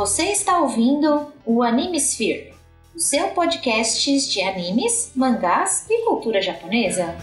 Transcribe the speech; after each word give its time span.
Você 0.00 0.30
está 0.30 0.58
ouvindo 0.58 1.30
o 1.44 1.62
Animesphere, 1.62 2.54
o 2.96 2.98
seu 2.98 3.28
podcast 3.32 4.30
de 4.30 4.40
animes, 4.40 5.12
mangás 5.14 5.84
e 5.90 6.06
cultura 6.06 6.40
japonesa. 6.40 7.18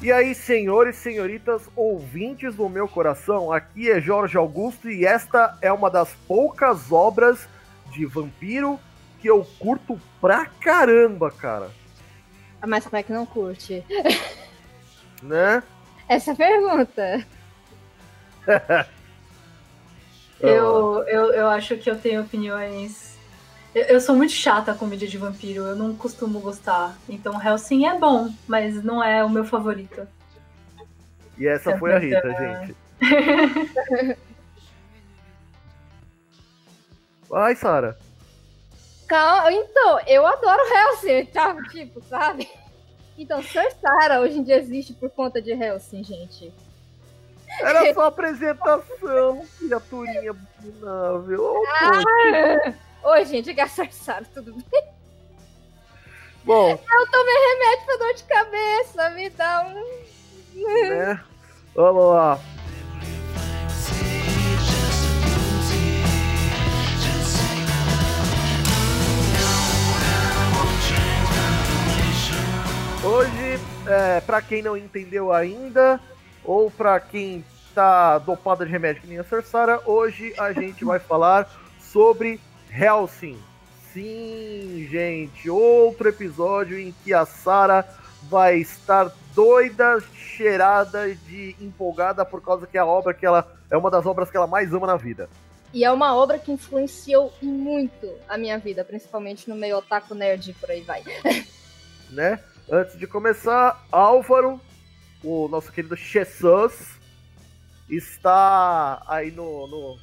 E 0.00 0.12
aí, 0.12 0.36
senhores 0.36 0.94
senhoritas, 0.94 1.68
ouvintes 1.74 2.54
do 2.54 2.68
meu 2.68 2.86
coração, 2.86 3.50
aqui 3.50 3.90
é 3.90 4.00
Jorge 4.00 4.36
Augusto 4.36 4.88
e 4.88 5.04
esta 5.04 5.58
é 5.60 5.72
uma 5.72 5.90
das 5.90 6.10
poucas 6.28 6.92
obras 6.92 7.48
de 7.90 8.06
vampiro 8.06 8.78
que 9.20 9.28
eu 9.28 9.44
curto 9.58 10.00
pra 10.20 10.46
caramba, 10.46 11.28
cara. 11.32 11.72
Mas 12.66 12.84
como 12.84 12.96
é 12.96 13.02
que 13.02 13.12
não 13.12 13.26
curte? 13.26 13.84
Né? 15.22 15.62
Essa 16.08 16.30
é 16.30 16.34
a 16.34 16.36
pergunta. 16.36 17.26
Eu, 20.40 21.02
eu, 21.06 21.32
eu 21.32 21.48
acho 21.48 21.76
que 21.78 21.88
eu 21.88 21.98
tenho 21.98 22.20
opiniões. 22.20 23.16
Eu, 23.74 23.84
eu 23.84 24.00
sou 24.00 24.14
muito 24.14 24.32
chata 24.32 24.74
com 24.74 24.84
mídia 24.84 25.08
de 25.08 25.16
vampiro, 25.16 25.62
eu 25.62 25.74
não 25.74 25.94
costumo 25.94 26.38
gostar. 26.40 26.98
Então 27.08 27.40
Hellsing 27.42 27.86
é 27.86 27.98
bom, 27.98 28.30
mas 28.46 28.82
não 28.84 29.02
é 29.02 29.24
o 29.24 29.30
meu 29.30 29.44
favorito. 29.44 30.06
E 31.38 31.46
essa 31.46 31.78
foi 31.78 31.94
a 31.94 31.98
Rita, 31.98 32.28
gente. 32.28 32.76
Ai, 37.32 37.56
Sara. 37.56 37.98
Calma, 39.06 39.52
então, 39.52 40.00
eu 40.06 40.26
adoro 40.26 40.62
Hellsing, 40.62 41.26
tá? 41.26 41.54
Tipo, 41.70 42.02
sabe? 42.02 42.48
Então, 43.16 43.42
Cersara 43.42 44.20
hoje 44.20 44.38
em 44.38 44.42
dia 44.42 44.56
existe 44.56 44.92
por 44.92 45.10
conta 45.10 45.40
de 45.40 45.52
Hellsing, 45.52 46.02
gente. 46.02 46.52
Era 47.60 47.94
só 47.94 48.06
apresentação, 48.06 49.46
criaturinha 49.58 50.30
abominável. 50.30 51.44
Ô. 51.44 51.64
Ah! 51.68 52.74
Oi, 53.10 53.24
gente, 53.26 53.54
que 53.54 53.60
é 53.60 53.64
a 53.64 53.68
Cersara, 53.68 54.24
tudo 54.32 54.54
bem? 54.54 54.84
Bom, 56.42 56.70
Eu 56.70 57.10
tomei 57.10 57.34
remédio 57.34 57.86
pra 57.86 57.96
dor 57.96 58.14
de 58.14 58.24
cabeça, 58.24 59.10
me 59.10 59.30
dá 59.30 59.62
um... 59.66 60.88
né? 60.88 61.24
Vamos 61.74 62.04
lá. 62.12 62.38
Hoje, 73.04 73.60
é, 73.86 74.20
para 74.22 74.40
quem 74.40 74.62
não 74.62 74.76
entendeu 74.76 75.30
ainda, 75.30 76.00
ou 76.42 76.70
para 76.70 76.98
quem 76.98 77.44
tá 77.74 78.16
dopada 78.18 78.64
de 78.64 78.72
remédio 78.72 79.02
que 79.02 79.08
nem 79.08 79.18
a 79.18 79.24
Cersara, 79.24 79.80
hoje 79.84 80.32
a 80.38 80.52
gente 80.52 80.84
vai 80.84 80.98
falar 80.98 81.46
sobre 81.78 82.40
Helsing. 82.70 83.38
Sim, 83.92 84.88
gente, 84.90 85.50
outro 85.50 86.08
episódio 86.08 86.78
em 86.78 86.94
que 87.04 87.12
a 87.12 87.26
Sara 87.26 87.86
vai 88.22 88.56
estar 88.56 89.12
doida, 89.34 90.02
cheirada 90.14 91.14
de 91.14 91.54
empolgada 91.60 92.24
por 92.24 92.40
causa 92.42 92.66
que 92.66 92.78
é 92.78 92.80
a 92.80 92.86
obra 92.86 93.12
que 93.12 93.26
ela 93.26 93.46
é 93.70 93.76
uma 93.76 93.90
das 93.90 94.06
obras 94.06 94.30
que 94.30 94.36
ela 94.36 94.46
mais 94.46 94.72
ama 94.72 94.86
na 94.86 94.96
vida, 94.96 95.28
E 95.74 95.84
é 95.84 95.92
uma 95.92 96.16
obra 96.16 96.38
que 96.38 96.50
influenciou 96.52 97.32
muito 97.42 98.08
a 98.28 98.38
minha 98.38 98.58
vida, 98.58 98.82
principalmente 98.84 99.48
no 99.48 99.56
meio 99.56 99.76
otaku 99.76 100.14
nerd 100.14 100.54
por 100.54 100.70
aí 100.70 100.80
vai. 100.80 101.02
né? 102.10 102.40
Antes 102.70 102.98
de 102.98 103.06
começar, 103.06 103.84
Álvaro, 103.92 104.58
o 105.22 105.48
nosso 105.48 105.70
querido 105.70 105.94
Jesus, 105.96 106.98
está 107.90 109.02
aí 109.06 109.30
no, 109.30 109.66
no, 109.66 109.98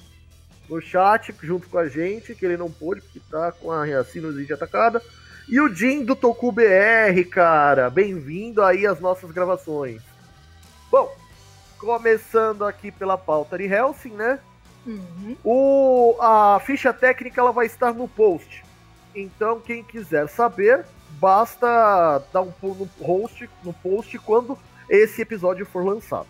no 0.69 0.81
chat 0.81 1.33
junto 1.41 1.67
com 1.67 1.79
a 1.79 1.87
gente, 1.87 2.35
que 2.35 2.45
ele 2.45 2.57
não 2.57 2.71
pôde, 2.71 3.01
porque 3.01 3.19
tá 3.31 3.51
com 3.51 3.71
a 3.71 4.03
sinusite 4.03 4.53
atacada. 4.53 5.01
E 5.49 5.59
o 5.59 5.73
Jim 5.73 6.05
do 6.05 6.15
Toku 6.15 6.51
BR, 6.51 7.25
cara, 7.31 7.89
bem-vindo 7.89 8.61
aí 8.61 8.85
às 8.85 8.99
nossas 8.99 9.31
gravações. 9.31 10.01
Bom, 10.91 11.11
começando 11.79 12.63
aqui 12.63 12.91
pela 12.91 13.17
pauta 13.17 13.57
de 13.57 13.65
Helsing, 13.65 14.11
né? 14.11 14.39
Uhum. 14.85 15.35
O, 15.43 16.15
a 16.21 16.61
ficha 16.63 16.93
técnica 16.93 17.41
ela 17.41 17.51
vai 17.51 17.65
estar 17.65 17.91
no 17.91 18.07
post. 18.07 18.63
Então, 19.15 19.59
quem 19.59 19.83
quiser 19.83 20.27
saber, 20.29 20.85
basta 21.19 22.19
dar 22.31 22.41
um 22.41 22.51
pulo 22.51 22.89
no 22.99 23.05
host, 23.05 23.49
no 23.63 23.73
post 23.73 24.17
quando 24.19 24.57
esse 24.89 25.21
episódio 25.21 25.65
for 25.65 25.85
lançado. 25.85 26.27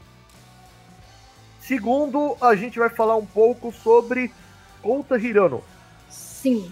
Segundo, 1.59 2.35
a 2.41 2.55
gente 2.55 2.79
vai 2.79 2.89
falar 2.89 3.15
um 3.15 3.25
pouco 3.25 3.71
sobre 3.71 4.33
Kouta 4.81 5.17
Hirano, 5.17 5.63
Sim. 6.09 6.71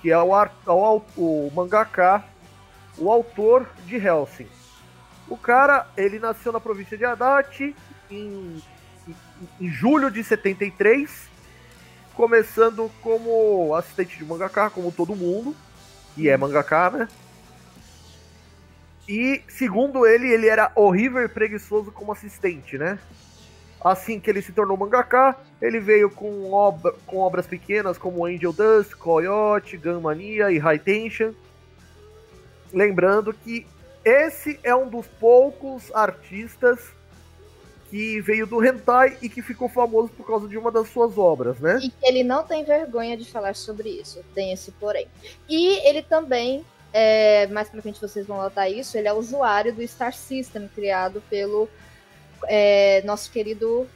que 0.00 0.10
é 0.10 0.18
o, 0.22 0.34
ar- 0.34 0.54
o, 0.66 1.02
o 1.16 1.52
mangaka, 1.54 2.22
o 2.98 3.10
autor 3.10 3.66
de 3.86 3.96
Helsing. 3.96 4.48
O 5.28 5.36
cara, 5.36 5.88
ele 5.96 6.18
nasceu 6.18 6.52
na 6.52 6.60
província 6.60 6.96
de 6.96 7.04
Adachi 7.04 7.74
em, 8.10 8.62
em, 9.08 9.16
em 9.60 9.68
julho 9.70 10.10
de 10.10 10.22
73, 10.22 11.28
começando 12.16 12.90
como 13.02 13.74
assistente 13.74 14.16
de 14.16 14.24
mangaka, 14.24 14.70
como 14.70 14.90
todo 14.90 15.14
mundo, 15.14 15.54
e 16.16 16.28
é 16.28 16.36
mangaka, 16.36 16.90
né? 16.90 17.08
E, 19.08 19.42
segundo 19.48 20.04
ele, 20.06 20.28
ele 20.28 20.48
era 20.48 20.72
horrível 20.74 21.22
e 21.22 21.28
preguiçoso 21.28 21.92
como 21.92 22.10
assistente, 22.10 22.76
né? 22.78 22.98
Assim 23.84 24.18
que 24.18 24.28
ele 24.28 24.42
se 24.42 24.50
tornou 24.50 24.76
mangaka, 24.76 25.36
ele 25.62 25.78
veio 25.78 26.10
com, 26.10 26.50
obra- 26.50 26.94
com 27.06 27.18
obras 27.18 27.46
pequenas 27.46 27.98
como 27.98 28.26
Angel 28.26 28.52
Dust, 28.52 28.94
Coyote, 28.94 29.76
Gunmania 29.76 30.50
e 30.50 30.58
High 30.58 30.78
Tension. 30.80 31.32
Lembrando 32.72 33.32
que 33.32 33.66
esse 34.04 34.58
é 34.64 34.74
um 34.74 34.88
dos 34.88 35.06
poucos 35.06 35.94
artistas 35.94 36.80
que 37.90 38.20
veio 38.20 38.46
do 38.46 38.64
hentai 38.64 39.16
e 39.22 39.28
que 39.28 39.42
ficou 39.42 39.68
famoso 39.68 40.08
por 40.08 40.26
causa 40.26 40.48
de 40.48 40.58
uma 40.58 40.70
das 40.70 40.88
suas 40.88 41.16
obras, 41.16 41.58
né? 41.60 41.78
E 41.82 41.92
ele 42.02 42.24
não 42.24 42.44
tem 42.44 42.64
vergonha 42.64 43.16
de 43.16 43.24
falar 43.24 43.54
sobre 43.54 43.88
isso. 43.88 44.24
Tem 44.34 44.52
esse 44.52 44.72
porém. 44.72 45.06
E 45.48 45.86
ele 45.86 46.02
também, 46.02 46.64
é, 46.92 47.46
mais 47.48 47.68
pra 47.68 47.80
frente 47.80 48.00
vocês 48.00 48.26
vão 48.26 48.38
notar 48.38 48.70
isso, 48.70 48.96
ele 48.98 49.08
é 49.08 49.12
usuário 49.12 49.72
do 49.72 49.86
Star 49.86 50.12
System, 50.12 50.68
criado 50.74 51.22
pelo 51.30 51.68
é, 52.46 53.02
nosso 53.04 53.30
querido 53.30 53.86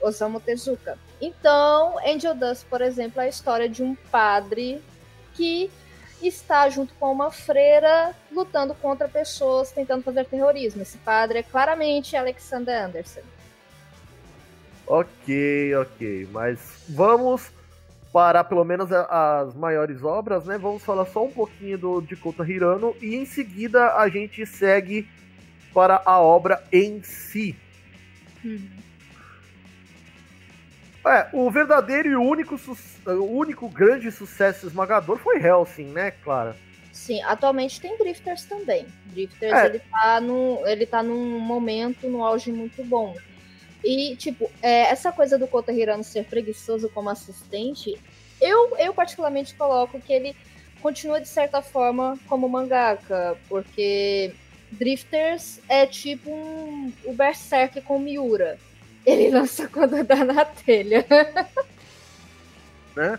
Osamu 0.00 0.40
Tezuka. 0.40 0.98
Então, 1.20 1.96
Angel 2.06 2.34
Dust, 2.34 2.66
por 2.68 2.82
exemplo, 2.82 3.20
é 3.20 3.26
a 3.26 3.28
história 3.28 3.68
de 3.68 3.82
um 3.82 3.94
padre 4.10 4.82
que 5.34 5.70
está 6.26 6.68
junto 6.68 6.94
com 6.94 7.10
uma 7.12 7.30
freira 7.30 8.14
lutando 8.32 8.74
contra 8.74 9.08
pessoas 9.08 9.70
tentando 9.70 10.02
fazer 10.02 10.24
terrorismo. 10.24 10.82
Esse 10.82 10.98
padre 10.98 11.38
é 11.38 11.42
claramente 11.42 12.16
Alexander 12.16 12.84
Anderson. 12.84 13.20
Ok, 14.86 15.74
ok. 15.74 16.28
Mas 16.30 16.84
vamos 16.88 17.50
parar 18.12 18.44
pelo 18.44 18.64
menos 18.64 18.90
as 18.92 19.54
maiores 19.54 20.02
obras, 20.02 20.44
né? 20.46 20.56
Vamos 20.56 20.82
falar 20.82 21.04
só 21.06 21.24
um 21.24 21.30
pouquinho 21.30 21.76
do, 21.76 22.00
de 22.00 22.16
Kouta 22.16 22.48
Hirano 22.48 22.94
e 23.02 23.14
em 23.14 23.26
seguida 23.26 23.94
a 23.96 24.08
gente 24.08 24.46
segue 24.46 25.08
para 25.74 26.00
a 26.04 26.20
obra 26.20 26.62
em 26.72 27.02
si. 27.02 27.54
É, 31.06 31.28
o 31.32 31.50
verdadeiro 31.50 32.08
e 32.08 32.16
único, 32.16 32.58
o 33.06 33.36
único 33.36 33.68
grande 33.68 34.10
sucesso 34.10 34.66
esmagador 34.66 35.18
foi 35.18 35.40
Helsing, 35.40 35.86
né, 35.86 36.10
Clara? 36.10 36.56
Sim, 36.92 37.22
atualmente 37.22 37.80
tem 37.80 37.96
Drifters 37.98 38.44
também. 38.44 38.86
Drifters, 39.06 39.52
É. 39.52 39.66
ele, 39.66 39.78
tá 39.78 40.20
no, 40.20 40.66
ele 40.66 40.86
tá 40.86 41.02
num 41.02 41.38
momento, 41.38 42.08
no 42.08 42.24
auge 42.24 42.50
muito 42.50 42.82
bom. 42.82 43.14
E, 43.84 44.16
tipo, 44.16 44.50
é, 44.62 44.90
essa 44.90 45.12
coisa 45.12 45.38
do 45.38 45.46
Kota 45.46 45.72
Hirano 45.72 46.02
ser 46.02 46.24
preguiçoso 46.24 46.88
como 46.88 47.10
assistente, 47.10 47.96
eu, 48.40 48.76
eu 48.78 48.92
particularmente 48.92 49.54
coloco 49.54 50.00
que 50.00 50.12
ele 50.12 50.34
continua, 50.80 51.20
de 51.20 51.28
certa 51.28 51.62
forma, 51.62 52.18
como 52.26 52.48
mangaka, 52.48 53.36
porque 53.48 54.34
Drifters 54.72 55.60
é 55.68 55.86
tipo 55.86 56.30
um, 56.30 56.92
o 57.04 57.12
Berserk 57.12 57.80
com 57.82 57.98
Miura. 57.98 58.58
Ele 59.06 59.30
lança 59.30 59.68
quando 59.68 60.02
dá 60.02 60.24
na 60.24 60.44
telha. 60.44 61.06
Né? 62.96 63.18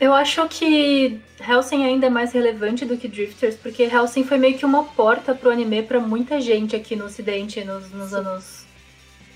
Eu 0.00 0.14
acho 0.14 0.48
que 0.48 1.20
Hellsing 1.40 1.84
ainda 1.84 2.06
é 2.06 2.10
mais 2.10 2.32
relevante 2.32 2.84
do 2.84 2.96
que 2.96 3.08
Drifters, 3.08 3.56
porque 3.56 3.82
Hellsing 3.82 4.24
foi 4.24 4.38
meio 4.38 4.56
que 4.56 4.64
uma 4.64 4.84
porta 4.84 5.34
pro 5.34 5.50
anime 5.50 5.82
pra 5.82 6.00
muita 6.00 6.40
gente 6.40 6.74
aqui 6.74 6.94
no 6.96 7.06
ocidente 7.06 7.64
nos, 7.64 7.90
nos 7.90 8.14
anos 8.14 8.66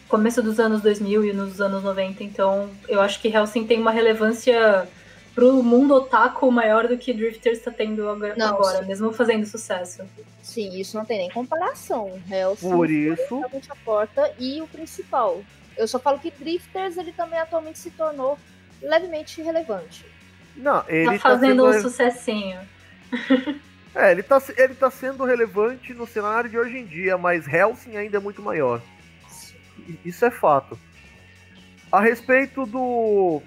começo 0.08 0.42
dos 0.42 0.60
anos 0.60 0.82
2000 0.82 1.24
e 1.24 1.32
nos 1.32 1.60
anos 1.60 1.82
90. 1.82 2.22
Então, 2.22 2.70
eu 2.86 3.00
acho 3.00 3.20
que 3.20 3.28
Hellsing 3.28 3.66
tem 3.66 3.80
uma 3.80 3.90
relevância 3.90 4.86
pro 5.34 5.62
mundo 5.62 5.94
otaku 5.94 6.50
maior 6.50 6.86
do 6.86 6.96
que 6.96 7.12
Drifters 7.12 7.58
está 7.58 7.70
tendo 7.70 8.08
agora, 8.08 8.34
Não, 8.36 8.48
agora 8.48 8.82
mesmo 8.82 9.12
fazendo 9.12 9.46
sucesso. 9.46 10.02
Sim, 10.42 10.78
isso 10.78 10.96
não 10.96 11.04
tem 11.04 11.18
nem 11.18 11.30
comparação. 11.30 12.20
Hellsing 12.30 12.70
Por 12.70 12.90
isso, 12.90 13.42
a 13.70 13.76
porta 13.76 14.32
e 14.38 14.60
o 14.60 14.66
principal. 14.66 15.42
Eu 15.76 15.88
só 15.88 15.98
falo 15.98 16.18
que 16.18 16.30
Drifters 16.30 16.96
ele 16.96 17.12
também 17.12 17.38
atualmente 17.38 17.78
se 17.78 17.90
tornou 17.90 18.38
levemente 18.80 19.40
relevante. 19.40 20.04
não, 20.56 20.84
ele 20.88 21.06
tá 21.06 21.12
tá 21.12 21.18
fazendo 21.18 21.66
um 21.66 21.72
sendo, 21.72 21.82
sucessinho. 21.82 22.60
é, 23.94 24.10
ele 24.10 24.22
tá, 24.22 24.42
ele 24.56 24.74
tá 24.74 24.90
sendo 24.90 25.24
relevante 25.24 25.94
no 25.94 26.06
cenário 26.06 26.50
de 26.50 26.58
hoje 26.58 26.78
em 26.78 26.84
dia, 26.84 27.16
mas 27.16 27.46
Helsing 27.46 27.96
ainda 27.96 28.18
é 28.18 28.20
muito 28.20 28.42
maior. 28.42 28.82
Isso 30.04 30.24
é 30.24 30.30
fato. 30.30 30.78
A 31.90 32.00
respeito 32.00 32.64
do 32.64 33.42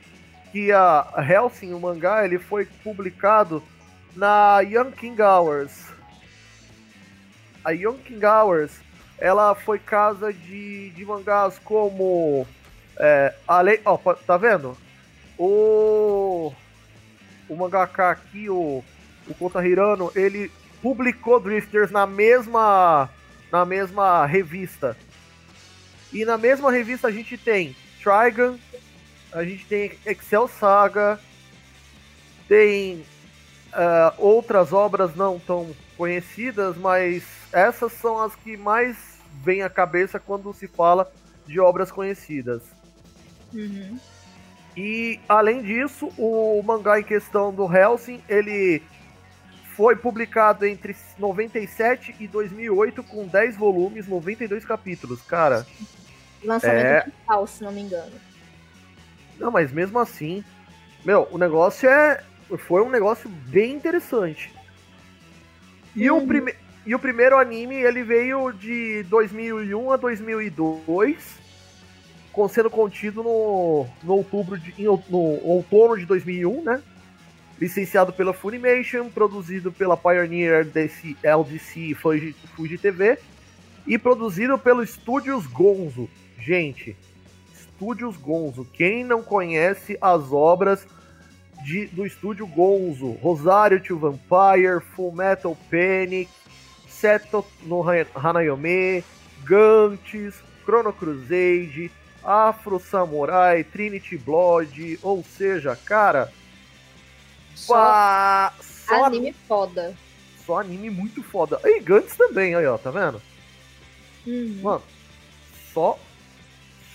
que 0.55 0.71
a 0.71 1.05
Helsing, 1.17 1.73
o 1.73 1.79
mangá, 1.81 2.23
ele 2.23 2.39
foi 2.39 2.63
publicado 2.81 3.61
na 4.15 4.61
Young 4.61 4.91
King 4.91 5.21
Hours. 5.21 5.91
A 7.61 7.71
Young 7.71 7.97
King 7.97 8.25
Hours, 8.25 8.71
ela 9.17 9.53
foi 9.53 9.77
casa 9.77 10.31
de, 10.31 10.91
de 10.91 11.03
mangás 11.03 11.59
como 11.59 12.47
é, 12.97 13.35
a 13.45 13.59
lei, 13.59 13.81
ó, 13.83 13.97
tá 13.97 14.37
vendo? 14.37 14.77
O 15.37 16.53
o 17.49 17.55
mangaka 17.57 18.11
aqui, 18.11 18.49
o 18.49 18.81
o 19.27 19.33
Kota 19.33 19.67
Hirano, 19.67 20.09
ele 20.15 20.49
publicou 20.81 21.37
Drifters 21.37 21.91
na 21.91 22.07
mesma 22.07 23.09
na 23.51 23.65
mesma 23.65 24.25
revista. 24.25 24.95
E 26.13 26.23
na 26.23 26.37
mesma 26.37 26.71
revista 26.71 27.09
a 27.09 27.11
gente 27.11 27.37
tem 27.37 27.75
Trigun, 28.01 28.57
a 29.35 29.43
gente 29.43 29.65
tem 29.65 29.91
Excel 30.05 30.47
Saga, 30.47 31.19
tem 32.47 33.05
ah, 33.73 34.13
outras 34.17 34.71
obras 34.71 35.13
não 35.15 35.37
tão 35.37 35.75
conhecidas, 35.97 36.77
mas 36.77 37.23
essas 37.51 37.91
são 37.91 38.21
as 38.21 38.33
que 38.35 38.55
mais 38.55 38.95
vêm 39.43 39.61
à 39.61 39.69
cabeça 39.69 40.19
quando 40.19 40.53
se 40.53 40.67
fala 40.67 41.11
de 41.45 41.59
obras 41.59 41.91
conhecidas. 41.91 42.61
Uhum. 43.53 43.99
E 44.75 45.19
além 45.27 45.61
disso, 45.61 46.11
o 46.17 46.61
mangá 46.63 46.99
em 46.99 47.03
questão 47.03 47.53
do 47.53 47.71
Helsing, 47.71 48.21
ele 48.27 48.81
foi 49.75 49.95
publicado 49.95 50.65
entre 50.65 50.95
97 51.19 52.15
e 52.19 52.27
2008 52.27 53.03
com 53.03 53.27
10 53.27 53.57
volumes, 53.57 54.07
92 54.07 54.63
capítulos. 54.63 55.21
Cara, 55.21 55.65
Lançamento 56.43 56.85
É. 56.85 57.03
digital, 57.03 57.47
se 57.47 57.63
não 57.63 57.71
me 57.71 57.81
engano. 57.81 58.11
Não, 59.39 59.51
mas 59.51 59.71
mesmo 59.71 59.99
assim, 59.99 60.43
meu, 61.03 61.27
o 61.31 61.37
negócio 61.37 61.89
é 61.89 62.23
foi 62.57 62.81
um 62.81 62.89
negócio 62.89 63.29
bem 63.29 63.73
interessante. 63.73 64.53
E 65.95 66.09
o 66.11 66.17
Uhum. 66.17 66.27
prime, 66.27 66.53
e 66.85 66.93
o 66.93 66.99
primeiro 66.99 67.37
anime, 67.37 67.75
ele 67.75 68.03
veio 68.03 68.51
de 68.51 69.03
2001 69.03 69.91
a 69.91 69.97
2002, 69.97 71.39
com 72.31 72.47
sendo 72.47 72.69
contido 72.69 73.23
no, 73.23 73.87
no 74.03 74.13
outubro 74.13 74.57
de, 74.59 74.73
no 74.83 75.19
outono 75.43 75.97
de 75.97 76.05
2001, 76.05 76.61
né? 76.61 76.83
Licenciado 77.59 78.11
pela 78.13 78.33
Funimation, 78.33 79.09
produzido 79.09 79.71
pela 79.71 79.95
Pioneer 79.97 80.65
DC, 80.65 81.15
LDC 81.23 81.95
Fuji, 81.95 82.35
Fuji 82.55 82.77
TV 82.77 83.17
e 83.87 83.97
produzido 83.97 84.57
pelo 84.59 84.85
Studios 84.85 85.47
Gonzo. 85.47 86.09
Gente, 86.37 86.95
Studios 87.75 88.15
Gonzo. 88.17 88.65
Quem 88.73 89.03
não 89.03 89.21
conhece 89.21 89.97
as 90.01 90.31
obras 90.31 90.85
de, 91.63 91.87
do 91.87 92.05
estúdio 92.05 92.47
Gonzo? 92.47 93.11
Rosário 93.11 93.81
to 93.81 93.97
Vampire, 93.97 94.79
Full 94.95 95.11
Metal 95.11 95.57
Panic, 95.69 96.29
Seto 96.87 97.45
no 97.63 97.81
Han- 97.87 98.05
Hanayome, 98.15 99.03
Gantz, 99.43 100.35
Chrono 100.63 100.93
Crusade, 100.93 101.91
Afro 102.23 102.79
Samurai, 102.79 103.63
Trinity 103.63 104.17
Blood, 104.17 104.97
ou 105.03 105.23
seja, 105.23 105.75
cara, 105.75 106.31
Só 107.53 107.73
pá, 107.75 108.53
só 108.61 109.05
anime 109.05 109.33
foda. 109.47 109.95
só 110.45 110.59
anime 110.59 110.89
muito 110.89 111.21
foda. 111.21 111.59
E 111.63 111.79
Gantz 111.81 112.15
também, 112.15 112.55
aí 112.55 112.65
ó, 112.65 112.77
tá 112.77 112.89
vendo? 112.89 113.21
Uhum. 114.25 114.59
Mano, 114.63 114.81
só 115.73 115.99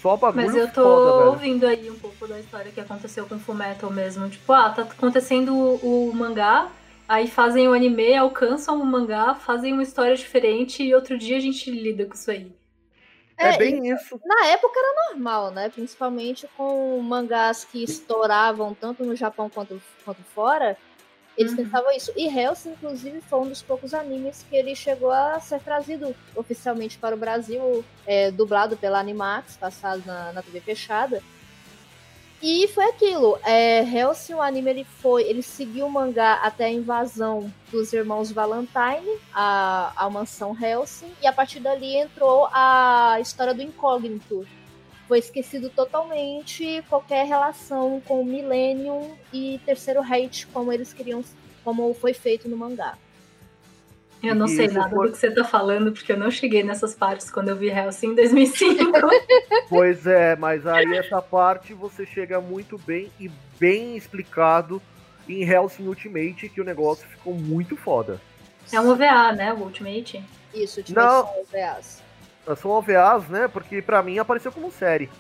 só 0.01 0.17
bagulho 0.17 0.57
eu 0.57 0.69
tô 0.73 0.83
foda, 0.83 1.19
velho. 1.19 1.31
ouvindo 1.31 1.67
aí 1.67 1.91
um 1.91 1.99
pouco 1.99 2.27
da 2.27 2.41
história 2.41 2.73
que 2.73 2.81
aconteceu 2.81 3.27
com 3.27 3.39
Fullmetal 3.39 3.91
mesmo. 3.91 4.29
Tipo, 4.31 4.53
ah, 4.53 4.71
tá 4.71 4.83
acontecendo 4.83 5.55
o, 5.55 6.09
o 6.09 6.15
mangá, 6.15 6.71
aí 7.07 7.29
fazem 7.29 7.69
o 7.69 7.75
anime, 7.75 8.17
alcançam 8.17 8.81
o 8.81 8.87
mangá, 8.87 9.35
fazem 9.35 9.73
uma 9.73 9.83
história 9.83 10.17
diferente 10.17 10.83
e 10.83 10.95
outro 10.95 11.19
dia 11.19 11.37
a 11.37 11.41
gente 11.41 11.71
lida 11.71 12.07
com 12.07 12.15
isso 12.15 12.31
aí. 12.31 12.51
É, 13.37 13.55
É, 13.55 13.57
bem 13.57 13.89
isso. 13.89 14.21
Na 14.25 14.47
época 14.47 14.79
era 14.79 15.11
normal, 15.11 15.51
né? 15.51 15.69
Principalmente 15.69 16.47
com 16.57 17.01
mangás 17.01 17.65
que 17.65 17.83
estouravam 17.83 18.75
tanto 18.75 19.05
no 19.05 19.17
Japão 19.17 19.49
quanto, 19.49 19.81
quanto 20.05 20.23
fora. 20.35 20.77
Eles 21.41 21.53
Uhum. 21.53 21.65
pensavam 21.65 21.91
isso. 21.93 22.13
E 22.17 22.27
Hellsing, 22.29 22.73
inclusive, 22.73 23.21
foi 23.23 23.41
um 23.41 23.49
dos 23.49 23.63
poucos 23.63 23.95
animes 23.95 24.45
que 24.49 24.55
ele 24.55 24.75
chegou 24.77 25.11
a 25.11 25.41
ser 25.41 25.59
trazido 25.61 26.15
oficialmente 26.37 26.99
para 26.99 27.15
o 27.15 27.19
Brasil, 27.19 27.83
é, 28.07 28.31
dublado 28.31 28.77
pela 28.77 29.01
Animax, 29.01 29.57
passado 29.57 30.03
na, 30.05 30.33
na 30.35 30.43
TV 30.43 30.61
fechada. 30.61 31.23
E 32.43 32.69
foi 32.69 32.85
aquilo. 32.87 33.39
É, 33.45 33.81
Hellsing, 33.83 34.35
o 34.35 34.41
anime, 34.43 34.71
ele 34.71 34.85
foi. 34.85 35.23
Ele 35.25 35.43
seguiu 35.43 35.87
o 35.87 35.91
mangá 35.91 36.35
até 36.43 36.67
a 36.67 36.71
invasão 36.71 37.53
dos 37.71 37.93
irmãos 37.93 38.31
Valentine, 38.33 39.19
a, 39.33 39.93
a 39.97 40.09
mansão 40.11 40.57
Hellsing, 40.59 41.13
e 41.23 41.27
a 41.27 41.33
partir 41.33 41.61
dali 41.61 41.97
entrou 41.97 42.49
a 42.53 43.19
história 43.21 43.53
do 43.55 43.63
incógnito. 43.63 44.47
Foi 45.11 45.19
esquecido 45.19 45.69
totalmente 45.71 46.85
qualquer 46.89 47.27
relação 47.27 48.01
com 48.07 48.21
o 48.21 48.25
Millennium 48.25 49.11
e 49.33 49.61
Terceiro 49.67 50.01
Reich, 50.03 50.47
como 50.53 50.73
eles 50.73 50.93
queriam, 50.93 51.25
como 51.65 51.93
foi 51.95 52.15
feito 52.15 52.49
no 52.49 52.57
mangá. 52.57 52.97
Eu 54.23 54.37
não 54.37 54.47
E 54.47 54.51
sei 54.51 54.69
nada 54.69 54.95
foi- 54.95 55.09
do 55.09 55.13
que 55.13 55.19
você 55.19 55.29
tá 55.33 55.43
falando, 55.43 55.91
porque 55.91 56.13
eu 56.13 56.17
não 56.17 56.31
cheguei 56.31 56.63
nessas 56.63 56.95
partes 56.95 57.29
quando 57.29 57.49
eu 57.49 57.57
vi 57.57 57.71
Hellsing 57.71 58.13
em 58.13 58.15
2005. 58.15 58.93
Pois 59.69 60.07
é, 60.07 60.37
mas 60.37 60.65
aí 60.65 60.97
essa 60.97 61.21
parte 61.21 61.75
você 61.75 62.07
chega 62.07 62.41
muito 62.41 62.79
bem 62.79 63.11
e 63.19 63.29
bem 63.59 63.97
explicado 63.97 64.81
em 65.29 65.43
Hellsing 65.43 65.89
Ultimate, 65.89 66.49
que 66.49 66.61
o 66.61 66.65
negócio 66.65 67.09
ficou 67.09 67.35
muito 67.35 67.77
foda. 67.77 68.21
é 68.73 68.81
um 68.81 68.89
OVA, 68.89 69.33
né? 69.33 69.53
O 69.53 69.57
Ultimate. 69.65 70.23
Isso, 70.55 70.79
Ultimate 70.79 70.93
Não. 71.05 71.27
são 71.27 71.41
OVAs. 71.41 72.03
São 72.57 72.71
OVAs, 72.71 73.29
né? 73.29 73.49
Porque 73.49 73.81
pra 73.83 74.03
mim 74.03 74.19
apareceu 74.19 74.51
como 74.53 74.71
série. 74.71 75.11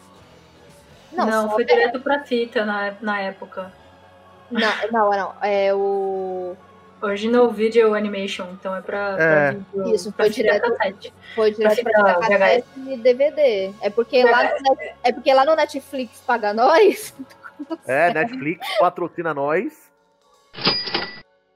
Não, 1.12 1.26
Não, 1.26 1.50
foi 1.50 1.64
OVAs. 1.64 1.66
direto 1.66 2.00
pra 2.00 2.20
fita 2.24 2.64
na, 2.64 2.94
na 3.00 3.20
época. 3.20 3.72
Não, 4.50 4.60
não, 4.92 5.10
não. 5.10 5.34
É 5.42 5.72
o. 5.74 6.56
Original 7.02 7.50
Video 7.50 7.94
Animation, 7.94 8.48
então 8.52 8.76
é 8.76 8.82
pra, 8.82 9.14
pra 9.14 9.24
É. 9.24 9.50
vídeo. 9.52 9.94
Isso, 9.94 10.12
pra 10.12 10.26
foi 10.26 10.34
direto- 10.34 10.68
cassete. 10.76 11.14
Foi 11.34 11.50
direto 11.50 11.82
Pra 11.82 11.92
pra 12.14 12.28
cassete 12.28 12.66
e 12.88 12.96
DVD. 12.98 13.72
É 13.80 13.88
porque, 13.88 14.22
lá 14.22 14.44
no, 14.44 14.76
é 15.02 15.10
porque 15.10 15.32
lá 15.32 15.44
no 15.46 15.56
Netflix 15.56 16.20
paga 16.26 16.52
nós. 16.52 17.14
É, 17.86 18.12
Netflix 18.12 18.66
patrocina 18.78 19.32
nós. 19.32 19.90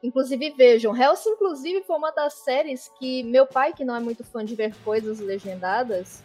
Inclusive, 0.04 0.50
vejam, 0.50 0.94
Hellsing, 0.94 1.30
inclusive, 1.30 1.82
foi 1.82 1.96
uma 1.96 2.10
das 2.10 2.34
séries 2.34 2.90
que 2.98 3.22
meu 3.22 3.46
pai, 3.46 3.72
que 3.72 3.86
não 3.86 3.96
é 3.96 4.00
muito 4.00 4.22
fã 4.22 4.44
de 4.44 4.54
ver 4.54 4.74
coisas 4.84 5.18
legendadas, 5.18 6.22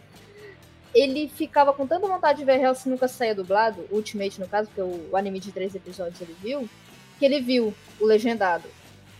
ele 0.94 1.26
ficava 1.28 1.72
com 1.72 1.86
tanta 1.86 2.06
vontade 2.06 2.40
de 2.40 2.44
ver 2.44 2.60
Hellsing 2.60 2.90
nunca 2.90 3.08
saía 3.08 3.34
dublado, 3.34 3.86
Ultimate 3.90 4.38
no 4.38 4.46
caso, 4.46 4.68
porque 4.68 4.82
o, 4.82 5.16
anime 5.16 5.40
de 5.40 5.50
três 5.50 5.74
episódios 5.74 6.20
ele 6.20 6.36
viu, 6.42 6.68
que 7.18 7.24
ele 7.24 7.40
viu 7.40 7.72
o 7.98 8.04
legendado. 8.04 8.68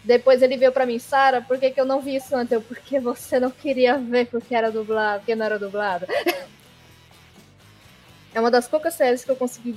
Depois 0.05 0.43
ele 0.43 0.59
veio 0.59 0.73
pra 0.73 0.85
mim, 0.85 0.99
Sara, 0.99 1.41
por 1.41 1.59
que, 1.59 1.71
que 1.71 1.81
eu 1.81 1.87
não 1.87 2.03
vi 2.03 2.17
isso 2.17 2.37
antes? 2.37 2.53
Eu, 2.53 2.61
porque 2.61 3.01
você 3.01 3.41
não 3.41 3.51
queria 3.51 3.97
ver 3.97 4.27
porque 4.27 4.55
era 4.55 4.71
dublado, 4.71 5.21
porque 5.21 5.35
não 5.35 5.47
era 5.47 5.59
dublado. 5.59 6.05
é 8.35 8.39
uma 8.39 8.51
das 8.51 8.69
poucas 8.69 8.93
séries 8.93 9.25
que 9.25 9.31
eu 9.31 9.37
consegui, 9.37 9.75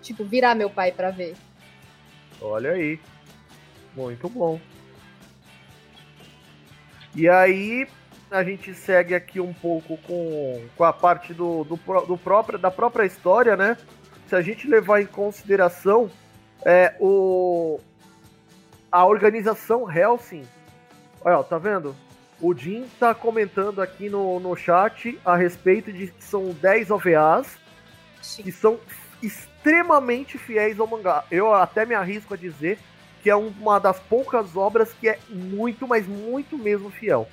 tipo, 0.00 0.24
virar 0.24 0.54
meu 0.54 0.70
pai 0.70 0.92
pra 0.92 1.10
ver. 1.10 1.36
Olha 2.40 2.70
aí. 2.70 2.98
Muito 3.96 4.28
bom. 4.28 4.60
E 7.14 7.28
aí, 7.28 7.88
a 8.30 8.44
gente 8.44 8.74
segue 8.74 9.14
aqui 9.14 9.40
um 9.40 9.54
pouco 9.54 9.96
com, 9.98 10.62
com 10.76 10.84
a 10.84 10.92
parte 10.92 11.32
do, 11.32 11.64
do, 11.64 11.76
do 12.06 12.18
próprio, 12.18 12.58
da 12.58 12.70
própria 12.70 13.06
história, 13.06 13.56
né? 13.56 13.76
Se 14.28 14.36
a 14.36 14.42
gente 14.42 14.68
levar 14.68 15.00
em 15.00 15.06
consideração 15.06 16.10
é, 16.64 16.94
o, 17.00 17.80
a 18.92 19.06
organização 19.06 19.90
Helsing. 19.90 20.44
Olha, 21.24 21.42
tá 21.42 21.58
vendo? 21.58 21.96
O 22.40 22.54
Jim 22.54 22.86
tá 23.00 23.14
comentando 23.14 23.80
aqui 23.80 24.10
no, 24.10 24.38
no 24.38 24.54
chat 24.54 25.18
a 25.24 25.36
respeito 25.36 25.90
de 25.90 26.08
que 26.08 26.22
são 26.22 26.50
10 26.50 26.90
OVAs 26.90 27.56
que 28.42 28.50
são 28.50 28.78
extremamente 29.22 30.36
fiéis 30.36 30.78
ao 30.78 30.86
mangá. 30.86 31.24
Eu 31.30 31.54
até 31.54 31.86
me 31.86 31.94
arrisco 31.94 32.34
a 32.34 32.36
dizer 32.36 32.78
que 33.26 33.30
é 33.30 33.34
uma 33.34 33.80
das 33.80 33.98
poucas 33.98 34.56
obras 34.56 34.92
que 34.92 35.08
é 35.08 35.18
muito, 35.28 35.84
mas 35.88 36.06
muito 36.06 36.56
mesmo 36.56 36.90
fiel. 36.90 37.26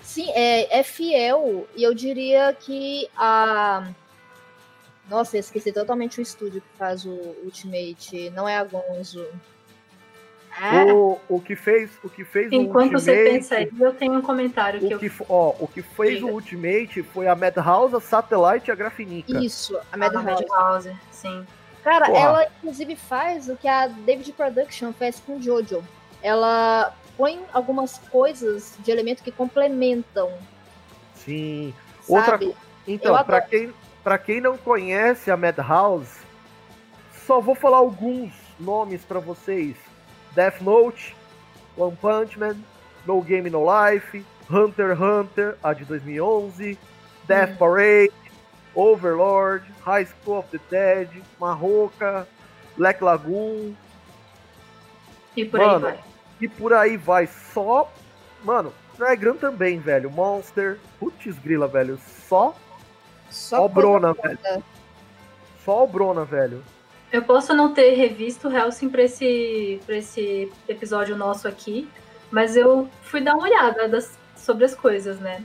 Sim, 0.00 0.30
é, 0.30 0.78
é 0.78 0.82
fiel, 0.82 1.68
e 1.76 1.82
eu 1.82 1.92
diria 1.92 2.56
que 2.58 3.06
a. 3.14 3.86
Nossa, 5.10 5.36
eu 5.36 5.40
esqueci 5.40 5.72
totalmente 5.72 6.20
o 6.20 6.22
estúdio 6.22 6.62
que 6.62 6.78
faz 6.78 7.04
o 7.04 7.36
Ultimate. 7.44 8.30
Não 8.30 8.48
é 8.48 8.56
a 8.56 8.64
Gonzo. 8.64 9.26
Ah. 10.58 10.86
O, 10.86 11.20
o 11.28 11.38
que 11.38 11.54
fez, 11.54 11.90
o 12.02 12.08
que 12.08 12.24
fez 12.24 12.50
Enquanto 12.50 12.92
o 12.92 12.94
Ultimate, 12.94 13.04
você 13.04 13.24
pensa 13.30 13.54
aí, 13.56 13.70
eu 13.78 13.92
tenho 13.92 14.14
um 14.14 14.22
comentário 14.22 14.80
que, 14.80 14.98
que 14.98 15.06
eu... 15.06 15.26
ó, 15.28 15.54
o 15.60 15.68
que 15.68 15.82
fez 15.82 16.14
Diga. 16.14 16.28
o 16.28 16.30
Ultimate 16.30 17.02
foi 17.02 17.28
a 17.28 17.36
Madhouse, 17.36 17.94
a 17.94 18.00
Satellite 18.00 18.70
e 18.70 18.72
a 18.72 18.74
Grafinica. 18.74 19.38
Isso, 19.38 19.78
a 19.92 19.98
Madhouse. 19.98 20.46
Ah, 20.50 20.62
Madhouse, 20.62 20.96
sim. 21.10 21.46
Cara, 21.82 22.06
Porra. 22.06 22.18
ela 22.18 22.46
inclusive 22.58 22.96
faz 22.96 23.48
o 23.48 23.56
que 23.56 23.66
a 23.66 23.86
David 23.88 24.32
Production 24.32 24.92
fez 24.92 25.20
com 25.20 25.40
Jojo. 25.40 25.82
Ela 26.22 26.94
põe 27.16 27.40
algumas 27.52 27.98
coisas 28.10 28.74
de 28.80 28.90
elemento 28.90 29.22
que 29.22 29.30
complementam. 29.30 30.30
Sim. 31.14 31.74
Outra 32.08 32.38
Então, 32.86 33.22
para 33.24 33.40
quem 33.40 33.72
para 34.02 34.18
quem 34.18 34.40
não 34.40 34.56
conhece 34.56 35.30
a 35.30 35.36
Madhouse, 35.36 36.20
só 37.26 37.40
vou 37.40 37.54
falar 37.54 37.76
alguns 37.78 38.32
nomes 38.58 39.02
para 39.02 39.20
vocês. 39.20 39.76
Death 40.34 40.60
Note, 40.60 41.14
One 41.76 41.96
Punch 41.96 42.38
Man, 42.38 42.56
No 43.06 43.20
Game 43.20 43.50
No 43.50 43.62
Life, 43.64 44.24
Hunter 44.50 44.92
x 44.92 45.00
Hunter, 45.00 45.56
a 45.62 45.72
de 45.72 45.84
2011, 45.84 46.78
Death 47.26 47.50
hum. 47.50 47.56
Parade, 47.56 48.12
Overlord, 48.74 49.64
High 49.84 50.06
School 50.06 50.38
of 50.38 50.48
the 50.50 50.60
Dead, 50.70 51.08
Marroca, 51.38 52.26
Black 52.76 53.02
Lagoon. 53.02 53.74
E 55.36 55.44
por 55.44 55.60
mano, 55.60 55.86
aí 55.86 55.92
vai. 55.94 56.04
E 56.40 56.48
por 56.48 56.72
aí 56.72 56.96
vai. 56.96 57.26
Só. 57.26 57.92
Mano, 58.42 58.72
Dragon 58.96 59.34
também, 59.34 59.78
velho. 59.78 60.10
Monster. 60.10 60.78
Putz, 60.98 61.38
grila, 61.38 61.66
velho. 61.66 61.98
Só. 62.28 62.54
Só 63.30 63.68
Brona, 63.68 64.12
velho. 64.12 64.64
Só 65.64 65.86
Brona, 65.86 66.24
velho. 66.24 66.62
Eu 67.12 67.22
posso 67.22 67.54
não 67.54 67.74
ter 67.74 67.94
revisto 67.94 68.48
Helsing 68.48 68.88
pra 68.88 69.02
esse, 69.02 69.80
pra 69.84 69.96
esse 69.96 70.50
episódio 70.68 71.16
nosso 71.16 71.48
aqui, 71.48 71.88
mas 72.30 72.56
eu 72.56 72.88
fui 73.02 73.20
dar 73.20 73.34
uma 73.34 73.44
olhada 73.44 73.88
das, 73.88 74.16
sobre 74.36 74.64
as 74.64 74.74
coisas, 74.74 75.18
né? 75.18 75.42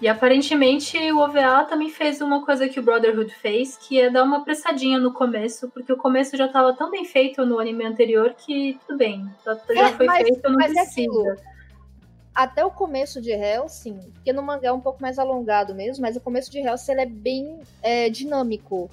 E 0.00 0.06
aparentemente 0.06 0.98
o 1.10 1.18
OVA 1.18 1.64
também 1.64 1.88
fez 1.88 2.20
uma 2.20 2.44
coisa 2.44 2.68
que 2.68 2.78
o 2.78 2.82
Brotherhood 2.82 3.32
fez, 3.34 3.78
que 3.78 3.98
é 3.98 4.10
dar 4.10 4.24
uma 4.24 4.38
apressadinha 4.38 4.98
no 4.98 5.12
começo, 5.12 5.70
porque 5.70 5.90
o 5.90 5.96
começo 5.96 6.36
já 6.36 6.46
estava 6.46 6.74
tão 6.74 6.90
bem 6.90 7.04
feito 7.04 7.46
no 7.46 7.58
anime 7.58 7.84
anterior 7.84 8.34
que 8.34 8.78
tudo 8.86 8.98
bem, 8.98 9.26
já 9.44 9.88
é, 9.88 9.92
foi 9.92 10.06
mas, 10.06 10.22
feito, 10.22 10.42
não 10.42 10.56
mas 10.56 10.70
é 10.72 10.82
precisa. 10.82 11.36
É 11.52 11.56
até 12.36 12.62
o 12.62 12.70
começo 12.70 13.18
de 13.18 13.30
Hellsing, 13.30 13.98
porque 14.12 14.30
no 14.30 14.42
mangá 14.42 14.68
é 14.68 14.72
um 14.72 14.80
pouco 14.80 15.00
mais 15.00 15.18
alongado 15.18 15.74
mesmo, 15.74 16.02
mas 16.02 16.16
o 16.16 16.20
começo 16.20 16.50
de 16.50 16.58
Hellsing 16.58 16.92
ele 16.92 17.00
é 17.00 17.06
bem 17.06 17.60
é, 17.82 18.10
dinâmico. 18.10 18.90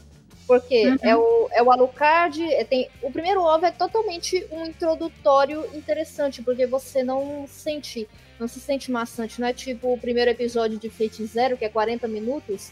Porque 0.48 0.88
uhum. 0.88 0.98
é, 1.02 1.16
o, 1.16 1.50
é 1.52 1.64
o 1.64 1.72
Alucard, 1.72 2.42
é, 2.54 2.64
tem, 2.64 2.90
o 3.02 3.12
primeiro 3.12 3.42
OVA 3.42 3.68
é 3.68 3.72
totalmente 3.72 4.46
um 4.50 4.66
introdutório 4.66 5.66
interessante, 5.74 6.42
porque 6.42 6.66
você 6.66 7.04
não 7.04 7.46
sente 7.46 8.08
não 8.44 8.48
se 8.48 8.60
sente 8.60 8.92
maçante, 8.92 9.40
não 9.40 9.48
é 9.48 9.54
tipo 9.54 9.94
o 9.94 9.98
primeiro 9.98 10.30
episódio 10.30 10.78
de 10.78 10.90
Fate 10.90 11.26
Zero, 11.26 11.58
que 11.58 11.64
é 11.64 11.70
40 11.70 12.08
minutos. 12.10 12.72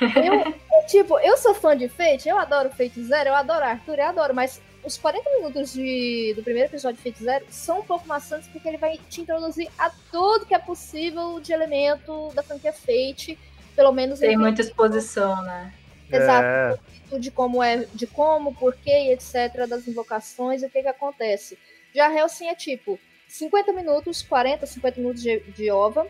Eu, 0.00 0.34
é, 0.78 0.82
tipo, 0.86 1.18
eu 1.20 1.38
sou 1.38 1.54
fã 1.54 1.74
de 1.74 1.88
Fate, 1.88 2.28
eu 2.28 2.38
adoro 2.38 2.68
Fate 2.68 3.02
Zero, 3.02 3.30
eu 3.30 3.34
adoro 3.34 3.64
Arthur, 3.64 3.98
eu 3.98 4.06
adoro, 4.06 4.34
mas 4.34 4.60
os 4.84 4.98
40 4.98 5.30
minutos 5.38 5.72
de, 5.72 6.34
do 6.36 6.42
primeiro 6.42 6.68
episódio 6.68 6.98
de 6.98 7.02
Fate 7.02 7.24
Zero 7.24 7.46
são 7.48 7.80
um 7.80 7.82
pouco 7.82 8.06
maçantes 8.06 8.46
porque 8.48 8.68
ele 8.68 8.76
vai 8.76 8.98
te 9.08 9.22
introduzir 9.22 9.70
a 9.78 9.90
tudo 10.10 10.44
que 10.44 10.54
é 10.54 10.58
possível 10.58 11.40
de 11.40 11.52
elemento 11.52 12.30
da 12.34 12.42
franquia 12.42 12.72
Fate, 12.72 13.38
pelo 13.74 13.92
menos 13.92 14.18
tem 14.18 14.36
muita 14.36 14.60
exposição, 14.60 15.42
né? 15.42 15.72
Exato. 16.12 16.80
É. 17.12 17.18
De 17.18 17.30
como 17.30 17.62
é, 17.62 17.86
de 17.94 18.06
como, 18.06 18.54
porquê, 18.54 19.12
etc, 19.12 19.66
das 19.66 19.88
invocações 19.88 20.62
e 20.62 20.66
o 20.66 20.70
que 20.70 20.82
que 20.82 20.88
acontece. 20.88 21.58
Já 21.94 22.12
Hellsing 22.12 22.46
é 22.46 22.54
tipo, 22.54 23.00
50 23.30 23.72
minutos, 23.72 24.22
40, 24.22 24.66
50 24.66 25.00
minutos 25.00 25.22
de, 25.22 25.40
de 25.40 25.70
OVA. 25.70 26.06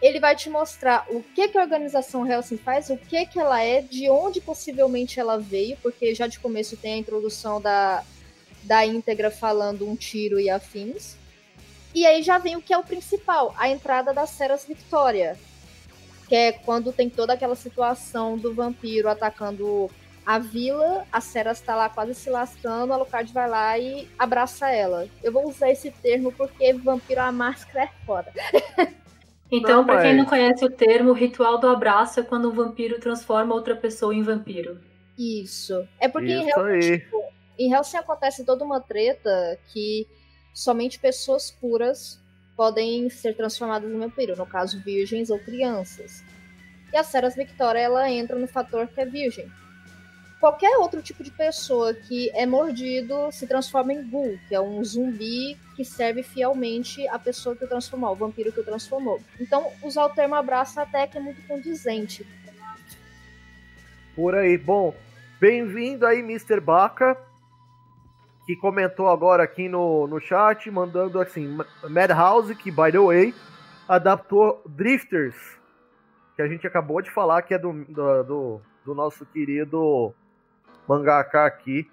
Ele 0.00 0.18
vai 0.18 0.34
te 0.34 0.48
mostrar 0.48 1.04
o 1.10 1.22
que, 1.22 1.48
que 1.48 1.58
a 1.58 1.62
organização 1.62 2.26
Helsing 2.26 2.56
faz, 2.56 2.88
o 2.88 2.96
que, 2.96 3.26
que 3.26 3.38
ela 3.38 3.60
é, 3.62 3.82
de 3.82 4.08
onde 4.08 4.40
possivelmente 4.40 5.20
ela 5.20 5.38
veio, 5.38 5.76
porque 5.82 6.14
já 6.14 6.26
de 6.26 6.38
começo 6.38 6.76
tem 6.76 6.94
a 6.94 6.96
introdução 6.96 7.60
da, 7.60 8.02
da 8.62 8.86
íntegra 8.86 9.30
falando 9.30 9.86
um 9.86 9.96
tiro 9.96 10.40
e 10.40 10.48
afins. 10.48 11.16
E 11.94 12.06
aí 12.06 12.22
já 12.22 12.38
vem 12.38 12.56
o 12.56 12.62
que 12.62 12.72
é 12.72 12.78
o 12.78 12.84
principal, 12.84 13.52
a 13.58 13.68
entrada 13.68 14.14
das 14.14 14.30
Ceras 14.30 14.64
Victoria, 14.64 15.36
que 16.28 16.36
é 16.36 16.52
quando 16.52 16.92
tem 16.92 17.10
toda 17.10 17.32
aquela 17.32 17.56
situação 17.56 18.38
do 18.38 18.54
vampiro 18.54 19.08
atacando 19.08 19.90
a 20.30 20.38
vila, 20.38 21.04
a 21.10 21.20
Ceras 21.20 21.58
está 21.58 21.74
lá 21.74 21.88
quase 21.88 22.14
se 22.14 22.30
lascando, 22.30 22.92
a 22.92 22.96
Alucard 22.96 23.32
vai 23.32 23.48
lá 23.48 23.76
e 23.76 24.08
abraça 24.16 24.70
ela. 24.70 25.08
Eu 25.24 25.32
vou 25.32 25.48
usar 25.48 25.72
esse 25.72 25.90
termo 25.90 26.30
porque 26.30 26.72
vampiro 26.72 27.20
a 27.20 27.32
máscara 27.32 27.86
é 27.86 28.06
foda. 28.06 28.32
Então, 29.52 29.84
para 29.84 30.02
quem 30.02 30.16
não 30.16 30.26
conhece 30.26 30.64
o 30.64 30.70
termo, 30.70 31.10
o 31.10 31.12
ritual 31.12 31.58
do 31.58 31.66
abraço 31.66 32.20
é 32.20 32.22
quando 32.22 32.48
um 32.48 32.54
vampiro 32.54 33.00
transforma 33.00 33.52
outra 33.52 33.74
pessoa 33.74 34.14
em 34.14 34.22
vampiro. 34.22 34.80
Isso. 35.18 35.88
É 35.98 36.06
porque 36.06 36.28
Isso 36.28 36.44
em 36.44 36.48
Hellsing, 36.48 36.98
tipo, 36.98 37.24
em 37.58 37.72
Hellsing 37.72 37.96
acontece 37.96 38.44
toda 38.44 38.64
uma 38.64 38.80
treta 38.80 39.58
que 39.72 40.06
somente 40.54 41.00
pessoas 41.00 41.50
puras 41.50 42.22
podem 42.56 43.10
ser 43.10 43.34
transformadas 43.34 43.90
em 43.90 43.98
vampiro, 43.98 44.36
no 44.36 44.46
caso 44.46 44.80
virgens 44.84 45.30
ou 45.30 45.40
crianças. 45.40 46.22
E 46.92 46.96
a 46.96 47.02
Ceras 47.02 47.34
Victoria 47.34 47.80
ela 47.80 48.08
entra 48.08 48.38
no 48.38 48.46
fator 48.46 48.86
que 48.86 49.00
é 49.00 49.04
virgem 49.04 49.50
qualquer 50.40 50.78
outro 50.78 51.02
tipo 51.02 51.22
de 51.22 51.30
pessoa 51.30 51.92
que 51.92 52.30
é 52.34 52.46
mordido 52.46 53.30
se 53.30 53.46
transforma 53.46 53.92
em 53.92 54.08
ghoul, 54.08 54.38
que 54.48 54.54
é 54.54 54.60
um 54.60 54.82
zumbi 54.82 55.56
que 55.76 55.84
serve 55.84 56.22
fielmente 56.22 57.06
a 57.08 57.18
pessoa 57.18 57.54
que 57.54 57.64
o 57.64 57.68
transformou, 57.68 58.10
o 58.12 58.16
vampiro 58.16 58.50
que 58.50 58.60
o 58.60 58.64
transformou. 58.64 59.20
Então, 59.38 59.70
usar 59.82 60.06
o 60.06 60.10
termo 60.10 60.34
abraço 60.34 60.80
até 60.80 61.06
que 61.06 61.18
é 61.18 61.20
muito 61.20 61.46
condizente. 61.46 62.26
Por 64.16 64.34
aí. 64.34 64.56
Bom, 64.56 64.94
bem-vindo 65.38 66.06
aí, 66.06 66.20
Mr. 66.20 66.58
Baca, 66.58 67.16
que 68.46 68.56
comentou 68.56 69.08
agora 69.08 69.42
aqui 69.42 69.68
no, 69.68 70.06
no 70.06 70.18
chat, 70.18 70.70
mandando 70.70 71.20
assim, 71.20 71.58
Madhouse, 71.88 72.54
que, 72.54 72.70
by 72.70 72.90
the 72.90 72.98
way, 72.98 73.34
adaptou 73.86 74.62
Drifters, 74.66 75.36
que 76.34 76.42
a 76.42 76.48
gente 76.48 76.66
acabou 76.66 77.02
de 77.02 77.10
falar 77.10 77.42
que 77.42 77.52
é 77.52 77.58
do, 77.58 77.72
do, 77.84 78.22
do, 78.24 78.60
do 78.84 78.94
nosso 78.94 79.24
querido 79.26 80.14
mangaka 80.90 81.46
aqui 81.46 81.88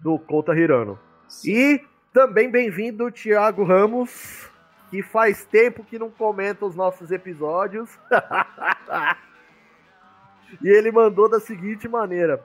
do 0.00 0.18
Kouta 0.18 0.56
Hirano. 0.56 0.98
E 1.44 1.80
também 2.12 2.50
bem-vindo 2.50 3.12
Thiago 3.12 3.62
Ramos, 3.62 4.50
que 4.90 5.04
faz 5.04 5.44
tempo 5.44 5.84
que 5.84 6.00
não 6.00 6.10
comenta 6.10 6.66
os 6.66 6.74
nossos 6.74 7.12
episódios. 7.12 7.96
e 10.60 10.68
ele 10.68 10.90
mandou 10.90 11.28
da 11.28 11.38
seguinte 11.38 11.88
maneira: 11.88 12.44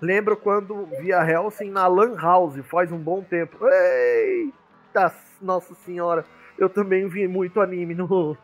Lembro 0.00 0.38
quando 0.38 0.86
via 1.02 1.22
Helsing 1.22 1.70
na 1.70 1.86
Lan 1.86 2.16
House, 2.16 2.56
faz 2.64 2.90
um 2.90 2.98
bom 2.98 3.22
tempo. 3.22 3.58
Eita, 3.66 5.14
Nossa 5.42 5.74
Senhora! 5.74 6.24
Eu 6.56 6.70
também 6.70 7.06
vi 7.08 7.28
muito 7.28 7.60
anime 7.60 7.94
no 7.94 8.38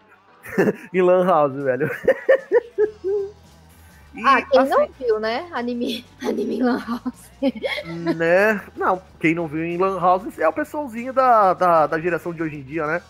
em 0.93 1.01
Lan 1.01 1.27
House, 1.27 1.55
velho. 1.55 1.91
E, 4.17 4.27
ah, 4.27 4.43
quem 4.43 4.61
assim, 4.61 4.71
não 4.71 4.89
viu, 4.99 5.21
né? 5.21 5.47
Anime, 5.53 6.05
anime 6.23 6.57
em 6.57 6.63
Lan 6.63 6.79
House. 6.79 7.27
Né? 8.17 8.63
Não, 8.75 9.01
quem 9.21 9.35
não 9.35 9.47
viu 9.47 9.63
em 9.63 9.77
Lan 9.77 10.01
House 10.01 10.39
é 10.39 10.49
o 10.49 10.53
pessoalzinho 10.53 11.13
da, 11.13 11.53
da, 11.53 11.87
da 11.87 12.01
geração 12.01 12.33
de 12.33 12.43
hoje 12.43 12.57
em 12.57 12.63
dia, 12.63 12.87
né? 12.87 13.03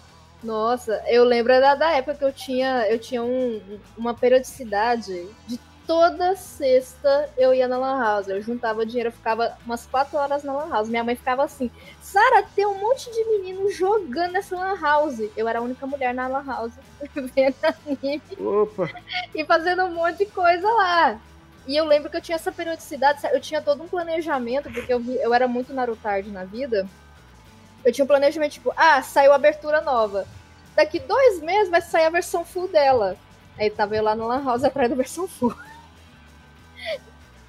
Nossa, 0.43 1.01
eu 1.07 1.25
lembro 1.25 1.53
da, 1.61 1.75
da 1.75 1.93
época 1.93 2.17
que 2.17 2.25
eu 2.25 2.33
tinha, 2.33 2.87
eu 2.89 2.99
tinha 2.99 3.23
um, 3.23 3.61
uma 3.97 4.15
periodicidade 4.15 5.27
de 5.47 5.59
toda 5.87 6.37
sexta 6.37 7.31
eu 7.38 7.55
ia 7.55 7.69
na 7.69 7.78
Lan 7.78 7.99
House. 7.99 8.28
Eu 8.28 8.43
juntava 8.43 8.85
dinheiro, 8.85 9.09
eu 9.09 9.12
ficava 9.12 9.57
umas 9.64 9.87
quatro 9.87 10.19
horas 10.19 10.43
na 10.43 10.52
Lan 10.52 10.69
House. 10.69 10.88
Minha 10.88 11.05
mãe 11.05 11.16
ficava 11.16 11.45
assim: 11.45 11.71
Sara, 12.02 12.43
tem 12.55 12.66
um 12.66 12.78
monte 12.78 13.11
de 13.11 13.25
meninos 13.25 13.76
jogando 13.76 14.33
nessa 14.33 14.57
Lan 14.57 14.78
House. 14.81 15.21
Eu 15.37 15.49
era 15.49 15.61
a 15.61 15.62
única 15.62 15.87
mulher 15.87 16.12
na 16.12 16.26
Lan 16.26 16.45
House 16.45 16.73
vendo 17.14 17.57
anime. 17.62 18.23
Opa! 18.38 18.90
E 19.35 19.45
fazendo 19.45 19.85
um 19.85 19.95
monte 19.95 20.19
de 20.19 20.26
coisa 20.26 20.69
lá. 20.69 21.21
E 21.66 21.76
eu 21.76 21.85
lembro 21.85 22.11
que 22.11 22.16
eu 22.16 22.21
tinha 22.21 22.37
essa 22.37 22.52
periodicidade, 22.52 23.21
eu 23.33 23.40
tinha 23.40 23.61
todo 23.61 23.83
um 23.83 23.88
planejamento, 23.88 24.71
porque 24.71 24.93
eu, 24.93 25.02
eu 25.05 25.35
era 25.35 25.49
muito 25.49 25.75
Narutard 25.75 26.31
na 26.31 26.45
vida. 26.45 26.87
Eu 27.85 27.93
tinha 27.93 28.05
um 28.05 28.09
planejamento 28.09 28.52
tipo: 28.52 28.73
ah, 28.76 29.02
saiu 29.02 29.33
a 29.33 29.37
abertura 29.37 29.81
nova. 29.81 30.26
Daqui 30.75 30.99
dois 30.99 31.40
meses 31.40 31.71
vai 31.71 31.81
sair 31.81 32.05
a 32.05 32.11
versão 32.11 32.45
full 32.45 32.69
dela. 32.69 33.16
Aí 33.59 33.71
tava 33.71 33.97
eu 33.97 34.02
lá 34.02 34.14
no 34.14 34.26
Lan 34.26 34.45
House 34.45 34.64
atrás 34.64 34.90
da 34.90 34.97
versão 34.97 35.26
full. 35.26 35.55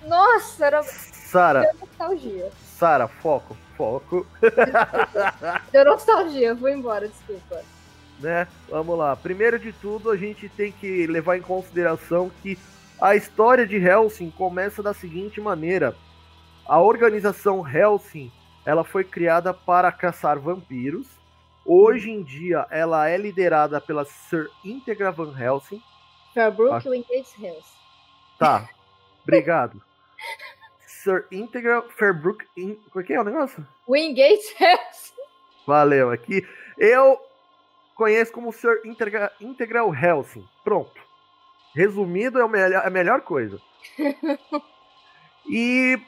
Nossa, 0.08 0.66
era. 0.66 0.84
Sara, 0.84 1.62
Deu 1.62 1.74
nostalgia. 1.82 2.52
Sara, 2.78 3.08
foco, 3.08 3.58
foco, 3.76 4.26
Deu 5.72 5.86
nostalgia, 5.86 6.54
vou 6.56 6.70
embora, 6.70 7.08
desculpa. 7.08 7.62
né? 8.20 8.48
Vamos 8.70 8.98
lá. 8.98 9.16
Primeiro 9.16 9.60
de 9.60 9.72
tudo, 9.74 10.10
a 10.12 10.18
gente 10.18 10.48
tem 10.50 10.72
que 10.72 11.06
levar 11.08 11.38
em 11.38 11.42
consideração 11.42 12.32
que 12.42 12.58
a 13.02 13.16
história 13.16 13.66
de 13.68 13.76
Helsing 13.78 14.32
começa 14.32 14.82
da 14.82 14.94
seguinte 14.94 15.42
maneira: 15.42 15.96
a 16.66 16.80
organização 16.80 17.68
Helsing, 17.68 18.32
ela 18.66 18.84
foi 18.84 19.04
criada 19.04 19.54
para 19.54 19.92
caçar 19.92 20.40
vampiros. 20.40 21.08
Hoje 21.66 22.10
em 22.10 22.24
dia, 22.24 22.66
ela 22.72 23.10
é 23.10 23.18
liderada 23.18 23.82
pela 23.82 24.06
Sir 24.06 24.50
Integra 24.64 25.12
Van 25.12 25.34
Helsing. 25.38 25.82
Fairbrook 26.34 26.76
Ah. 26.76 26.82
e 26.86 26.90
Wingate 26.90 27.34
Hills. 27.44 27.68
Tá, 28.40 28.70
obrigado. 29.24 29.82
Sir 30.86 31.25
Integra 31.31 31.81
Fairbrook. 31.97 32.45
In... 32.57 32.75
Como 32.89 33.03
é 33.03 33.07
que 33.07 33.13
é 33.13 33.19
o 33.21 33.24
negócio? 33.24 33.65
Wingate 33.88 34.55
Hills. 34.59 35.13
Valeu, 35.65 36.09
aqui. 36.12 36.45
Eu 36.77 37.19
conheço 37.95 38.31
como 38.31 38.51
Sir 38.53 38.81
Integra... 38.86 39.31
Integral 39.41 39.93
Helsing. 39.93 40.47
Pronto. 40.63 41.01
Resumido, 41.75 42.39
é 42.39 42.45
o 42.45 42.50
melhor- 42.50 42.86
a 42.86 42.89
melhor 42.89 43.21
coisa. 43.21 43.62
e 45.50 46.00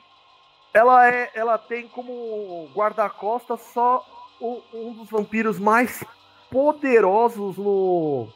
ela, 0.74 1.08
é, 1.10 1.32
ela 1.34 1.58
tem 1.58 1.88
como 1.88 2.70
guarda-costas 2.76 3.62
só 3.62 4.06
o- 4.40 4.62
um 4.74 4.94
dos 4.94 5.10
vampiros 5.10 5.60
mais 5.60 6.04
poderosos 6.50 7.58
no, 7.58 8.28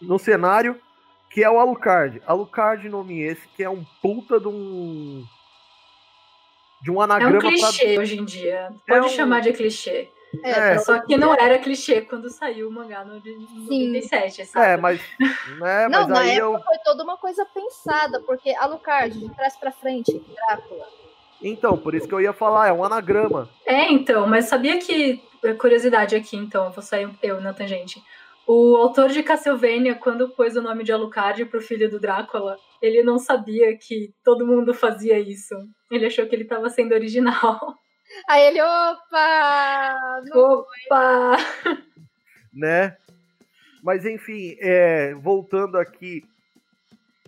no 0.00 0.18
cenário, 0.18 0.80
que 1.30 1.42
é 1.44 1.50
o 1.50 1.58
Alucard. 1.58 2.22
Alucard, 2.26 2.88
nome 2.88 3.20
esse, 3.22 3.46
que 3.48 3.62
é 3.62 3.70
um 3.70 3.84
puta 4.02 4.38
de 4.40 4.48
um. 4.48 5.24
De 6.82 6.90
um 6.90 7.00
É 7.00 7.04
anagrama 7.04 7.36
um 7.36 7.40
pra- 7.40 7.50
clichê 7.50 7.98
hoje 7.98 8.18
em 8.18 8.24
dia. 8.24 8.72
Pode 8.86 9.06
um- 9.06 9.08
chamar 9.08 9.40
de 9.40 9.52
clichê. 9.52 10.08
É, 10.42 10.50
É, 10.50 10.74
pra- 10.74 10.78
Só 10.80 10.98
que 11.00 11.16
não 11.16 11.32
era 11.32 11.58
clichê 11.58 12.00
quando 12.02 12.28
saiu 12.28 12.68
o 12.68 12.72
mangá 12.72 13.04
no 13.04 13.20
de- 13.20 13.32
no 13.34 13.66
Sim. 13.66 13.86
97, 13.88 14.44
sabe? 14.44 14.66
É, 14.66 14.76
mas. 14.76 15.00
Né, 15.58 15.88
Não, 15.88 16.00
mas 16.00 16.08
na 16.08 16.20
aí 16.20 16.30
época 16.32 16.58
eu. 16.58 16.64
foi 16.64 16.78
toda 16.84 17.04
uma 17.04 17.16
coisa 17.16 17.46
pensada, 17.46 18.20
porque 18.20 18.54
Alucard, 18.56 19.18
de 19.18 19.34
trás 19.34 19.56
pra 19.56 19.72
frente, 19.72 20.20
Drácula. 20.34 20.86
Então, 21.42 21.76
por 21.78 21.94
isso 21.94 22.08
que 22.08 22.14
eu 22.14 22.20
ia 22.20 22.32
falar, 22.32 22.68
é 22.68 22.72
um 22.72 22.82
anagrama. 22.84 23.48
É, 23.64 23.90
então, 23.92 24.26
mas 24.26 24.46
sabia 24.46 24.78
que. 24.78 25.22
é, 25.44 25.54
Curiosidade 25.54 26.16
aqui, 26.16 26.36
então, 26.36 26.72
vou 26.72 26.82
sair 26.82 27.08
eu 27.22 27.40
na 27.40 27.52
tangente. 27.54 28.02
O 28.46 28.76
autor 28.76 29.08
de 29.08 29.22
Castlevania, 29.24 29.96
quando 29.96 30.30
pôs 30.30 30.56
o 30.56 30.62
nome 30.62 30.84
de 30.84 30.92
Alucard 30.92 31.44
pro 31.46 31.60
filho 31.60 31.90
do 31.90 31.98
Drácula, 31.98 32.56
ele 32.80 33.02
não 33.02 33.18
sabia 33.18 33.76
que 33.76 34.14
todo 34.22 34.46
mundo 34.46 34.72
fazia 34.72 35.18
isso. 35.18 35.54
Ele 35.90 36.06
achou 36.06 36.26
que 36.26 36.34
ele 36.34 36.44
tava 36.44 36.68
sendo 36.68 36.94
original. 36.94 37.74
Aí 38.30 38.46
ele, 38.46 38.62
opa! 38.62 39.96
Opa! 40.32 41.36
né? 42.54 42.96
Mas 43.82 44.06
enfim, 44.06 44.56
é, 44.60 45.12
voltando 45.14 45.76
aqui 45.76 46.22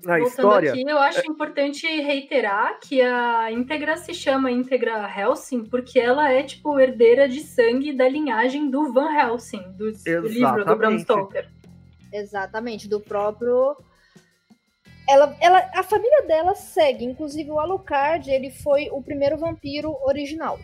na 0.04 0.18
Voltando 0.18 0.28
história. 0.28 0.72
aqui, 0.72 0.82
eu 0.82 0.98
acho 0.98 1.30
importante 1.30 1.86
reiterar 1.86 2.78
que 2.80 3.00
a 3.00 3.50
Íntegra 3.50 3.96
se 3.96 4.14
chama 4.14 4.50
Íntegra 4.50 5.08
Helsing 5.08 5.64
porque 5.64 5.98
ela 5.98 6.30
é, 6.30 6.42
tipo, 6.42 6.78
herdeira 6.78 7.28
de 7.28 7.40
sangue 7.40 7.92
da 7.92 8.08
linhagem 8.08 8.70
do 8.70 8.92
Van 8.92 9.12
Helsing, 9.12 9.62
do, 9.72 9.92
do 9.92 10.28
livro 10.28 10.64
do 10.64 10.76
Bram. 10.76 10.98
Stoker. 10.98 11.48
Exatamente, 12.12 12.88
do 12.88 13.00
próprio. 13.00 13.76
Ela, 15.08 15.36
ela, 15.40 15.70
a 15.74 15.82
família 15.82 16.22
dela 16.26 16.54
segue, 16.54 17.04
inclusive 17.04 17.50
o 17.50 17.58
Alucard, 17.58 18.30
ele 18.30 18.50
foi 18.50 18.88
o 18.90 19.02
primeiro 19.02 19.38
vampiro 19.38 19.96
original. 20.04 20.58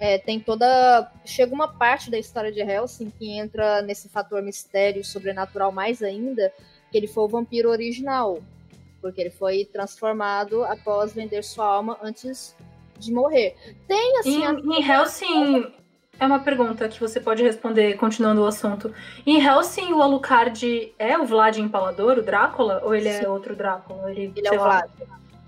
É, 0.00 0.18
tem 0.18 0.38
toda. 0.38 1.10
Chega 1.24 1.52
uma 1.52 1.68
parte 1.68 2.10
da 2.10 2.18
história 2.18 2.52
de 2.52 2.60
Helsing 2.60 3.10
que 3.10 3.30
entra 3.30 3.82
nesse 3.82 4.08
fator 4.08 4.40
mistério 4.42 5.04
sobrenatural 5.04 5.72
mais 5.72 6.02
ainda, 6.02 6.52
que 6.90 6.96
ele 6.96 7.08
foi 7.08 7.24
o 7.24 7.28
vampiro 7.28 7.68
original. 7.68 8.38
Porque 9.00 9.20
ele 9.20 9.30
foi 9.30 9.64
transformado 9.64 10.64
após 10.64 11.12
vender 11.12 11.42
sua 11.44 11.66
alma 11.66 11.98
antes 12.02 12.56
de 12.98 13.12
morrer. 13.12 13.54
Tem 13.86 14.18
assim. 14.18 14.42
Em, 14.42 14.46
a- 14.46 14.52
em 14.52 14.90
Helsing, 14.90 15.72
é 16.18 16.26
uma 16.26 16.40
pergunta 16.40 16.88
que 16.88 16.98
você 17.00 17.20
pode 17.20 17.42
responder 17.42 17.94
continuando 17.96 18.42
o 18.42 18.46
assunto. 18.46 18.92
Em 19.24 19.40
Helsing, 19.40 19.92
o 19.92 20.02
Alucard 20.02 20.92
é 20.98 21.16
o 21.16 21.24
Vlad 21.24 21.56
Empalador, 21.58 22.18
o 22.18 22.22
Drácula? 22.22 22.82
Ou 22.84 22.94
ele 22.94 23.12
Sim. 23.12 23.24
é 23.24 23.28
outro 23.28 23.54
Drácula? 23.54 24.10
Ele, 24.10 24.32
Ele 24.34 24.48
é 24.48 24.52
o. 24.52 24.58
Vlad. 24.58 24.90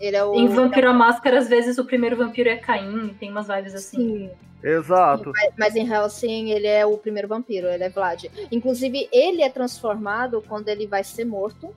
Ele 0.01 0.17
é 0.17 0.25
o. 0.25 0.35
Em 0.35 0.47
Vampiro 0.47 0.89
à 0.89 0.93
Máscara, 0.93 1.39
às 1.39 1.49
vezes 1.49 1.77
o 1.77 1.85
primeiro 1.85 2.17
vampiro 2.17 2.49
é 2.49 2.57
Caim, 2.57 3.15
tem 3.19 3.31
umas 3.31 3.49
vibes 3.49 3.75
assim. 3.75 3.97
Sim. 3.99 4.31
Exato. 4.63 5.33
Mas 5.59 5.75
em 5.75 5.91
Helsing 5.91 6.51
ele 6.51 6.67
é 6.67 6.85
o 6.85 6.97
primeiro 6.99 7.27
vampiro, 7.27 7.67
ele 7.67 7.83
é 7.83 7.89
Vlad. 7.89 8.25
Inclusive, 8.53 9.09
ele 9.11 9.43
é 9.43 9.49
transformado 9.49 10.45
quando 10.47 10.69
ele 10.69 10.87
vai 10.87 11.03
ser 11.03 11.25
morto. 11.25 11.75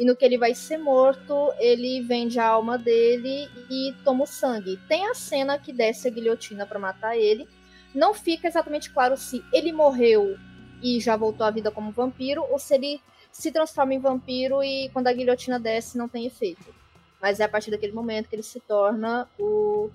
E 0.00 0.04
no 0.06 0.16
que 0.16 0.24
ele 0.24 0.38
vai 0.38 0.54
ser 0.54 0.78
morto, 0.78 1.52
ele 1.58 2.00
vende 2.00 2.40
a 2.40 2.46
alma 2.48 2.78
dele 2.78 3.50
e 3.68 3.94
toma 4.02 4.24
o 4.24 4.26
sangue. 4.26 4.80
Tem 4.88 5.06
a 5.06 5.14
cena 5.14 5.58
que 5.58 5.74
desce 5.74 6.08
a 6.08 6.10
guilhotina 6.10 6.64
pra 6.64 6.78
matar 6.78 7.18
ele. 7.18 7.46
Não 7.94 8.14
fica 8.14 8.48
exatamente 8.48 8.88
claro 8.88 9.14
se 9.18 9.44
ele 9.52 9.72
morreu 9.72 10.38
e 10.82 10.98
já 11.00 11.18
voltou 11.18 11.46
à 11.46 11.50
vida 11.50 11.70
como 11.70 11.92
vampiro 11.92 12.42
ou 12.50 12.58
se 12.58 12.74
ele 12.74 12.98
se 13.30 13.52
transforma 13.52 13.92
em 13.92 13.98
vampiro 13.98 14.64
e 14.64 14.88
quando 14.88 15.08
a 15.08 15.12
guilhotina 15.12 15.60
desce 15.60 15.98
não 15.98 16.08
tem 16.08 16.24
efeito. 16.24 16.74
Mas 17.20 17.38
é 17.38 17.44
a 17.44 17.48
partir 17.48 17.70
daquele 17.70 17.92
momento 17.92 18.30
que 18.30 18.36
ele 18.36 18.42
se 18.42 18.58
torna 18.58 19.28
o 19.38 19.90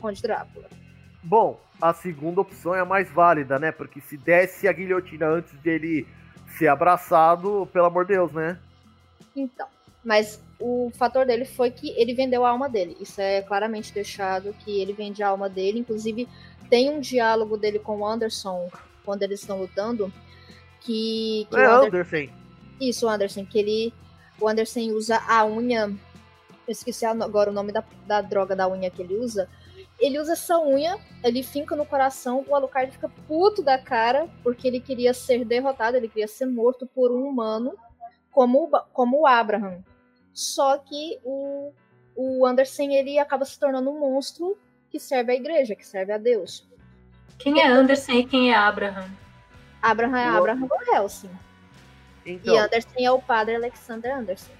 Conde 0.00 0.20
Drácula. 0.20 0.68
Bom, 1.22 1.60
a 1.80 1.94
segunda 1.94 2.40
opção 2.40 2.74
é 2.74 2.80
a 2.80 2.84
mais 2.84 3.08
válida, 3.08 3.56
né? 3.60 3.70
Porque 3.70 4.00
se 4.00 4.16
desse 4.16 4.66
a 4.66 4.72
guilhotina 4.72 5.28
antes 5.28 5.52
dele 5.60 6.08
ser 6.58 6.66
abraçado, 6.66 7.68
pelo 7.72 7.86
amor 7.86 8.04
de 8.04 8.14
Deus, 8.14 8.32
né? 8.32 8.58
Então, 9.34 9.66
mas 10.04 10.40
o 10.60 10.90
fator 10.94 11.24
dele 11.26 11.44
foi 11.44 11.70
que 11.70 11.90
ele 11.98 12.14
vendeu 12.14 12.44
a 12.44 12.50
alma 12.50 12.68
dele. 12.68 12.96
Isso 13.00 13.20
é 13.20 13.42
claramente 13.42 13.92
deixado 13.92 14.54
que 14.64 14.80
ele 14.80 14.92
vende 14.92 15.22
a 15.22 15.28
alma 15.28 15.48
dele. 15.48 15.78
Inclusive, 15.80 16.28
tem 16.68 16.90
um 16.90 17.00
diálogo 17.00 17.56
dele 17.56 17.78
com 17.78 17.98
o 17.98 18.06
Anderson 18.06 18.70
quando 19.04 19.22
eles 19.22 19.40
estão 19.40 19.58
lutando. 19.60 20.12
Que, 20.80 21.46
que 21.50 21.56
É 21.56 21.68
o 21.68 21.72
Ander- 21.72 21.88
Anderson. 21.88 22.32
Isso, 22.80 23.06
o 23.06 23.08
Anderson, 23.08 23.46
que 23.46 23.58
ele. 23.58 23.94
O 24.40 24.48
Anderson 24.48 24.80
usa 24.92 25.18
a 25.26 25.44
unha. 25.46 25.86
Eu 26.66 26.72
esqueci 26.72 27.04
agora 27.04 27.50
o 27.50 27.52
nome 27.54 27.72
da, 27.72 27.84
da 28.06 28.20
droga 28.20 28.54
da 28.56 28.68
unha 28.68 28.90
que 28.90 29.02
ele 29.02 29.16
usa. 29.16 29.48
Ele 29.98 30.18
usa 30.18 30.32
essa 30.32 30.58
unha, 30.58 30.98
ele 31.22 31.42
finca 31.42 31.76
no 31.76 31.86
coração, 31.86 32.44
o 32.48 32.54
Alucard 32.54 32.90
fica 32.90 33.08
puto 33.28 33.62
da 33.62 33.78
cara, 33.78 34.28
porque 34.42 34.66
ele 34.66 34.80
queria 34.80 35.14
ser 35.14 35.44
derrotado, 35.44 35.96
ele 35.96 36.08
queria 36.08 36.26
ser 36.26 36.46
morto 36.46 36.84
por 36.84 37.12
um 37.12 37.28
humano, 37.28 37.74
como, 38.34 38.68
como 38.92 39.20
o 39.20 39.26
Abraham. 39.26 39.82
Só 40.32 40.76
que 40.78 41.20
o, 41.24 41.72
o 42.16 42.44
Anderson, 42.44 42.90
ele 42.90 43.18
acaba 43.18 43.44
se 43.44 43.58
tornando 43.58 43.88
um 43.90 44.00
monstro 44.00 44.58
que 44.90 44.98
serve 44.98 45.32
à 45.32 45.34
igreja, 45.36 45.74
que 45.76 45.86
serve 45.86 46.12
a 46.12 46.18
Deus. 46.18 46.68
Quem 47.38 47.60
é 47.60 47.66
Anderson 47.66 48.12
e 48.12 48.24
quem 48.26 48.50
é 48.52 48.54
Abraham? 48.56 49.08
Abraham 49.80 50.18
é 50.18 50.32
O- 50.32 50.36
Abraham 50.38 50.66
Van 50.66 50.94
Helsing. 50.96 51.30
Então, 52.26 52.54
E 52.54 52.58
Anderson 52.58 52.90
é 52.98 53.10
o 53.10 53.20
padre 53.20 53.54
Alexander 53.56 54.16
Anderson. 54.16 54.52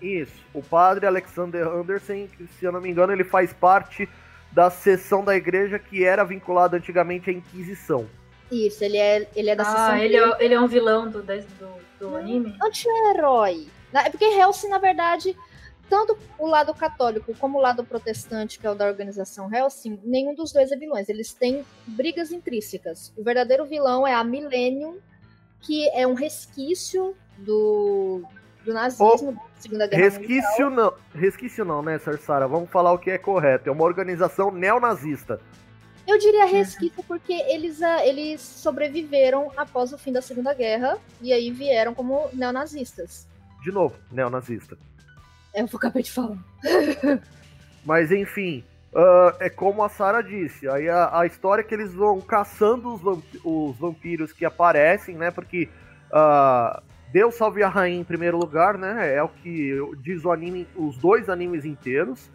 isso. 0.00 0.40
O 0.54 0.62
padre 0.62 1.06
Alexander 1.06 1.66
Anderson, 1.66 2.26
que, 2.28 2.46
se 2.58 2.64
eu 2.64 2.72
não 2.72 2.80
me 2.80 2.90
engano, 2.90 3.12
ele 3.12 3.24
faz 3.24 3.52
parte 3.52 4.08
da 4.52 4.70
seção 4.70 5.22
da 5.24 5.36
igreja 5.36 5.78
que 5.78 6.04
era 6.04 6.24
vinculada 6.24 6.76
antigamente 6.76 7.28
à 7.30 7.32
Inquisição. 7.32 8.06
Isso, 8.50 8.82
ele 8.84 8.96
é, 8.96 9.28
ele 9.36 9.50
é 9.50 9.56
da 9.56 9.64
Ah, 9.92 9.98
ele 10.04 10.16
é, 10.16 10.36
ele 10.40 10.54
é 10.54 10.60
um 10.60 10.66
vilão 10.66 11.08
do, 11.08 11.22
do, 11.22 11.34
do 12.00 12.16
anime? 12.16 12.56
anti-herói. 12.62 13.68
Na- 13.92 14.02
É 14.06 14.10
porque 14.10 14.24
Helsing, 14.24 14.68
na 14.68 14.78
verdade, 14.78 15.36
tanto 15.88 16.16
o 16.38 16.46
lado 16.46 16.72
católico 16.74 17.32
como 17.38 17.58
o 17.58 17.60
lado 17.60 17.84
protestante, 17.84 18.58
que 18.58 18.66
é 18.66 18.70
o 18.70 18.74
da 18.74 18.86
organização 18.86 19.52
Helsing, 19.52 20.00
nenhum 20.04 20.34
dos 20.34 20.52
dois 20.52 20.70
é 20.72 20.76
vilões. 20.76 21.08
Eles 21.08 21.32
têm 21.32 21.64
brigas 21.86 22.32
intrínsecas. 22.32 23.12
O 23.16 23.22
verdadeiro 23.22 23.64
vilão 23.66 24.06
é 24.06 24.14
a 24.14 24.24
Millennium, 24.24 24.98
que 25.60 25.88
é 25.90 26.06
um 26.06 26.14
resquício 26.14 27.14
do, 27.38 28.22
do 28.64 28.72
nazismo, 28.72 29.32
da 29.32 29.40
Segunda 29.58 29.86
Guerra 29.86 30.02
Mundial. 30.02 30.20
Resquício 30.20 30.70
não, 30.70 30.92
resquício 31.14 31.64
não, 31.64 31.82
né, 31.82 31.98
Sarsara? 31.98 32.48
Vamos 32.48 32.70
falar 32.70 32.92
o 32.92 32.98
que 32.98 33.10
é 33.10 33.18
correto. 33.18 33.68
É 33.68 33.72
uma 33.72 33.84
organização 33.84 34.50
neonazista. 34.50 35.40
Eu 36.06 36.18
diria 36.18 36.44
resquício 36.46 37.02
porque 37.06 37.32
eles, 37.32 37.82
ah, 37.82 38.04
eles 38.04 38.40
sobreviveram 38.40 39.52
após 39.56 39.92
o 39.92 39.98
fim 39.98 40.12
da 40.12 40.20
Segunda 40.22 40.52
Guerra 40.54 40.98
e 41.20 41.32
aí 41.32 41.50
vieram 41.50 41.94
como 41.94 42.28
neonazistas. 42.32 43.28
De 43.62 43.70
novo, 43.70 43.94
neonazista. 44.10 44.76
É, 45.54 45.62
Eu 45.62 45.68
acabei 45.72 46.02
de 46.02 46.10
falar. 46.10 46.38
Mas 47.84 48.10
enfim, 48.10 48.64
ah, 48.94 49.36
é 49.40 49.48
como 49.50 49.82
a 49.84 49.88
Sara 49.88 50.22
disse. 50.22 50.68
Aí 50.68 50.88
a, 50.88 51.20
a 51.20 51.26
história 51.26 51.62
é 51.62 51.64
que 51.64 51.74
eles 51.74 51.92
vão 51.94 52.20
caçando 52.20 52.94
os, 52.94 53.00
vamp- 53.00 53.24
os 53.44 53.76
vampiros 53.78 54.32
que 54.32 54.44
aparecem, 54.44 55.16
né? 55.16 55.30
Porque 55.30 55.68
ah, 56.12 56.82
Deus 57.12 57.34
salve 57.34 57.62
a 57.62 57.68
rainha 57.68 58.00
em 58.00 58.04
primeiro 58.04 58.38
lugar, 58.38 58.76
né? 58.78 59.14
É 59.14 59.22
o 59.22 59.28
que 59.28 59.74
diz 59.98 60.24
o 60.24 60.32
anime, 60.32 60.66
os 60.74 60.96
dois 60.96 61.28
animes 61.28 61.64
inteiros. 61.64 62.28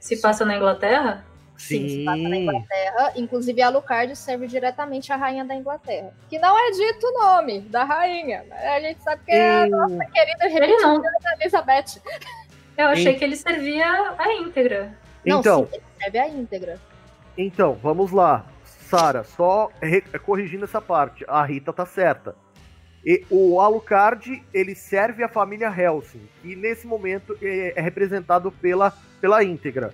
Se 0.00 0.16
passa 0.20 0.44
na 0.44 0.56
Inglaterra? 0.56 1.24
Sim, 1.58 1.88
se 1.88 2.04
passa 2.04 2.18
na 2.28 2.36
Inglaterra. 2.36 3.12
Inclusive, 3.16 3.62
a 3.62 3.66
Alucard 3.68 4.14
serve 4.16 4.46
diretamente 4.46 5.12
à 5.12 5.16
rainha 5.16 5.44
da 5.44 5.54
Inglaterra. 5.54 6.12
Que 6.28 6.38
não 6.38 6.56
é 6.58 6.70
dito 6.70 7.06
o 7.06 7.12
nome 7.24 7.60
da 7.62 7.82
rainha. 7.84 8.44
A 8.52 8.80
gente 8.80 9.02
sabe 9.02 9.22
que 9.24 9.32
é 9.32 9.62
a 9.62 9.66
nossa 9.66 10.04
querida 10.06 10.44
regina 10.48 11.02
Elizabeth. 11.40 12.00
Eu 12.76 12.88
achei 12.88 13.14
que 13.14 13.24
ele 13.24 13.36
servia 13.36 14.14
a 14.18 14.32
íntegra. 14.34 14.92
Não, 15.24 15.40
Então, 15.40 15.64
sim, 15.66 15.76
ele 15.76 15.82
serve 16.02 16.18
à 16.18 16.28
íntegra. 16.28 16.78
então, 17.38 17.72
vamos 17.74 18.12
lá. 18.12 18.44
Sara, 18.64 19.24
só 19.24 19.70
re- 19.82 20.02
corrigindo 20.24 20.64
essa 20.64 20.80
parte. 20.80 21.24
A 21.26 21.42
Rita 21.44 21.72
tá 21.72 21.84
certa. 21.86 22.36
E 23.04 23.24
o 23.30 23.60
Alucard, 23.60 24.42
ele 24.52 24.74
serve 24.74 25.22
a 25.24 25.28
família 25.28 25.68
Helsing, 25.68 26.28
que 26.42 26.54
nesse 26.54 26.86
momento 26.86 27.36
é, 27.42 27.72
é 27.76 27.80
representado 27.80 28.52
pela, 28.52 28.92
pela 29.20 29.42
íntegra. 29.42 29.92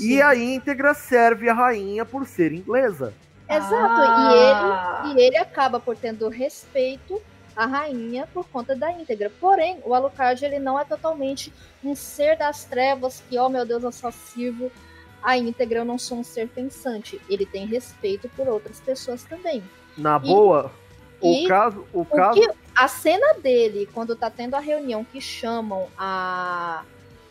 E 0.00 0.20
a 0.20 0.34
íntegra 0.34 0.94
serve 0.94 1.48
a 1.48 1.54
rainha 1.54 2.04
por 2.04 2.26
ser 2.26 2.52
inglesa. 2.52 3.12
Exato, 3.48 3.74
Ah. 3.76 5.02
e, 5.06 5.10
ele, 5.10 5.20
e 5.20 5.26
ele 5.26 5.36
acaba 5.36 5.78
por 5.78 5.96
tendo 5.96 6.28
respeito 6.28 7.20
à 7.54 7.66
rainha 7.66 8.26
por 8.32 8.46
conta 8.48 8.74
da 8.74 8.90
íntegra. 8.90 9.30
Porém, 9.40 9.78
o 9.84 9.94
Alucard 9.94 10.44
ele 10.44 10.58
não 10.58 10.78
é 10.80 10.84
totalmente 10.84 11.52
um 11.84 11.94
ser 11.94 12.36
das 12.38 12.64
trevas 12.64 13.22
que, 13.28 13.38
oh 13.38 13.48
meu 13.48 13.64
Deus, 13.66 13.82
eu 13.84 13.92
só 13.92 14.10
sirvo 14.10 14.72
a 15.22 15.36
íntegra, 15.38 15.78
eu 15.80 15.84
não 15.84 15.98
sou 15.98 16.18
um 16.18 16.24
ser 16.24 16.48
pensante. 16.48 17.20
Ele 17.28 17.46
tem 17.46 17.66
respeito 17.66 18.28
por 18.30 18.48
outras 18.48 18.80
pessoas 18.80 19.22
também. 19.24 19.62
Na 19.96 20.16
E- 20.16 20.26
boa, 20.26 20.72
o 21.20 21.32
e 21.32 21.46
caso. 21.46 21.86
O 21.92 22.00
O 22.00 22.04
caso 22.06 22.40
que, 22.40 22.50
a 22.74 22.88
cena 22.88 23.34
dele, 23.34 23.88
quando 23.92 24.16
tá 24.16 24.28
tendo 24.30 24.54
a 24.54 24.60
reunião 24.60 25.04
que 25.04 25.20
chamam 25.20 25.86
a. 25.96 26.82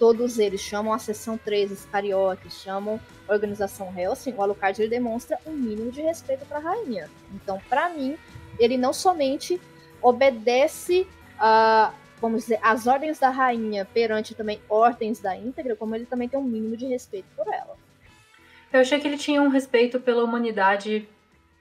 Todos 0.04 0.38
eles 0.38 0.60
chamam 0.60 0.92
a 0.92 1.00
seção 1.00 1.38
3, 1.38 1.72
os 1.72 1.86
cariotes, 1.86 2.62
chamam 2.62 3.00
a 3.26 3.32
organização 3.32 3.98
Helsing, 3.98 4.34
o 4.34 4.42
Alucard 4.42 4.82
ele 4.82 4.90
demonstra 4.90 5.40
um 5.46 5.54
mínimo 5.54 5.94
de 5.94 6.02
respeito 6.02 6.46
pra 6.46 6.60
rainha. 6.60 7.10
Então, 7.34 7.58
pra 7.70 7.88
mim, 7.88 8.18
ele 8.60 8.78
não 8.78 8.92
somente 8.92 9.62
obedece 10.02 11.08
a. 11.40 11.94
Vamos 12.20 12.42
dizer, 12.42 12.60
as 12.62 12.86
ordens 12.86 13.18
da 13.18 13.30
rainha 13.30 13.86
perante 13.86 14.36
também 14.36 14.60
ordens 14.68 15.22
da 15.22 15.38
íntegra, 15.38 15.74
como 15.74 15.96
ele 15.96 16.06
também 16.06 16.28
tem 16.28 16.38
um 16.38 16.44
mínimo 16.44 16.76
de 16.76 16.86
respeito 16.86 17.28
por 17.34 17.48
ela. 17.48 17.78
Eu 18.74 18.82
achei 18.82 19.00
que 19.00 19.08
ele 19.08 19.18
tinha 19.18 19.42
um 19.42 19.48
respeito 19.48 20.02
pela 20.02 20.22
humanidade 20.22 21.08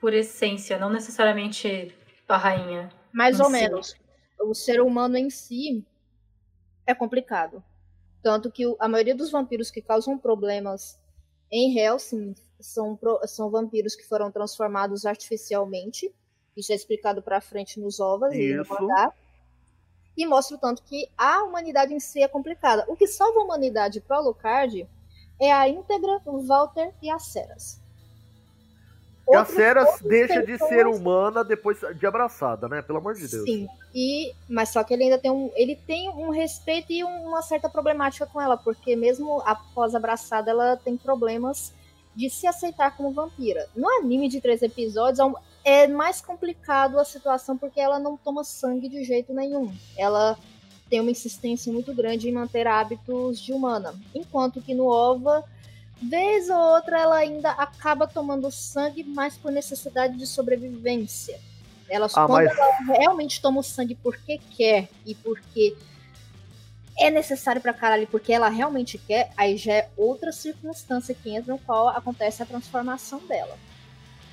por 0.01 0.13
essência, 0.13 0.77
não 0.77 0.89
necessariamente 0.89 1.95
a 2.27 2.35
rainha. 2.35 2.89
Mais 3.13 3.39
ou 3.39 3.45
si. 3.45 3.51
menos. 3.53 3.95
O 4.37 4.53
ser 4.53 4.81
humano 4.81 5.15
em 5.15 5.29
si 5.29 5.81
é 6.85 6.93
complicado. 6.93 7.63
Tanto 8.23 8.49
que 8.49 8.63
a 8.79 8.87
maioria 8.87 9.13
dos 9.13 9.29
vampiros 9.29 9.69
que 9.69 9.81
causam 9.81 10.17
problemas 10.17 10.97
em 11.51 11.77
Helsing 11.77 12.33
são, 12.59 12.97
são 13.25 13.49
vampiros 13.49 13.95
que 13.95 14.07
foram 14.07 14.31
transformados 14.31 15.05
artificialmente. 15.05 16.11
Isso 16.55 16.71
é 16.71 16.75
explicado 16.75 17.21
pra 17.21 17.41
frente 17.41 17.79
nos 17.79 17.99
ovos 17.99 18.33
e 18.33 18.53
no 18.55 18.65
mangá. 18.65 19.13
E 20.15 20.25
mostra 20.25 20.55
o 20.55 20.59
tanto 20.59 20.83
que 20.83 21.09
a 21.17 21.43
humanidade 21.43 21.93
em 21.93 21.99
si 21.99 22.23
é 22.23 22.27
complicada. 22.27 22.85
O 22.87 22.95
que 22.95 23.07
salva 23.07 23.41
a 23.41 23.43
humanidade 23.43 23.99
para 23.99 24.17
Alucard 24.17 24.87
é 25.41 25.51
a 25.51 25.67
íntegra, 25.67 26.21
o 26.25 26.39
Walter 26.47 26.93
e 27.01 27.09
as 27.09 27.25
Ceras. 27.25 27.82
A 29.27 29.39
Outros 29.39 29.55
Ceras 29.55 29.85
poucos 29.89 30.01
deixa 30.07 30.43
de 30.45 30.57
ser 30.57 30.85
humana 30.85 31.43
depois 31.43 31.77
de 31.97 32.05
abraçada, 32.05 32.67
né? 32.67 32.81
Pelo 32.81 32.97
amor 32.99 33.13
de 33.15 33.27
Deus. 33.27 33.45
Sim. 33.45 33.67
E, 33.95 34.33
mas 34.49 34.69
só 34.69 34.83
que 34.83 34.93
ele 34.93 35.03
ainda 35.05 35.17
tem 35.17 35.31
um, 35.31 35.49
ele 35.55 35.75
tem 35.75 36.09
um 36.09 36.29
respeito 36.29 36.91
e 36.91 37.03
um- 37.03 37.27
uma 37.29 37.41
certa 37.41 37.69
problemática 37.69 38.25
com 38.25 38.41
ela, 38.41 38.57
porque 38.57 38.95
mesmo 38.95 39.41
após 39.45 39.95
abraçada, 39.95 40.51
ela 40.51 40.75
tem 40.75 40.97
problemas 40.97 41.73
de 42.15 42.29
se 42.29 42.45
aceitar 42.45 42.95
como 42.97 43.11
vampira. 43.11 43.67
No 43.75 43.89
anime 43.89 44.27
de 44.27 44.39
três 44.41 44.61
episódios 44.61 45.19
é 45.19 45.53
é 45.65 45.87
mais 45.87 46.19
complicado 46.19 46.99
a 46.99 47.05
situação 47.05 47.57
porque 47.57 47.79
ela 47.79 47.97
não 47.97 48.17
toma 48.17 48.43
sangue 48.43 48.89
de 48.89 49.01
jeito 49.05 49.33
nenhum. 49.33 49.73
Ela 49.97 50.37
tem 50.89 50.99
uma 50.99 51.09
insistência 51.09 51.71
muito 51.71 51.95
grande 51.95 52.27
em 52.27 52.33
manter 52.33 52.67
hábitos 52.67 53.39
de 53.39 53.53
humana, 53.53 53.95
enquanto 54.13 54.61
que 54.61 54.75
no 54.75 54.87
OVA 54.87 55.41
vez 56.09 56.49
ou 56.49 56.57
outra 56.57 56.99
ela 56.99 57.17
ainda 57.17 57.51
acaba 57.51 58.07
tomando 58.07 58.51
sangue, 58.51 59.03
mas 59.03 59.37
por 59.37 59.51
necessidade 59.51 60.17
de 60.17 60.25
sobrevivência. 60.25 61.39
Ela, 61.89 62.07
Ah, 62.13 62.25
quando 62.25 62.45
mas 62.45 62.97
realmente 62.97 63.41
toma 63.41 63.59
o 63.59 63.63
sangue 63.63 63.95
porque 63.95 64.39
quer 64.55 64.89
e 65.05 65.13
porque 65.15 65.75
é 66.97 67.09
necessário 67.09 67.61
pra 67.61 67.73
caralho, 67.73 68.07
porque 68.07 68.31
ela 68.31 68.49
realmente 68.49 68.97
quer, 68.97 69.31
aí 69.35 69.57
já 69.57 69.73
é 69.73 69.89
outra 69.97 70.31
circunstância 70.31 71.13
que 71.15 71.29
entra 71.35 71.53
no 71.53 71.59
qual 71.59 71.89
acontece 71.89 72.41
a 72.41 72.45
transformação 72.45 73.19
dela. 73.27 73.57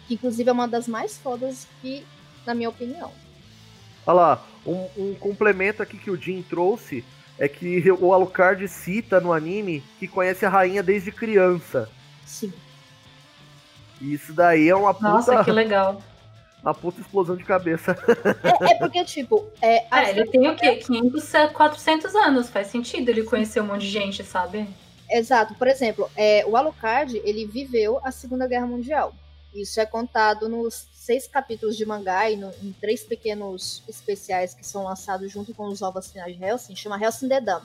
Que 0.06 0.14
inclusive 0.14 0.48
é 0.48 0.52
uma 0.52 0.68
das 0.68 0.86
mais 0.86 1.16
fodas 1.18 1.66
que, 1.80 2.06
na 2.46 2.54
minha 2.54 2.68
opinião. 2.68 3.12
Olha 4.06 4.14
lá, 4.14 4.46
um, 4.66 4.88
um 4.96 5.14
complemento 5.14 5.82
aqui 5.82 5.96
que 5.98 6.10
o 6.10 6.16
Jim 6.20 6.42
trouxe 6.42 7.04
é 7.40 7.48
que 7.48 7.90
o 7.90 8.12
Alucard 8.12 8.68
cita 8.68 9.18
no 9.18 9.32
anime 9.32 9.82
que 9.98 10.06
conhece 10.06 10.44
a 10.44 10.50
rainha 10.50 10.82
desde 10.82 11.10
criança. 11.10 11.88
Sim. 12.26 12.52
E 13.98 14.12
isso 14.12 14.34
daí 14.34 14.68
é 14.68 14.76
uma 14.76 14.92
Nossa, 14.92 15.32
puta, 15.32 15.44
que 15.44 15.50
legal. 15.50 16.02
uma 16.62 16.74
puta 16.74 17.00
explosão 17.00 17.34
de 17.34 17.42
cabeça. 17.42 17.96
É, 18.60 18.72
é 18.72 18.74
porque, 18.74 19.02
tipo, 19.06 19.48
é, 19.62 19.86
a 19.90 20.04
É, 20.04 20.10
ele 20.10 20.26
tem 20.26 20.46
o 20.48 20.54
quê? 20.54 20.76
500, 20.76 21.24
400 21.54 22.14
anos. 22.14 22.50
Faz 22.50 22.66
sentido 22.66 23.08
ele 23.08 23.22
conhecer 23.22 23.62
um 23.62 23.66
monte 23.66 23.82
de 23.82 23.90
gente, 23.90 24.22
sabe? 24.22 24.68
Exato. 25.10 25.54
Por 25.54 25.66
exemplo, 25.66 26.10
é, 26.14 26.44
o 26.46 26.58
Alucard, 26.58 27.16
ele 27.24 27.46
viveu 27.46 27.98
a 28.04 28.12
Segunda 28.12 28.46
Guerra 28.46 28.66
Mundial. 28.66 29.14
Isso 29.54 29.80
é 29.80 29.86
contado 29.86 30.48
nos 30.48 30.86
seis 30.94 31.26
capítulos 31.26 31.76
de 31.76 31.84
mangá 31.84 32.30
e 32.30 32.36
no- 32.36 32.52
em 32.62 32.72
três 32.80 33.02
pequenos 33.02 33.82
especiais 33.88 34.54
que 34.54 34.64
são 34.66 34.84
lançados 34.84 35.30
junto 35.32 35.52
com 35.54 35.64
os 35.66 35.82
ovos 35.82 36.10
finais 36.10 36.36
de 36.36 36.44
Helsing, 36.44 36.76
chama 36.76 37.02
Helsing 37.02 37.28
The 37.28 37.40
Dam. 37.40 37.62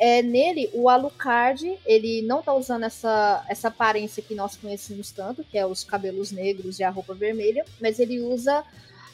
É, 0.00 0.22
nele, 0.22 0.70
o 0.74 0.88
Alucard, 0.88 1.76
ele 1.84 2.22
não 2.22 2.40
tá 2.40 2.54
usando 2.54 2.84
essa, 2.84 3.44
essa 3.48 3.66
aparência 3.68 4.22
que 4.22 4.34
nós 4.34 4.56
conhecemos 4.56 5.10
tanto, 5.10 5.42
que 5.42 5.58
é 5.58 5.66
os 5.66 5.82
cabelos 5.82 6.30
negros 6.30 6.78
e 6.78 6.84
a 6.84 6.90
roupa 6.90 7.14
vermelha, 7.14 7.64
mas 7.80 7.98
ele 7.98 8.20
usa 8.20 8.64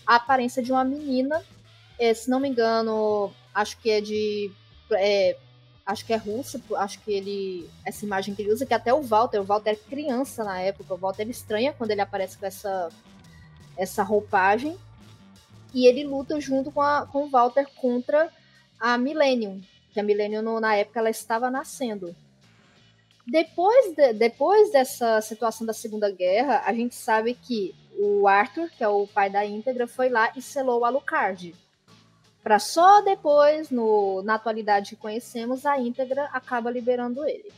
a 0.06 0.16
aparência 0.16 0.62
de 0.62 0.70
uma 0.72 0.84
menina, 0.84 1.42
é, 1.98 2.12
se 2.12 2.28
não 2.28 2.38
me 2.38 2.48
engano, 2.48 3.32
acho 3.54 3.78
que 3.78 3.90
é 3.90 4.00
de 4.00 4.50
é, 4.92 5.36
acho 5.86 6.04
que 6.06 6.12
é 6.12 6.16
russo, 6.16 6.60
acho 6.76 7.00
que 7.00 7.12
ele. 7.12 7.68
Essa 7.84 8.04
imagem 8.04 8.34
que 8.34 8.42
ele 8.42 8.52
usa, 8.52 8.66
que 8.66 8.74
até 8.74 8.92
o 8.92 9.02
Walter, 9.02 9.40
o 9.40 9.44
Walter 9.44 9.70
é 9.70 9.76
criança 9.76 10.42
na 10.44 10.60
época, 10.60 10.94
o 10.94 10.98
Walter 10.98 11.28
estranha 11.28 11.72
quando 11.72 11.90
ele 11.90 12.00
aparece 12.00 12.38
com 12.38 12.46
essa, 12.46 12.88
essa 13.76 14.02
roupagem. 14.02 14.76
E 15.72 15.86
ele 15.86 16.04
luta 16.04 16.40
junto 16.40 16.70
com, 16.70 16.80
a, 16.80 17.04
com 17.06 17.24
o 17.24 17.30
Walter 17.30 17.66
contra 17.76 18.30
a 18.78 18.96
Millennium, 18.96 19.60
que 19.92 19.98
a 19.98 20.02
Millennium 20.04 20.40
no- 20.42 20.60
na 20.60 20.76
época 20.76 21.00
ela 21.00 21.10
estava 21.10 21.50
nascendo. 21.50 22.14
Depois, 23.26 23.94
de- 23.96 24.12
depois 24.12 24.70
dessa 24.70 25.20
situação 25.20 25.66
da 25.66 25.72
Segunda 25.72 26.10
Guerra, 26.10 26.62
a 26.66 26.72
gente 26.72 26.94
sabe 26.94 27.34
que 27.34 27.74
o 27.98 28.28
Arthur, 28.28 28.68
que 28.70 28.84
é 28.84 28.88
o 28.88 29.06
pai 29.06 29.30
da 29.30 29.44
íntegra, 29.44 29.86
foi 29.88 30.08
lá 30.08 30.30
e 30.36 30.42
selou 30.42 30.80
o 30.80 30.84
Alucard. 30.84 31.54
Pra 32.44 32.58
só 32.58 33.00
depois, 33.00 33.70
no, 33.70 34.22
na 34.22 34.34
atualidade 34.34 34.90
que 34.90 34.96
conhecemos, 34.96 35.64
a 35.64 35.78
íntegra 35.80 36.28
acaba 36.30 36.70
liberando 36.70 37.26
ele. 37.26 37.50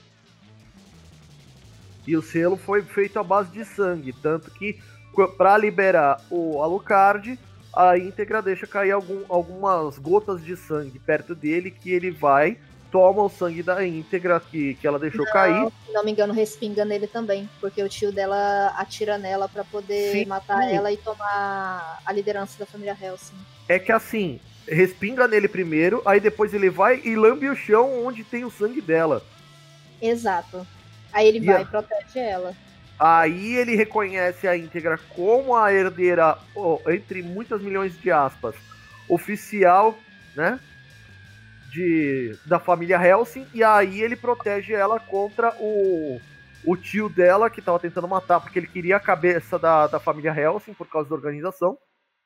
E 2.07 2.17
o 2.17 2.23
selo 2.23 2.57
foi 2.57 2.83
feito 2.83 3.19
à 3.19 3.23
base 3.25 3.51
de 3.51 3.65
sangue, 3.65 4.13
tanto 4.13 4.49
que 4.53 4.79
qu- 5.13 5.27
pra 5.37 5.59
liberar 5.59 6.21
o 6.31 6.63
Alucard, 6.63 7.37
a 7.75 7.99
íntegra 7.99 8.41
deixa 8.41 8.65
cair 8.65 8.93
algum- 8.93 9.25
algumas 9.29 9.99
gotas 9.99 10.43
de 10.45 10.57
sangue 10.57 11.01
perto 11.01 11.35
dele 11.35 11.69
que 11.69 11.91
ele 11.91 12.13
vai, 12.13 12.57
toma 12.93 13.25
o 13.25 13.29
sangue 13.29 13.65
da 13.65 13.85
íntegra 13.85 14.39
que, 14.39 14.75
que 14.77 14.87
ela 14.87 15.01
deixou 15.01 15.27
cair. 15.27 15.69
Se 15.85 15.93
não 15.93 16.05
me 16.05 16.13
engano, 16.13 16.33
respinga 16.33 16.85
nele 16.85 17.09
também, 17.09 17.51
porque 17.61 17.83
o 17.83 17.89
tio 17.89 18.13
dela 18.13 18.69
atira 18.77 19.19
nela 19.19 19.49
pra 19.49 19.65
poder 19.65 20.13
Sim. 20.13 20.27
matar 20.27 20.73
ela 20.73 20.93
e 20.93 20.97
tomar 20.97 22.01
a 22.07 22.13
liderança 22.13 22.57
da 22.57 22.67
família 22.67 22.97
Helsing. 22.99 23.35
É 23.69 23.81
que 23.81 23.91
assim, 23.91 24.39
respinga 24.69 25.27
nele 25.29 25.49
primeiro, 25.49 26.03
aí 26.05 26.21
depois 26.21 26.53
ele 26.55 26.69
vai 26.71 27.01
e 27.05 27.15
lambe 27.15 27.49
o 27.49 27.57
chão 27.57 28.05
onde 28.05 28.25
tem 28.25 28.45
o 28.45 28.51
sangue 28.51 28.81
dela. 28.81 29.23
Exato. 30.01 30.67
Aí 31.13 31.29
ele 31.29 31.39
E 31.41 31.47
vai 31.47 31.57
a- 31.57 31.63
e 31.63 31.67
protege 31.67 32.19
ela. 32.19 32.55
Aí 32.99 33.55
ele 33.57 33.77
reconhece 33.77 34.49
a 34.49 34.57
íntegra 34.57 34.99
como 35.15 35.55
a 35.55 35.73
herdeira, 35.73 36.39
ó, 36.55 36.79
entre 36.89 37.23
muitas 37.23 37.61
milhões 37.61 37.99
de 38.01 38.11
aspas, 38.11 38.55
oficial, 39.09 39.99
né? 40.35 40.59
De, 41.73 42.35
da 42.47 42.59
família 42.59 42.97
Helsing, 42.97 43.47
e 43.53 43.63
aí 43.63 44.01
ele 44.01 44.17
protege 44.17 44.73
ela 44.73 44.99
contra 44.99 45.55
o, 45.61 46.19
o 46.65 46.75
tio 46.77 47.09
dela 47.11 47.51
que 47.51 47.61
tava 47.61 47.79
tentando 47.79 48.09
matar, 48.09 48.41
porque 48.41 48.59
ele 48.59 48.67
queria 48.67 48.97
a 48.97 49.01
cabeça 49.01 49.59
da, 49.59 49.87
da 49.87 50.01
família 50.01 50.33
Helsing 50.35 50.73
por 50.73 50.87
causa 50.89 51.09
da 51.09 51.15
organização. 51.15 51.77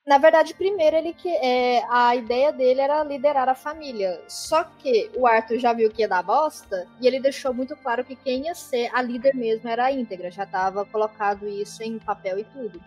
Na 0.07 0.17
verdade, 0.19 0.55
primeiro 0.55 0.97
ele 0.97 1.13
que 1.13 1.29
é, 1.29 1.85
a 1.89 2.17
ideia 2.17 2.53
dele 2.53 2.81
era 2.81 3.05
liderar 3.05 3.49
a 3.49 3.55
família. 3.55 4.21
Só 4.29 4.65
que 4.65 5.11
o 5.15 5.27
Arthur 5.27 5.59
já 5.59 5.73
viu 5.73 5.91
que 5.91 6.03
ia 6.03 6.09
dar 6.09 6.23
bosta 6.23 6.87
e 7.01 7.07
ele 7.07 7.21
deixou 7.21 7.53
muito 7.53 7.77
claro 7.77 8.03
que 8.05 8.17
quem 8.17 8.47
ia 8.47 8.55
ser 8.55 8.91
a 8.95 9.03
líder 9.03 9.35
mesmo 9.35 9.69
era 9.69 9.85
a 9.85 9.93
íntegra. 9.93 10.31
Já 10.31 10.45
estava 10.45 10.85
colocado 10.87 11.47
isso 11.49 11.83
em 11.83 11.99
papel 11.99 12.39
e 12.39 12.45
tudo. 12.45 12.81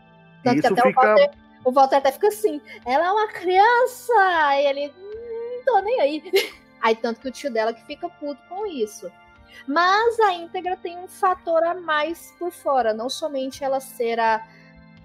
Tanto 0.44 0.60
Isso 0.60 0.74
que 0.74 0.80
até 0.80 0.90
fica- 0.90 1.00
o, 1.02 1.06
Walter, 1.06 1.32
o 1.66 1.72
Walter 1.72 1.96
até 1.98 2.12
fica 2.12 2.28
assim: 2.28 2.60
ela 2.86 3.06
é 3.06 3.12
uma 3.12 3.28
criança! 3.28 4.14
Aí 4.48 4.66
ele, 4.66 4.88
"Hum, 4.98 5.56
não 5.58 5.66
tô 5.66 5.80
nem 5.82 6.02
aí. 6.02 6.24
Aí 6.82 6.96
tanto 6.98 7.22
que 7.22 7.30
o 7.30 7.32
tio 7.32 7.50
dela 7.54 7.74
que 7.74 7.86
fica 7.86 8.10
puto 8.10 8.42
com 8.50 8.66
isso. 8.66 9.10
Mas 9.66 10.20
a 10.20 10.34
íntegra 10.34 10.76
tem 10.76 10.98
um 10.98 11.08
fator 11.08 11.64
a 11.64 11.74
mais 11.76 12.34
por 12.38 12.52
fora, 12.52 12.94
não 12.94 13.10
somente 13.10 13.64
ela 13.64 13.80
ser 13.80 14.20
a 14.20 14.46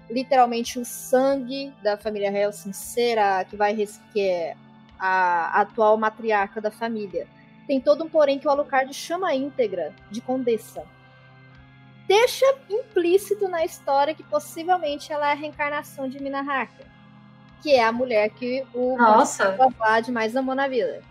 literalmente 0.09 0.79
o 0.79 0.85
sangue 0.85 1.73
da 1.83 1.97
família 1.97 2.31
Helsing 2.31 2.73
ser 2.73 3.17
a 3.17 3.43
que 3.43 3.55
vai 3.55 3.75
que 4.11 4.21
é 4.21 4.55
a 4.97 5.61
atual 5.61 5.97
matriarca 5.97 6.59
da 6.59 6.71
família. 6.71 7.27
Tem 7.67 7.79
todo 7.79 8.03
um 8.03 8.09
porém 8.09 8.39
que 8.39 8.47
o 8.47 8.49
Alucard 8.49 8.93
chama 8.93 9.29
a 9.29 9.35
íntegra 9.35 9.93
de 10.09 10.21
condessa. 10.21 10.83
Deixa 12.07 12.45
implícito 12.69 13.47
na 13.47 13.63
história 13.63 14.15
que 14.15 14.23
possivelmente 14.23 15.13
ela 15.13 15.29
é 15.29 15.31
a 15.33 15.35
reencarnação 15.35 16.09
de 16.09 16.21
Mina 16.21 16.39
Harker, 16.39 16.87
que 17.61 17.71
é 17.71 17.83
a 17.83 17.91
mulher 17.91 18.31
que 18.31 18.65
o. 18.73 18.97
Vlad 19.69 20.07
mais 20.09 20.35
amou 20.35 20.55
na 20.55 20.67
vida. 20.67 21.03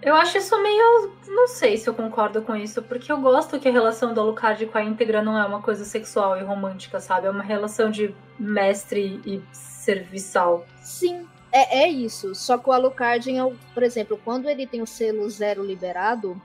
Eu 0.00 0.14
acho 0.14 0.38
isso 0.38 0.60
meio. 0.62 1.12
Não 1.26 1.48
sei 1.48 1.76
se 1.76 1.88
eu 1.88 1.94
concordo 1.94 2.40
com 2.42 2.54
isso, 2.54 2.82
porque 2.82 3.10
eu 3.10 3.20
gosto 3.20 3.58
que 3.58 3.68
a 3.68 3.72
relação 3.72 4.14
do 4.14 4.20
Alucard 4.20 4.64
com 4.66 4.78
a 4.78 4.82
íntegra 4.82 5.22
não 5.22 5.36
é 5.36 5.44
uma 5.44 5.60
coisa 5.60 5.84
sexual 5.84 6.38
e 6.38 6.42
romântica, 6.42 7.00
sabe? 7.00 7.26
É 7.26 7.30
uma 7.30 7.42
relação 7.42 7.90
de 7.90 8.14
mestre 8.38 9.20
e 9.26 9.42
serviçal. 9.52 10.64
Sim, 10.80 11.26
é, 11.50 11.82
é 11.82 11.88
isso. 11.88 12.34
Só 12.34 12.56
que 12.58 12.68
o 12.68 12.72
Alucard, 12.72 13.28
por 13.74 13.82
exemplo, 13.82 14.20
quando 14.24 14.48
ele 14.48 14.66
tem 14.66 14.80
o 14.80 14.86
selo 14.86 15.28
zero 15.28 15.64
liberado, 15.64 16.40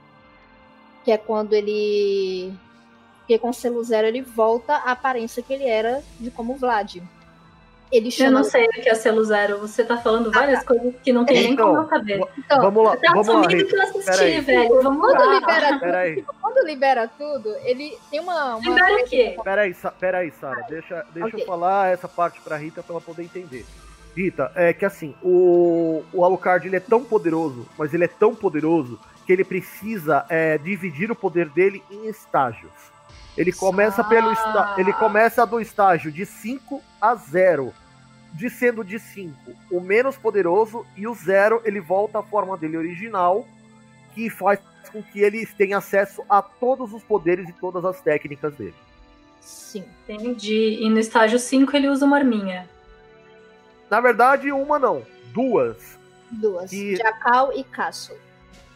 que 1.04 1.12
é 1.12 1.18
quando 1.18 1.54
ele. 1.54 2.54
Porque 3.20 3.38
com 3.38 3.50
o 3.50 3.54
selo 3.54 3.84
zero 3.84 4.08
ele 4.08 4.22
volta 4.22 4.76
à 4.78 4.92
aparência 4.92 5.44
que 5.44 5.54
ele 5.54 5.66
era 5.66 6.04
de 6.20 6.32
como 6.32 6.56
Vlad. 6.56 6.98
Ele 7.94 8.08
Eu 8.08 8.12
chama. 8.12 8.32
não 8.32 8.44
sei 8.44 8.66
o 8.66 8.70
que 8.72 8.90
é 8.90 8.96
selo 8.96 9.24
zero. 9.24 9.60
Você 9.60 9.84
tá 9.86 9.96
falando 9.98 10.32
várias 10.32 10.64
coisas 10.64 10.94
que 11.04 11.14
não 11.14 11.24
tem 11.26 11.44
nem 11.44 11.54
Então, 11.54 11.68
como 11.70 11.82
eu 11.84 11.88
saber. 11.90 12.22
Então, 12.38 12.62
Vamos 12.62 12.84
lá, 12.86 12.98
Tá 12.98 13.12
vamos 13.14 13.28
lá, 13.28 13.48
que 13.48 13.56
eu 13.56 13.82
assisti, 13.84 14.06
Peraí. 14.12 14.40
velho. 14.42 14.82
Vamos 14.82 15.00
quando 15.00 15.26
lá. 15.26 15.34
libera, 15.40 15.80
Peraí, 15.80 16.26
quando 16.42 16.66
libera 16.66 17.08
tudo, 17.08 17.56
ele 17.64 17.98
tem 18.10 18.20
uma. 18.20 18.56
uma 18.56 18.68
Libera 18.70 18.96
o 19.04 19.06
quê? 19.08 19.38
peraí, 19.44 19.74
Sa- 19.76 19.92
peraí, 19.92 20.32
Sara. 20.32 20.66
Deixa, 20.68 21.06
deixa 21.14 21.28
Ok. 21.30 21.42
eu 21.42 21.46
falar 21.46 21.94
essa 21.94 22.08
parte 22.08 22.42
pra 22.42 22.58
Rita 22.58 22.82
pra 22.82 22.94
ela 22.96 23.02
poder 23.02 23.24
entender. 23.24 23.64
Rita, 24.16 24.52
é 24.56 24.74
que 24.74 24.86
assim, 24.86 25.16
o, 25.24 26.04
o 26.14 26.24
Alucard 26.26 26.68
ele 26.68 26.76
é 26.76 26.80
tão 26.80 27.04
poderoso, 27.04 27.68
mas 27.78 27.94
ele 27.94 28.04
é 28.06 28.08
tão 28.08 28.34
poderoso 28.36 29.00
que 29.26 29.32
ele 29.34 29.44
precisa 29.44 30.26
é, 30.30 30.58
dividir 30.58 31.10
o 31.12 31.16
poder 31.16 31.50
dele 31.50 31.84
em 31.90 32.08
estágios. 32.08 32.72
Ele 33.36 33.52
começa 33.52 34.04
pelo 34.04 34.32
esta- 34.32 34.76
ele 34.78 34.94
começa 34.94 35.46
do 35.48 35.60
estágio 35.60 36.12
de 36.12 36.26
5 36.26 36.82
a 37.02 37.16
0. 37.16 37.74
De 38.34 38.50
sendo 38.50 38.84
de 38.84 38.98
5 39.00 39.36
o 39.70 39.80
menos 39.80 40.18
poderoso 40.18 40.86
e 40.98 41.08
o 41.08 41.14
0 41.14 41.62
ele 41.64 41.80
volta 41.80 42.20
à 42.20 42.24
forma 42.24 42.58
dele 42.58 42.78
original, 42.78 43.48
que 44.14 44.30
faz 44.30 44.60
com 44.92 45.02
que 45.02 45.20
ele 45.20 45.46
tenha 45.46 45.78
acesso 45.78 46.24
a 46.30 46.42
todos 46.42 46.94
os 46.94 47.04
poderes 47.04 47.48
e 47.48 47.54
todas 47.54 47.86
as 47.86 48.02
técnicas 48.02 48.56
dele. 48.56 48.76
Sim. 49.40 49.84
Entendi. 50.08 50.80
E 50.82 50.90
no 50.90 51.00
estágio 51.00 51.40
5 51.40 51.76
ele 51.76 51.90
usa 51.90 52.06
uma 52.06 52.18
arminha. 52.18 52.68
Na 53.90 54.00
verdade, 54.00 54.52
uma 54.52 54.80
não, 54.80 55.04
duas. 55.34 55.78
Duas. 56.32 56.72
E- 56.72 56.96
Jacal 56.96 57.52
e 57.54 57.64
Castle. 57.64 58.18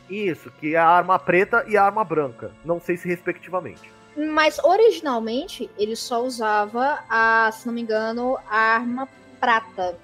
Isso, 0.09 0.51
que 0.59 0.75
é 0.75 0.77
a 0.77 0.87
arma 0.87 1.19
preta 1.19 1.65
e 1.67 1.75
a 1.75 1.83
arma 1.83 2.03
branca. 2.03 2.51
Não 2.63 2.79
sei 2.79 2.97
se 2.97 3.07
respectivamente. 3.07 3.91
Mas 4.15 4.57
originalmente 4.59 5.69
ele 5.77 5.95
só 5.95 6.23
usava 6.23 7.03
a, 7.09 7.51
se 7.51 7.67
não 7.67 7.73
me 7.73 7.81
engano, 7.81 8.37
a 8.49 8.57
arma 8.57 9.07
prata. 9.39 9.97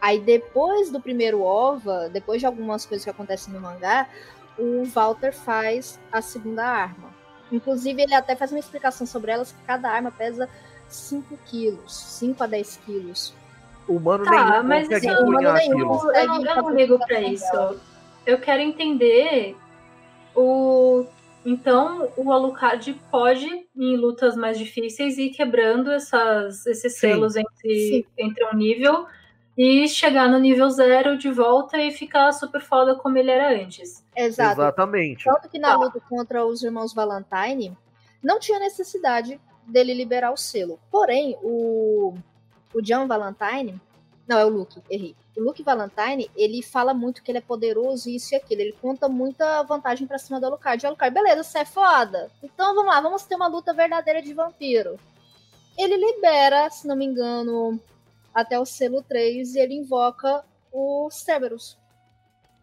Aí 0.00 0.20
depois 0.20 0.90
do 0.90 1.00
primeiro 1.00 1.42
OVA, 1.42 2.08
depois 2.10 2.40
de 2.40 2.46
algumas 2.46 2.84
coisas 2.86 3.04
que 3.04 3.10
acontecem 3.10 3.52
no 3.52 3.60
mangá, 3.60 4.08
o 4.58 4.84
Walter 4.84 5.32
faz 5.32 5.98
a 6.12 6.20
segunda 6.22 6.64
arma. 6.64 7.14
Inclusive, 7.50 8.02
ele 8.02 8.14
até 8.14 8.34
faz 8.34 8.50
uma 8.50 8.58
explicação 8.58 9.06
sobre 9.06 9.30
elas, 9.30 9.52
que 9.52 9.62
cada 9.66 9.88
arma 9.90 10.10
pesa 10.10 10.48
5 10.88 11.36
quilos, 11.46 11.94
5 11.96 12.42
a 12.42 12.46
10 12.46 12.76
quilos. 12.84 13.34
Humano 13.88 14.24
Tá, 14.24 14.30
nenhum 14.50 14.62
mas 14.64 14.88
consegue 14.88 15.06
isso- 15.06 15.14
empunhar 15.22 15.40
humano 15.40 15.52
nenhum. 15.58 15.92
aquilo. 15.94 16.12
Eu 16.12 16.26
não, 16.26 16.44
eu 16.44 16.56
não 16.62 16.70
ligo 16.70 16.98
pra 17.06 17.20
isso. 17.20 17.80
Eu 18.26 18.40
quero 18.40 18.60
entender 18.60 19.56
o. 20.34 21.06
Então, 21.46 22.10
o 22.16 22.32
Alucard 22.32 22.92
pode, 23.10 23.46
em 23.76 23.96
lutas 23.96 24.36
mais 24.36 24.58
difíceis, 24.58 25.16
ir 25.16 25.30
quebrando 25.30 25.92
essas, 25.92 26.66
esses 26.66 26.94
Sim. 26.94 26.98
selos 27.12 27.36
entre, 27.36 27.88
Sim. 27.88 28.04
entre 28.18 28.44
um 28.46 28.54
nível 28.56 29.06
e 29.56 29.86
chegar 29.88 30.28
no 30.28 30.38
nível 30.38 30.68
zero 30.70 31.16
de 31.16 31.30
volta 31.30 31.78
e 31.78 31.92
ficar 31.92 32.32
super 32.32 32.60
foda 32.60 32.96
como 32.96 33.16
ele 33.16 33.30
era 33.30 33.62
antes. 33.62 34.04
Exato. 34.14 34.60
Exatamente. 34.60 35.24
Tanto 35.24 35.48
que 35.48 35.58
na 35.58 35.68
Tá. 35.70 35.76
luta 35.76 36.00
contra 36.08 36.44
os 36.44 36.62
irmãos 36.64 36.92
Valentine, 36.92 37.76
não 38.22 38.40
tinha 38.40 38.58
necessidade 38.58 39.40
dele 39.66 39.94
liberar 39.94 40.32
o 40.32 40.36
selo. 40.36 40.78
Porém, 40.90 41.36
o, 41.42 42.14
o 42.74 42.82
John 42.82 43.06
Valentine. 43.06 43.80
Não, 44.28 44.38
é 44.38 44.44
o 44.44 44.48
Luke, 44.48 44.82
errei. 44.90 45.14
O 45.36 45.40
Luke 45.40 45.62
Valentine, 45.62 46.28
ele 46.34 46.62
fala 46.62 46.92
muito 46.92 47.22
que 47.22 47.30
ele 47.30 47.38
é 47.38 47.42
poderoso, 47.42 48.10
isso 48.10 48.34
e 48.34 48.36
aquilo. 48.36 48.60
Ele 48.60 48.72
conta 48.72 49.08
muita 49.08 49.62
vantagem 49.62 50.06
pra 50.06 50.18
cima 50.18 50.40
do 50.40 50.46
Alucard. 50.46 50.82
E 50.82 50.86
o 50.86 50.88
Alucard, 50.88 51.14
beleza, 51.14 51.44
você 51.44 51.58
é 51.58 51.64
foda. 51.64 52.30
Então 52.42 52.74
vamos 52.74 52.92
lá, 52.92 53.00
vamos 53.00 53.24
ter 53.24 53.36
uma 53.36 53.46
luta 53.46 53.72
verdadeira 53.72 54.20
de 54.20 54.34
vampiro. 54.34 54.98
Ele 55.78 55.96
libera, 55.96 56.68
se 56.70 56.88
não 56.88 56.96
me 56.96 57.04
engano, 57.04 57.78
até 58.34 58.58
o 58.58 58.64
selo 58.64 59.02
3 59.02 59.54
e 59.54 59.60
ele 59.60 59.74
invoca 59.74 60.44
o 60.72 61.08
Cerberus. 61.10 61.78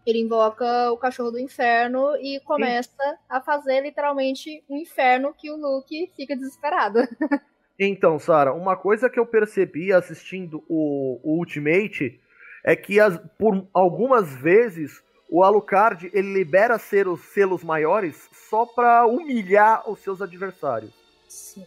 Ele 0.05 0.19
invoca 0.19 0.91
o 0.91 0.97
cachorro 0.97 1.31
do 1.31 1.39
inferno 1.39 2.17
e 2.17 2.41
começa 2.41 3.17
a 3.29 3.39
fazer 3.39 3.81
literalmente 3.81 4.63
um 4.69 4.75
inferno 4.75 5.33
que 5.33 5.49
o 5.49 5.55
Luke 5.55 6.11
fica 6.15 6.35
desesperado. 6.35 6.99
Então, 7.85 8.17
Sara, 8.19 8.53
uma 8.53 8.75
coisa 8.75 9.09
que 9.09 9.19
eu 9.19 9.25
percebi 9.25 9.91
assistindo 9.91 10.63
o, 10.69 11.19
o 11.23 11.37
Ultimate 11.37 12.19
é 12.63 12.75
que 12.75 12.99
as- 12.99 13.19
por 13.37 13.67
algumas 13.73 14.33
vezes 14.35 15.03
o 15.29 15.43
Alucard 15.43 16.09
ele 16.13 16.33
libera 16.33 16.77
selos, 16.77 17.21
selos 17.33 17.63
maiores 17.63 18.29
só 18.49 18.65
pra 18.65 19.05
humilhar 19.05 19.89
os 19.89 19.99
seus 19.99 20.21
adversários. 20.21 20.91
Sim. 21.27 21.65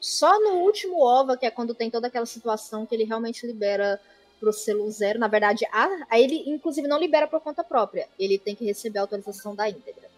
Só 0.00 0.38
no 0.40 0.60
último 0.60 1.02
OVA, 1.02 1.36
que 1.36 1.46
é 1.46 1.50
quando 1.50 1.74
tem 1.74 1.90
toda 1.90 2.06
aquela 2.06 2.26
situação 2.26 2.86
que 2.86 2.94
ele 2.94 3.04
realmente 3.04 3.46
libera 3.46 4.00
pro 4.38 4.52
selo 4.52 4.90
zero. 4.90 5.18
Na 5.18 5.28
verdade, 5.28 5.66
a, 5.72 5.88
a 6.10 6.20
ele 6.20 6.44
inclusive 6.46 6.86
não 6.86 6.98
libera 7.00 7.26
por 7.26 7.40
conta 7.40 7.64
própria. 7.64 8.06
Ele 8.18 8.38
tem 8.38 8.54
que 8.54 8.64
receber 8.64 8.98
a 8.98 9.02
autorização 9.02 9.54
da 9.54 9.68
íntegra. 9.68 10.13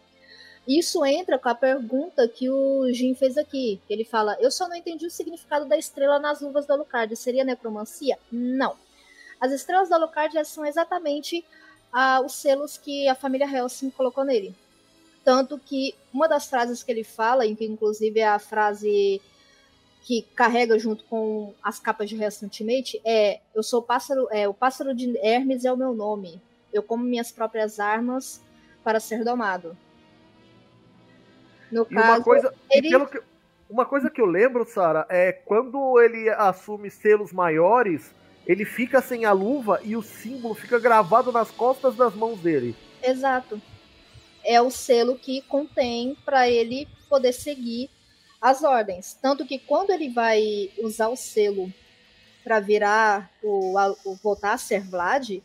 Isso 0.66 1.04
entra 1.04 1.38
com 1.38 1.48
a 1.48 1.54
pergunta 1.54 2.26
que 2.26 2.50
o 2.50 2.92
Jim 2.92 3.14
fez 3.14 3.38
aqui. 3.38 3.80
Ele 3.88 4.04
fala: 4.04 4.36
Eu 4.40 4.50
só 4.50 4.68
não 4.68 4.74
entendi 4.74 5.06
o 5.06 5.10
significado 5.10 5.64
da 5.64 5.76
estrela 5.76 6.18
nas 6.18 6.40
luvas 6.40 6.66
do 6.66 6.72
Alucard. 6.72 7.14
Seria 7.16 7.44
necromancia? 7.44 8.18
Não. 8.32 8.76
As 9.40 9.52
estrelas 9.52 9.88
do 9.88 9.94
Alucard 9.94 10.44
são 10.44 10.64
exatamente 10.64 11.44
ah, 11.92 12.20
os 12.20 12.34
selos 12.34 12.76
que 12.76 13.06
a 13.08 13.14
família 13.14 13.46
Helsing 13.46 13.90
colocou 13.90 14.24
nele. 14.24 14.54
Tanto 15.24 15.58
que 15.58 15.94
uma 16.12 16.28
das 16.28 16.46
frases 16.46 16.82
que 16.82 16.90
ele 16.90 17.04
fala, 17.04 17.46
que 17.46 17.64
inclusive 17.64 18.20
é 18.20 18.28
a 18.28 18.38
frase 18.38 19.20
que 20.02 20.22
carrega 20.34 20.78
junto 20.78 21.02
com 21.04 21.52
as 21.62 21.80
capas 21.80 22.08
de 22.08 22.14
Hell's 22.14 22.40
Ultimate, 22.42 23.00
é 23.04 23.40
Eu 23.54 23.62
sou 23.62 23.80
o 23.80 23.82
pássaro, 23.82 24.28
é, 24.30 24.48
o 24.48 24.54
pássaro 24.54 24.94
de 24.94 25.16
Hermes 25.18 25.64
é 25.64 25.72
o 25.72 25.76
meu 25.76 25.94
nome. 25.94 26.40
Eu 26.72 26.82
como 26.82 27.04
minhas 27.04 27.30
próprias 27.30 27.78
armas 27.78 28.40
para 28.84 29.00
ser 29.00 29.24
domado. 29.24 29.76
No 31.70 31.86
E 31.90 31.94
caso, 31.94 32.08
uma 32.08 32.22
coisa, 32.22 32.54
e 32.72 32.78
ele- 32.78 32.90
pelo 32.90 33.06
que- 33.06 33.22
uma 33.68 33.84
coisa 33.84 34.08
que 34.10 34.20
eu 34.20 34.26
lembro, 34.26 34.64
Sara, 34.64 35.06
é 35.08 35.32
quando 35.32 36.00
ele 36.00 36.28
assume 36.30 36.90
selos 36.90 37.32
maiores, 37.32 38.12
ele 38.46 38.64
fica 38.64 39.00
sem 39.00 39.24
a 39.24 39.32
luva 39.32 39.80
e 39.82 39.96
o 39.96 40.02
símbolo 40.02 40.54
fica 40.54 40.78
gravado 40.78 41.32
nas 41.32 41.50
costas 41.50 41.96
das 41.96 42.14
mãos 42.14 42.38
dele. 42.40 42.76
Exato. 43.02 43.60
É 44.44 44.62
o 44.62 44.70
selo 44.70 45.18
que 45.18 45.42
contém 45.42 46.16
para 46.24 46.48
ele 46.48 46.86
poder 47.08 47.32
seguir 47.32 47.90
as 48.40 48.62
ordens. 48.62 49.14
Tanto 49.20 49.44
que 49.44 49.58
quando 49.58 49.90
ele 49.90 50.08
vai 50.10 50.70
usar 50.78 51.08
o 51.08 51.16
selo 51.16 51.72
para 52.44 52.60
virar 52.60 53.28
o, 53.42 53.76
a- 53.76 53.96
o 54.04 54.14
voltar 54.22 54.52
a 54.52 54.58
ser 54.58 54.80
Vlad, 54.84 55.40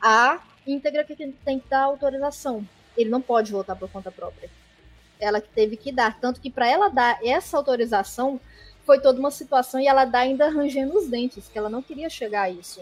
a 0.00 0.40
íntegra 0.66 1.04
que 1.04 1.14
tem, 1.14 1.30
tem 1.30 1.60
que 1.60 1.68
dar 1.68 1.82
autorização. 1.82 2.66
Ele 2.96 3.08
não 3.10 3.20
pode 3.20 3.52
voltar 3.52 3.76
por 3.76 3.88
conta 3.88 4.10
própria. 4.10 4.50
Ela 5.20 5.40
que 5.40 5.48
teve 5.48 5.76
que 5.76 5.92
dar. 5.92 6.18
Tanto 6.20 6.40
que 6.40 6.50
para 6.50 6.68
ela 6.68 6.88
dar 6.88 7.18
essa 7.22 7.56
autorização 7.56 8.40
foi 8.84 9.00
toda 9.00 9.18
uma 9.18 9.30
situação 9.30 9.80
e 9.80 9.86
ela 9.86 10.04
dá 10.04 10.20
ainda 10.20 10.48
rangendo 10.48 10.96
os 10.96 11.08
dentes, 11.08 11.48
que 11.48 11.58
ela 11.58 11.70
não 11.70 11.82
queria 11.82 12.10
chegar 12.10 12.42
a 12.42 12.50
isso. 12.50 12.80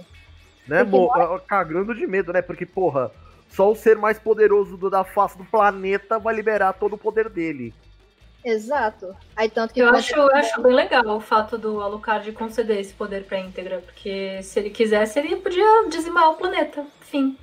Né, 0.66 0.82
mo, 0.82 1.10
cagando 1.46 1.94
de 1.94 2.06
medo, 2.06 2.32
né? 2.32 2.40
Porque, 2.40 2.64
porra, 2.64 3.10
só 3.48 3.70
o 3.70 3.76
ser 3.76 3.96
mais 3.96 4.18
poderoso 4.18 4.76
do, 4.76 4.88
da 4.88 5.04
face 5.04 5.36
do 5.36 5.44
planeta 5.44 6.18
vai 6.18 6.34
liberar 6.34 6.72
todo 6.72 6.94
o 6.94 6.98
poder 6.98 7.28
dele. 7.28 7.74
Exato. 8.44 9.14
Aí 9.36 9.48
tanto 9.48 9.72
que 9.72 9.80
eu 9.80 9.88
acho, 9.88 10.14
eu 10.14 10.34
acho 10.34 10.60
bem 10.60 10.74
legal 10.74 11.06
o 11.16 11.20
fato 11.20 11.56
do 11.56 11.80
Alucard 11.80 12.30
conceder 12.32 12.80
esse 12.80 12.92
poder 12.92 13.24
pra 13.24 13.38
íntegra, 13.38 13.80
porque 13.80 14.42
se 14.42 14.58
ele 14.58 14.70
quisesse, 14.70 15.18
ele 15.18 15.36
podia 15.36 15.88
dizimar 15.88 16.30
o 16.30 16.34
planeta. 16.34 16.84
Fim. 17.00 17.36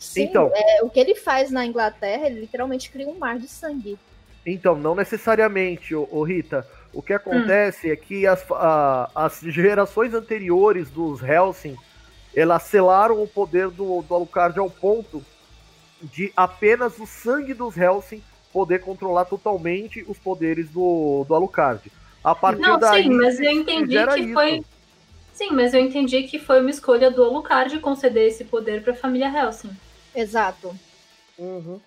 Sim, 0.00 0.22
então, 0.22 0.50
é, 0.54 0.82
o 0.82 0.88
que 0.88 0.98
ele 0.98 1.14
faz 1.14 1.50
na 1.50 1.64
Inglaterra, 1.66 2.26
ele 2.26 2.40
literalmente 2.40 2.90
cria 2.90 3.06
um 3.06 3.18
mar 3.18 3.38
de 3.38 3.46
sangue. 3.46 3.98
Então, 4.46 4.74
não 4.74 4.94
necessariamente, 4.94 5.94
ô, 5.94 6.08
ô 6.10 6.22
Rita. 6.22 6.66
O 6.92 7.02
que 7.02 7.12
acontece 7.12 7.88
hum. 7.88 7.92
é 7.92 7.96
que 7.96 8.26
as, 8.26 8.44
a, 8.50 9.10
as 9.14 9.40
gerações 9.40 10.14
anteriores 10.14 10.90
dos 10.90 11.22
Helsing, 11.22 11.76
elas 12.34 12.62
selaram 12.62 13.22
o 13.22 13.28
poder 13.28 13.68
do, 13.68 14.02
do 14.02 14.14
Alucard 14.14 14.58
ao 14.58 14.70
ponto 14.70 15.22
de 16.02 16.32
apenas 16.34 16.98
o 16.98 17.06
sangue 17.06 17.52
dos 17.52 17.76
Helsing 17.76 18.22
poder 18.52 18.80
controlar 18.80 19.26
totalmente 19.26 20.02
os 20.08 20.18
poderes 20.18 20.70
do, 20.70 21.24
do 21.28 21.34
Alucard. 21.34 21.92
A 22.24 22.34
partir 22.34 22.62
Não, 22.62 22.78
daí, 22.78 23.02
sim, 23.02 23.10
mas 23.10 23.38
eu 23.38 23.50
entendi 23.50 24.06
que 24.06 24.20
isso. 24.20 24.32
foi. 24.32 24.64
Sim, 25.32 25.50
mas 25.52 25.72
eu 25.72 25.80
entendi 25.80 26.22
que 26.24 26.38
foi 26.38 26.60
uma 26.60 26.70
escolha 26.70 27.10
do 27.10 27.22
Alucard 27.22 27.78
conceder 27.80 28.28
esse 28.28 28.44
poder 28.44 28.82
para 28.82 28.92
a 28.92 28.96
família 28.96 29.28
Helsing. 29.28 29.70
Exato. 30.14 30.74
Uhum. 31.38 31.80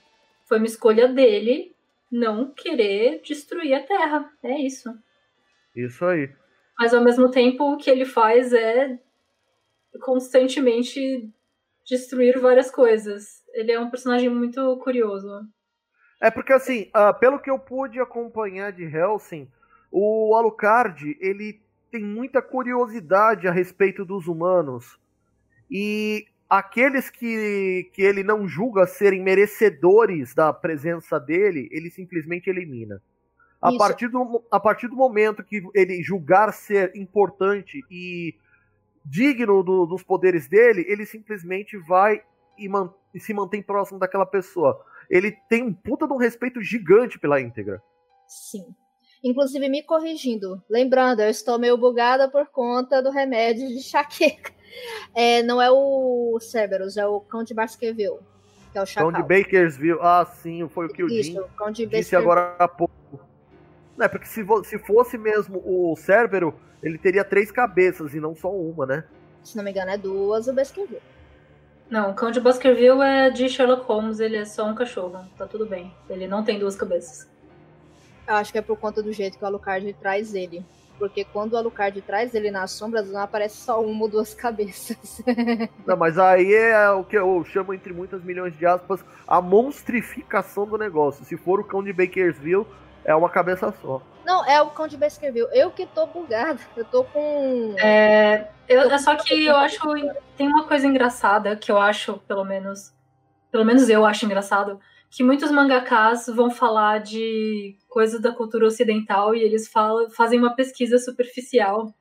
Foi 0.46 0.58
uma 0.58 0.68
escolha 0.68 1.08
dele 1.08 1.76
não 2.12 2.52
querer 2.52 3.22
destruir 3.24 3.74
a 3.74 3.84
Terra. 3.84 4.32
É 4.44 4.60
isso. 4.60 4.94
Isso 5.76 6.06
aí. 6.06 6.30
Mas 6.78 6.94
ao 6.94 7.04
mesmo 7.04 7.30
tempo 7.30 7.74
o 7.74 7.78
que 7.78 7.90
ele 7.90 8.06
faz 8.06 8.54
é 8.54 9.00
constantemente 10.02 11.30
destruir 11.86 12.40
várias 12.40 12.72
coisas. 12.72 13.44
Ele 13.54 13.72
é 13.72 13.80
um 13.80 13.90
personagem 13.90 14.30
muito 14.30 14.78
curioso. 14.78 15.28
É 16.22 16.32
porque 16.32 16.54
assim, 16.54 16.90
uh, 16.96 17.18
pelo 17.20 17.40
que 17.40 17.50
eu 17.50 17.60
pude 17.60 18.00
acompanhar 18.00 18.72
de 18.72 18.84
Helsing, 18.84 19.52
o 19.92 20.36
Alucard 20.36 21.18
ele 21.20 21.62
tem 21.92 22.04
muita 22.04 22.42
curiosidade 22.42 23.48
a 23.48 23.52
respeito 23.52 24.06
dos 24.06 24.28
humanos. 24.28 24.98
E 25.70 26.28
aqueles 26.58 27.10
que, 27.10 27.90
que 27.94 28.02
ele 28.02 28.24
não 28.24 28.48
julga 28.48 28.86
serem 28.86 29.22
merecedores 29.22 30.34
da 30.34 30.52
presença 30.54 31.20
dele, 31.20 31.68
ele 31.72 31.90
simplesmente 31.90 32.50
elimina. 32.50 33.02
A 33.62 33.72
partir, 33.78 34.10
do, 34.10 34.44
a 34.52 34.60
partir 34.60 34.90
do 34.90 34.96
momento 34.96 35.44
que 35.44 35.64
ele 35.74 36.04
julgar 36.04 36.52
ser 36.52 36.92
importante 36.96 37.80
e 37.90 38.36
digno 39.06 39.64
do, 39.64 39.86
dos 39.86 40.04
poderes 40.04 40.50
dele, 40.50 40.86
ele 40.88 41.06
simplesmente 41.06 41.78
vai 41.78 42.22
e, 42.58 42.68
man, 42.68 42.94
e 43.14 43.20
se 43.20 43.34
mantém 43.34 43.62
próximo 43.62 44.00
daquela 44.00 44.26
pessoa 44.26 44.84
ele 45.10 45.32
tem 45.50 45.64
um 45.64 45.74
puta 45.74 46.08
de 46.08 46.14
um 46.14 46.18
respeito 46.18 46.62
gigante 46.62 47.20
pela 47.20 47.40
íntegra. 47.40 47.82
Sim. 48.28 48.76
Inclusive, 49.24 49.70
me 49.70 49.82
corrigindo, 49.82 50.62
lembrando, 50.70 51.22
eu 51.22 51.30
estou 51.30 51.58
meio 51.58 51.78
bugada 51.78 52.30
por 52.30 52.48
conta 52.48 53.02
do 53.02 53.10
remédio 53.10 53.68
de 53.68 53.82
chaqueca. 53.82 54.52
É, 55.14 55.44
não 55.44 55.62
é 55.62 55.70
o 55.70 56.40
Cerberus, 56.42 56.98
é 56.98 57.06
o 57.06 57.20
Cão 57.20 57.44
de 57.44 57.54
Baskerville, 57.54 58.18
que 58.72 58.78
é 58.80 58.82
o 58.82 58.86
Chacal. 58.88 59.12
Cão 59.12 59.22
de 59.22 59.28
Bakersville, 59.28 60.00
ah, 60.02 60.26
sim, 60.26 60.68
foi 60.68 60.88
o 60.88 60.90
que 60.90 61.04
o 61.04 61.08
Jim 61.08 61.38
disse 61.88 62.16
agora 62.16 62.56
há 62.58 62.68
pouco. 62.68 62.94
Não, 63.96 64.04
é 64.04 64.10
porque 64.10 64.26
se, 64.26 64.44
se 64.64 64.80
fosse 64.80 65.16
mesmo 65.16 65.62
o 65.64 65.96
Cerberus, 65.96 66.56
ele 66.82 66.98
teria 66.98 67.24
três 67.24 67.52
cabeças 67.52 68.16
e 68.16 68.20
não 68.20 68.36
só 68.36 68.52
uma, 68.52 68.88
né? 68.88 69.04
Se 69.44 69.56
não 69.56 69.64
me 69.64 69.70
engano, 69.70 69.92
é 69.92 69.98
duas 69.98 70.48
o 70.48 70.54
Baskerville. 70.54 71.04
Não, 71.88 72.10
o 72.10 72.14
cão 72.16 72.32
de 72.32 72.40
Baskerville 72.40 73.02
é 73.02 73.30
de 73.30 73.48
Sherlock 73.48 73.86
Holmes, 73.86 74.20
ele 74.20 74.38
é 74.38 74.46
só 74.46 74.66
um 74.66 74.74
cachorro, 74.74 75.24
tá 75.38 75.46
tudo 75.46 75.68
bem. 75.68 75.94
Ele 76.10 76.28
não 76.28 76.44
tem 76.44 76.58
duas 76.58 76.76
cabeças. 76.76 77.32
Eu 78.28 78.36
acho 78.36 78.52
que 78.52 78.58
é 78.58 78.62
por 78.62 78.78
conta 78.78 79.02
do 79.02 79.12
jeito 79.12 79.38
que 79.38 79.44
o 79.44 79.48
Alucard 79.48 79.92
traz 79.94 80.34
ele. 80.34 80.66
Porque 80.98 81.26
quando 81.26 81.54
o 81.54 81.58
Alucard 81.58 82.00
traz 82.02 82.34
ele 82.34 82.52
nas 82.52 82.72
sombras, 82.72 83.10
não 83.10 83.20
aparece 83.20 83.58
só 83.58 83.82
uma 83.82 84.04
ou 84.04 84.10
duas 84.10 84.34
cabeças. 84.36 85.22
não, 85.86 85.98
mas 85.98 86.18
aí 86.18 86.54
é 86.54 86.90
o 86.92 87.04
que 87.04 87.18
eu 87.18 87.44
chamo, 87.46 87.74
entre 87.74 87.92
muitas 87.92 88.24
milhões 88.24 88.58
de 88.58 88.66
aspas, 88.66 89.04
a 89.28 89.42
monstrificação 89.42 90.66
do 90.66 90.78
negócio. 90.78 91.26
Se 91.26 91.36
for 91.36 91.60
o 91.60 91.64
cão 91.64 91.84
de 91.84 91.92
Bakersville, 91.92 92.66
é 93.04 93.14
uma 93.14 93.30
cabeça 93.30 93.74
só. 93.82 94.02
Não, 94.26 94.46
é 94.46 94.62
o 94.62 94.70
cão 94.70 94.88
de 94.88 94.96
Baskerville. 94.96 95.50
Eu 95.52 95.72
que 95.72 95.86
tô 95.86 96.06
bugada. 96.08 96.60
Eu 96.76 96.86
tô 96.86 97.04
com. 97.04 97.76
É, 97.78 98.48
eu, 98.68 98.82
é 98.84 98.98
só 98.98 99.16
que 99.16 99.46
eu 99.46 99.56
acho. 99.56 99.80
Tem 100.38 100.48
uma 100.48 100.66
coisa 100.66 100.88
engraçada 100.88 101.56
que 101.56 101.72
eu 101.72 101.78
acho, 101.78 102.18
pelo 102.20 102.46
menos. 102.46 102.94
Pelo 103.52 103.66
menos 103.66 103.90
eu 103.90 104.06
acho 104.06 104.26
engraçado. 104.26 104.80
Que 105.16 105.24
muitos 105.24 105.52
mangakas 105.52 106.26
vão 106.26 106.50
falar 106.50 106.98
de 106.98 107.78
coisas 107.88 108.20
da 108.20 108.32
cultura 108.32 108.66
ocidental 108.66 109.36
e 109.36 109.44
eles 109.44 109.68
falam, 109.68 110.10
fazem 110.10 110.40
uma 110.40 110.56
pesquisa 110.56 110.98
superficial 110.98 111.94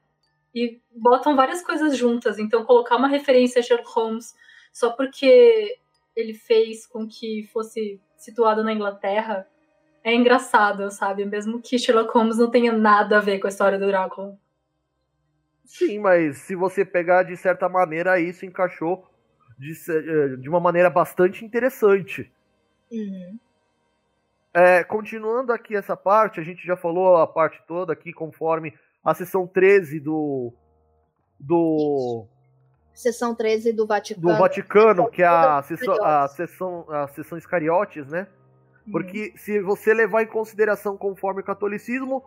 e 0.54 0.80
botam 0.90 1.36
várias 1.36 1.62
coisas 1.62 1.94
juntas. 1.94 2.38
Então, 2.38 2.64
colocar 2.64 2.96
uma 2.96 3.08
referência 3.08 3.58
a 3.58 3.62
Sherlock 3.62 3.90
Holmes 3.92 4.34
só 4.72 4.90
porque 4.92 5.76
ele 6.16 6.32
fez 6.32 6.86
com 6.86 7.06
que 7.06 7.46
fosse 7.52 8.00
situado 8.16 8.64
na 8.64 8.72
Inglaterra 8.72 9.46
é 10.02 10.14
engraçado, 10.14 10.90
sabe? 10.90 11.26
Mesmo 11.26 11.60
que 11.60 11.78
Sherlock 11.78 12.12
Holmes 12.14 12.38
não 12.38 12.50
tenha 12.50 12.72
nada 12.72 13.18
a 13.18 13.20
ver 13.20 13.38
com 13.40 13.46
a 13.46 13.50
história 13.50 13.78
do 13.78 13.88
Drácula. 13.88 14.38
Sim, 15.66 15.98
mas 15.98 16.38
se 16.38 16.56
você 16.56 16.82
pegar 16.82 17.24
de 17.24 17.36
certa 17.36 17.68
maneira, 17.68 18.18
isso 18.18 18.46
encaixou 18.46 19.06
de, 19.58 19.72
eh, 19.90 20.36
de 20.36 20.48
uma 20.48 20.58
maneira 20.58 20.88
bastante 20.88 21.44
interessante. 21.44 22.32
Uhum. 22.92 23.38
É, 24.54 24.84
continuando 24.84 25.50
aqui 25.52 25.74
essa 25.74 25.96
parte, 25.96 26.38
a 26.38 26.42
gente 26.42 26.66
já 26.66 26.76
falou 26.76 27.16
a 27.16 27.26
parte 27.26 27.62
toda 27.66 27.92
aqui 27.92 28.12
conforme 28.12 28.74
a 29.02 29.14
sessão 29.14 29.46
13 29.46 29.98
do. 29.98 30.52
Do. 31.40 32.26
Sessão 32.92 33.34
13 33.34 33.72
do 33.72 33.86
Vaticano. 33.86 34.28
Do 34.28 34.38
Vaticano, 34.38 35.10
que 35.10 35.22
é 35.22 35.26
a 35.26 35.62
sessão, 35.62 36.04
a 36.04 36.28
sessão, 36.28 36.86
a 36.90 37.08
sessão 37.08 37.38
Iscariotes, 37.38 38.06
né? 38.08 38.26
Porque 38.90 39.30
uhum. 39.30 39.36
se 39.38 39.60
você 39.60 39.94
levar 39.94 40.22
em 40.22 40.26
consideração 40.26 40.98
conforme 40.98 41.40
o 41.40 41.44
catolicismo, 41.44 42.22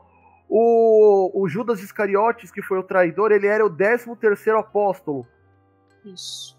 o, 0.50 1.44
o 1.44 1.48
Judas 1.48 1.82
Iscariotes, 1.82 2.50
que 2.50 2.64
foi 2.64 2.80
o 2.80 2.84
traidor, 2.84 3.32
ele 3.32 3.46
era 3.46 3.64
o 3.64 3.70
13 3.70 4.16
terceiro 4.16 4.58
apóstolo. 4.58 5.28
Isso. 6.04 6.58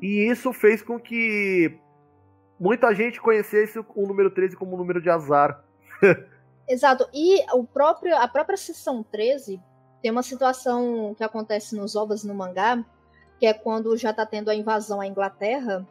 E 0.00 0.28
isso 0.28 0.52
fez 0.52 0.82
com 0.82 0.98
que 0.98 1.78
muita 2.60 2.94
gente 2.94 3.20
conhecesse 3.20 3.78
o 3.78 4.06
número 4.06 4.30
13 4.30 4.54
como 4.56 4.74
um 4.74 4.78
número 4.78 5.00
de 5.00 5.10
azar. 5.10 5.64
Exato. 6.68 7.08
E 7.12 7.42
o 7.52 7.64
próprio, 7.64 8.16
a 8.16 8.28
própria 8.28 8.56
sessão 8.56 9.02
13 9.02 9.60
tem 10.00 10.10
uma 10.10 10.22
situação 10.22 11.14
que 11.16 11.24
acontece 11.24 11.74
nos 11.74 11.96
ovos 11.96 12.22
no 12.22 12.34
mangá, 12.34 12.84
que 13.38 13.46
é 13.46 13.52
quando 13.52 13.96
já 13.96 14.10
está 14.10 14.24
tendo 14.24 14.50
a 14.50 14.54
invasão 14.54 15.00
à 15.00 15.06
Inglaterra 15.06 15.86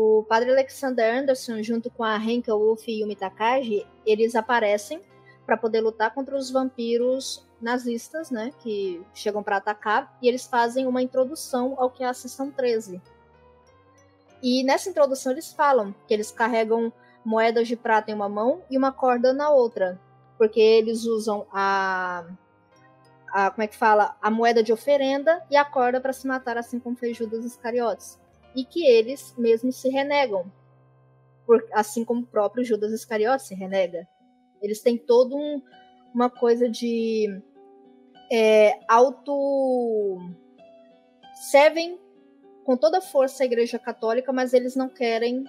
o 0.00 0.22
padre 0.28 0.52
Alexander 0.52 1.12
Anderson, 1.12 1.60
junto 1.60 1.90
com 1.90 2.04
a 2.04 2.16
Henka 2.16 2.54
Wolf 2.54 2.86
e 2.86 3.00
Yumi 3.00 3.16
Takagi, 3.16 3.84
eles 4.06 4.36
aparecem 4.36 5.02
para 5.44 5.56
poder 5.56 5.80
lutar 5.80 6.14
contra 6.14 6.36
os 6.36 6.52
vampiros 6.52 7.44
nazistas, 7.60 8.30
né, 8.30 8.52
que 8.60 9.02
chegam 9.12 9.42
para 9.42 9.56
atacar, 9.56 10.16
e 10.22 10.28
eles 10.28 10.46
fazem 10.46 10.86
uma 10.86 11.02
introdução 11.02 11.74
ao 11.78 11.90
que 11.90 12.04
é 12.04 12.06
a 12.06 12.14
Seção 12.14 12.48
13. 12.48 13.02
E 14.42 14.62
nessa 14.62 14.88
introdução 14.88 15.32
eles 15.32 15.52
falam 15.52 15.94
que 16.06 16.14
eles 16.14 16.30
carregam 16.30 16.92
moedas 17.24 17.66
de 17.68 17.76
prata 17.76 18.10
em 18.10 18.14
uma 18.14 18.28
mão 18.28 18.62
e 18.70 18.78
uma 18.78 18.92
corda 18.92 19.32
na 19.32 19.50
outra, 19.50 20.00
porque 20.36 20.60
eles 20.60 21.04
usam 21.04 21.46
a, 21.52 22.24
a 23.32 23.50
como 23.50 23.62
é 23.62 23.66
que 23.66 23.76
fala, 23.76 24.16
a 24.22 24.30
moeda 24.30 24.62
de 24.62 24.72
oferenda 24.72 25.44
e 25.50 25.56
a 25.56 25.64
corda 25.64 26.00
para 26.00 26.12
se 26.12 26.26
matar, 26.26 26.56
assim 26.56 26.78
como 26.78 26.96
fez 26.96 27.16
Judas 27.16 27.44
Iscariotes 27.44 28.18
e 28.54 28.64
que 28.64 28.84
eles 28.86 29.34
mesmos 29.36 29.76
se 29.76 29.88
renegam, 29.88 30.50
por, 31.46 31.64
assim 31.72 32.04
como 32.04 32.22
o 32.22 32.26
próprio 32.26 32.64
Judas 32.64 32.92
Iscariote 32.92 33.44
se 33.44 33.54
renega. 33.54 34.08
Eles 34.60 34.80
têm 34.80 34.98
todo 34.98 35.36
um, 35.36 35.62
uma 36.14 36.28
coisa 36.28 36.68
de 36.68 37.26
é, 38.32 38.80
auto 38.88 40.18
servem 41.50 41.98
com 42.68 42.76
toda 42.76 43.00
força 43.00 43.42
a 43.42 43.46
Igreja 43.46 43.78
Católica, 43.78 44.30
mas 44.30 44.52
eles 44.52 44.76
não 44.76 44.90
querem 44.90 45.42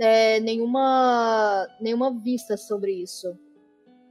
é, 0.00 0.40
nenhuma 0.40 1.68
nenhuma 1.78 2.10
vista 2.10 2.56
sobre 2.56 2.90
isso. 2.90 3.38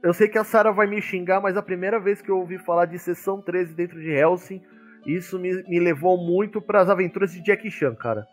Eu 0.00 0.14
sei 0.14 0.28
que 0.28 0.38
a 0.38 0.44
Sarah 0.44 0.70
vai 0.70 0.86
me 0.86 1.02
xingar, 1.02 1.40
mas 1.40 1.56
a 1.56 1.62
primeira 1.62 1.98
vez 1.98 2.22
que 2.22 2.30
eu 2.30 2.38
ouvi 2.38 2.56
falar 2.56 2.84
de 2.84 2.96
sessão 2.96 3.42
13 3.42 3.74
dentro 3.74 4.00
de 4.00 4.12
Helsing 4.12 4.62
isso 5.04 5.36
me, 5.36 5.64
me 5.64 5.80
levou 5.80 6.16
muito 6.16 6.60
para 6.60 6.80
as 6.80 6.88
aventuras 6.88 7.32
de 7.32 7.42
Jack 7.42 7.68
Chan, 7.72 7.96
cara. 7.96 8.24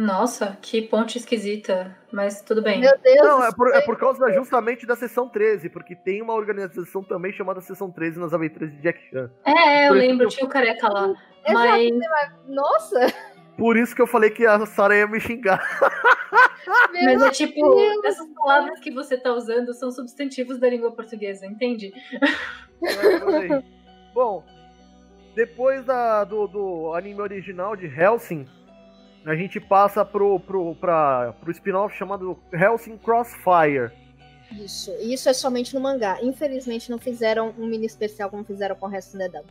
Nossa, 0.00 0.56
que 0.62 0.80
ponte 0.82 1.18
esquisita. 1.18 1.96
Mas 2.12 2.40
tudo 2.40 2.62
bem. 2.62 2.80
Meu 2.80 2.96
Deus. 3.02 3.26
Não, 3.26 3.44
é 3.44 3.50
por, 3.52 3.74
é 3.74 3.80
por 3.80 3.98
causa 3.98 4.20
da- 4.20 4.32
justamente 4.32 4.86
da 4.86 4.94
Seção 4.94 5.28
13, 5.28 5.68
porque 5.68 5.96
tem 5.96 6.22
uma 6.22 6.34
organização 6.34 7.02
também 7.02 7.32
chamada 7.32 7.60
Seção 7.60 7.90
13 7.90 8.18
nas 8.20 8.32
aventuras 8.32 8.70
de 8.70 8.76
Jack 8.80 9.00
Chan. 9.10 9.28
É, 9.44 9.86
eu 9.86 9.88
Por 9.88 9.96
isso 9.96 10.06
lembro, 10.08 10.24
eu- 10.26 10.28
tinha 10.30 10.46
o 10.46 10.48
careca 10.48 10.88
lá. 10.88 11.12
Exato, 11.44 11.98
Mas 12.10 12.32
Nossa. 12.46 13.06
Por 13.56 13.76
isso 13.76 13.92
que 13.96 14.00
eu 14.00 14.06
falei 14.06 14.30
que 14.30 14.46
a 14.46 14.64
Sarah 14.66 14.94
ia 14.96 15.06
me 15.08 15.18
xingar. 15.18 15.60
Mas 16.92 17.20
é 17.22 17.30
tipo, 17.30 17.74
Deus. 17.74 18.04
essas 18.04 18.28
palavras 18.34 18.78
que 18.78 18.92
você 18.92 19.16
tá 19.16 19.32
usando 19.32 19.74
são 19.74 19.90
substantivos 19.90 20.58
da 20.60 20.68
língua 20.70 20.92
portuguesa, 20.92 21.44
entende? 21.44 21.92
É. 22.84 23.62
Bom, 24.14 24.44
depois 25.34 25.84
da- 25.84 26.22
do, 26.22 26.46
do 26.46 26.94
anime 26.94 27.20
original 27.20 27.74
de 27.74 27.86
Helsing, 27.86 28.46
a 29.28 29.36
gente 29.36 29.60
passa 29.60 30.04
pro, 30.04 30.40
pro, 30.40 30.74
pra, 30.76 31.34
pro 31.38 31.50
spin-off 31.50 31.94
chamado 31.94 32.38
Helsing 32.50 32.96
Crossfire. 32.96 33.92
Isso. 34.52 34.90
Isso 35.02 35.28
é 35.28 35.34
somente 35.34 35.74
no 35.74 35.80
mangá. 35.80 36.18
Infelizmente 36.22 36.90
não 36.90 36.98
fizeram 36.98 37.54
um 37.58 37.66
mini 37.66 37.84
especial 37.84 38.30
como 38.30 38.42
fizeram 38.42 38.74
com 38.74 38.86
o 38.86 38.88
resto 38.88 39.12
do 39.12 39.18
Nedam. 39.18 39.44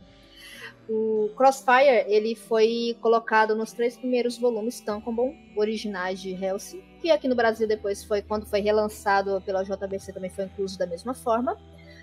O 0.88 1.30
Crossfire, 1.36 2.06
ele 2.08 2.34
foi 2.34 2.96
colocado 3.00 3.54
nos 3.54 3.72
três 3.72 3.96
primeiros 3.96 4.36
volumes 4.36 4.80
Tankobon, 4.80 5.34
originais 5.54 6.20
de 6.20 6.32
Hellsing, 6.32 6.82
que 7.00 7.10
aqui 7.10 7.28
no 7.28 7.36
Brasil 7.36 7.68
depois 7.68 8.02
foi, 8.02 8.22
quando 8.22 8.46
foi 8.46 8.60
relançado 8.60 9.40
pela 9.42 9.62
JBC, 9.62 10.12
também 10.12 10.30
foi 10.30 10.46
incluso 10.46 10.78
da 10.78 10.86
mesma 10.86 11.14
forma. 11.14 11.56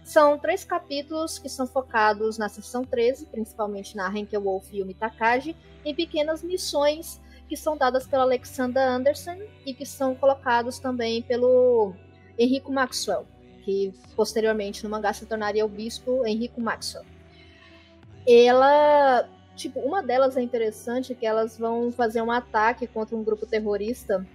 São 0.03 0.37
três 0.37 0.63
capítulos 0.63 1.39
que 1.39 1.49
são 1.49 1.65
focados 1.65 2.37
na 2.37 2.47
seção 2.47 2.85
13, 2.85 3.25
principalmente 3.25 3.97
na 3.97 4.07
Henkel 4.15 4.43
Wolf 4.43 4.71
e 4.71 4.77
Yumi 4.77 4.93
Takagi, 4.93 5.57
em 5.83 5.95
pequenas 5.95 6.43
missões 6.43 7.19
que 7.47 7.55
são 7.55 7.77
dadas 7.77 8.07
pela 8.07 8.23
Alexander 8.23 8.83
Anderson 8.83 9.37
e 9.65 9.73
que 9.73 9.85
são 9.85 10.15
colocados 10.15 10.79
também 10.79 11.21
pelo 11.21 11.93
Enrico 12.37 12.71
Maxwell, 12.71 13.25
que 13.63 13.93
posteriormente 14.15 14.83
no 14.83 14.89
mangá 14.89 15.13
se 15.13 15.25
tornaria 15.25 15.65
o 15.65 15.69
bispo 15.69 16.25
Enrico 16.25 16.59
Maxwell. 16.59 17.05
Ela, 18.27 19.29
tipo, 19.55 19.79
uma 19.79 20.01
delas 20.01 20.35
é 20.35 20.41
interessante 20.41 21.13
que 21.13 21.25
elas 21.25 21.57
vão 21.57 21.91
fazer 21.91 22.21
um 22.21 22.31
ataque 22.31 22.87
contra 22.87 23.15
um 23.15 23.23
grupo 23.23 23.45
terrorista 23.45 24.25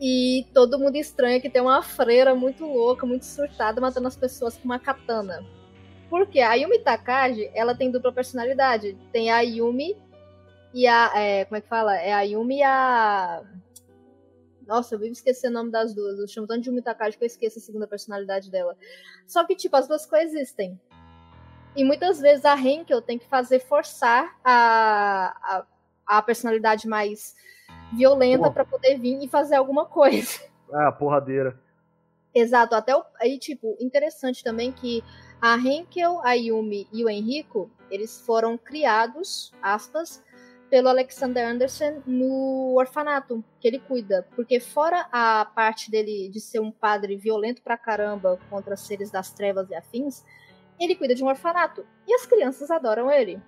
e 0.00 0.48
todo 0.52 0.80
mundo 0.80 0.96
estranha 0.96 1.40
que 1.40 1.48
tem 1.48 1.62
uma 1.62 1.80
freira 1.80 2.34
muito 2.34 2.66
louca, 2.66 3.06
muito 3.06 3.24
surtada, 3.24 3.80
matando 3.80 4.08
as 4.08 4.16
pessoas 4.16 4.56
com 4.56 4.64
uma 4.64 4.80
katana. 4.80 5.44
Porque 6.10 6.40
a 6.40 6.54
Yumi 6.54 6.80
Takagi, 6.80 7.48
ela 7.54 7.72
tem 7.72 7.88
dupla 7.88 8.12
personalidade. 8.12 8.98
Tem 9.12 9.30
a 9.30 9.40
Yumi 9.42 9.96
e 10.74 10.86
a. 10.86 11.12
é, 11.14 11.44
como 11.44 11.56
é 11.56 11.60
que 11.60 11.68
fala? 11.68 11.96
É 11.96 12.12
a 12.12 12.22
Yumi 12.22 12.58
e 12.58 12.62
a. 12.62 13.42
Nossa, 14.66 14.94
eu 14.94 14.98
vivo 14.98 15.12
esquecendo 15.12 15.56
o 15.56 15.58
nome 15.60 15.70
das 15.70 15.94
duas. 15.94 16.18
Eu 16.18 16.28
chamo 16.28 16.46
tanto 16.46 16.62
de 16.62 16.68
Yumi 16.68 16.82
Takagi 16.82 17.18
que 17.18 17.24
eu 17.24 17.26
esqueço 17.26 17.58
a 17.58 17.62
segunda 17.62 17.86
personalidade 17.86 18.50
dela. 18.50 18.76
Só 19.26 19.44
que, 19.44 19.56
tipo, 19.56 19.76
as 19.76 19.88
duas 19.88 20.06
coexistem. 20.06 20.80
E 21.74 21.84
muitas 21.84 22.20
vezes 22.20 22.44
a 22.44 22.54
Henkel 22.56 23.02
tem 23.02 23.18
que 23.18 23.26
fazer 23.26 23.58
forçar 23.60 24.36
a, 24.44 25.34
a, 26.06 26.18
a 26.18 26.22
personalidade 26.22 26.86
mais 26.86 27.34
violenta 27.92 28.44
Pô. 28.44 28.52
pra 28.52 28.64
poder 28.64 28.98
vir 28.98 29.22
e 29.22 29.28
fazer 29.28 29.56
alguma 29.56 29.86
coisa. 29.86 30.40
Ah, 30.74 30.90
porradeira. 30.90 31.60
Exato, 32.34 32.74
até 32.74 32.96
o, 32.96 33.04
aí, 33.20 33.38
tipo, 33.38 33.76
interessante 33.78 34.42
também 34.42 34.72
que 34.72 35.04
a 35.38 35.58
Henkel, 35.58 36.18
a 36.24 36.32
Yumi 36.32 36.88
e 36.90 37.04
o 37.04 37.10
Henrico, 37.10 37.70
eles 37.90 38.18
foram 38.20 38.56
criados, 38.56 39.52
aspas, 39.60 40.24
pelo 40.72 40.88
Alexander 40.88 41.46
Anderson 41.46 42.00
no 42.06 42.76
orfanato 42.78 43.44
que 43.60 43.68
ele 43.68 43.78
cuida. 43.78 44.26
Porque 44.34 44.58
fora 44.58 45.06
a 45.12 45.44
parte 45.44 45.90
dele 45.90 46.30
de 46.30 46.40
ser 46.40 46.60
um 46.60 46.72
padre 46.72 47.14
violento 47.14 47.60
pra 47.60 47.76
caramba 47.76 48.40
contra 48.48 48.74
seres 48.74 49.10
das 49.10 49.30
trevas 49.30 49.68
e 49.68 49.74
afins, 49.74 50.24
ele 50.80 50.96
cuida 50.96 51.14
de 51.14 51.22
um 51.22 51.26
orfanato. 51.26 51.84
E 52.08 52.14
as 52.14 52.24
crianças 52.24 52.70
adoram 52.70 53.10
ele. 53.10 53.38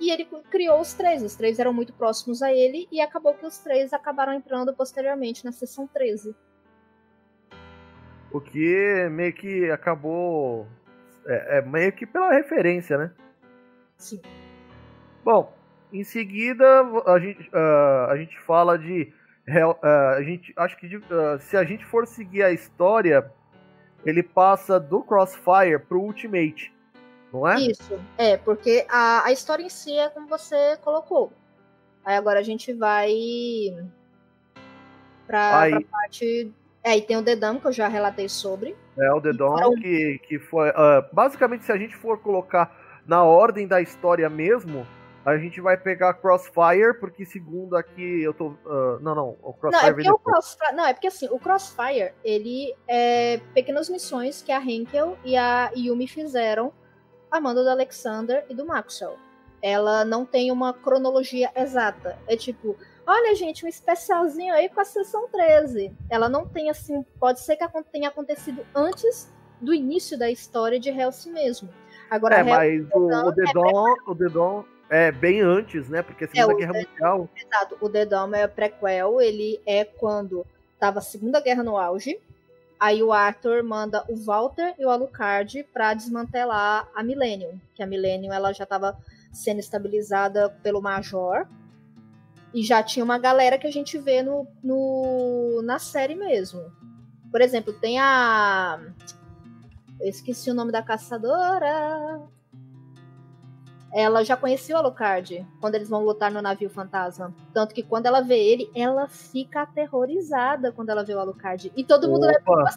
E 0.00 0.10
ele 0.10 0.24
criou 0.50 0.80
os 0.80 0.94
três. 0.94 1.22
Os 1.22 1.36
três 1.36 1.60
eram 1.60 1.72
muito 1.72 1.92
próximos 1.92 2.42
a 2.42 2.52
ele 2.52 2.88
e 2.90 3.00
acabou 3.00 3.34
que 3.34 3.46
os 3.46 3.58
três 3.58 3.92
acabaram 3.92 4.34
entrando 4.34 4.74
posteriormente 4.74 5.44
na 5.44 5.52
sessão 5.52 5.86
13. 5.86 6.34
O 8.32 8.40
que 8.40 9.08
meio 9.12 9.32
que 9.32 9.70
acabou. 9.70 10.66
É, 11.24 11.58
é 11.58 11.62
meio 11.62 11.92
que 11.92 12.04
pela 12.04 12.32
referência, 12.32 12.98
né? 12.98 13.12
Sim. 13.96 14.20
Bom, 15.22 15.54
em 16.00 16.04
seguida 16.04 16.64
a 17.06 17.18
gente, 17.18 17.48
ah, 17.52 18.08
a 18.10 18.16
gente 18.16 18.38
fala 18.40 18.78
de. 18.78 19.12
Ah, 19.82 20.14
a 20.16 20.22
gente, 20.22 20.52
acho 20.56 20.76
que 20.78 20.88
de- 20.88 21.02
ah, 21.10 21.38
se 21.38 21.56
a 21.56 21.64
gente 21.64 21.84
for 21.84 22.06
seguir 22.06 22.42
a 22.42 22.50
história, 22.50 23.30
ele 24.04 24.22
passa 24.22 24.80
do 24.80 25.02
Crossfire 25.02 25.78
pro 25.86 26.00
Ultimate, 26.00 26.72
não 27.32 27.46
é? 27.46 27.56
Isso, 27.60 27.98
é, 28.16 28.36
porque 28.38 28.86
a, 28.88 29.24
a 29.26 29.32
história 29.32 29.62
em 29.62 29.68
si 29.68 29.92
é 29.96 30.08
como 30.08 30.26
você 30.26 30.76
colocou. 30.82 31.32
Aí 32.04 32.16
agora 32.16 32.40
a 32.40 32.42
gente 32.42 32.72
vai 32.72 33.08
pra, 35.26 35.60
Aí- 35.60 35.70
pra 35.72 35.80
parte. 35.90 36.52
É, 36.82 36.96
e 36.98 37.02
tem 37.02 37.16
o 37.16 37.22
Dedam, 37.22 37.58
que 37.58 37.66
eu 37.66 37.72
já 37.72 37.88
relatei 37.88 38.28
sobre. 38.28 38.76
É 38.98 39.10
o 39.12 39.20
The 39.20 39.32
Dawn, 39.32 39.56
Então- 39.56 39.74
que, 39.74 40.20
que 40.28 40.38
foi. 40.38 40.68
ah, 40.70 41.06
basicamente, 41.12 41.64
se 41.64 41.72
a 41.72 41.78
gente 41.78 41.96
for 41.96 42.18
colocar 42.18 42.74
na 43.06 43.22
ordem 43.24 43.66
da 43.66 43.80
história 43.80 44.28
mesmo, 44.28 44.86
a 45.24 45.38
gente 45.38 45.60
vai 45.60 45.76
pegar 45.76 46.14
Crossfire, 46.14 46.98
porque 47.00 47.24
segundo 47.24 47.76
aqui 47.76 48.22
eu 48.22 48.34
tô. 48.34 48.54
ah, 48.66 48.98
não, 49.00 49.14
não, 49.14 49.28
o 49.42 49.46
Não, 49.46 49.52
Crossfire 49.54 49.90
é 49.90 49.92
vem 49.92 50.04
porque 50.04 50.10
o. 50.12 50.18
Crossfire. 50.18 50.72
Não, 50.74 50.86
é 50.86 50.92
porque 50.92 51.06
assim, 51.06 51.28
o 51.30 51.38
Crossfire, 51.38 52.12
ele 52.22 52.74
é 52.86 53.40
pequenas 53.54 53.88
missões 53.88 54.42
que 54.42 54.52
a 54.52 54.60
Henkel 54.60 55.16
e 55.24 55.36
a 55.36 55.70
Yumi 55.74 56.06
fizeram 56.06 56.72
a 57.30 57.40
mando 57.40 57.62
do 57.62 57.70
Alexander 57.70 58.44
e 58.48 58.54
do 58.54 58.66
Maxwell. 58.66 59.16
Ela 59.62 60.04
não 60.04 60.26
tem 60.26 60.52
uma 60.52 60.74
cronologia 60.74 61.50
exata. 61.56 62.18
É 62.28 62.36
tipo, 62.36 62.76
olha, 63.06 63.34
gente, 63.34 63.64
um 63.64 63.68
especialzinho 63.68 64.52
aí 64.52 64.68
com 64.68 64.80
a 64.80 64.84
sessão 64.84 65.26
13. 65.28 65.90
Ela 66.10 66.28
não 66.28 66.46
tem 66.46 66.68
assim. 66.68 67.02
Pode 67.18 67.40
ser 67.40 67.56
que 67.56 67.66
tenha 67.90 68.10
acontecido 68.10 68.64
antes 68.74 69.32
do 69.58 69.72
início 69.72 70.18
da 70.18 70.30
história 70.30 70.78
de 70.78 70.90
Hellsing 70.90 71.32
mesmo. 71.32 71.70
Agora, 72.10 72.36
É, 72.36 72.42
mas 72.42 72.86
o, 72.92 73.06
o 73.06 73.32
The 73.32 73.42
é 73.42 73.52
Dawn, 73.54 73.94
o 74.06 74.14
The 74.14 74.28
Dawn 74.28 74.64
é 74.88 75.10
bem 75.10 75.40
antes, 75.40 75.88
né? 75.88 76.02
Porque 76.02 76.24
a 76.24 76.28
Segunda 76.28 76.54
o 76.54 76.56
Guerra 76.56 76.72
The 76.72 76.86
Mundial. 76.88 77.28
Exato, 77.36 77.78
o 77.80 77.88
The 77.88 78.06
Dome 78.06 78.38
é 78.38 78.46
prequel, 78.46 79.20
ele 79.20 79.60
é 79.66 79.84
quando 79.84 80.46
tava 80.78 80.98
a 80.98 81.02
Segunda 81.02 81.40
Guerra 81.40 81.62
no 81.62 81.76
auge. 81.76 82.18
Aí 82.78 83.02
o 83.02 83.12
Arthur 83.12 83.62
manda 83.62 84.04
o 84.08 84.16
Walter 84.16 84.74
e 84.78 84.84
o 84.84 84.90
Alucard 84.90 85.64
pra 85.72 85.94
desmantelar 85.94 86.88
a 86.94 87.02
Millennium, 87.02 87.58
que 87.74 87.82
a 87.82 87.86
Millennium 87.86 88.32
ela 88.32 88.52
já 88.52 88.66
tava 88.66 88.98
sendo 89.32 89.60
estabilizada 89.60 90.50
pelo 90.62 90.82
Major. 90.82 91.46
E 92.52 92.62
já 92.62 92.82
tinha 92.82 93.04
uma 93.04 93.18
galera 93.18 93.58
que 93.58 93.66
a 93.66 93.72
gente 93.72 93.98
vê 93.98 94.22
no, 94.22 94.46
no 94.62 95.62
na 95.62 95.78
série 95.78 96.14
mesmo. 96.14 96.60
Por 97.30 97.40
exemplo, 97.40 97.72
tem 97.72 97.98
a 97.98 98.80
eu 100.00 100.08
esqueci 100.08 100.50
o 100.50 100.54
nome 100.54 100.70
da 100.70 100.82
caçadora. 100.82 102.20
Ela 103.94 104.24
já 104.24 104.36
conhecia 104.36 104.74
o 104.74 104.78
Alucard 104.78 105.46
quando 105.60 105.76
eles 105.76 105.88
vão 105.88 106.04
lutar 106.04 106.28
no 106.30 106.42
navio 106.42 106.68
fantasma. 106.68 107.32
Tanto 107.52 107.72
que 107.72 107.82
quando 107.82 108.06
ela 108.06 108.20
vê 108.20 108.36
ele, 108.36 108.68
ela 108.74 109.06
fica 109.06 109.62
aterrorizada 109.62 110.72
quando 110.72 110.90
ela 110.90 111.04
vê 111.04 111.14
o 111.14 111.20
Alucard. 111.20 111.70
E 111.76 111.84
todo 111.84 112.08
mundo 112.08 112.26
leva 112.26 112.40
Opa, 112.44 112.74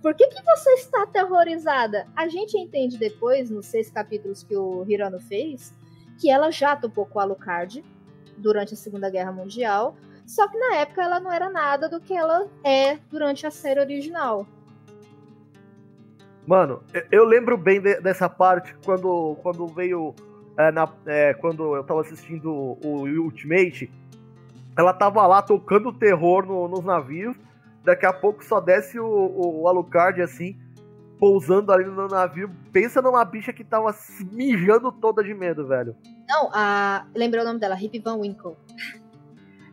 por 0.00 0.14
que, 0.14 0.28
que 0.28 0.40
você 0.44 0.70
está 0.74 1.02
aterrorizada? 1.02 2.06
A 2.14 2.28
gente 2.28 2.56
entende 2.56 2.96
depois, 2.98 3.50
nos 3.50 3.66
seis 3.66 3.90
capítulos 3.90 4.44
que 4.44 4.56
o 4.56 4.84
Hirano 4.88 5.18
fez, 5.18 5.74
que 6.20 6.30
ela 6.30 6.52
já 6.52 6.76
topou 6.76 7.04
com 7.04 7.18
o 7.18 7.22
Alucard 7.22 7.84
durante 8.38 8.74
a 8.74 8.76
Segunda 8.76 9.10
Guerra 9.10 9.32
Mundial. 9.32 9.96
Só 10.24 10.46
que 10.46 10.56
na 10.56 10.76
época 10.76 11.02
ela 11.02 11.18
não 11.18 11.32
era 11.32 11.50
nada 11.50 11.88
do 11.88 12.00
que 12.00 12.14
ela 12.14 12.46
é 12.62 12.96
durante 13.10 13.44
a 13.44 13.50
série 13.50 13.80
original. 13.80 14.46
Mano, 16.46 16.82
eu- 16.94 17.06
eu 17.10 17.24
lembro 17.24 17.56
bem 17.56 17.80
de- 17.80 18.00
dessa 18.00 18.28
parte 18.28 18.74
quando, 18.84 19.36
quando 19.42 19.66
veio. 19.66 20.14
É, 20.68 20.72
na, 20.72 20.88
é, 21.06 21.34
quando 21.34 21.74
eu 21.76 21.84
tava 21.84 22.00
assistindo 22.00 22.50
o 22.84 23.04
Ultimate. 23.22 23.90
Ela 24.76 24.92
tava 24.92 25.26
lá 25.26 25.42
tocando 25.42 25.92
terror 25.92 26.46
no- 26.46 26.68
nos 26.68 26.84
navios. 26.84 27.36
Daqui 27.84 28.06
a 28.06 28.12
pouco 28.12 28.44
só 28.44 28.60
desce 28.60 28.98
o, 29.00 29.06
o 29.06 29.66
Alucard 29.68 30.20
assim, 30.22 30.56
pousando 31.18 31.72
ali 31.72 31.84
no 31.84 32.06
navio. 32.08 32.50
Pensa 32.72 33.00
numa 33.02 33.24
bicha 33.24 33.52
que 33.52 33.64
tava 33.64 33.94
mijando 34.32 34.92
toda 34.92 35.22
de 35.24 35.34
medo, 35.34 35.66
velho. 35.66 35.96
Não, 36.28 36.50
a. 36.52 37.06
Lembrei 37.14 37.42
o 37.42 37.46
nome 37.46 37.58
dela, 37.58 37.80
Hip 37.80 37.98
Van 38.00 38.16
Winkle. 38.16 38.54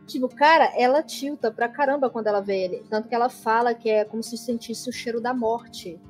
Tipo, 0.06 0.26
cara, 0.26 0.72
ela 0.74 1.02
tilta 1.02 1.50
pra 1.50 1.68
caramba 1.68 2.08
quando 2.08 2.28
ela 2.28 2.40
vê 2.40 2.64
ele. 2.64 2.82
Tanto 2.88 3.10
que 3.10 3.14
ela 3.14 3.28
fala 3.28 3.74
que 3.74 3.90
é 3.90 4.06
como 4.06 4.22
se 4.22 4.38
sentisse 4.38 4.88
o 4.88 4.92
cheiro 4.92 5.20
da 5.20 5.34
morte. 5.34 6.00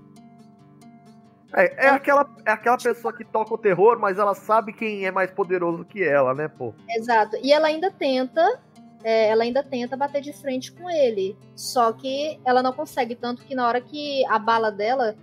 É, 1.55 1.87
é 1.87 1.89
aquela, 1.89 2.29
é 2.45 2.51
aquela 2.51 2.77
pessoa 2.77 3.13
que 3.13 3.25
toca 3.25 3.55
o 3.55 3.59
terror, 3.59 3.99
mas 3.99 4.19
ela 4.19 4.35
sabe 4.35 4.73
quem 4.73 5.07
é 5.07 5.11
mais 5.11 5.31
poderoso 5.31 5.85
que 5.85 6.03
ela, 6.05 6.35
né, 6.35 6.49
pô? 6.49 6.75
Exato. 6.91 7.37
E 7.43 7.53
ela 7.53 7.69
ainda 7.69 7.91
tenta 7.91 8.61
é, 9.03 9.29
ela 9.29 9.45
ainda 9.45 9.63
tenta 9.63 9.97
bater 9.97 10.21
de 10.21 10.33
frente 10.33 10.73
com 10.73 10.91
ele. 10.91 11.37
Só 11.55 11.93
que 11.93 12.41
ela 12.45 12.63
não 12.63 12.73
consegue, 12.73 13.15
tanto 13.15 13.45
que 13.45 13.55
na 13.55 13.67
hora 13.67 13.81
que 13.81 14.25
a 14.27 14.39
bala 14.39 14.71
dela, 14.71 15.17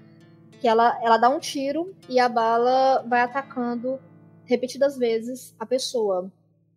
que 0.60 0.68
ela, 0.68 1.00
ela 1.04 1.18
dá 1.18 1.30
um 1.30 1.40
tiro 1.40 1.94
e 2.08 2.20
a 2.20 2.30
bala 2.30 3.04
vai 3.08 3.22
atacando 3.22 4.00
repetidas 4.46 4.98
vezes 4.98 5.56
a 5.60 5.66
pessoa, 5.66 6.32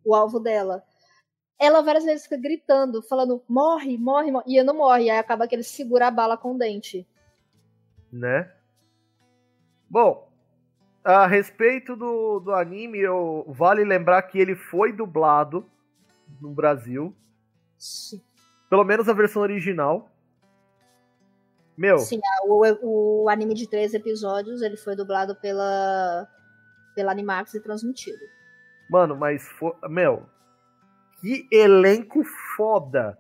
o 0.05 0.15
alvo 0.15 0.41
dela. 0.41 0.83
Ela 1.61 1.83
várias 1.83 2.05
vezes 2.05 2.25
fica 2.25 2.37
gritando, 2.37 3.03
falando, 3.03 3.43
morre, 3.49 3.99
morre, 3.99 4.31
morre, 4.31 4.45
e 4.47 4.63
não 4.63 4.75
morre. 4.75 5.11
Aí 5.11 5.19
acaba 5.19 5.47
que 5.47 5.55
ele 5.55 5.65
segura 5.65 6.07
a 6.07 6.11
bala 6.11 6.37
com 6.37 6.55
o 6.55 6.59
dente. 6.59 7.07
Né? 8.13 8.51
Bom, 9.91 10.29
a 11.03 11.27
respeito 11.27 11.97
do, 11.97 12.41
do 12.41 12.53
anime, 12.53 12.99
eu, 12.99 13.45
vale 13.49 13.85
lembrar 13.85 14.23
que 14.23 14.39
ele 14.39 14.55
foi 14.55 14.93
dublado 14.93 15.65
no 16.41 16.51
Brasil. 16.51 17.15
Sim. 17.79 18.23
Pelo 18.69 18.85
menos 18.85 19.09
a 19.09 19.13
versão 19.13 19.41
original. 19.43 20.11
Meu. 21.77 21.99
Sim, 21.99 22.21
o, 22.45 23.23
o 23.23 23.29
anime 23.29 23.55
de 23.55 23.69
três 23.69 23.95
episódios, 23.95 24.61
ele 24.63 24.77
foi 24.77 24.97
dublado 24.97 25.37
pela, 25.37 26.29
pela 26.95 27.13
Animax 27.13 27.55
e 27.55 27.63
transmitido. 27.63 28.19
Mano, 28.91 29.17
mas 29.17 29.49
foi. 29.49 29.73
Meu. 29.89 30.27
Que 31.21 31.49
elenco 31.51 32.23
foda! 32.57 33.19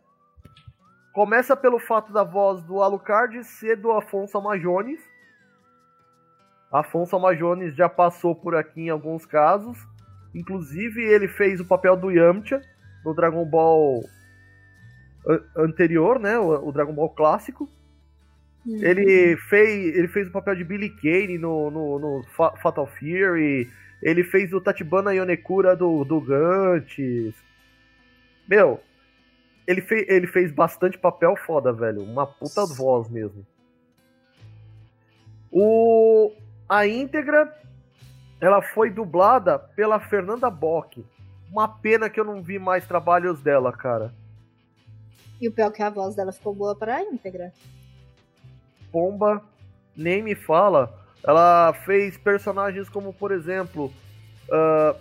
Começa 1.12 1.56
pelo 1.56 1.78
fato 1.78 2.12
da 2.12 2.22
voz 2.22 2.62
do 2.62 2.82
Alucard 2.82 3.42
ser 3.44 3.76
do 3.76 3.92
Afonso 3.92 4.36
Amajones. 4.38 5.00
Afonso 6.70 7.16
Amajones 7.16 7.74
já 7.74 7.88
passou 7.88 8.34
por 8.34 8.54
aqui 8.54 8.82
em 8.82 8.90
alguns 8.90 9.24
casos. 9.24 9.78
Inclusive, 10.34 11.02
ele 11.02 11.26
fez 11.26 11.60
o 11.60 11.64
papel 11.64 11.96
do 11.96 12.10
Yamcha 12.10 12.60
no 13.04 13.14
Dragon 13.14 13.44
Ball 13.44 14.02
anterior, 15.56 16.18
né? 16.18 16.38
O, 16.38 16.72
Dragon 16.72 16.92
Ball 16.92 17.10
clássico. 17.10 17.68
Uhum. 18.66 18.82
Ele, 18.82 19.36
fez, 19.36 19.96
ele 19.96 20.08
fez 20.08 20.28
o 20.28 20.32
papel 20.32 20.54
de 20.54 20.64
Billy 20.64 20.90
Kane 20.90 21.38
no, 21.38 21.70
no, 21.70 21.98
no 21.98 22.22
Fatal 22.62 22.86
Fury. 22.86 23.70
Ele 24.02 24.24
fez 24.24 24.52
o 24.52 24.60
Tachibana 24.60 25.14
Yonekura 25.14 25.74
do, 25.74 26.04
do 26.04 26.20
Gantz. 26.20 27.34
Meu, 28.48 28.80
ele, 29.66 29.80
fez 29.80 30.08
ele 30.08 30.26
fez 30.26 30.52
bastante 30.52 30.98
papel 30.98 31.36
foda, 31.36 31.72
velho. 31.72 32.02
Uma 32.02 32.26
puta 32.26 32.64
voz 32.64 33.08
mesmo. 33.10 33.46
O, 35.50 36.32
a 36.68 36.86
íntegra, 36.86 37.52
ela 38.40 38.60
foi 38.60 38.90
dublada 38.90 39.58
pela 39.58 39.98
Fernanda 39.98 40.50
Bock. 40.50 41.04
Uma 41.50 41.66
pena 41.66 42.10
que 42.10 42.20
eu 42.20 42.24
não 42.24 42.42
vi 42.42 42.58
mais 42.58 42.86
trabalhos 42.86 43.40
dela, 43.40 43.72
cara. 43.72 44.12
E 45.40 45.48
o 45.48 45.52
pior 45.52 45.68
é 45.68 45.70
que 45.70 45.82
a 45.82 45.90
voz 45.90 46.14
dela 46.14 46.32
ficou 46.32 46.54
boa 46.54 46.76
para 46.76 46.96
a 46.96 47.02
íntegra. 47.02 47.52
Pomba 48.92 49.42
nem 49.96 50.22
me 50.22 50.34
fala. 50.34 50.92
Ela 51.24 51.72
fez 51.84 52.16
personagens 52.16 52.88
como, 52.88 53.12
por 53.12 53.32
exemplo, 53.32 53.92
uh, 54.48 54.98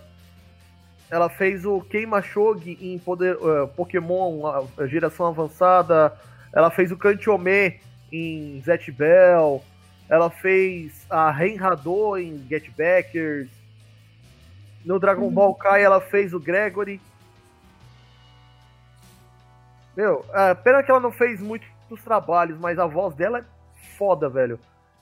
ela 1.10 1.28
fez 1.28 1.64
o 1.64 1.80
Keima 1.80 2.22
Shogi 2.22 2.78
em 2.80 2.98
poder, 2.98 3.36
uh, 3.36 3.68
Pokémon 3.68 4.46
a, 4.46 4.86
geração 4.86 5.26
avançada. 5.26 6.12
Ela 6.52 6.70
fez 6.70 6.90
o 6.92 6.96
Kantiome 6.96 7.80
em 8.12 8.60
Zet 8.62 8.90
Bell. 8.90 9.62
Ela 10.08 10.30
fez 10.30 11.06
a 11.10 11.30
Renhado 11.30 12.16
em 12.16 12.46
Get 12.48 12.70
Backers. 12.70 13.48
No 14.84 14.98
Dragon 14.98 15.24
uhum. 15.24 15.30
Ball 15.30 15.54
Kai 15.54 15.82
ela 15.82 16.00
fez 16.00 16.32
o 16.32 16.40
Gregory. 16.40 17.00
Meu, 19.96 20.24
é, 20.32 20.54
pena 20.54 20.82
que 20.82 20.90
ela 20.90 21.00
não 21.00 21.10
fez 21.10 21.40
muitos 21.40 21.68
trabalhos, 22.04 22.58
mas 22.58 22.78
a 22.78 22.86
voz 22.86 23.14
dela 23.14 23.40
é 23.40 23.44
foda, 23.96 24.28
velho. 24.28 24.58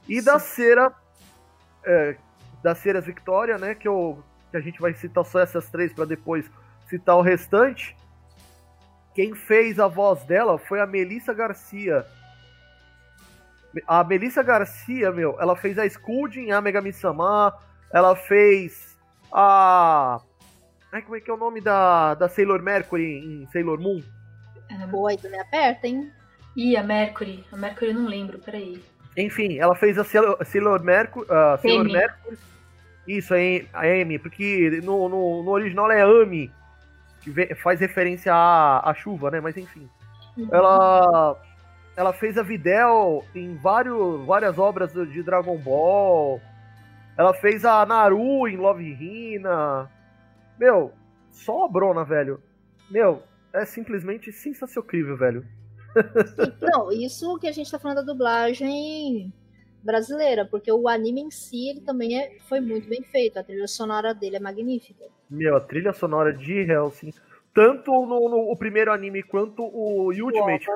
E 0.09 0.19
Sim. 0.19 0.25
da 0.25 0.39
cera. 0.39 0.93
É, 1.85 2.17
da 2.63 2.75
Ceras 2.75 3.07
Victoria, 3.07 3.59
né? 3.59 3.75
Que, 3.77 3.87
eu, 3.87 4.25
que 4.51 4.57
a 4.57 4.61
gente 4.61 4.81
vai 4.81 4.93
citar 4.95 5.25
só 5.25 5.39
essas 5.39 5.71
três 5.71 5.93
para 5.93 6.05
depois 6.05 6.51
citar 6.89 7.17
o 7.17 7.23
restante. 7.23 7.97
Quem 9.15 9.35
fez 9.35 9.79
a 9.79 9.87
voz 9.87 10.25
dela 10.25 10.59
foi 10.59 10.81
a 10.81 10.87
Melissa 10.87 11.33
Garcia. 11.33 12.05
A 13.87 14.05
Melissa 14.05 14.43
Garcia, 14.43 15.11
meu, 15.11 15.37
ela 15.41 15.57
fez 15.57 15.79
a 15.79 15.89
Scold 15.89 16.39
em 16.39 16.53
Amega 16.53 16.81
Misama, 16.81 17.53
ela 17.93 18.15
fez 18.15 18.97
a. 19.33 20.21
Ai, 20.93 21.03
como 21.03 21.17
é 21.17 21.21
que 21.21 21.31
é 21.31 21.35
o 21.35 21.37
nome 21.37 21.61
da, 21.61 22.15
da 22.15 22.29
Sailor 22.29 22.63
Mercury 22.63 23.19
em 23.19 23.47
Sailor 23.53 23.81
Moon? 23.81 24.03
É, 24.69 24.87
boa, 24.87 25.11
aí 25.11 25.19
me 25.23 25.39
aperta, 25.39 25.87
hein? 25.87 26.11
Ih, 26.57 26.77
a 26.77 26.83
Mercury. 26.83 27.45
A 27.53 27.57
Mercury 27.57 27.91
eu 27.91 27.95
não 27.95 28.07
lembro, 28.07 28.39
peraí. 28.39 28.83
Enfim, 29.17 29.59
ela 29.59 29.75
fez 29.75 29.99
a 29.99 30.05
Sailor, 30.05 30.83
Mercury. 30.83 31.27
Uh, 31.27 31.61
Sailor 31.61 31.85
Mercury. 31.85 32.39
Isso, 33.07 33.35
a 33.35 33.81
Amy, 33.81 34.19
porque 34.19 34.81
no, 34.83 35.09
no, 35.09 35.43
no 35.43 35.51
original 35.51 35.91
é 35.93 36.03
Amy, 36.03 36.51
que 37.21 37.55
faz 37.55 37.81
referência 37.81 38.35
à, 38.35 38.91
à 38.91 38.95
chuva, 38.95 39.31
né? 39.31 39.41
Mas 39.41 39.57
enfim. 39.57 39.89
Uhum. 40.37 40.49
Ela 40.51 41.37
ela 41.97 42.13
fez 42.13 42.37
a 42.37 42.43
Videl 42.43 43.25
em 43.35 43.57
vários, 43.57 44.25
várias 44.27 44.59
obras 44.59 44.93
de 44.93 45.23
Dragon 45.23 45.57
Ball. 45.57 46.41
Ela 47.17 47.33
fez 47.33 47.65
a 47.65 47.85
Naru 47.87 48.47
em 48.47 48.57
Love 48.57 48.85
Hina. 48.85 49.91
Meu, 50.59 50.93
só 51.31 51.65
a 51.65 51.69
Brona, 51.69 52.05
velho. 52.05 52.43
Meu, 52.91 53.23
é 53.53 53.65
simplesmente 53.65 54.31
sensacional, 54.31 55.17
velho. 55.17 55.47
Não, 56.61 56.93
isso 56.93 57.39
que 57.39 57.49
a 57.49 57.53
gente 57.53 57.71
tá 57.71 57.79
falando 57.79 58.05
da 58.05 58.13
dublagem 58.13 59.33
brasileira, 59.83 60.45
porque 60.45 60.71
o 60.71 60.89
anime 60.89 61.23
em 61.23 61.31
si 61.31 61.71
ele 61.71 61.81
também 61.81 62.19
é, 62.19 62.37
foi 62.41 62.61
muito 62.61 62.87
bem 62.89 63.03
feito. 63.03 63.39
A 63.39 63.43
trilha 63.43 63.67
sonora 63.67 64.13
dele 64.13 64.37
é 64.37 64.41
magnífica. 64.41 65.05
Meu, 65.31 65.57
a 65.57 65.61
trilha 65.61 65.95
sonora 65.95 66.35
de 66.35 66.53
Hellsing, 66.53 67.15
tanto 67.55 67.91
no, 67.91 68.29
no 68.29 68.53
o 68.53 68.57
primeiro 68.57 68.93
anime 68.93 69.23
quanto 69.23 69.63
o 69.63 70.09
Ultimate, 70.09 70.67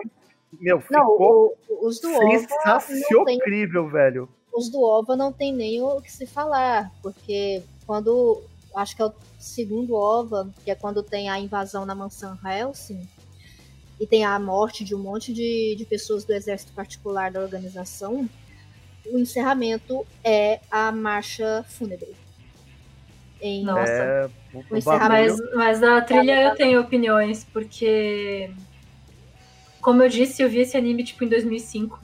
meu, 0.59 0.81
ficou 0.81 1.57
não, 1.69 1.77
o, 1.77 1.87
os 1.87 2.01
do 2.01 2.09
sensacional, 2.09 3.89
velho. 3.91 4.29
Os 4.53 4.69
do 4.69 4.83
OVA 4.83 5.17
não 5.17 5.33
tem 5.33 5.53
nem 5.53 5.81
o 5.83 6.01
que 6.01 6.11
se 6.11 6.27
falar, 6.27 6.91
porque 7.03 7.63
quando. 7.87 8.43
Acho 8.75 8.95
que 8.95 9.03
é 9.03 9.07
o 9.07 9.13
segundo 9.39 9.95
OVA, 9.95 10.49
que 10.65 10.71
é 10.71 10.75
quando 10.77 11.03
tem 11.03 11.29
a 11.29 11.39
invasão 11.41 11.85
na 11.85 11.95
mansão 11.95 12.39
Helsing, 12.45 13.09
e 14.01 14.07
tem 14.07 14.25
a 14.25 14.39
morte 14.39 14.85
de 14.85 14.95
um 14.95 14.99
monte 14.99 15.33
de, 15.33 15.75
de 15.77 15.85
pessoas 15.85 16.25
do 16.25 16.33
exército 16.33 16.73
particular 16.73 17.33
da 17.33 17.41
organização, 17.41 18.29
o 19.07 19.19
encerramento 19.19 20.07
é 20.23 20.61
a 20.71 20.93
marcha 20.93 21.65
fúnebre. 21.69 22.15
Em... 23.41 23.65
Nossa. 23.65 23.91
É, 23.91 24.31
o 24.71 24.77
encerramento... 24.77 25.37
mas, 25.55 25.81
mas 25.81 25.83
a 25.83 26.01
trilha 26.01 26.43
eu 26.43 26.55
tenho 26.55 26.81
opiniões, 26.81 27.45
porque 27.53 28.51
como 29.81 30.03
eu 30.03 30.09
disse, 30.09 30.43
eu 30.43 30.49
vi 30.49 30.61
esse 30.61 30.77
anime 30.77 31.05
tipo 31.05 31.25
em 31.25 31.29
2005. 31.29 32.01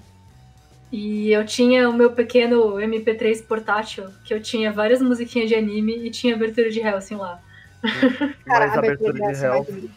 E 0.91 1.33
eu 1.33 1.45
tinha 1.45 1.89
o 1.91 1.93
meu 1.93 2.13
pequeno 2.13 2.75
MP3 2.75 3.45
portátil, 3.45 4.09
que 4.25 4.33
eu 4.33 4.41
tinha 4.41 4.73
várias 4.73 5.03
musiquinhas 5.03 5.49
de 5.49 5.55
anime 5.55 6.07
e 6.07 6.11
tinha 6.11 6.35
abertura 6.35 6.71
de 6.71 6.81
Hellsing 6.81 7.17
lá. 7.17 7.41
Cara, 8.47 8.67
a 8.67 8.79
abertura, 8.79 9.13
de 9.13 9.45
Hellsing 9.45 9.91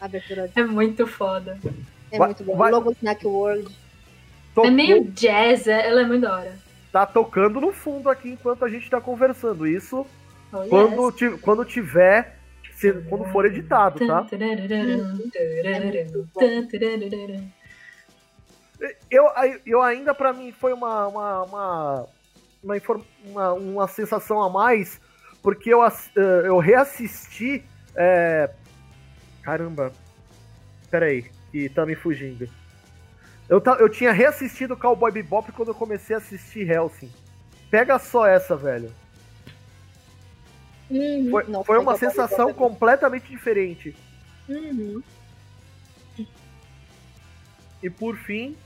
abertura 0.00 0.48
de... 0.48 0.60
É 0.60 0.64
muito 0.64 1.06
foda. 1.06 1.58
É 2.10 2.18
vai, 2.18 2.28
muito 2.28 2.44
bom. 2.44 2.56
Vai... 2.56 2.70
Logo 2.70 2.92
Snack 2.92 3.26
World. 3.26 3.74
Tocou... 4.54 4.70
É 4.70 4.72
meio 4.72 5.04
jazz, 5.04 5.66
é, 5.66 5.88
ela 5.88 6.02
é 6.02 6.06
muito 6.06 6.22
da 6.22 6.36
hora. 6.36 6.52
Tá 6.92 7.06
tocando 7.06 7.60
no 7.60 7.72
fundo 7.72 8.08
aqui 8.08 8.30
enquanto 8.30 8.64
a 8.64 8.68
gente 8.68 8.88
tá 8.88 9.00
conversando. 9.00 9.66
Isso 9.66 10.06
oh, 10.52 10.58
quando, 10.68 11.14
yes. 11.20 11.40
quando 11.40 11.64
tiver 11.64 12.38
se, 12.74 12.92
quando 13.08 13.24
for 13.26 13.46
editado, 13.46 14.04
tá? 14.06 14.26
Eu, 19.10 19.24
eu 19.64 19.82
ainda, 19.82 20.14
para 20.14 20.32
mim, 20.32 20.52
foi 20.52 20.72
uma, 20.72 21.06
uma, 21.06 21.42
uma, 21.42 22.06
uma, 23.24 23.52
uma, 23.52 23.88
sensação 23.88 24.42
a 24.42 24.50
mais, 24.50 25.00
porque 25.42 25.72
eu, 25.72 25.80
eu 26.44 26.58
reassisti. 26.58 27.64
É... 27.94 28.50
Caramba, 29.42 29.92
peraí, 30.90 31.30
que 31.52 31.68
tá 31.68 31.86
me 31.86 31.94
fugindo. 31.94 32.48
Eu, 33.48 33.62
eu 33.78 33.88
tinha 33.88 34.10
reassistido 34.10 34.76
Cowboy 34.76 35.12
Bebop 35.12 35.52
quando 35.52 35.68
eu 35.68 35.74
comecei 35.74 36.16
a 36.16 36.18
assistir 36.18 36.68
Helsing. 36.68 37.10
Pega 37.70 37.98
só 37.98 38.26
essa, 38.26 38.56
velho. 38.56 38.90
Uhum. 40.90 41.30
Foi, 41.30 41.44
não, 41.48 41.64
foi 41.64 41.78
uma 41.78 41.96
sensação 41.96 42.52
completamente 42.52 43.28
diferente. 43.28 43.94
Uhum. 44.48 45.02
E 47.82 47.90
por 47.90 48.16
fim, 48.16 48.56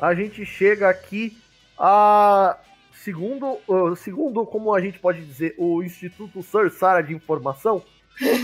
a 0.00 0.14
gente 0.14 0.44
chega 0.44 0.88
aqui 0.88 1.36
a 1.78 2.56
segundo, 2.92 3.58
segundo 3.96 4.46
como 4.46 4.72
a 4.74 4.80
gente 4.80 4.98
pode 4.98 5.24
dizer, 5.24 5.54
o 5.58 5.82
Instituto 5.82 6.42
Sir 6.42 6.70
Sara 6.70 7.02
de 7.02 7.12
Informação, 7.12 7.82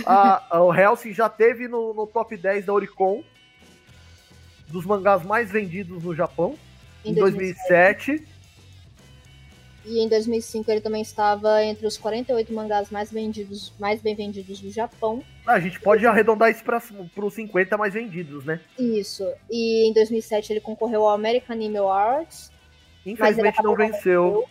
a, 0.04 0.58
o 0.60 0.74
Hellsing 0.74 1.12
já 1.12 1.28
teve 1.28 1.68
no, 1.68 1.94
no, 1.94 2.06
top 2.06 2.36
10 2.36 2.66
da 2.66 2.72
Oricon, 2.72 3.22
dos 4.66 4.84
mangás 4.84 5.24
mais 5.24 5.50
vendidos 5.50 6.02
no 6.02 6.14
Japão, 6.14 6.58
em, 7.04 7.12
em 7.12 7.14
2007. 7.14 8.16
2007. 8.16 8.37
E 9.88 10.00
em 10.00 10.08
2005 10.08 10.70
ele 10.70 10.82
também 10.82 11.00
estava 11.00 11.64
entre 11.64 11.86
os 11.86 11.96
48 11.96 12.52
mangás 12.52 12.90
mais 12.90 13.10
vendidos, 13.10 13.72
mais 13.78 14.02
bem 14.02 14.14
vendidos 14.14 14.60
do 14.60 14.70
Japão. 14.70 15.24
A 15.46 15.58
gente 15.58 15.80
pode 15.80 16.06
arredondar 16.06 16.50
isso 16.50 16.62
para 16.62 16.78
os 17.24 17.32
50 17.32 17.74
mais 17.78 17.94
vendidos, 17.94 18.44
né? 18.44 18.60
Isso. 18.78 19.26
E 19.50 19.88
em 19.88 19.94
2007 19.94 20.52
ele 20.52 20.60
concorreu 20.60 21.06
ao 21.06 21.14
American 21.14 21.56
Anime 21.56 21.78
Awards. 21.78 22.52
Infelizmente 23.06 23.62
não 23.62 23.74
venceu. 23.74 24.44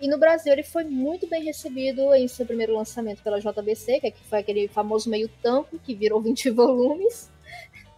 E 0.00 0.06
no 0.06 0.18
Brasil 0.18 0.52
ele 0.52 0.62
foi 0.62 0.84
muito 0.84 1.28
bem 1.28 1.42
recebido 1.42 2.14
em 2.14 2.28
seu 2.28 2.46
primeiro 2.46 2.76
lançamento 2.76 3.24
pela 3.24 3.40
JBC, 3.40 4.00
que 4.00 4.24
foi 4.28 4.38
aquele 4.38 4.68
famoso 4.68 5.10
meio 5.10 5.28
tampo 5.42 5.80
que 5.80 5.96
virou 5.96 6.22
20 6.22 6.48
volumes. 6.50 7.28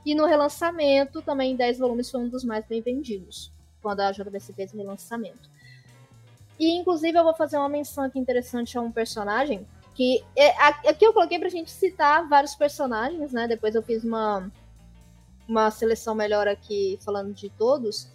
E 0.06 0.14
no 0.14 0.24
relançamento 0.24 1.20
também 1.20 1.54
10 1.54 1.78
volumes 1.78 2.10
foi 2.10 2.20
um 2.20 2.28
dos 2.30 2.44
mais 2.44 2.64
bem 2.64 2.80
vendidos, 2.80 3.52
quando 3.82 4.00
a 4.00 4.10
JBC 4.10 4.54
fez 4.54 4.72
o 4.72 4.78
relançamento. 4.78 5.52
E 6.58 6.78
inclusive 6.78 7.18
eu 7.18 7.24
vou 7.24 7.34
fazer 7.34 7.56
uma 7.56 7.68
menção 7.68 8.04
aqui 8.04 8.18
interessante 8.18 8.76
a 8.76 8.80
um 8.80 8.92
personagem 8.92 9.66
que 9.94 10.24
é, 10.36 10.50
aqui 10.88 11.04
eu 11.04 11.12
coloquei 11.12 11.38
pra 11.38 11.48
gente 11.48 11.70
citar 11.70 12.26
vários 12.28 12.54
personagens, 12.54 13.32
né? 13.32 13.46
Depois 13.46 13.74
eu 13.74 13.82
fiz 13.82 14.04
uma 14.04 14.50
uma 15.48 15.70
seleção 15.70 16.14
melhor 16.14 16.48
aqui 16.48 16.98
falando 17.04 17.32
de 17.32 17.50
todos. 17.50 18.08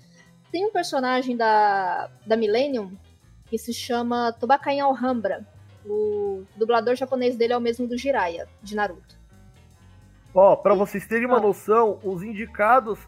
Tem 0.51 0.65
um 0.65 0.71
personagem 0.71 1.35
da, 1.35 2.09
da 2.25 2.37
Millennium 2.37 2.91
que 3.45 3.57
se 3.57 3.73
chama 3.73 4.31
Tobakai 4.31 4.79
Alhambra. 4.79 5.45
O 5.85 6.43
dublador 6.55 6.95
japonês 6.95 7.35
dele 7.35 7.53
é 7.53 7.57
o 7.57 7.61
mesmo 7.61 7.87
do 7.87 7.97
Jiraiya, 7.97 8.47
de 8.61 8.75
Naruto. 8.75 9.17
Ó, 10.33 10.53
oh, 10.53 10.57
pra 10.57 10.73
vocês 10.73 11.05
terem 11.07 11.25
uma 11.25 11.39
noção, 11.39 11.99
os 12.03 12.21
indicados 12.23 12.99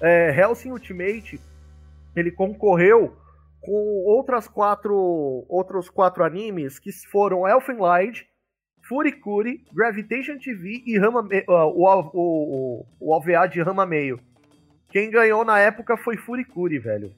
é, 0.00 0.34
Hellsing 0.38 0.70
Ultimate, 0.70 1.40
ele 2.14 2.30
concorreu 2.30 3.16
com 3.60 4.04
outras 4.06 4.46
quatro, 4.48 5.44
outros 5.48 5.90
quatro 5.90 6.24
animes 6.24 6.78
que 6.78 6.92
foram 6.92 7.46
Elfen 7.46 7.78
Light, 7.78 8.26
Furikuri, 8.88 9.64
Gravitation 9.72 10.38
TV 10.38 10.82
e 10.86 10.98
Rama, 10.98 11.20
uh, 11.20 11.52
o, 11.74 12.10
o, 12.14 12.86
o, 12.98 13.12
OVA 13.12 13.46
de 13.46 13.60
Rama 13.60 13.84
Meio. 13.84 14.18
Quem 14.90 15.10
ganhou 15.10 15.44
na 15.44 15.58
época 15.58 15.96
foi 15.96 16.16
Furikuri, 16.16 16.78
velho. 16.78 17.12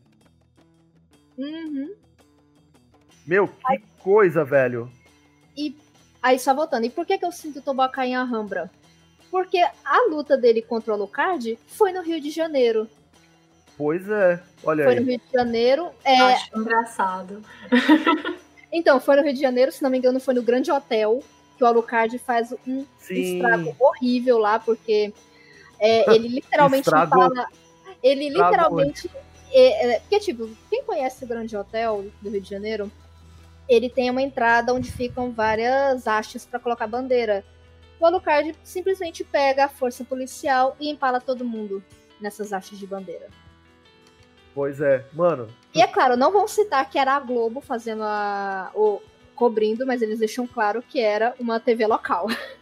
Uhum. 1.38 1.94
Meu, 3.26 3.46
que 3.46 3.82
coisa, 4.00 4.44
velho. 4.44 4.90
E 5.56 5.76
aí, 6.20 6.38
só 6.38 6.52
voltando, 6.52 6.86
e 6.86 6.90
por 6.90 7.06
que, 7.06 7.16
que 7.16 7.24
eu 7.24 7.30
sinto 7.30 7.62
Tobakai 7.62 8.08
em 8.08 8.16
Alhambra? 8.16 8.70
Porque 9.30 9.58
a 9.58 10.08
luta 10.10 10.36
dele 10.36 10.60
contra 10.60 10.90
o 10.90 10.94
Alucard 10.96 11.56
foi 11.68 11.92
no 11.92 12.02
Rio 12.02 12.20
de 12.20 12.30
Janeiro. 12.30 12.88
Pois 13.80 14.06
é, 14.10 14.38
olha 14.62 14.84
foi 14.84 14.92
aí. 14.92 14.98
Foi 14.98 15.04
no 15.06 15.10
Rio 15.10 15.18
de 15.18 15.32
Janeiro. 15.32 15.90
É... 16.04 16.20
Acho 16.20 16.50
engraçado. 16.54 17.42
então, 18.70 19.00
foi 19.00 19.16
no 19.16 19.22
Rio 19.22 19.32
de 19.32 19.40
Janeiro, 19.40 19.72
se 19.72 19.82
não 19.82 19.88
me 19.88 19.96
engano, 19.96 20.20
foi 20.20 20.34
no 20.34 20.42
Grande 20.42 20.70
Hotel, 20.70 21.22
que 21.56 21.64
o 21.64 21.66
Alucard 21.66 22.18
faz 22.18 22.52
um 22.66 22.84
Sim. 22.98 23.36
estrago 23.36 23.74
horrível 23.80 24.36
lá, 24.36 24.58
porque 24.58 25.14
é, 25.78 26.04
ele 26.14 26.28
literalmente 26.28 26.90
fala. 26.90 27.46
Ele 28.02 28.28
literalmente. 28.28 29.10
É, 29.50 29.94
é, 29.94 30.00
porque, 30.00 30.20
tipo, 30.20 30.50
quem 30.68 30.84
conhece 30.84 31.24
o 31.24 31.26
Grande 31.26 31.56
Hotel 31.56 32.04
do 32.20 32.28
Rio 32.28 32.40
de 32.42 32.50
Janeiro 32.50 32.92
ele 33.66 33.88
tem 33.88 34.10
uma 34.10 34.20
entrada 34.20 34.74
onde 34.74 34.92
ficam 34.92 35.32
várias 35.32 36.06
hastes 36.06 36.44
para 36.44 36.60
colocar 36.60 36.86
bandeira. 36.86 37.42
O 37.98 38.04
Alucard 38.04 38.54
simplesmente 38.62 39.24
pega 39.24 39.64
a 39.64 39.68
força 39.68 40.04
policial 40.04 40.76
e 40.78 40.90
empala 40.90 41.18
todo 41.18 41.46
mundo 41.46 41.82
nessas 42.20 42.52
hastes 42.52 42.78
de 42.78 42.86
bandeira. 42.86 43.28
Pois 44.54 44.80
é, 44.80 45.04
mano. 45.12 45.48
E 45.74 45.80
é 45.80 45.86
claro, 45.86 46.16
não 46.16 46.32
vão 46.32 46.48
citar 46.48 46.88
que 46.88 46.98
era 46.98 47.14
a 47.14 47.20
Globo 47.20 47.60
fazendo 47.60 48.02
a. 48.02 48.70
o 48.74 49.00
cobrindo, 49.34 49.86
mas 49.86 50.02
eles 50.02 50.18
deixam 50.18 50.46
claro 50.46 50.82
que 50.86 51.00
era 51.00 51.34
uma 51.38 51.58
TV 51.60 51.86
local. 51.86 52.26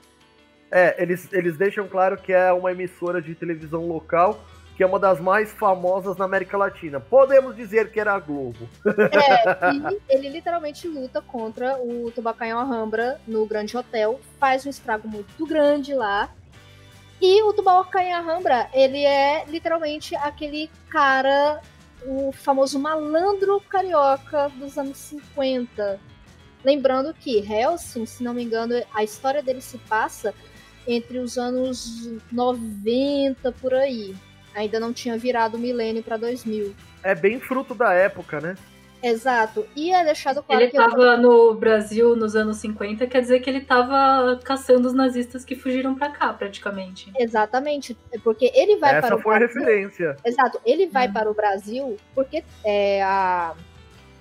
É, 0.71 1.03
eles, 1.03 1.33
eles 1.33 1.57
deixam 1.57 1.89
claro 1.89 2.19
que 2.19 2.31
é 2.31 2.53
uma 2.53 2.71
emissora 2.71 3.23
de 3.23 3.35
televisão 3.35 3.89
local 3.89 4.39
que 4.79 4.83
é 4.85 4.87
uma 4.87 5.01
das 5.01 5.19
mais 5.19 5.51
famosas 5.51 6.17
na 6.17 6.25
América 6.25 6.57
Latina. 6.57 7.01
Podemos 7.01 7.57
dizer 7.57 7.91
que 7.91 7.99
era 7.99 8.15
a 8.15 8.21
Globo. 8.21 8.69
É, 8.87 9.73
e 9.75 10.01
ele 10.09 10.29
literalmente 10.29 10.87
luta 10.87 11.21
contra 11.21 11.77
o 11.79 12.13
Tubacanho 12.13 12.57
Alhambra 12.57 13.21
no 13.27 13.45
Grande 13.45 13.77
Hotel, 13.77 14.21
faz 14.39 14.65
um 14.65 14.71
estrago 14.71 15.09
muito 15.09 15.45
grande 15.45 15.93
lá. 15.95 16.33
E 17.21 17.43
o 17.43 17.53
Tubacanho 17.53 18.15
Alhambra, 18.15 18.71
ele 18.73 19.05
é 19.05 19.45
literalmente 19.49 20.15
aquele 20.15 20.71
cara, 20.89 21.61
o 22.05 22.33
famoso 22.33 22.79
malandro 22.79 23.61
carioca 23.69 24.49
dos 24.51 24.77
anos 24.79 24.97
50. 24.97 26.01
Lembrando 26.65 27.15
que 27.15 27.39
Helsing, 27.39 28.07
se 28.07 28.23
não 28.23 28.35
me 28.35 28.43
engano, 28.43 28.75
a 28.95 29.05
história 29.05 29.43
dele 29.43 29.61
se 29.61 29.79
passa 29.79 30.35
entre 30.87 31.19
os 31.19 31.39
anos 31.39 32.11
90 32.33 33.53
por 33.53 33.75
aí 33.75 34.17
ainda 34.59 34.81
não 34.81 34.93
tinha 34.93 35.17
virado 35.17 35.59
milênio 35.59 36.03
para 36.03 36.17
2000. 36.17 36.75
É 37.03 37.15
bem 37.15 37.39
fruto 37.39 37.75
da 37.75 37.93
época, 37.93 38.41
né? 38.41 38.57
Exato. 39.03 39.67
E 39.77 39.93
é 39.93 40.05
deixado 40.05 40.43
claro 40.43 40.63
ele 40.63 40.71
que. 40.71 40.77
Ele 40.77 40.85
estava 40.85 41.03
eu... 41.03 41.19
no 41.19 41.55
Brasil 41.55 42.17
nos 42.17 42.35
anos 42.35 42.57
50, 42.59 43.07
quer 43.07 43.21
dizer 43.21 43.41
que 43.41 43.49
ele 43.49 43.59
estava 43.59 44.39
caçando 44.43 44.89
os 44.89 44.95
nazistas 44.95 45.45
que 45.45 45.55
fugiram 45.55 45.95
para 45.95 46.11
cá, 46.11 46.33
praticamente. 46.33 47.13
Exatamente. 47.19 47.97
Porque 48.23 48.51
ele 48.55 48.77
vai 48.77 48.97
Essa 48.97 49.07
para 49.07 49.17
o 49.17 49.21
foi 49.21 49.37
a 49.37 49.39
referência. 49.39 50.17
Exato. 50.25 50.61
Ele 50.65 50.87
vai 50.87 51.09
hum. 51.09 51.13
para 51.13 51.31
o 51.31 51.35
Brasil 51.35 51.97
porque 52.15 52.45
é, 52.65 53.03
a... 53.03 53.55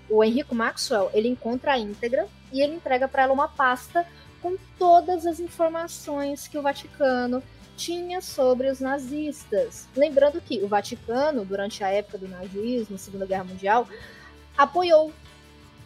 o 0.10 0.24
Henrico 0.24 0.54
Maxwell 0.54 1.10
ele 1.14 1.28
encontra 1.28 1.74
a 1.74 1.80
íntegra 1.80 2.28
e 2.52 2.62
ele 2.62 2.76
entrega 2.76 3.08
para 3.08 3.24
ela 3.24 3.34
uma 3.34 3.48
pasta 3.48 4.06
com 4.42 4.56
todas 4.78 5.26
as 5.26 5.40
informações 5.40 6.48
que 6.48 6.58
o 6.58 6.62
Vaticano 6.62 7.42
tinha 7.76 8.22
sobre 8.22 8.70
os 8.70 8.80
nazistas. 8.80 9.88
Lembrando 9.96 10.42
que 10.42 10.60
o 10.64 10.68
Vaticano, 10.68 11.46
durante 11.46 11.84
a 11.84 11.90
época 11.90 12.18
do 12.18 12.28
nazismo, 12.28 12.98
Segunda 12.98 13.26
Guerra 13.26 13.44
Mundial, 13.44 13.88
apoiou. 14.58 15.14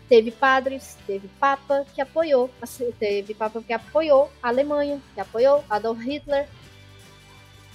Teve 0.07 0.32
padres, 0.32 0.97
teve 1.07 1.30
papa 1.39 1.86
que 1.93 2.01
apoiou, 2.01 2.49
teve 2.99 3.34
papa 3.34 3.61
que 3.61 3.72
apoiou 3.72 4.32
a 4.43 4.49
Alemanha, 4.49 5.01
que 5.13 5.22
apoiou 5.22 5.63
Adolf 5.69 5.99
Hitler. 6.01 6.49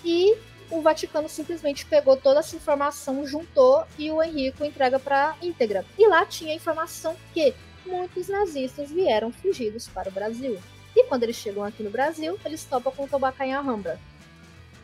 E 0.05 0.37
o 0.71 0.83
Vaticano 0.83 1.29
simplesmente 1.29 1.87
pegou 1.87 2.17
toda 2.17 2.41
essa 2.41 2.55
informação, 2.55 3.27
juntou 3.27 3.85
e 3.99 4.11
o 4.11 4.23
Henrico 4.23 4.65
entrega 4.65 4.99
para 4.99 5.35
íntegra. 5.41 5.85
E 5.99 6.07
lá 6.07 6.27
tinha 6.27 6.53
a 6.53 6.57
informação 6.57 7.17
que 7.33 7.55
muitos 7.87 8.29
nazistas 8.29 8.91
vieram 8.91 9.33
fugidos 9.33 9.89
para 9.89 10.09
o 10.09 10.13
Brasil. 10.13 10.59
E 10.95 11.05
quando 11.05 11.23
eles 11.23 11.37
chegam 11.37 11.63
aqui 11.63 11.83
no 11.83 11.91
Brasil, 11.91 12.39
eles 12.45 12.65
topam 12.65 12.93
com 12.93 13.05
o 13.05 13.09
Tobacanha 13.09 13.59
Alhambra. 13.59 13.99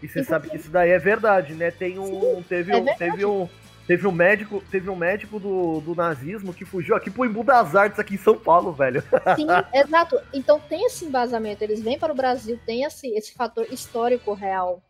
E 0.02 0.08
você 0.08 0.24
sabe 0.24 0.50
que 0.50 0.56
isso 0.56 0.70
daí 0.70 0.90
é 0.90 0.98
verdade, 0.98 1.54
né? 1.54 1.70
Tem 1.70 1.98
um. 1.98 2.36
Sim, 2.36 2.44
teve, 2.48 2.72
é 2.72 2.76
um 2.76 2.84
teve 2.96 3.24
um. 3.24 3.48
Teve 3.86 4.06
um 4.06 4.12
médico, 4.12 4.62
teve 4.70 4.88
um 4.88 4.96
médico 4.96 5.40
do, 5.40 5.80
do 5.80 5.94
nazismo 5.94 6.54
que 6.54 6.64
fugiu 6.64 6.94
aqui 6.94 7.10
pro 7.10 7.24
Embu 7.24 7.42
das 7.42 7.74
Artes 7.74 7.98
aqui 7.98 8.14
em 8.14 8.18
São 8.18 8.38
Paulo, 8.38 8.72
velho. 8.72 9.02
Sim, 9.34 9.46
exato. 9.74 10.20
Então 10.32 10.60
tem 10.60 10.86
esse 10.86 11.04
embasamento. 11.04 11.64
Eles 11.64 11.80
vêm 11.80 11.98
para 11.98 12.12
o 12.12 12.16
Brasil, 12.16 12.58
tem 12.64 12.84
esse, 12.84 13.08
esse 13.08 13.34
fator 13.34 13.66
histórico 13.72 14.32
real. 14.34 14.80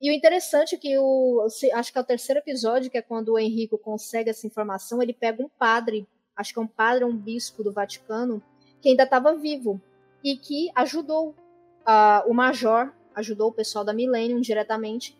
E 0.00 0.10
o 0.10 0.12
interessante 0.12 0.74
é 0.74 0.78
que 0.78 0.98
o. 0.98 1.46
Acho 1.72 1.92
que 1.92 1.98
é 1.98 2.00
o 2.00 2.04
terceiro 2.04 2.40
episódio, 2.40 2.90
que 2.90 2.98
é 2.98 3.02
quando 3.02 3.30
o 3.30 3.38
Henrico 3.38 3.78
consegue 3.78 4.28
essa 4.28 4.46
informação, 4.46 5.00
ele 5.00 5.14
pega 5.14 5.42
um 5.42 5.48
padre, 5.48 6.06
acho 6.36 6.52
que 6.52 6.58
é 6.58 6.62
um 6.62 6.66
padre, 6.66 7.04
um 7.04 7.16
bispo 7.16 7.62
do 7.62 7.72
Vaticano, 7.72 8.42
que 8.82 8.88
ainda 8.88 9.04
estava 9.04 9.34
vivo 9.34 9.80
e 10.22 10.36
que 10.36 10.70
ajudou 10.74 11.30
uh, 11.30 12.28
o 12.28 12.34
Major, 12.34 12.92
ajudou 13.14 13.48
o 13.48 13.52
pessoal 13.52 13.84
da 13.84 13.94
Millennium 13.94 14.40
diretamente. 14.40 15.16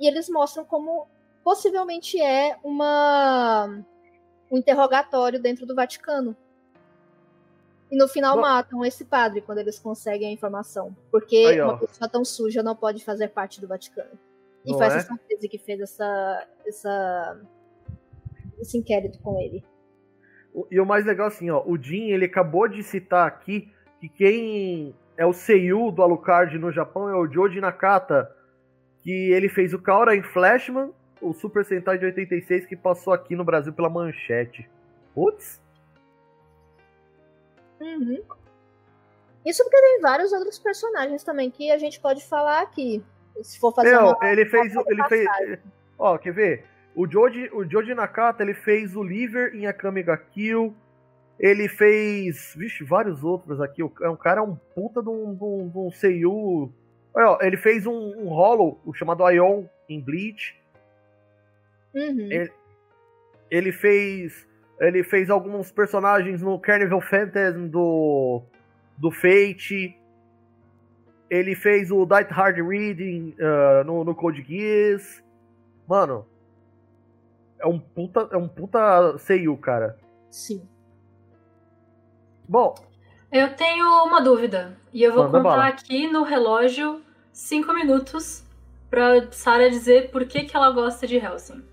E 0.00 0.08
eles 0.08 0.28
mostram 0.28 0.64
como 0.64 1.06
possivelmente 1.46 2.20
é 2.20 2.58
uma 2.64 3.68
um 4.50 4.58
interrogatório 4.58 5.40
dentro 5.40 5.64
do 5.64 5.76
Vaticano. 5.76 6.36
E 7.88 7.96
no 7.96 8.08
final 8.08 8.34
Bom, 8.34 8.40
matam 8.40 8.84
esse 8.84 9.04
padre 9.04 9.40
quando 9.40 9.58
eles 9.58 9.78
conseguem 9.78 10.28
a 10.28 10.32
informação. 10.32 10.96
Porque 11.08 11.36
aí, 11.36 11.60
uma 11.60 11.78
pessoa 11.78 12.10
tão 12.10 12.24
suja 12.24 12.64
não 12.64 12.74
pode 12.74 13.04
fazer 13.04 13.28
parte 13.28 13.60
do 13.60 13.68
Vaticano. 13.68 14.18
E 14.64 14.72
não 14.72 14.78
foi 14.78 14.88
é? 14.88 14.90
essa 14.90 15.06
certeza 15.06 15.46
que 15.46 15.56
fez 15.56 15.80
essa, 15.80 16.48
essa, 16.66 17.40
esse 18.58 18.76
inquérito 18.76 19.20
com 19.20 19.38
ele. 19.38 19.62
E 20.68 20.80
o 20.80 20.86
mais 20.86 21.06
legal 21.06 21.28
assim, 21.28 21.48
ó, 21.48 21.62
o 21.64 21.80
Jin, 21.80 22.10
ele 22.10 22.24
acabou 22.24 22.66
de 22.66 22.82
citar 22.82 23.24
aqui 23.24 23.72
que 24.00 24.08
quem 24.08 24.96
é 25.16 25.24
o 25.24 25.32
Seiyu 25.32 25.92
do 25.92 26.02
Alucard 26.02 26.58
no 26.58 26.72
Japão 26.72 27.08
é 27.08 27.14
o 27.14 27.30
Joji 27.30 27.60
Nakata, 27.60 28.28
que 29.04 29.30
ele 29.30 29.48
fez 29.48 29.72
o 29.72 29.78
Kaora 29.78 30.16
em 30.16 30.24
Flashman, 30.24 30.90
o 31.20 31.32
Super 31.32 31.64
Sentai 31.64 31.98
de 31.98 32.06
86 32.06 32.66
que 32.66 32.76
passou 32.76 33.12
aqui 33.12 33.34
no 33.34 33.44
Brasil 33.44 33.72
pela 33.72 33.88
Manchete. 33.88 34.68
Putz. 35.14 35.60
Uhum. 37.80 38.22
Isso 39.44 39.62
porque 39.62 39.80
tem 39.80 40.00
vários 40.00 40.32
outros 40.32 40.58
personagens 40.58 41.22
também 41.22 41.50
que 41.50 41.70
a 41.70 41.78
gente 41.78 42.00
pode 42.00 42.26
falar 42.26 42.62
aqui. 42.62 43.02
Se 43.42 43.58
for 43.58 43.72
fazer 43.72 43.92
Não, 43.92 44.12
uma, 44.12 44.30
ele 44.30 44.44
fez. 44.46 44.74
uma 44.74 44.84
Ele 44.86 45.04
fez. 45.04 45.28
Ó, 45.98 46.18
quer 46.18 46.32
ver? 46.32 46.64
O 46.94 47.06
Joji, 47.06 47.50
o 47.52 47.64
Joji 47.64 47.94
Nakata, 47.94 48.42
ele 48.42 48.54
fez 48.54 48.96
o 48.96 49.02
Liver 49.02 49.54
em 49.54 49.66
Akame 49.66 50.02
ga 50.02 50.16
Kill. 50.16 50.74
Ele 51.38 51.68
fez. 51.68 52.54
Vixe, 52.56 52.82
vários 52.82 53.22
outros 53.22 53.60
aqui. 53.60 53.82
O 53.82 53.92
é 54.02 54.08
um 54.08 54.16
cara 54.16 54.40
é 54.40 54.42
um 54.44 54.56
puta 54.56 55.02
de 55.02 55.10
um, 55.10 55.34
de 55.34 55.44
um, 55.44 55.68
de 55.68 55.78
um 55.78 55.90
Seiyu. 55.90 56.72
Olha, 57.14 57.30
ó, 57.30 57.38
ele 57.40 57.56
fez 57.56 57.86
um, 57.86 57.92
um 57.92 58.28
Hollow, 58.28 58.80
o 58.84 58.92
chamado 58.92 59.28
Ion, 59.30 59.64
em 59.88 60.00
Bleach. 60.00 60.58
Uhum. 61.96 62.30
Ele- 62.30 62.52
Ele 63.50 63.72
fez. 63.72 64.46
Ele 64.78 65.02
fez 65.02 65.30
alguns 65.30 65.72
personagens 65.72 66.42
no 66.42 66.58
Carnival 66.60 67.00
Phantasm 67.00 67.66
do. 67.68 68.42
do 68.98 69.10
Fate. 69.10 69.98
Ele 71.30 71.54
fez 71.56 71.90
o 71.90 72.04
Die 72.06 72.24
Hard 72.30 72.58
Reading 72.58 73.34
ah, 73.40 73.82
no, 73.84 74.04
no 74.04 74.14
Code 74.14 74.42
Geass. 74.42 75.22
Mano. 75.88 76.26
É 77.58 77.66
um 77.66 77.78
puta. 77.80 78.28
É 78.30 78.36
um 78.36 78.46
puta 78.48 79.16
Seiyu, 79.18 79.56
cara. 79.56 79.96
Sim. 80.30 80.62
Bom, 82.48 82.74
Eu 83.32 83.54
tenho 83.54 83.86
uma 84.04 84.20
dúvida. 84.20 84.76
E 84.92 85.02
eu 85.02 85.12
vou 85.12 85.24
contar 85.26 85.40
bala. 85.42 85.66
aqui 85.66 86.06
no 86.06 86.22
relógio 86.22 87.02
cinco 87.32 87.72
minutos 87.74 88.44
pra 88.88 89.30
Sarah 89.32 89.68
dizer 89.68 90.10
por 90.10 90.24
que, 90.26 90.44
que 90.44 90.56
ela 90.56 90.70
gosta 90.70 91.06
de 91.06 91.16
Helsing. 91.16 91.64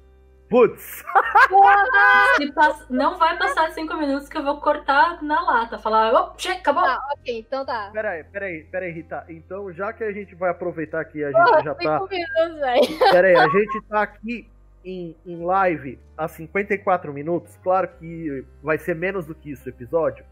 Putz. 0.53 1.03
Pass- 2.53 2.85
Não 2.87 3.17
vai 3.17 3.35
passar 3.39 3.71
cinco 3.71 3.95
minutos 3.97 4.29
que 4.29 4.37
eu 4.37 4.43
vou 4.43 4.61
cortar 4.61 5.21
na 5.23 5.41
lata. 5.41 5.79
Falar, 5.79 6.13
opa, 6.13 6.35
chega, 6.37 6.59
acabou. 6.59 6.83
Tá, 6.83 6.99
ok, 7.17 7.39
então 7.39 7.65
tá. 7.65 7.89
Peraí, 7.91 8.23
peraí, 8.25 8.63
peraí, 8.65 8.91
Rita. 8.91 9.25
Então, 9.29 9.71
já 9.73 9.91
que 9.91 10.03
a 10.03 10.11
gente 10.11 10.35
vai 10.35 10.51
aproveitar 10.51 11.03
que 11.05 11.23
a 11.23 11.31
gente 11.31 11.63
já 11.63 11.73
tá. 11.73 11.99
Cinco 11.99 12.07
minutos, 12.09 12.59
velho. 12.59 12.99
Pera 13.11 13.27
aí, 13.27 13.35
a 13.35 13.47
gente 13.47 13.81
tá 13.89 14.01
aqui 14.03 14.47
em, 14.85 15.15
em 15.25 15.43
live 15.43 15.99
há 16.15 16.27
54 16.27 17.11
minutos. 17.11 17.57
Claro 17.63 17.87
que 17.99 18.45
vai 18.61 18.77
ser 18.77 18.95
menos 18.95 19.25
do 19.25 19.33
que 19.33 19.49
isso 19.51 19.65
o 19.65 19.69
episódio. 19.69 20.23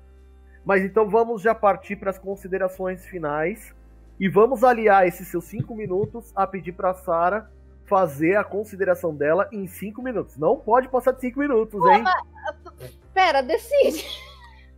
Mas 0.63 0.84
então 0.84 1.09
vamos 1.09 1.41
já 1.41 1.55
partir 1.55 1.95
para 1.95 2.11
as 2.11 2.19
considerações 2.19 3.05
finais. 3.07 3.74
E 4.19 4.30
vamos 4.30 4.63
aliar 4.63 5.07
esses 5.07 5.28
seus 5.30 5.45
5 5.45 5.74
minutos 5.74 6.32
a 6.36 6.45
pedir 6.45 6.74
pra 6.74 6.93
Sara 6.93 7.49
fazer 7.91 8.37
a 8.37 8.43
consideração 8.45 9.13
dela 9.13 9.49
em 9.51 9.67
5 9.67 10.01
minutos. 10.01 10.37
Não 10.37 10.55
pode 10.55 10.87
passar 10.87 11.11
de 11.11 11.19
5 11.19 11.37
minutos, 11.37 11.85
hein? 11.87 12.05
Pera, 13.13 13.41
decide. 13.43 14.05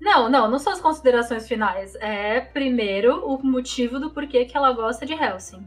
Não, 0.02 0.28
não, 0.28 0.50
não 0.50 0.58
são 0.58 0.74
as 0.74 0.82
considerações 0.82 1.48
finais. 1.48 1.94
É 2.02 2.42
primeiro 2.42 3.24
o 3.24 3.38
motivo 3.46 4.00
do 4.00 4.10
porquê 4.10 4.46
que 4.46 4.58
ela 4.58 4.72
gosta 4.74 5.06
de 5.06 5.14
Helsing. 5.14 5.64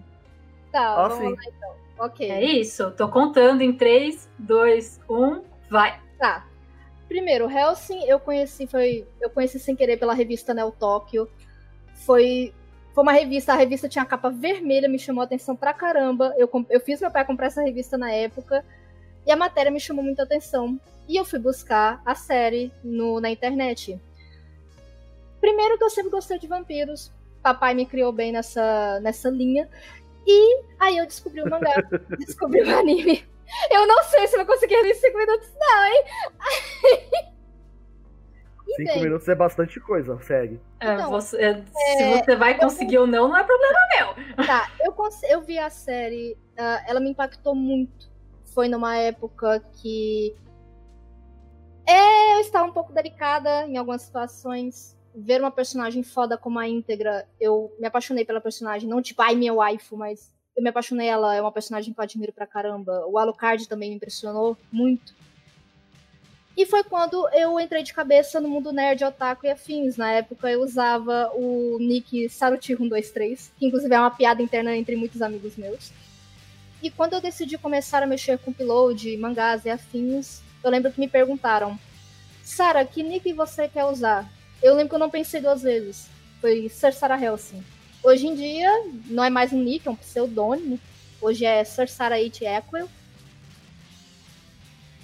Tá, 0.72 1.04
Ah, 1.04 1.06
vamos 1.08 1.18
sim. 1.24 1.34
lá 1.36 1.42
então. 1.46 1.76
Ok. 2.00 2.28
É 2.28 2.44
isso. 2.44 2.90
Tô 2.90 3.08
contando 3.08 3.62
em 3.62 3.72
3, 3.72 4.28
2, 4.40 5.00
1, 5.08 5.42
vai. 5.70 6.00
Tá. 6.18 6.44
Primeiro, 7.06 7.48
Helsing 7.48 8.02
eu 8.06 8.18
conheci, 8.18 8.66
foi. 8.66 9.06
Eu 9.20 9.30
conheci 9.30 9.60
sem 9.60 9.76
querer 9.76 9.98
pela 9.98 10.12
revista 10.14 10.52
Neo 10.52 10.72
Tóquio. 10.72 11.28
Foi. 12.04 12.52
Foi 12.96 13.02
uma 13.02 13.12
revista, 13.12 13.52
a 13.52 13.56
revista 13.56 13.90
tinha 13.90 14.02
a 14.02 14.06
capa 14.06 14.30
vermelha, 14.30 14.88
me 14.88 14.98
chamou 14.98 15.20
a 15.20 15.24
atenção 15.26 15.54
pra 15.54 15.74
caramba. 15.74 16.34
Eu, 16.38 16.48
eu 16.70 16.80
fiz 16.80 16.98
meu 16.98 17.10
pai 17.10 17.26
comprar 17.26 17.48
essa 17.48 17.60
revista 17.62 17.98
na 17.98 18.10
época. 18.10 18.64
E 19.26 19.30
a 19.30 19.36
matéria 19.36 19.70
me 19.70 19.78
chamou 19.78 20.02
muita 20.02 20.22
atenção. 20.22 20.80
E 21.06 21.14
eu 21.14 21.22
fui 21.22 21.38
buscar 21.38 22.00
a 22.06 22.14
série 22.14 22.72
no, 22.82 23.20
na 23.20 23.28
internet. 23.28 24.00
Primeiro 25.42 25.76
que 25.76 25.84
eu 25.84 25.90
sempre 25.90 26.10
gostei 26.10 26.38
de 26.38 26.46
vampiros. 26.46 27.12
Papai 27.42 27.74
me 27.74 27.84
criou 27.84 28.12
bem 28.12 28.32
nessa, 28.32 28.98
nessa 29.00 29.28
linha. 29.28 29.68
E 30.26 30.62
aí 30.80 30.96
eu 30.96 31.04
descobri 31.04 31.42
o 31.42 31.50
mangá, 31.50 31.74
descobri 32.18 32.62
o 32.62 32.78
anime. 32.78 33.22
Eu 33.72 33.86
não 33.86 34.04
sei 34.04 34.26
se 34.26 34.36
eu 34.36 34.38
vou 34.38 34.54
conseguir 34.54 34.80
ler 34.80 34.92
em 34.92 34.94
5 34.94 35.18
minutos, 35.18 35.52
não, 35.54 35.84
hein? 35.84 36.04
E 38.66 38.74
5 38.76 38.92
bem, 38.94 39.02
minutos 39.04 39.28
é 39.28 39.34
bastante 39.34 39.78
coisa, 39.80 40.18
segue. 40.20 40.60
É, 40.80 40.94
Então, 40.94 41.10
você- 41.10 41.36
é, 41.40 41.64
se 41.64 42.04
você 42.08 42.36
vai 42.36 42.58
conseguir 42.58 42.98
ou 42.98 43.06
não, 43.06 43.28
não 43.28 43.36
é 43.36 43.44
problema 43.44 43.78
meu. 43.96 44.36
Tá, 44.46 44.70
eu, 44.80 44.94
eu 45.30 45.40
vi 45.42 45.58
a 45.58 45.70
série, 45.70 46.36
ah, 46.58 46.82
ela 46.86 47.00
me 47.00 47.10
impactou 47.10 47.54
muito. 47.54 48.10
Foi 48.54 48.68
numa 48.68 48.96
época 48.96 49.60
que 49.80 50.34
é, 51.86 52.34
eu 52.34 52.40
estava 52.40 52.66
um 52.68 52.72
pouco 52.72 52.92
delicada 52.92 53.66
em 53.66 53.76
algumas 53.76 54.02
situações. 54.02 54.96
Ver 55.14 55.40
uma 55.40 55.50
personagem 55.50 56.02
foda 56.02 56.36
como 56.36 56.58
a 56.58 56.68
íntegra, 56.68 57.26
eu 57.40 57.74
me 57.78 57.86
apaixonei 57.86 58.24
pela 58.24 58.40
personagem. 58.40 58.88
Não 58.88 59.00
tipo, 59.00 59.22
ai, 59.22 59.34
minha 59.34 59.54
waifu, 59.54 59.96
mas 59.96 60.34
eu 60.56 60.62
me 60.62 60.68
apaixonei. 60.68 61.08
Ela 61.08 61.34
é 61.34 61.40
uma 61.40 61.52
personagem 61.52 61.94
que 61.94 61.98
eu 62.00 62.02
admiro 62.04 62.32
pra 62.32 62.46
caramba. 62.46 63.06
O 63.06 63.16
Alucard 63.18 63.66
também 63.68 63.90
me 63.90 63.96
impressionou 63.96 64.56
muito. 64.70 65.14
E 66.56 66.64
foi 66.64 66.82
quando 66.82 67.28
eu 67.34 67.60
entrei 67.60 67.82
de 67.82 67.92
cabeça 67.92 68.40
no 68.40 68.48
mundo 68.48 68.72
nerd, 68.72 69.04
otaku 69.04 69.44
e 69.44 69.50
afins. 69.50 69.98
Na 69.98 70.10
época 70.10 70.50
eu 70.50 70.62
usava 70.62 71.30
o 71.34 71.76
nick 71.78 72.26
Saruti123, 72.28 73.50
que 73.58 73.66
inclusive 73.66 73.94
é 73.94 74.00
uma 74.00 74.10
piada 74.10 74.42
interna 74.42 74.74
entre 74.74 74.96
muitos 74.96 75.20
amigos 75.20 75.56
meus. 75.56 75.92
E 76.82 76.90
quando 76.90 77.12
eu 77.12 77.20
decidi 77.20 77.58
começar 77.58 78.02
a 78.02 78.06
mexer 78.06 78.38
com 78.38 78.52
upload, 78.52 79.16
mangás 79.18 79.66
e 79.66 79.70
afins, 79.70 80.40
eu 80.64 80.70
lembro 80.70 80.90
que 80.90 80.98
me 80.98 81.08
perguntaram: 81.08 81.78
Sara, 82.42 82.86
que 82.86 83.02
nick 83.02 83.30
você 83.34 83.68
quer 83.68 83.84
usar? 83.84 84.26
Eu 84.62 84.74
lembro 84.74 84.90
que 84.90 84.94
eu 84.94 85.00
não 85.00 85.10
pensei 85.10 85.42
duas 85.42 85.62
vezes. 85.62 86.08
Foi 86.40 86.70
Ser 86.70 86.94
Sara 86.94 87.22
Helsing. 87.22 87.62
Hoje 88.02 88.26
em 88.26 88.34
dia, 88.34 88.70
não 89.06 89.24
é 89.24 89.28
mais 89.28 89.52
um 89.52 89.62
nick, 89.62 89.86
é 89.86 89.90
um 89.90 89.96
pseudônimo. 89.96 90.80
Hoje 91.20 91.44
é 91.44 91.62
Ser 91.64 91.88
Sara 91.88 92.14
It 92.14 92.42
Equil. 92.44 92.88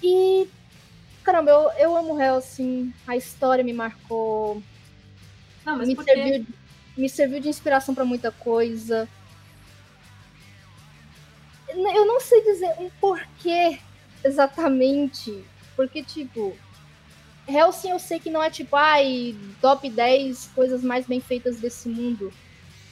E 0.01 0.47
Caramba, 1.23 1.51
eu, 1.51 1.71
eu 1.77 1.97
amo 1.97 2.19
Hellsing, 2.21 2.93
a 3.07 3.15
história 3.15 3.63
me 3.63 3.73
marcou, 3.73 4.61
Não, 5.65 5.77
mas 5.77 5.87
me 5.87 5.95
por 5.95 6.03
quê? 6.05 6.11
serviu, 6.13 6.47
me 6.97 7.09
serviu 7.09 7.39
de 7.39 7.49
inspiração 7.49 7.95
pra 7.95 8.03
muita 8.05 8.31
coisa. 8.31 9.07
Eu 11.69 12.05
não 12.05 12.19
sei 12.19 12.43
dizer 12.43 12.69
um 12.79 12.89
porquê 13.01 13.79
exatamente, 14.23 15.43
porque, 15.75 16.03
tipo, 16.03 16.55
Hellsing 17.47 17.89
eu 17.89 17.99
sei 17.99 18.19
que 18.19 18.29
não 18.29 18.43
é 18.43 18.49
tipo, 18.49 18.75
ai, 18.75 19.35
top 19.61 19.89
10 19.89 20.51
coisas 20.53 20.83
mais 20.83 21.07
bem 21.07 21.19
feitas 21.19 21.57
desse 21.59 21.89
mundo. 21.89 22.31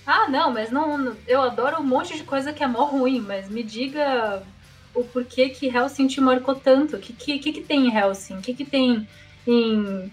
Ah, 0.06 0.28
não, 0.30 0.52
mas 0.52 0.72
não. 0.72 1.16
Eu 1.28 1.42
adoro 1.42 1.80
um 1.80 1.84
monte 1.86 2.18
de 2.18 2.24
coisa 2.24 2.52
que 2.52 2.64
é 2.64 2.68
mó 2.68 2.86
ruim, 2.86 3.20
mas 3.20 3.48
me 3.50 3.62
diga 3.64 4.42
o 4.94 5.04
porquê 5.04 5.50
que 5.50 5.68
Helsing 5.68 6.08
te 6.08 6.20
marcou 6.22 6.56
tanto. 6.56 6.96
O 6.98 7.00
que, 7.00 7.14
que, 7.14 7.40
que, 7.40 7.54
que 7.54 7.62
tem 7.62 7.88
em 7.88 7.96
Helsing? 7.96 8.38
O 8.38 8.42
que, 8.42 8.54
que 8.54 8.66
tem 8.66 9.08
em 9.48 10.12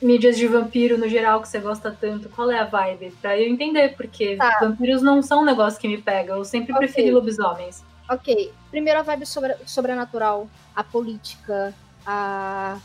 mídias 0.00 0.36
de 0.38 0.46
vampiro 0.46 0.96
no 0.96 1.08
geral 1.08 1.40
que 1.42 1.48
você 1.48 1.58
gosta 1.58 1.90
tanto? 1.90 2.28
Qual 2.30 2.50
é 2.50 2.58
a 2.58 2.64
vibe? 2.64 3.10
Pra 3.20 3.38
eu 3.38 3.46
entender, 3.48 3.94
porque 3.96 4.36
Tá. 4.36 4.58
vampiros 4.60 5.02
não 5.02 5.22
são 5.22 5.42
um 5.42 5.44
negócio 5.44 5.78
que 5.78 5.86
me 5.88 6.00
pega. 6.00 6.32
Eu 6.32 6.44
sempre 6.44 6.72
Ok. 6.72 6.86
preferi 6.86 7.10
lobisomens. 7.10 7.84
Ok, 8.08 8.52
primeiro 8.70 8.98
a 8.98 9.02
vibe 9.02 9.24
sobre, 9.26 9.54
sobrenatural, 9.66 10.48
a 10.74 10.82
política, 10.82 11.72
a, 12.04 12.78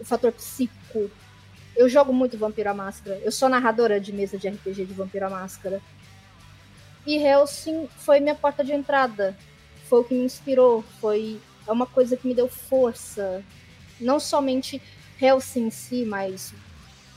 o 0.00 0.04
fator 0.04 0.32
psíquico. 0.32 1.08
Eu 1.76 1.88
jogo 1.88 2.12
muito 2.12 2.38
Vampiro 2.38 2.70
à 2.70 2.74
Máscara. 2.74 3.20
Eu 3.22 3.30
sou 3.30 3.48
narradora 3.48 4.00
de 4.00 4.12
mesa 4.12 4.36
de 4.38 4.48
RPG 4.48 4.86
de 4.86 4.94
Vampiro 4.94 5.26
à 5.26 5.30
Máscara. 5.30 5.80
E 7.06 7.16
Helsing 7.18 7.88
foi 7.98 8.18
minha 8.18 8.34
porta 8.34 8.64
de 8.64 8.72
entrada. 8.72 9.36
Foi 9.88 10.00
o 10.00 10.04
que 10.04 10.14
me 10.14 10.24
inspirou. 10.24 10.82
Foi 11.00 11.40
é 11.66 11.72
uma 11.72 11.86
coisa 11.86 12.16
que 12.16 12.26
me 12.26 12.34
deu 12.34 12.48
força. 12.48 13.42
Não 14.00 14.20
somente 14.20 14.80
Helsing 15.20 15.66
em 15.66 15.70
si, 15.70 16.04
mas 16.04 16.52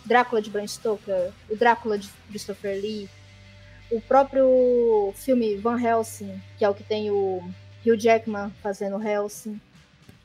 Drácula 0.05 0.41
de 0.41 0.49
Bram 0.49 0.67
Stoker, 0.67 1.31
o 1.49 1.55
Drácula 1.55 1.97
de 1.97 2.09
Christopher 2.29 2.79
Lee, 2.79 3.09
o 3.91 3.99
próprio 3.99 5.11
filme 5.15 5.57
Van 5.57 5.81
Helsing, 5.81 6.41
que 6.57 6.63
é 6.63 6.69
o 6.69 6.73
que 6.73 6.83
tem 6.83 7.11
o 7.11 7.43
Hugh 7.85 7.97
Jackman 7.97 8.51
fazendo 8.61 9.01
Helsing, 9.01 9.59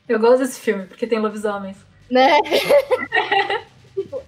Eu 0.09 0.19
gosto 0.19 0.41
desse 0.41 0.61
filme, 0.61 0.87
porque 0.87 1.07
tem 1.07 1.19
lobisomens. 1.19 1.77
né? 2.11 2.39
Tipo, 3.95 4.23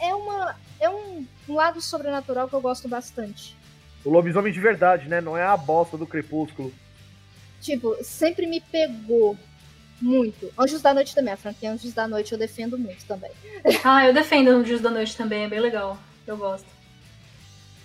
é 0.00 0.14
uma 0.14 0.56
é 0.78 0.88
um, 0.88 1.26
um 1.48 1.54
lado 1.54 1.80
sobrenatural 1.80 2.48
que 2.48 2.54
eu 2.54 2.60
gosto 2.60 2.88
bastante. 2.88 3.56
O 4.04 4.10
lobisomem 4.10 4.52
de 4.52 4.60
verdade, 4.60 5.08
né? 5.08 5.20
Não 5.20 5.36
é 5.36 5.44
a 5.44 5.56
bosta 5.56 5.98
do 5.98 6.06
crepúsculo. 6.06 6.72
Tipo, 7.60 7.96
sempre 8.02 8.46
me 8.46 8.60
pegou 8.60 9.36
muito. 10.00 10.52
Anjos 10.58 10.80
da 10.80 10.94
Noite 10.94 11.14
também, 11.14 11.32
a 11.32 11.36
franquia 11.36 11.70
Anjos 11.70 11.92
da 11.92 12.08
Noite 12.08 12.32
eu 12.32 12.38
defendo 12.38 12.78
muito 12.78 13.04
também. 13.04 13.30
Ah, 13.84 14.06
eu 14.06 14.14
defendo 14.14 14.62
Dias 14.64 14.80
da 14.80 14.90
Noite 14.90 15.16
também, 15.16 15.44
é 15.44 15.48
bem 15.48 15.60
legal. 15.60 15.98
Eu 16.26 16.36
gosto. 16.36 16.66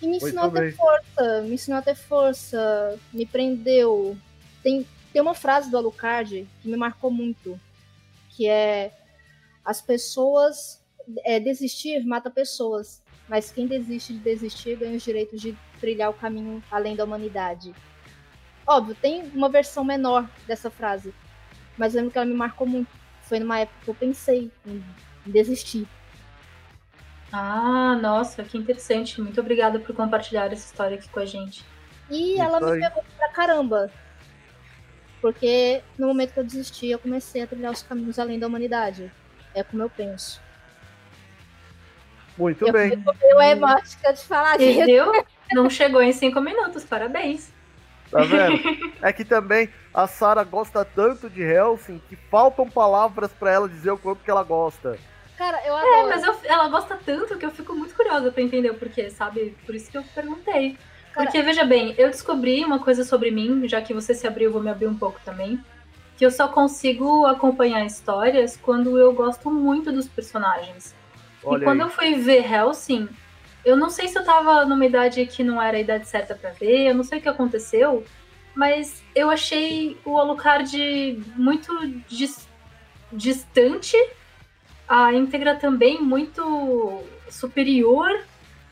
E 0.01 0.07
me 0.07 0.17
ensinou 0.17 0.45
a 0.45 0.49
ter 0.49 0.61
bem. 0.61 0.71
força, 0.71 1.41
me 1.41 1.53
ensinou 1.55 1.79
a 1.79 1.81
ter 1.81 1.95
força, 1.95 2.99
me 3.11 3.25
prendeu. 3.25 4.17
Tem, 4.61 4.85
tem 5.11 5.21
uma 5.21 5.33
frase 5.33 5.69
do 5.69 5.77
Alucard 5.77 6.47
que 6.61 6.67
me 6.67 6.77
marcou 6.77 7.11
muito, 7.11 7.59
que 8.29 8.47
é 8.47 8.91
as 9.63 9.81
pessoas, 9.81 10.81
é, 11.23 11.39
desistir 11.39 12.05
mata 12.05 12.29
pessoas. 12.29 13.01
mas 13.27 13.51
quem 13.51 13.65
desiste 13.65 14.13
de 14.13 14.19
desistir 14.19 14.77
ganha 14.77 14.95
os 14.95 15.03
direitos 15.03 15.41
de 15.41 15.57
trilhar 15.79 16.11
o 16.11 16.13
caminho 16.13 16.63
além 16.69 16.95
da 16.95 17.03
humanidade. 17.03 17.73
Óbvio, 18.67 18.95
tem 18.95 19.23
uma 19.33 19.49
versão 19.49 19.83
menor 19.83 20.27
dessa 20.47 20.69
frase, 20.69 21.13
mas 21.77 21.93
lembro 21.93 22.11
que 22.11 22.17
ela 22.17 22.25
me 22.25 22.33
marcou 22.33 22.65
muito. 22.65 22.89
Foi 23.21 23.39
numa 23.39 23.59
época 23.59 23.77
que 23.83 23.89
eu 23.89 23.95
pensei 23.95 24.51
em 24.65 24.83
desistir. 25.25 25.87
Ah, 27.31 27.97
nossa, 28.01 28.43
que 28.43 28.57
interessante. 28.57 29.21
Muito 29.21 29.39
obrigada 29.41 29.79
por 29.79 29.95
compartilhar 29.95 30.51
essa 30.51 30.65
história 30.65 30.97
aqui 30.97 31.09
com 31.09 31.19
a 31.19 31.25
gente. 31.25 31.65
E 32.09 32.39
ela 32.39 32.59
me 32.59 32.79
pegou 32.79 33.03
pra 33.17 33.29
caramba. 33.29 33.91
Porque 35.21 35.81
no 35.97 36.07
momento 36.07 36.33
que 36.33 36.39
eu 36.39 36.43
desisti, 36.43 36.87
eu 36.87 36.99
comecei 36.99 37.41
a 37.41 37.47
trilhar 37.47 37.71
os 37.71 37.81
caminhos 37.81 38.19
além 38.19 38.37
da 38.37 38.47
humanidade. 38.47 39.11
É 39.53 39.63
como 39.63 39.81
eu 39.81 39.89
penso. 39.89 40.39
Muito 42.37 42.67
eu 42.67 42.71
bem. 42.71 43.03
Eu 43.23 43.41
é 43.41 43.55
mágica 43.55 44.13
de 44.13 44.21
falar 44.23 44.57
disso. 44.57 44.71
Entendeu? 44.71 45.25
Não 45.51 45.69
chegou 45.69 46.01
em 46.01 46.11
cinco 46.11 46.39
minutos, 46.41 46.83
parabéns. 46.83 47.51
Tá 48.15 48.23
vendo? 48.23 48.93
é 49.01 49.11
que 49.13 49.25
também 49.25 49.69
a 49.93 50.07
Sarah 50.07 50.43
gosta 50.43 50.85
tanto 50.85 51.29
de 51.29 51.41
Helsing 51.41 52.01
que 52.07 52.15
faltam 52.15 52.69
palavras 52.69 53.31
para 53.33 53.51
ela 53.51 53.67
dizer 53.69 53.91
o 53.91 53.97
quanto 53.97 54.23
que 54.23 54.31
ela 54.31 54.43
gosta. 54.43 54.97
Cara, 55.37 55.61
eu 55.65 55.75
É, 55.77 55.81
adoro. 55.81 56.07
mas 56.09 56.23
eu- 56.23 56.37
ela 56.49 56.69
gosta 56.69 56.97
tanto 57.05 57.37
que 57.37 57.45
eu 57.45 57.51
fico 57.51 57.73
muito 57.75 57.93
curiosa 57.93 58.31
pra 58.31 58.41
entender 58.41 58.69
o 58.69 58.75
porquê, 58.75 59.09
sabe? 59.09 59.55
Por 59.65 59.75
isso 59.75 59.91
que 59.91 59.97
eu 59.97 60.03
perguntei. 60.15 60.77
Cara- 61.11 61.25
Porque, 61.27 61.41
veja 61.41 61.65
bem, 61.65 61.93
eu 61.97 62.09
descobri 62.09 62.63
uma 62.63 62.79
coisa 62.79 63.03
sobre 63.03 63.31
mim, 63.31 63.67
já 63.67 63.81
que 63.81 63.93
você 63.93 64.13
se 64.13 64.25
abriu, 64.25 64.45
eu 64.49 64.53
vou 64.53 64.61
me 64.61 64.69
abrir 64.69 64.87
um 64.87 64.97
pouco 64.97 65.19
também. 65.25 65.59
Que 66.17 66.25
eu 66.25 66.31
só 66.31 66.47
consigo 66.47 67.25
acompanhar 67.25 67.85
histórias 67.85 68.55
quando 68.55 68.97
eu 68.97 69.11
gosto 69.13 69.51
muito 69.51 69.91
dos 69.91 70.07
personagens. 70.07 70.95
Olha 71.43 71.61
e 71.61 71.63
quando 71.65 71.81
aí. 71.81 71.87
eu 71.87 71.89
fui 71.91 72.15
ver 72.15 72.49
Helsing, 72.49 73.09
eu 73.65 73.75
não 73.75 73.89
sei 73.89 74.07
se 74.07 74.17
eu 74.17 74.23
tava 74.23 74.63
numa 74.65 74.85
idade 74.85 75.25
que 75.25 75.43
não 75.43 75.61
era 75.61 75.75
a 75.77 75.79
idade 75.79 76.07
certa 76.07 76.35
pra 76.35 76.51
ver, 76.51 76.87
eu 76.89 76.93
não 76.95 77.03
sei 77.03 77.19
o 77.19 77.21
que 77.21 77.27
aconteceu, 77.29 78.05
mas 78.53 79.03
eu 79.13 79.29
achei 79.29 79.97
o 80.05 80.17
Alucard 80.19 80.77
muito 81.35 81.87
dis- 82.07 82.47
distante, 83.11 83.97
a 84.87 85.11
íntegra 85.13 85.55
também 85.55 85.99
muito 86.01 87.03
superior 87.29 88.23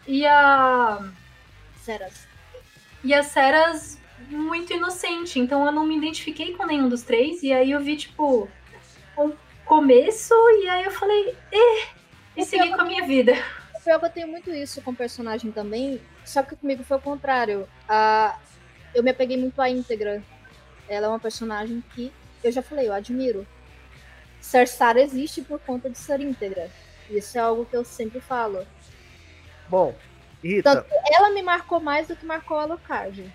e 0.08 0.26
a 0.28 1.00
Ceras. 1.82 2.28
e 3.04 3.14
a 3.14 3.24
Ceras 3.24 4.00
muito 4.30 4.72
inocente, 4.72 5.40
então 5.40 5.66
eu 5.66 5.72
não 5.72 5.86
me 5.86 5.98
identifiquei 5.98 6.54
com 6.54 6.66
nenhum 6.66 6.88
dos 6.88 7.02
três, 7.02 7.42
e 7.44 7.52
aí 7.52 7.72
eu 7.72 7.80
vi, 7.82 7.98
tipo, 7.98 8.48
um 9.18 9.34
começo, 9.66 10.34
e 10.62 10.70
aí 10.70 10.86
eu 10.86 10.92
falei, 10.92 11.36
eh, 11.52 11.88
e 12.38 12.46
segui 12.46 12.70
com 12.70 12.82
a 12.82 12.86
minha 12.86 13.06
vida. 13.06 13.34
O 13.84 13.86
pior 13.86 14.00
que 14.00 14.06
eu 14.06 14.10
tenho 14.10 14.28
muito 14.30 14.50
isso 14.50 14.82
com 14.82 14.96
personagem 14.96 15.52
também, 15.52 16.00
só 16.24 16.42
que 16.42 16.56
comigo 16.56 16.86
foi 16.86 16.96
o 16.96 17.02
contrário. 17.02 17.68
A... 17.88 18.40
Eu 18.96 19.04
me 19.04 19.12
apeguei 19.12 19.36
muito 19.36 19.62
à 19.62 19.70
íntegra. 19.70 20.24
Ela 20.88 21.08
é 21.08 21.10
uma 21.10 21.20
personagem 21.20 21.84
que, 21.94 22.10
eu 22.42 22.50
já 22.50 22.62
falei, 22.62 22.88
eu 22.88 22.94
admiro. 22.94 23.46
Cersara 24.40 25.02
existe 25.02 25.42
por 25.42 25.60
conta 25.60 25.90
de 25.90 25.98
ser 25.98 26.22
íntegra. 26.22 26.72
Isso 27.10 27.38
é 27.38 27.42
algo 27.42 27.66
que 27.66 27.76
eu 27.76 27.84
sempre 27.84 28.22
falo. 28.22 28.66
Bom, 29.68 29.94
Rita, 30.42 30.76
Tanto 30.76 30.88
que 30.88 31.16
ela 31.16 31.32
me 31.32 31.42
marcou 31.42 31.82
mais 31.82 32.08
do 32.08 32.16
que 32.16 32.26
marcou 32.26 32.56
a 32.56 32.62
Alucard. 32.64 33.30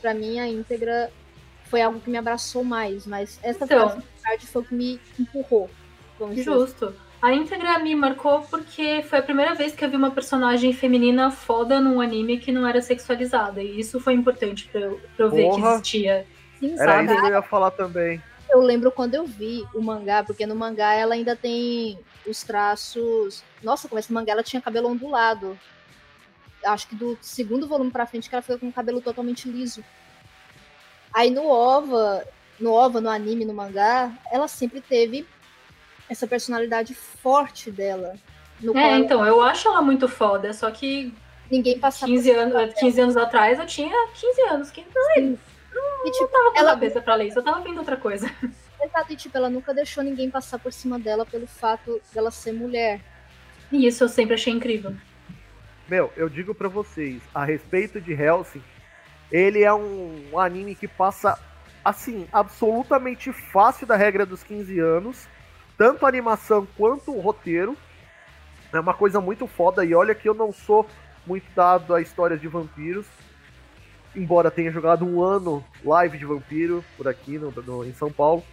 Pra 0.00 0.14
mim, 0.14 0.38
a 0.38 0.46
íntegra 0.46 1.10
foi 1.64 1.82
algo 1.82 1.98
que 1.98 2.08
me 2.08 2.18
abraçou 2.18 2.62
mais, 2.62 3.04
mas 3.04 3.40
essa 3.42 3.64
Então. 3.64 3.88
frase 3.88 3.96
do 3.96 4.04
Alucard 4.14 4.46
foi 4.46 4.62
o 4.62 4.64
que 4.64 4.74
me 4.76 5.00
empurrou. 5.18 5.68
vamos 6.20 6.36
dizer 6.36 6.52
Justo. 6.52 6.94
A 7.20 7.32
íntegra 7.32 7.80
me 7.80 7.94
marcou 7.96 8.42
porque 8.42 9.02
foi 9.02 9.18
a 9.18 9.22
primeira 9.22 9.52
vez 9.54 9.74
que 9.74 9.84
eu 9.84 9.90
vi 9.90 9.96
uma 9.96 10.12
personagem 10.12 10.72
feminina 10.72 11.32
foda 11.32 11.80
num 11.80 12.00
anime 12.00 12.38
que 12.38 12.52
não 12.52 12.66
era 12.66 12.80
sexualizada. 12.80 13.60
E 13.60 13.80
isso 13.80 13.98
foi 13.98 14.14
importante 14.14 14.68
pra 14.68 14.80
eu, 14.82 15.00
pra 15.16 15.26
eu 15.26 15.30
ver 15.30 15.50
que 15.50 15.60
existia. 15.60 16.26
Sim, 16.60 16.74
era 16.78 16.92
sabe? 16.92 17.04
isso 17.06 17.20
que 17.20 17.26
eu 17.26 17.32
ia 17.32 17.42
falar 17.42 17.72
também. 17.72 18.22
Eu 18.48 18.60
lembro 18.60 18.92
quando 18.92 19.14
eu 19.14 19.26
vi 19.26 19.66
o 19.74 19.82
mangá, 19.82 20.22
porque 20.22 20.46
no 20.46 20.54
mangá 20.54 20.94
ela 20.94 21.14
ainda 21.14 21.34
tem 21.34 21.98
os 22.24 22.44
traços. 22.44 23.42
Nossa, 23.62 23.88
como 23.88 23.98
esse 23.98 24.12
mangá 24.12 24.32
ela 24.32 24.42
tinha 24.42 24.62
cabelo 24.62 24.88
ondulado. 24.88 25.58
Acho 26.64 26.88
que 26.88 26.94
do 26.94 27.18
segundo 27.20 27.66
volume 27.66 27.90
pra 27.90 28.06
frente 28.06 28.28
que 28.28 28.34
ela 28.34 28.42
foi 28.42 28.58
com 28.58 28.68
o 28.68 28.72
cabelo 28.72 29.00
totalmente 29.00 29.48
liso. 29.48 29.84
Aí 31.12 31.30
no 31.30 31.48
OVA, 31.48 32.24
no 32.60 32.72
OVA, 32.72 33.00
no 33.00 33.10
anime, 33.10 33.44
no 33.44 33.54
mangá, 33.54 34.12
ela 34.30 34.46
sempre 34.46 34.80
teve 34.80 35.26
essa 36.08 36.26
personalidade 36.26 36.94
forte 36.94 37.70
dela. 37.70 38.14
É, 38.62 38.80
ela- 38.80 38.98
então, 38.98 39.24
eu 39.24 39.40
acho 39.42 39.68
ela 39.68 39.80
muito 39.82 40.08
foda, 40.08 40.52
só 40.52 40.70
que 40.70 41.14
ninguém 41.50 41.78
passava 41.78 42.10
15 42.12 42.30
anos, 42.30 42.74
15 42.74 43.00
anos 43.00 43.16
atrás 43.16 43.58
eu 43.58 43.66
tinha 43.66 44.08
15 44.14 44.40
anos, 44.42 44.70
que 44.70 44.84
não 44.94 45.38
E, 46.06 46.10
tipo, 46.10 46.28
tava 46.28 46.52
com 46.52 46.58
ela- 46.58 46.70
a 46.70 46.74
cabeça 46.74 47.00
pra 47.00 47.14
ler 47.14 47.28
isso, 47.28 47.38
eu 47.38 47.42
tava 47.44 47.60
vendo 47.60 47.78
outra 47.78 47.96
coisa. 47.96 48.26
exato, 48.82 49.12
e, 49.12 49.16
tipo, 49.16 49.36
ela 49.36 49.48
nunca 49.50 49.72
deixou 49.74 50.02
ninguém 50.02 50.28
passar 50.30 50.58
por 50.58 50.72
cima 50.72 50.98
dela 50.98 51.24
pelo 51.24 51.46
fato 51.46 52.00
dela 52.12 52.30
ser 52.30 52.52
mulher. 52.52 53.00
E 53.70 53.86
isso 53.86 54.02
eu 54.02 54.08
sempre 54.08 54.34
achei 54.34 54.52
incrível. 54.52 54.94
Meu, 55.88 56.12
eu 56.16 56.28
digo 56.28 56.54
pra 56.54 56.68
vocês, 56.68 57.22
a 57.34 57.44
respeito 57.44 58.00
de 58.00 58.12
Helsing, 58.12 58.62
ele 59.30 59.62
é 59.62 59.72
um 59.72 60.38
anime 60.38 60.74
que 60.74 60.88
passa, 60.88 61.38
assim, 61.84 62.26
absolutamente 62.32 63.32
fácil 63.32 63.86
da 63.86 63.96
regra 63.96 64.26
dos 64.26 64.42
15 64.42 64.78
anos, 64.80 65.26
tanto 65.78 66.04
a 66.04 66.08
animação 66.08 66.66
quanto 66.76 67.16
o 67.16 67.20
roteiro. 67.20 67.74
É 68.70 68.78
uma 68.78 68.92
coisa 68.92 69.18
muito 69.18 69.46
foda, 69.46 69.82
e 69.82 69.94
olha 69.94 70.14
que 70.14 70.28
eu 70.28 70.34
não 70.34 70.52
sou 70.52 70.86
muito 71.26 71.46
dado 71.54 71.94
a 71.94 72.02
histórias 72.02 72.38
de 72.38 72.48
vampiros, 72.48 73.06
embora 74.14 74.50
tenha 74.50 74.70
jogado 74.70 75.06
um 75.06 75.22
ano 75.22 75.64
live 75.82 76.18
de 76.18 76.26
vampiro 76.26 76.84
por 76.96 77.08
aqui 77.08 77.38
no, 77.38 77.50
no- 77.50 77.84
em 77.84 77.94
São 77.94 78.12
Paulo. 78.12 78.44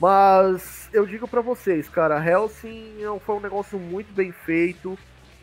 Mas 0.00 0.88
eu 0.92 1.06
digo 1.06 1.26
pra 1.26 1.40
vocês, 1.40 1.88
cara, 1.88 2.22
Helsing 2.24 2.98
foi 3.24 3.36
um 3.36 3.40
negócio 3.40 3.78
muito 3.78 4.12
bem 4.12 4.32
feito 4.32 4.98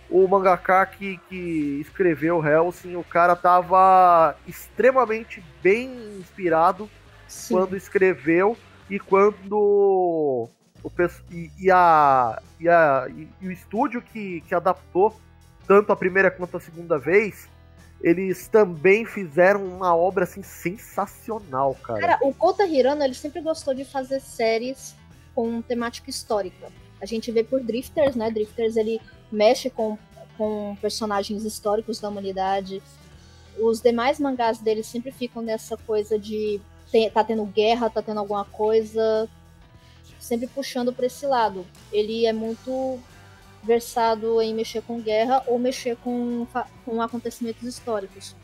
o 0.10 0.28
mangaka 0.28 0.86
que, 0.86 1.18
que 1.28 1.80
escreveu 1.82 2.46
Helsing, 2.46 2.96
o 2.96 3.04
cara 3.04 3.36
tava 3.36 4.36
extremamente 4.48 5.44
bem 5.64 5.90
inspirado 6.20 6.88
Sim. 7.28 7.56
quando 7.56 7.76
escreveu 7.76 8.56
e 8.90 9.00
quando 9.00 10.50
o 10.84 10.92
e, 11.32 11.50
e 11.60 11.72
a, 11.72 12.42
e, 12.60 12.70
a- 12.70 13.08
e 13.42 13.48
o 13.48 13.52
estúdio 13.52 14.02
que, 14.02 14.42
que 14.42 14.54
adaptou 14.54 15.16
tanto 15.68 15.92
a 15.92 15.96
primeira 15.96 16.30
quanto 16.30 16.58
a 16.58 16.60
segunda 16.60 17.00
vez, 17.00 17.50
eles 18.02 18.48
também 18.48 19.04
fizeram 19.04 19.66
uma 19.66 19.96
obra 19.96 20.26
assim 20.26 20.44
sensacional, 20.44 21.74
cara. 21.76 22.00
Cara, 22.00 22.20
o 22.22 22.34
Kota 22.34 22.66
Hirano, 22.68 23.04
ele 23.04 23.16
sempre 23.16 23.42
gostou 23.42 23.74
de 23.74 23.84
fazer 23.84 24.20
séries 24.20 24.96
com 25.34 25.60
temática 25.62 26.10
histórica. 26.10 26.72
A 27.02 27.06
gente 27.06 27.32
vê 27.32 27.44
por 27.44 27.62
Drifters, 27.62 28.16
né? 28.16 28.30
Drifters, 28.30 28.78
ele 28.78 29.02
mexe 29.32 29.70
com, 29.72 29.98
com 30.38 30.78
personagens 30.80 31.44
históricos 31.44 32.00
da 32.00 32.10
humanidade. 32.10 32.82
Os 33.60 33.82
demais 33.82 34.20
mangás 34.20 34.60
dele 34.60 34.84
sempre 34.84 35.12
ficam 35.12 35.42
nessa 35.42 35.76
coisa 35.78 36.20
de 36.20 36.62
tem- 36.92 37.10
tá 37.10 37.24
tendo 37.24 37.46
guerra, 37.46 37.90
tá 37.90 38.02
tendo 38.02 38.20
alguma 38.20 38.46
coisa, 38.46 39.28
sempre 40.20 40.48
puxando 40.48 40.94
pra 40.94 41.06
esse 41.06 41.26
lado. 41.26 41.66
Ele 41.92 42.26
é 42.26 42.34
muito 42.34 43.00
versado 43.64 44.42
em 44.42 44.54
mexer 44.54 44.82
com 44.82 45.02
guerra 45.02 45.42
ou 45.48 45.58
mexer 45.58 45.98
com, 46.04 46.46
com 46.86 47.02
acontecimentos 47.02 47.64
históricos. 47.64 48.36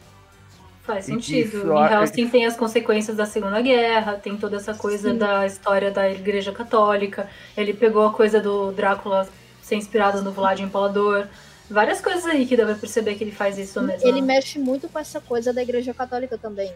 Faz 0.83 1.05
sentido. 1.05 1.57
isso, 1.59 1.67
em 1.73 1.77
a- 1.77 2.01
Helsing 2.01 2.27
tem 2.29 2.45
as 2.45 2.57
consequências 2.57 3.15
da 3.15 3.25
Segunda 3.27 3.61
Guerra, 3.61 4.13
tem 4.15 4.35
toda 4.35 4.55
essa 4.57 4.73
coisa 4.73 5.11
Sim. 5.11 5.17
da 5.17 5.45
história 5.45 5.91
da 5.91 6.09
Igreja 6.09 6.51
Católica. 6.51 7.29
Ele 7.55 7.71
pegou 7.71 8.03
a 8.07 8.11
coisa 8.11 8.39
do 8.41 8.71
Drácula 8.71 9.29
ser 9.61 9.75
inspirado 9.75 10.23
no 10.23 10.31
Vlad 10.31 10.59
Impalador. 10.59 11.27
Várias 11.69 12.01
coisas 12.01 12.25
aí 12.25 12.47
que 12.47 12.57
dá 12.57 12.65
pra 12.65 12.73
perceber 12.75 13.13
que 13.15 13.23
ele 13.23 13.31
faz 13.31 13.59
isso 13.59 13.79
mesmo. 13.81 14.05
Ele 14.07 14.21
mexe 14.21 14.57
muito 14.57 14.89
com 14.89 14.97
essa 14.97 15.21
coisa 15.21 15.53
da 15.53 15.61
Igreja 15.61 15.93
Católica 15.93 16.35
também. 16.37 16.73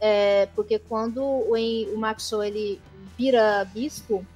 É, 0.00 0.46
porque 0.54 0.78
quando 0.78 1.22
o, 1.22 1.54
o 1.54 1.98
Maxwell 1.98 2.44
ele 2.44 2.80
vira 3.16 3.64
bispo, 3.72 4.26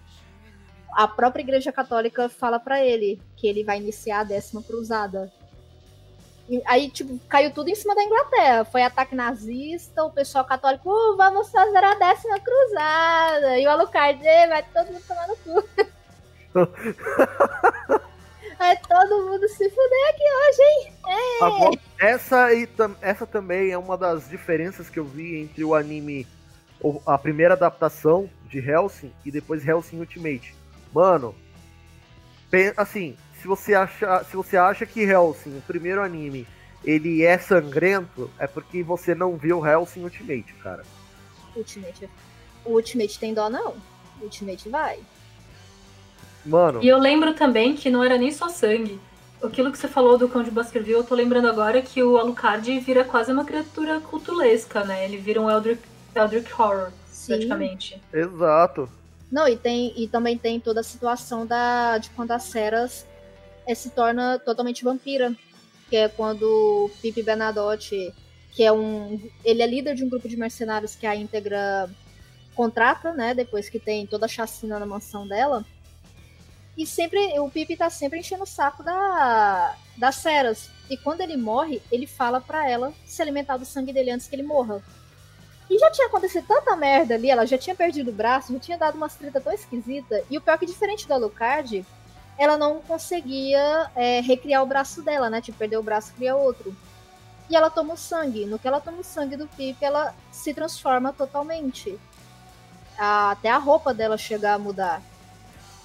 a 0.92 1.06
própria 1.06 1.42
Igreja 1.42 1.70
Católica 1.70 2.28
fala 2.28 2.59
pra 2.59 2.84
ele 2.84 3.20
que 3.36 3.46
ele 3.46 3.64
vai 3.64 3.78
iniciar 3.78 4.20
a 4.20 4.24
décima 4.24 4.62
cruzada. 4.62 5.32
E 6.48 6.62
aí, 6.64 6.90
tipo, 6.90 7.18
caiu 7.28 7.52
tudo 7.52 7.68
em 7.68 7.74
cima 7.74 7.94
da 7.94 8.02
Inglaterra. 8.02 8.64
Foi 8.64 8.82
ataque 8.82 9.14
nazista, 9.14 10.02
o 10.02 10.11
pessoal 10.11 10.44
católico, 10.46 10.88
"Uh, 10.90 11.16
vamos 11.16 11.50
fazer 11.50 11.84
a 11.84 11.94
décima 11.94 12.40
cruzada. 12.40 13.59
E 13.59 13.66
o 13.66 13.70
Alucard, 13.70 14.26
"Ê, 14.26 14.46
vai 14.48 14.62
todo 14.62 14.86
mundo 14.86 15.04
tomar 15.06 15.28
no 15.28 15.36
cu. 15.36 15.68
vai 18.59 18.76
todo 18.76 19.26
mundo 19.26 19.48
se 19.48 19.70
fuder 19.70 20.09
aqui 20.11 20.22
hoje, 20.22 20.62
hein? 20.62 20.92
Agora, 21.40 21.80
essa, 22.00 22.44
aí, 22.44 22.66
tam- 22.66 22.96
essa 23.00 23.26
também 23.26 23.70
é 23.70 23.78
uma 23.78 23.96
das 23.96 24.28
diferenças 24.28 24.90
que 24.90 24.98
eu 24.98 25.04
vi 25.04 25.36
entre 25.40 25.64
o 25.64 25.74
anime, 25.74 26.26
a 27.06 27.16
primeira 27.16 27.54
adaptação 27.54 28.28
de 28.48 28.59
Helsing 28.59 29.12
e 29.24 29.30
depois 29.30 29.66
Helsing 29.66 29.98
Ultimate. 30.00 30.54
Mano, 30.92 31.34
assim, 32.76 33.16
se 33.40 33.46
você 33.46 33.74
acha, 33.74 34.24
se 34.24 34.36
você 34.36 34.56
acha 34.56 34.84
que 34.86 35.02
Hellsing, 35.02 35.59
o 35.59 35.62
primeiro 35.62 36.02
anime, 36.02 36.46
ele 36.84 37.24
é 37.24 37.38
sangrento, 37.38 38.30
é 38.38 38.46
porque 38.46 38.82
você 38.82 39.14
não 39.14 39.36
viu 39.36 39.64
Hellsing 39.66 40.02
Ultimate, 40.02 40.52
cara. 40.54 40.84
Ultimate. 41.54 42.09
O 42.64 42.72
Ultimate 42.72 43.18
tem 43.18 43.34
dó, 43.34 43.48
não. 43.48 43.76
O 44.20 44.24
Ultimate 44.24 44.68
vai. 44.68 44.98
Mano. 46.49 46.82
E 46.82 46.88
eu 46.88 46.99
lembro 46.99 47.34
também 47.34 47.74
que 47.74 47.90
não 47.90 48.03
era 48.03 48.16
nem 48.16 48.32
só 48.32 48.49
sangue. 48.49 48.99
Aquilo 49.42 49.70
que 49.70 49.78
você 49.78 49.86
falou 49.86 50.18
do 50.18 50.28
Cão 50.28 50.42
de 50.42 50.51
Baskerville, 50.51 50.96
eu 50.99 51.05
tô 51.05 51.14
lembrando 51.14 51.46
agora 51.46 51.80
que 51.80 52.03
o 52.03 52.16
Alucard 52.16 52.80
vira 52.80 53.05
quase 53.05 53.30
uma 53.30 53.44
criatura 53.44 54.01
cultulesca, 54.01 54.82
né? 54.82 55.05
Ele 55.05 55.16
vira 55.16 55.40
um 55.40 55.49
Eldritch, 55.49 55.84
Eldritch 56.14 56.51
Horror, 56.59 56.90
Sim. 57.07 57.34
praticamente. 57.34 58.03
Exato. 58.12 58.88
Não, 59.30 59.46
e, 59.46 59.57
tem, 59.57 59.92
e 59.96 60.09
também 60.09 60.36
tem 60.36 60.59
toda 60.59 60.80
a 60.80 60.82
situação 60.82 61.46
da, 61.46 61.99
de 61.99 62.11
quando 62.11 62.32
a 62.32 62.38
Ceras 62.38 63.07
é, 63.66 63.74
se 63.74 63.90
torna 63.90 64.38
totalmente 64.38 64.82
vampira. 64.82 65.36
Que 65.88 65.96
é 65.96 66.09
quando 66.09 66.42
o 66.42 66.90
Pipe 67.01 67.22
Bernadotte, 67.22 68.12
que 68.53 68.62
é 68.62 68.72
um. 68.72 69.20
Ele 69.44 69.62
é 69.62 69.66
líder 69.66 69.94
de 69.94 70.05
um 70.05 70.09
grupo 70.09 70.28
de 70.28 70.36
mercenários 70.36 70.94
que 70.94 71.07
a 71.07 71.14
íntegra 71.14 71.88
contrata, 72.55 73.12
né? 73.12 73.32
Depois 73.32 73.70
que 73.70 73.78
tem 73.78 74.07
toda 74.07 74.26
a 74.26 74.28
chacina 74.28 74.78
na 74.78 74.84
mansão 74.84 75.26
dela. 75.26 75.64
E 76.79 76.87
sempre. 76.87 77.39
O 77.41 77.51
Pipe 77.51 77.76
tá 77.76 77.91
sempre 77.91 78.20
enchendo 78.20 78.45
o 78.45 78.47
saco 78.47 78.83
da, 78.85 79.74
das 79.97 80.14
Ceras. 80.14 80.70
E 80.89 80.97
quando 80.97 81.20
ele 81.20 81.37
morre, 81.37 81.83
ele 81.93 82.07
fala 82.07 82.41
pra 82.41 82.66
ela 82.70 82.95
se 83.05 83.20
alimentar 83.20 83.57
do 83.59 83.66
sangue 83.66 83.93
dele 83.93 84.12
antes 84.12 84.29
que 84.29 84.37
ele 84.37 84.45
morra. 84.45 84.81
E 85.68 85.79
já 85.79 85.91
tinha 85.91 86.07
acontecido 86.07 86.47
tanta 86.47 86.74
merda 86.76 87.14
ali, 87.14 87.29
ela 87.29 87.45
já 87.45 87.59
tinha 87.59 87.76
perdido 87.76 88.09
o 88.11 88.14
braço, 88.14 88.55
já 88.55 88.59
tinha 88.59 88.79
dado 88.79 88.95
uma 88.95 89.09
treta 89.09 89.39
tão 89.39 89.53
esquisita. 89.53 90.24
E 90.31 90.39
o 90.39 90.41
pior 90.41 90.55
é 90.55 90.59
que, 90.59 90.64
diferente 90.64 91.07
do 91.07 91.12
Alucard, 91.12 91.85
ela 92.39 92.57
não 92.57 92.81
conseguia 92.81 93.91
é, 93.95 94.20
recriar 94.20 94.62
o 94.62 94.66
braço 94.66 95.03
dela, 95.03 95.29
né? 95.29 95.43
Tipo, 95.43 95.59
perder 95.59 95.76
o 95.76 95.83
braço 95.83 96.14
criar 96.14 96.37
outro. 96.37 96.74
E 97.51 97.57
ela 97.57 97.68
toma 97.68 97.95
o 97.95 97.99
sangue. 97.99 98.47
No 98.47 98.59
que 98.59 98.66
ela 98.68 98.81
toma 98.81 99.01
o 99.01 99.05
sangue 99.05 99.37
do 99.37 99.47
Pip, 99.49 99.85
ela 99.85 100.14
se 100.31 100.55
transforma 100.55 101.12
totalmente. 101.12 101.99
A- 102.97 103.33
até 103.33 103.51
a 103.51 103.59
roupa 103.59 103.93
dela 103.93 104.16
chegar 104.16 104.55
a 104.55 104.59
mudar. 104.59 105.03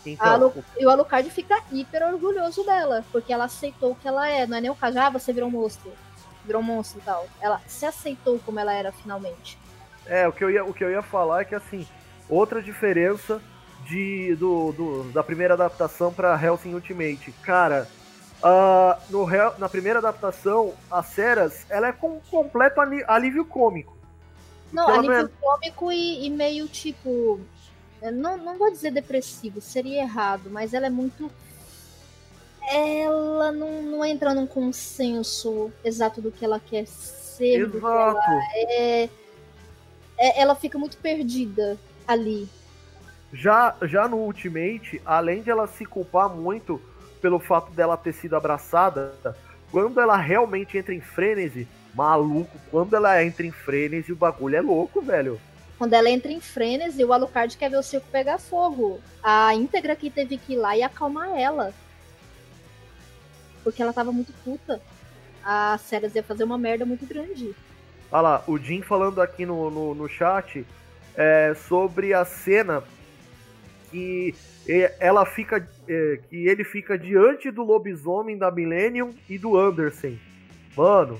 A 0.06 0.10
Então, 0.10 0.28
Alu- 0.28 0.66
E 0.80 0.86
o 0.86 0.90
Alucard 0.90 1.30
fica 1.30 1.62
hiper 1.72 2.04
orgulhoso 2.14 2.64
dela, 2.64 3.04
porque 3.12 3.32
ela 3.32 3.46
aceitou 3.46 3.92
o 3.92 3.96
que 3.96 4.08
ela 4.08 4.28
é. 4.30 4.46
Não 4.46 4.58
é 4.58 4.62
nem 4.62 4.70
o 4.70 4.76
caso, 4.76 5.00
ah, 5.00 5.10
você 5.10 5.32
virou 5.34 5.50
um 5.50 5.52
monstro. 5.52 5.92
Virou 6.46 6.62
um 6.62 6.66
monstro 6.66 7.00
e 7.00 7.04
tal. 7.04 7.26
Ela 7.42 7.62
se 7.68 7.86
aceitou 7.86 8.38
como 8.46 8.60
ela 8.60 8.74
era 8.74 8.92
finalmente. 8.92 9.58
É, 10.06 10.28
o 10.28 10.34
que 10.34 10.44
eu 10.44 10.52
ia, 10.52 10.66
o 10.66 10.74
que 10.74 10.84
eu 10.84 10.92
ia 10.92 11.02
falar 11.02 11.42
é 11.42 11.46
que 11.46 11.56
assim, 11.56 11.88
outra 12.30 12.62
diferença 12.62 13.42
de, 13.86 14.36
do, 14.36 14.72
do- 14.74 15.04
da 15.14 15.24
primeira 15.24 15.54
adaptação 15.54 16.14
pra 16.14 16.38
Hellsing 16.42 16.74
Ultimate. 16.74 17.32
Cara, 17.42 17.88
ah, 18.42 19.00
no, 19.10 19.26
na 19.58 19.70
primeira 19.70 20.00
adaptação, 20.00 20.74
a 20.92 21.02
Ceras, 21.02 21.66
ela 21.70 21.88
é 21.88 21.92
com 21.94 22.20
completo 22.30 22.82
alívio 23.08 23.46
cômico. 23.46 23.96
Não, 24.72 24.88
alívio 24.90 25.12
menos- 25.12 25.32
cômico 25.40 25.92
e, 25.92 26.26
e 26.26 26.30
meio 26.30 26.68
tipo. 26.68 27.40
Eu 28.04 28.12
Não, 28.12 28.38
não 28.38 28.58
vou 28.58 28.70
dizer 28.72 28.92
depressivo, 28.92 29.62
seria 29.62 30.02
errado, 30.02 30.50
mas 30.52 30.74
ela 30.74 30.88
é 30.88 30.90
muito. 30.90 31.32
Ela 32.70 33.52
não, 33.52 33.82
não 33.82 34.06
entra 34.06 34.34
num 34.34 34.48
consenso 34.48 35.72
exato 35.84 36.22
do 36.22 36.32
que 36.32 36.46
ela 36.46 36.60
quer 36.60 36.86
ser. 36.88 37.66
do 37.68 37.80
que 37.80 37.86
ela 37.86 38.12
Exato. 38.12 38.32
é, 38.56 39.04
é- 40.18 40.42
ela 40.42 40.56
fica 40.56 40.78
muito 40.78 40.98
perdida 40.98 41.78
ali. 42.08 42.48
Já, 43.34 43.76
já 43.84 44.08
no 44.08 44.18
Ultimate, 44.18 45.02
além 45.06 45.42
de 45.42 45.50
ela 45.50 45.66
se 45.68 45.86
culpar 45.86 46.30
muito 46.30 46.80
pelo 47.22 47.40
fato 47.40 47.72
dela 47.72 47.98
ter 47.98 48.14
sido 48.14 48.36
abraçada, 48.36 49.16
quando 49.72 50.00
ela 50.00 50.16
realmente 50.18 50.78
entra 50.78 50.94
em 50.94 51.02
frenesi, 51.02 51.68
maluco, 51.96 52.56
quando 52.70 52.96
ela 52.96 53.24
entra 53.24 53.46
em 53.46 53.52
frenesi, 53.52 54.12
o 54.12 54.16
bagulho 54.16 54.56
é 54.56 54.62
louco, 54.62 55.02
velho. 55.02 55.40
Quando 55.84 55.96
ela 55.96 56.10
entra 56.10 56.32
em 56.32 56.40
frenesi, 56.40 57.04
o 57.04 57.12
Alucard 57.12 57.58
quer 57.58 57.70
ver 57.70 57.76
o 57.76 57.84
circo 57.84 58.08
pegar 58.10 58.38
fogo. 58.38 59.02
A 59.22 59.54
íntegra 59.54 59.98
que 59.98 60.10
teve 60.10 60.38
que 60.38 60.54
ir 60.54 60.56
lá 60.56 60.78
e 60.78 60.82
acalmar 60.82 61.38
ela. 61.38 61.74
Porque 63.66 63.82
ela 63.82 63.92
tava 63.92 64.10
muito 64.10 64.32
puta. 64.46 64.82
A 65.44 65.78
Ceres 65.78 66.16
ia 66.16 66.24
fazer 66.24 66.46
uma 66.46 66.58
merda 66.58 66.86
muito 66.86 67.06
grande. 67.06 67.54
Olha 68.10 68.22
lá, 68.22 68.44
o 68.48 68.58
Jim 68.58 68.82
falando 68.82 69.22
aqui 69.22 69.46
no, 69.46 69.70
no, 69.70 69.94
no 69.94 70.08
chat 70.08 70.66
é, 71.18 71.54
sobre 71.54 72.14
a 72.14 72.24
cena 72.24 72.82
que 73.92 74.34
ela 75.02 75.26
fica. 75.26 75.68
é, 75.86 76.20
que 76.30 76.48
ele 76.48 76.64
fica 76.64 76.98
diante 76.98 77.52
do 77.52 77.62
lobisomem 77.62 78.38
da 78.38 78.50
Millennium 78.50 79.14
e 79.30 79.38
do 79.38 79.58
Anderson. 79.58 80.16
Mano. 80.78 81.20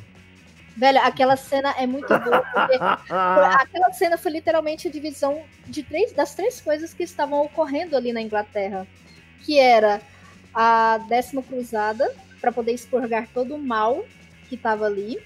Velho, 0.76 1.00
aquela 1.00 1.36
cena 1.36 1.74
é 1.78 1.86
muito 1.86 2.08
boa, 2.08 2.42
porque 2.42 2.78
aquela 3.62 3.94
cena 3.94 4.18
foi 4.18 4.32
literalmente 4.32 4.88
a 4.88 4.92
divisão 4.92 5.44
de 5.68 5.84
três, 5.84 6.12
das 6.14 6.34
três 6.34 6.60
coisas 6.60 6.94
que 6.94 7.04
estavam 7.04 7.44
ocorrendo 7.44 7.96
ali 7.96 8.12
na 8.12 8.22
Inglaterra. 8.22 8.88
Que 9.42 9.60
era 9.60 10.02
a 10.54 10.98
décima 11.10 11.44
cruzada, 11.44 12.12
para 12.44 12.52
poder 12.52 12.74
expurgar 12.74 13.28
todo 13.34 13.56
o 13.56 13.58
mal 13.58 14.04
que 14.50 14.56
estava 14.56 14.86
ali. 14.86 15.18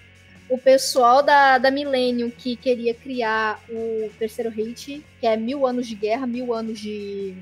O 0.47 0.57
pessoal 0.57 1.23
da, 1.23 1.57
da 1.57 1.71
Millennium 1.71 2.29
que 2.29 2.55
queria 2.55 2.93
criar 2.93 3.59
o 3.67 4.09
terceiro 4.19 4.51
hit, 4.51 5.03
que 5.19 5.25
é 5.25 5.35
mil 5.35 5.65
anos 5.65 5.87
de 5.87 5.95
guerra, 5.95 6.27
mil 6.27 6.53
anos 6.53 6.79
de. 6.79 7.35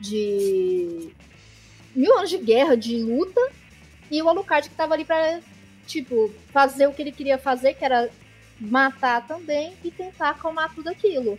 de. 0.00 1.10
mil 1.94 2.16
anos 2.16 2.30
de 2.30 2.38
guerra, 2.38 2.74
de 2.74 2.96
luta. 3.02 3.40
E 4.10 4.22
o 4.22 4.28
Alucard 4.28 4.68
que 4.68 4.74
tava 4.74 4.94
ali 4.94 5.04
pra 5.04 5.40
tipo, 5.92 6.32
fazer 6.52 6.86
o 6.86 6.92
que 6.92 7.02
ele 7.02 7.12
queria 7.12 7.38
fazer, 7.38 7.74
que 7.74 7.84
era 7.84 8.08
matar 8.58 9.26
também 9.26 9.74
e 9.84 9.90
tentar 9.90 10.30
acalmar 10.30 10.74
tudo 10.74 10.88
aquilo. 10.88 11.38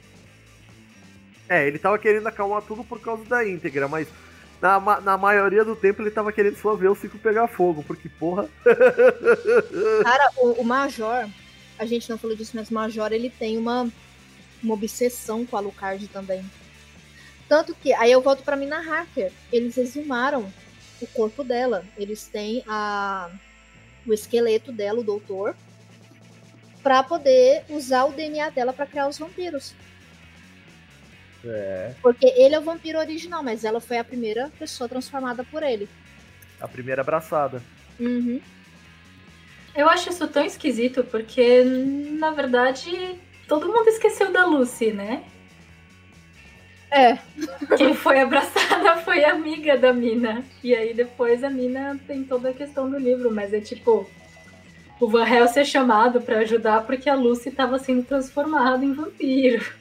É, 1.49 1.67
ele 1.67 1.79
tava 1.79 1.97
querendo 1.97 2.27
acalmar 2.27 2.61
tudo 2.61 2.83
por 2.83 2.99
causa 3.01 3.23
da 3.25 3.47
íntegra, 3.47 3.87
mas 3.87 4.07
na, 4.61 4.79
na 5.01 5.17
maioria 5.17 5.65
do 5.65 5.75
tempo 5.75 6.01
ele 6.01 6.11
tava 6.11 6.31
querendo 6.31 6.55
só 6.57 6.75
ver 6.75 6.87
o 6.87 6.95
ciclo 6.95 7.19
pegar 7.19 7.47
fogo, 7.47 7.83
porque 7.83 8.07
porra. 8.07 8.47
Cara, 10.03 10.31
o, 10.37 10.61
o 10.61 10.63
Major, 10.63 11.27
a 11.77 11.85
gente 11.85 12.09
não 12.09 12.17
falou 12.17 12.35
disso, 12.35 12.51
mas 12.55 12.69
o 12.69 12.73
Major 12.73 13.11
ele 13.11 13.29
tem 13.29 13.57
uma, 13.57 13.89
uma 14.61 14.73
obsessão 14.73 15.45
com 15.45 15.55
a 15.55 15.59
Alucard 15.59 16.07
também. 16.07 16.45
Tanto 17.49 17.75
que, 17.75 17.91
aí 17.93 18.11
eu 18.11 18.21
volto 18.21 18.43
pra 18.43 18.55
Mina 18.55 18.77
Harker, 18.77 19.31
eles 19.51 19.77
exumaram 19.77 20.51
o 21.01 21.07
corpo 21.07 21.43
dela. 21.43 21.83
Eles 21.97 22.25
têm 22.27 22.63
a, 22.67 23.29
o 24.05 24.13
esqueleto 24.13 24.71
dela, 24.71 24.99
o 24.99 25.03
doutor, 25.03 25.55
pra 26.81 27.01
poder 27.03 27.63
usar 27.69 28.05
o 28.05 28.11
DNA 28.11 28.49
dela 28.49 28.73
pra 28.73 28.85
criar 28.85 29.07
os 29.07 29.17
vampiros. 29.17 29.73
É. 31.45 31.93
Porque 32.01 32.25
ele 32.25 32.55
é 32.55 32.59
o 32.59 32.63
vampiro 32.63 32.99
original, 32.99 33.43
mas 33.43 33.63
ela 33.63 33.81
foi 33.81 33.97
a 33.97 34.03
primeira 34.03 34.51
pessoa 34.57 34.87
transformada 34.87 35.43
por 35.43 35.63
ele. 35.63 35.89
A 36.59 36.67
primeira 36.67 37.01
abraçada. 37.01 37.61
Uhum. 37.99 38.39
Eu 39.75 39.89
acho 39.89 40.09
isso 40.09 40.27
tão 40.27 40.45
esquisito 40.45 41.03
porque, 41.03 41.63
na 41.63 42.31
verdade, 42.31 43.19
todo 43.47 43.67
mundo 43.67 43.87
esqueceu 43.87 44.31
da 44.31 44.45
Lucy, 44.45 44.91
né? 44.91 45.23
É, 46.93 47.17
Quem 47.75 47.95
foi 47.95 48.21
abraçada 48.21 48.97
foi 49.01 49.23
a 49.23 49.31
amiga 49.31 49.75
da 49.75 49.91
Mina. 49.91 50.45
E 50.63 50.75
aí 50.75 50.93
depois 50.93 51.43
a 51.43 51.49
Mina 51.49 51.99
tem 52.05 52.23
toda 52.23 52.49
a 52.49 52.53
questão 52.53 52.87
do 52.89 52.99
livro, 52.99 53.33
mas 53.33 53.51
é 53.51 53.59
tipo. 53.59 54.07
O 54.99 55.07
Van 55.07 55.27
Helsing 55.27 55.61
é 55.61 55.65
chamado 55.65 56.21
pra 56.21 56.39
ajudar 56.39 56.83
porque 56.85 57.09
a 57.09 57.15
Lucy 57.15 57.49
tava 57.49 57.79
sendo 57.79 58.03
transformada 58.03 58.85
em 58.85 58.93
vampiro. 58.93 59.73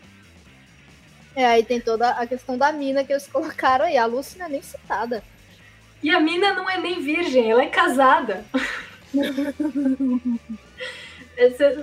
é, 1.36 1.44
aí 1.44 1.62
tem 1.62 1.80
toda 1.80 2.08
a 2.10 2.26
questão 2.26 2.56
da 2.56 2.72
mina 2.72 3.04
que 3.04 3.12
eles 3.12 3.26
colocaram 3.26 3.84
aí. 3.84 3.98
A 3.98 4.06
Lucy 4.06 4.38
não 4.38 4.46
é 4.46 4.48
nem 4.48 4.62
citada. 4.62 5.22
E 6.02 6.10
a 6.10 6.18
Mina 6.18 6.52
não 6.54 6.68
é 6.68 6.78
nem 6.78 7.00
virgem, 7.00 7.50
ela 7.50 7.62
é 7.62 7.68
casada. 7.68 8.44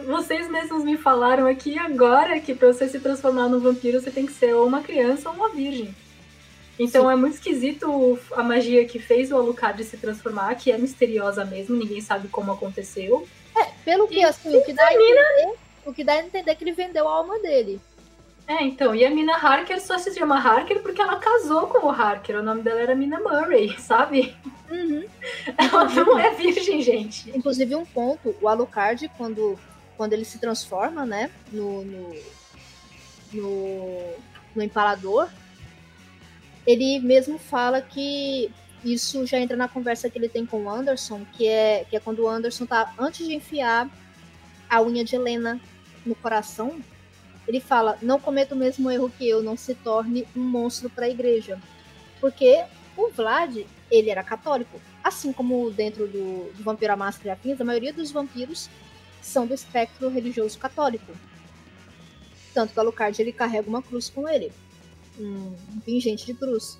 Vocês 0.06 0.50
mesmos 0.50 0.84
me 0.84 0.98
falaram 0.98 1.46
aqui 1.48 1.78
agora 1.78 2.40
que 2.40 2.54
pra 2.54 2.72
você 2.72 2.88
se 2.88 3.00
transformar 3.00 3.48
num 3.50 3.60
vampiro 3.60 4.00
você 4.00 4.12
tem 4.12 4.26
que 4.26 4.32
ser 4.32 4.54
ou 4.54 4.68
uma 4.68 4.82
criança 4.82 5.30
ou 5.30 5.36
uma 5.36 5.50
virgem. 5.50 5.94
Então 6.80 7.12
é 7.12 7.16
muito 7.16 7.34
esquisito 7.34 8.18
a 8.32 8.42
magia 8.42 8.86
que 8.86 9.00
fez 9.00 9.32
o 9.32 9.36
Alucard 9.36 9.84
se 9.84 9.98
transformar, 9.98 10.56
que 10.56 10.72
é 10.72 10.78
misteriosa 10.78 11.44
mesmo, 11.44 11.76
ninguém 11.76 12.00
sabe 12.00 12.30
como 12.30 12.52
aconteceu. 12.52 13.28
Pelo 13.84 14.08
que, 14.08 14.16
E 14.16 14.24
assim, 14.24 14.56
o 14.56 14.64
que 14.64 14.72
dá 14.72 14.88
a 14.88 14.94
entender, 14.94 15.54
o 15.86 15.94
que 15.94 16.04
dá 16.04 16.14
a 16.14 16.20
entender 16.20 16.52
é 16.52 16.56
que 16.56 16.64
ele 16.64 16.72
vendeu 16.72 17.08
a 17.08 17.12
alma 17.12 17.38
dele. 17.40 17.82
É, 18.50 18.64
então, 18.64 18.96
e 18.96 19.06
a 19.06 19.12
Mina 19.12 19.36
Harker 19.36 19.80
só 19.80 20.00
se 20.00 20.12
chama 20.12 20.36
Harker 20.36 20.82
porque 20.82 21.00
ela 21.00 21.18
casou 21.18 21.68
com 21.68 21.86
o 21.86 21.92
Harker, 21.92 22.40
o 22.40 22.42
nome 22.42 22.64
dela 22.64 22.80
era 22.80 22.96
Mina 22.96 23.20
Murray, 23.20 23.80
sabe? 23.80 24.36
Uhum. 24.72 25.06
Ela 25.56 25.84
não 25.86 26.18
é 26.18 26.34
virgem, 26.34 26.82
gente. 26.82 27.30
Inclusive, 27.30 27.76
um 27.76 27.86
ponto, 27.86 28.36
o 28.42 28.48
Alucard, 28.48 29.08
quando, 29.16 29.56
quando 29.96 30.14
ele 30.14 30.26
se 30.26 30.40
transforma, 30.40 31.06
né, 31.06 31.30
no, 31.52 31.86
no, 31.86 32.16
no, 33.34 34.14
no 34.56 34.64
empalador, 34.64 35.30
ele 36.66 37.00
mesmo 37.02 37.38
fala 37.38 37.84
que 37.84 38.52
isso 38.84 39.28
já 39.28 39.40
entra 39.40 39.56
na 39.56 39.68
conversa 39.68 40.10
que 40.10 40.18
ele 40.18 40.28
tem 40.28 40.44
com 40.44 40.64
o 40.64 40.70
Anderson, 40.72 41.24
que 41.34 41.48
é, 41.48 41.86
que 41.88 41.96
é 41.96 42.00
quando 42.00 42.24
o 42.24 42.28
Anderson 42.28 42.66
tá 42.66 42.96
antes 42.98 43.28
de 43.28 43.36
enfiar 43.36 43.88
a 44.68 44.82
unha 44.82 45.04
de 45.04 45.16
Helena 45.16 45.62
no 46.04 46.16
coração, 46.16 46.82
ele 47.50 47.60
fala: 47.60 47.98
"Não 48.02 48.20
cometa 48.20 48.54
o 48.54 48.58
mesmo 48.58 48.92
erro 48.92 49.12
que 49.18 49.28
eu, 49.28 49.42
não 49.42 49.58
se 49.58 49.74
torne 49.74 50.28
um 50.36 50.42
monstro 50.42 50.90
para 50.90 51.08
a 51.08 51.10
igreja". 51.10 51.60
Porque 52.22 52.64
o 52.96 53.10
Vlad, 53.10 53.66
ele 53.90 54.10
era 54.10 54.24
católico, 54.24 54.80
assim 55.04 55.34
como 55.34 55.72
dentro 55.72 56.08
do, 56.08 56.54
do 56.54 56.64
Vampiro 56.64 56.94
à 56.94 56.96
Máscara 56.96 57.30
e 57.30 57.32
Afins, 57.32 57.60
a 57.60 57.66
maioria 57.66 57.92
dos 57.92 58.12
vampiros 58.12 58.70
são 59.20 59.48
do 59.48 59.54
espectro 59.54 60.10
religioso 60.10 60.60
católico. 60.60 61.12
Tanto 62.54 62.74
que 62.74 62.80
Alucard 62.80 63.20
ele 63.20 63.32
carrega 63.32 63.68
uma 63.68 63.82
cruz 63.82 64.10
com 64.10 64.28
ele, 64.28 64.52
um 65.18 65.56
pingente 65.84 66.26
de 66.26 66.34
cruz. 66.34 66.80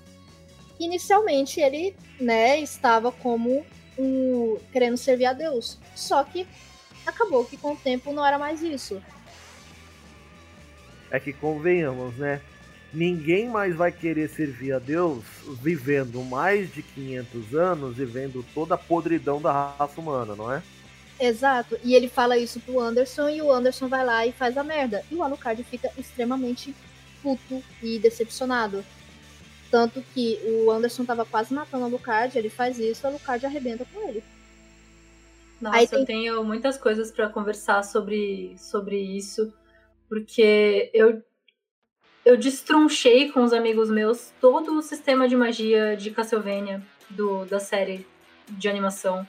Inicialmente 0.78 1.60
ele, 1.60 1.96
né, 2.20 2.60
estava 2.60 3.10
como 3.10 3.64
um 3.98 4.56
querendo 4.72 4.96
servir 4.96 5.26
a 5.26 5.32
Deus, 5.32 5.78
só 5.96 6.22
que 6.22 6.46
acabou 7.04 7.44
que 7.44 7.56
com 7.56 7.72
o 7.72 7.76
tempo 7.76 8.12
não 8.12 8.24
era 8.24 8.38
mais 8.38 8.62
isso. 8.62 9.02
É 11.10 11.18
que 11.18 11.32
convenhamos, 11.32 12.14
né? 12.16 12.40
Ninguém 12.92 13.48
mais 13.48 13.74
vai 13.74 13.92
querer 13.92 14.28
servir 14.28 14.72
a 14.72 14.78
Deus 14.78 15.22
vivendo 15.62 16.22
mais 16.24 16.72
de 16.72 16.82
500 16.82 17.54
anos 17.54 17.98
e 17.98 18.04
vendo 18.04 18.44
toda 18.52 18.74
a 18.74 18.78
podridão 18.78 19.40
da 19.40 19.52
raça 19.52 20.00
humana, 20.00 20.34
não 20.34 20.52
é? 20.52 20.62
Exato. 21.20 21.78
E 21.84 21.94
ele 21.94 22.08
fala 22.08 22.36
isso 22.36 22.58
pro 22.60 22.80
Anderson 22.80 23.28
e 23.28 23.42
o 23.42 23.52
Anderson 23.52 23.88
vai 23.88 24.04
lá 24.04 24.26
e 24.26 24.32
faz 24.32 24.56
a 24.56 24.64
merda. 24.64 25.04
E 25.10 25.14
o 25.14 25.22
Alucard 25.22 25.62
fica 25.64 25.90
extremamente 25.96 26.74
puto 27.22 27.62
e 27.82 27.98
decepcionado. 27.98 28.84
Tanto 29.70 30.02
que 30.14 30.40
o 30.44 30.70
Anderson 30.70 31.04
tava 31.04 31.24
quase 31.24 31.54
matando 31.54 31.84
o 31.84 31.86
Alucard, 31.86 32.36
ele 32.36 32.50
faz 32.50 32.78
isso, 32.78 33.06
o 33.06 33.10
Alucard 33.10 33.46
arrebenta 33.46 33.86
com 33.92 34.08
ele. 34.08 34.24
Nossa, 35.60 35.86
tem... 35.86 35.98
eu 35.98 36.04
tenho 36.06 36.44
muitas 36.44 36.76
coisas 36.76 37.12
para 37.12 37.28
conversar 37.28 37.84
sobre, 37.84 38.56
sobre 38.58 38.98
isso, 38.98 39.52
porque 40.10 40.90
eu 40.92 41.22
eu 42.22 42.36
destronchei 42.36 43.30
com 43.30 43.42
os 43.42 43.52
amigos 43.52 43.88
meus 43.88 44.30
todo 44.40 44.76
o 44.76 44.82
sistema 44.82 45.26
de 45.26 45.34
magia 45.34 45.96
de 45.96 46.10
Castlevania 46.10 46.82
do, 47.08 47.46
da 47.46 47.58
série 47.58 48.06
de 48.46 48.68
animação 48.68 49.26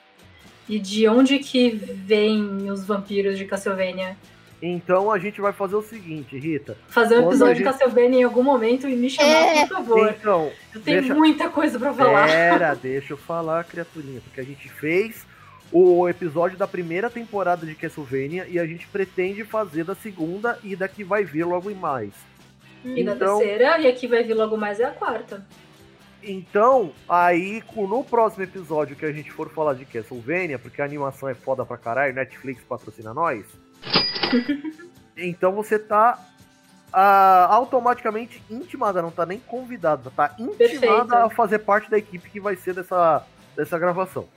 e 0.68 0.78
de 0.78 1.08
onde 1.08 1.40
que 1.40 1.70
vêm 1.70 2.70
os 2.70 2.86
vampiros 2.86 3.38
de 3.38 3.46
Castlevania. 3.46 4.18
Então 4.62 5.10
a 5.10 5.18
gente 5.18 5.40
vai 5.40 5.54
fazer 5.54 5.76
o 5.76 5.82
seguinte, 5.82 6.38
Rita. 6.38 6.78
Fazer 6.90 7.20
um 7.20 7.28
episódio 7.28 7.56
gente... 7.56 7.64
de 7.66 7.72
Castlevania 7.72 8.20
em 8.20 8.24
algum 8.24 8.44
momento 8.44 8.88
e 8.90 8.96
me 8.96 9.10
chamar, 9.10 9.30
é. 9.30 9.68
por 9.68 9.78
favor. 9.78 10.10
Então, 10.10 10.52
eu 10.76 10.82
tenho 10.82 11.00
deixa... 11.00 11.16
muita 11.16 11.50
coisa 11.50 11.80
para 11.80 11.94
falar. 11.94 12.28
Pera, 12.28 12.74
deixa 12.76 13.14
eu 13.14 13.18
falar, 13.18 13.64
criaturinha, 13.64 14.20
porque 14.22 14.42
a 14.42 14.44
gente 14.44 14.68
fez 14.70 15.26
o 15.72 16.08
episódio 16.10 16.58
da 16.58 16.68
primeira 16.68 17.10
temporada 17.10 17.66
de 17.66 17.76
Castlevania 17.76 18.46
e 18.50 18.60
a 18.60 18.66
gente 18.66 18.88
pretende 18.88 19.44
fazer 19.44 19.86
da 19.86 19.96
segunda 19.96 20.60
e 20.64 20.76
da 20.76 20.88
que 20.88 21.04
vai 21.04 21.24
vir 21.24 21.46
logo 21.46 21.72
em 21.72 21.76
mais. 21.76 22.14
E 22.84 23.02
então, 23.02 23.18
da 23.18 23.26
terceira, 23.28 23.80
e 23.80 23.88
aqui 23.88 24.08
vai 24.08 24.24
vir 24.24 24.34
logo 24.34 24.58
mais 24.58 24.80
é 24.80 24.86
a 24.86 24.92
quarta. 24.92 25.46
Então, 26.24 26.92
aí 27.10 27.64
no 27.76 28.04
próximo 28.04 28.44
episódio 28.44 28.96
que 28.96 29.06
a 29.06 29.12
gente 29.12 29.32
for 29.32 29.50
falar 29.50 29.74
de 29.74 29.86
Castlevania, 29.86 30.60
porque 30.60 30.82
a 30.82 30.86
animação 30.86 31.28
é 31.30 31.34
foda 31.34 31.66
pra 31.66 31.78
caralho, 31.78 32.14
Netflix 32.14 32.62
patrocina 32.64 33.14
nós. 33.14 33.46
então 35.18 35.52
você 35.54 35.80
tá 35.80 36.20
uh, 36.94 37.52
automaticamente 37.52 38.44
intimada, 38.50 39.02
não 39.02 39.10
tá 39.10 39.26
nem 39.26 39.40
convidada, 39.40 40.12
tá 40.12 40.36
intimada 40.38 40.58
Perfeito. 40.58 41.14
a 41.16 41.30
fazer 41.30 41.60
parte 41.60 41.90
da 41.90 41.98
equipe 41.98 42.30
que 42.30 42.40
vai 42.40 42.56
ser 42.56 42.76
dessa, 42.76 43.26
dessa 43.56 43.80
gravação. 43.80 44.28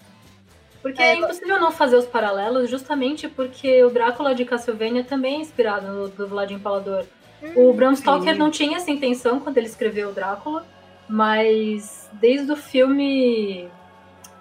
Porque 0.84 1.00
é, 1.00 1.12
é 1.12 1.16
impossível 1.16 1.58
não 1.58 1.72
fazer 1.72 1.96
os 1.96 2.04
paralelos, 2.04 2.68
justamente 2.68 3.26
porque 3.26 3.82
o 3.82 3.88
Drácula 3.88 4.34
de 4.34 4.44
Castlevania 4.44 5.02
também 5.02 5.36
é 5.36 5.40
inspirado 5.40 5.86
no 5.86 6.08
do 6.08 6.28
Vlad 6.28 6.50
Empalador. 6.50 7.06
Hum, 7.42 7.70
o 7.70 7.72
Bram 7.72 7.96
Stoker 7.96 8.34
sim. 8.34 8.38
não 8.38 8.50
tinha 8.50 8.76
essa 8.76 8.90
intenção 8.90 9.40
quando 9.40 9.56
ele 9.56 9.66
escreveu 9.66 10.10
o 10.10 10.12
Drácula, 10.12 10.66
mas 11.08 12.10
desde 12.12 12.52
o 12.52 12.56
filme. 12.56 13.66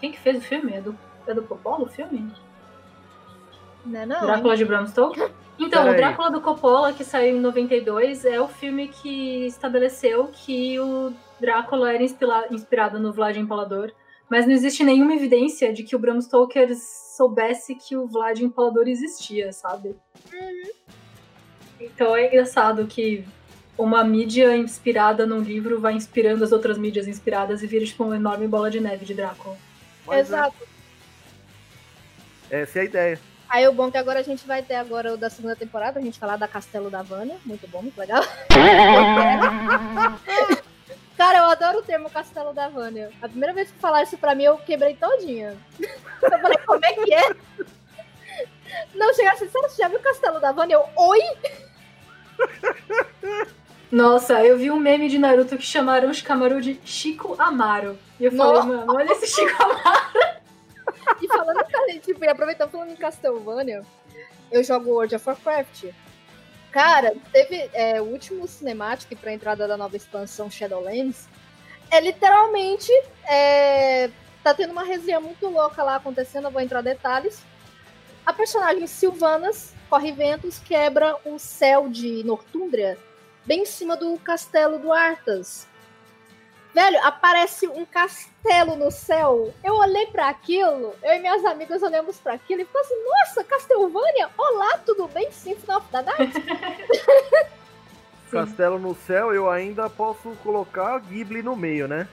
Quem 0.02 0.12
que 0.12 0.20
fez 0.20 0.40
o 0.40 0.42
filme? 0.42 0.74
É 0.74 0.82
do, 0.82 1.00
é 1.26 1.34
do 1.34 1.44
Coppola 1.44 1.86
o 1.86 1.88
filme? 1.88 2.30
Não, 3.86 4.02
é 4.02 4.06
não. 4.06 4.20
Drácula 4.20 4.58
de 4.58 4.66
Bram 4.66 4.86
Stoker? 4.86 5.32
Então, 5.60 5.88
o 5.88 5.96
Drácula 5.96 6.32
do 6.32 6.42
Coppola, 6.42 6.94
que 6.94 7.04
saiu 7.04 7.38
em 7.38 7.40
92, 7.40 8.26
é 8.26 8.42
o 8.42 8.48
filme 8.48 8.88
que 8.88 9.46
estabeleceu 9.46 10.28
que 10.34 10.80
o 10.80 11.14
Drácula 11.40 11.94
era 11.94 12.02
inspirado 12.04 13.00
no 13.00 13.14
Vlad 13.14 13.38
Empalador, 13.38 13.92
mas 14.34 14.48
não 14.48 14.54
existe 14.54 14.84
nenhuma 14.84 15.14
evidência 15.14 15.72
de 15.72 15.84
que 15.84 15.96
o 15.96 16.00
Bram 16.00 16.20
Stoker 16.20 16.76
soubesse 17.16 17.76
que 17.76 17.96
o 17.96 18.08
Vlad 18.08 18.40
Empalador 18.40 18.88
existia, 18.88 19.54
sabe? 19.54 19.96
Uhum. 20.34 20.72
Então 21.80 22.16
é 22.16 22.26
engraçado 22.26 22.88
que 22.88 23.24
uma 23.78 24.04
mídia 24.04 24.58
inspirada 24.58 25.28
num 25.28 25.40
livro 25.40 25.80
vai 25.80 25.94
inspirando 25.94 26.44
as 26.44 26.52
outras 26.52 26.80
mídias 26.80 27.08
inspiradas 27.08 27.62
e 27.62 27.68
vira 27.68 27.86
tipo 27.86 28.04
uma 28.04 28.16
enorme 28.16 28.48
bola 28.48 28.72
de 28.72 28.80
neve 28.80 29.06
de 29.06 29.14
Drácula. 29.14 29.56
Mas, 30.04 30.18
é. 30.18 30.22
Exato. 30.22 30.68
É. 32.50 32.62
Essa 32.62 32.80
é 32.80 32.82
a 32.82 32.86
ideia. 32.86 33.20
Aí 33.48 33.68
o 33.68 33.72
bom 33.72 33.90
é 33.90 33.92
que 33.92 33.98
agora 34.00 34.20
a 34.20 34.24
gente 34.24 34.48
vai 34.48 34.64
ter 34.64 34.74
agora 34.74 35.14
o 35.14 35.18
da 35.18 35.30
segunda 35.30 35.56
temporada, 35.56 36.00
a 36.00 36.02
gente 36.02 36.18
falar 36.18 36.38
da 36.38 36.48
Castelo 36.48 36.90
da 36.90 37.04
Vânia. 37.04 37.38
Muito 37.46 37.68
bom, 37.68 37.84
muito 37.84 38.00
legal. 38.00 38.24
Cara, 41.18 41.40
eu 41.40 41.46
adoro 41.46 41.80
o 41.80 41.84
termo 41.84 42.10
Castelo 42.10 42.54
da 42.54 42.68
Vânia. 42.70 43.12
A 43.22 43.30
primeira 43.30 43.54
vez 43.54 43.72
que 43.72 43.78
falaram 43.78 44.04
isso 44.04 44.18
pra 44.18 44.34
mim, 44.34 44.44
eu 44.44 44.58
quebrei 44.58 44.96
todinha. 44.96 45.58
Eu 45.80 46.40
falei, 46.40 46.58
como 46.66 46.86
é 46.86 46.94
que 46.94 47.14
é? 47.14 47.36
Não, 48.96 49.14
chegasse 49.14 49.44
assim, 49.44 49.62
você 49.62 49.82
já 49.82 49.88
viu 49.88 50.00
o 50.00 50.02
Castelo 50.02 50.40
da 50.40 50.52
Vânia? 50.52 50.76
Eu, 50.76 50.86
oi? 50.96 51.22
Nossa, 53.92 54.44
eu 54.44 54.58
vi 54.58 54.72
um 54.72 54.80
meme 54.80 55.08
de 55.08 55.20
Naruto 55.20 55.56
que 55.56 55.66
chamaram 55.66 56.10
os 56.10 56.22
Kamaru 56.22 56.60
de 56.60 56.80
Chico 56.84 57.36
Amaro. 57.38 57.98
E 58.20 58.26
eu 58.26 58.32
falei, 58.32 58.54
Nossa. 58.54 58.68
mano, 58.68 58.94
olha 58.96 59.12
esse 59.12 59.28
Chico 59.28 59.62
Amaro. 59.62 60.42
E 61.22 61.28
falando, 61.28 61.64
tipo, 62.02 62.26
e 62.26 62.28
aproveitando 62.28 62.72
falando 62.72 62.92
em 62.92 62.96
Castlevania, 62.96 63.84
eu 64.52 64.64
jogo 64.64 64.90
World 64.90 65.16
of 65.16 65.30
Warcraft. 65.30 65.86
Cara, 66.74 67.16
teve 67.32 67.70
é, 67.72 68.02
o 68.02 68.06
último 68.06 68.48
cinemático 68.48 69.16
pra 69.16 69.32
entrada 69.32 69.68
da 69.68 69.78
nova 69.78 69.96
expansão 69.96 70.50
Shadowlands. 70.50 71.30
É 71.92 72.02
literalmente. 72.02 72.92
É, 73.30 74.10
tá 74.44 74.56
tendo 74.56 74.72
uma 74.72 74.84
resenha 74.84 75.20
muito 75.20 75.48
louca 75.48 75.84
lá 75.84 75.98
acontecendo, 75.98 76.46
eu 76.46 76.52
vou 76.52 76.60
entrar 76.60 76.82
detalhes. 76.82 77.44
A 78.26 78.34
personagem 78.34 78.88
Sylvanas 78.88 79.76
corre 79.88 80.12
ventos, 80.12 80.58
quebra 80.58 81.16
o 81.24 81.38
céu 81.38 81.88
de 81.88 82.24
Nortúndria, 82.24 82.98
bem 83.46 83.62
em 83.62 83.66
cima 83.68 83.96
do 83.96 84.18
castelo 84.18 84.80
do 84.80 84.92
Arthas. 84.92 85.68
Velho, 86.74 87.00
aparece 87.04 87.68
um 87.68 87.86
castelo 87.86 88.76
no 88.76 88.90
céu. 88.90 89.54
Eu 89.64 89.76
olhei 89.76 90.08
para 90.08 90.28
aquilo, 90.28 90.96
eu 91.04 91.14
e 91.14 91.20
minhas 91.20 91.46
amigas 91.46 91.84
olhamos 91.84 92.18
para 92.18 92.34
aquilo 92.34 92.62
e 92.62 92.66
falamos 92.66 92.92
assim: 92.92 93.04
Nossa, 93.04 93.44
Castlevania! 93.44 94.30
Olá, 94.36 94.80
tudo 94.84 95.08
bem? 95.08 95.32
Symphony 95.32 95.78
of 95.78 95.88
the 95.92 96.02
Night? 96.02 96.34
Castelo 98.32 98.80
no 98.80 98.96
céu, 98.96 99.32
eu 99.32 99.52
ainda 99.52 99.88
posso 99.88 100.32
colocar 100.42 100.98
Ghibli 100.98 101.44
no 101.44 101.56
meio, 101.56 101.88
né? 101.88 102.08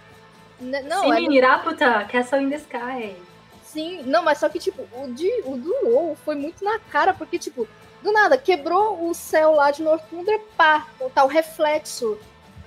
N 0.61 0.83
não, 0.83 1.05
Sim, 1.05 1.29
é... 1.29 1.33
Iraputa, 1.33 2.05
Castle 2.05 2.43
in 2.43 2.51
the 2.51 2.57
Sky. 2.57 3.17
Sim, 3.63 4.03
não, 4.03 4.23
mas 4.23 4.37
só 4.37 4.51
que, 4.51 4.59
tipo, 4.59 4.87
o, 4.93 5.11
de, 5.15 5.27
o 5.47 5.57
do 5.57 5.75
WoW 5.85 6.19
foi 6.23 6.35
muito 6.35 6.63
na 6.63 6.79
cara, 6.79 7.15
porque, 7.15 7.39
tipo, 7.39 7.67
do 8.03 8.13
nada, 8.13 8.37
quebrou 8.37 9.09
o 9.09 9.15
céu 9.15 9.53
lá 9.53 9.71
de 9.71 9.83
Northunder, 9.83 10.39
pá, 10.55 10.87
tá 11.15 11.25
o 11.25 11.29
reflexo 11.29 12.19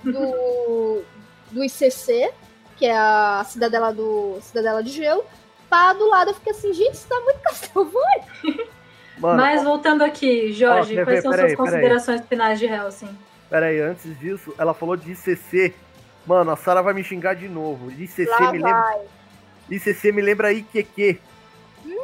do, 0.02 1.04
do 1.54 1.64
ICC, 1.64 2.32
que 2.76 2.84
é 2.84 2.96
a 2.96 3.44
cidadela 3.46 3.92
do 3.92 4.38
Cidadela 4.42 4.82
de 4.82 4.90
Gelo, 4.90 5.24
pá, 5.70 5.92
do 5.92 6.08
lado 6.08 6.30
eu 6.30 6.34
fiquei 6.34 6.52
assim, 6.52 6.72
gente, 6.72 6.94
isso 6.94 7.08
tá 7.08 7.18
muito 7.20 7.38
Castlevania. 7.40 8.66
Mas 9.16 9.62
voltando 9.62 10.02
aqui, 10.02 10.52
Jorge, 10.52 11.00
ó, 11.00 11.04
quais 11.04 11.22
são 11.22 11.32
suas 11.32 11.44
aí, 11.44 11.56
considerações 11.56 12.20
finais 12.28 12.58
de 12.58 12.66
Helsing? 12.66 13.16
Peraí, 13.48 13.80
antes 13.80 14.18
disso, 14.18 14.52
ela 14.58 14.74
falou 14.74 14.96
de 14.96 15.12
ICC. 15.12 15.72
Mano, 16.26 16.50
a 16.50 16.56
Sara 16.56 16.82
vai 16.82 16.92
me 16.92 17.04
xingar 17.04 17.34
de 17.34 17.48
novo. 17.48 17.92
ICC 17.92 18.26
Lá 18.26 18.50
me 18.50 18.58
lembra. 18.58 19.00
ICC 19.70 20.12
me 20.12 20.20
lembra 20.20 20.52
IQQ. 20.52 21.20
Hum, 21.86 21.96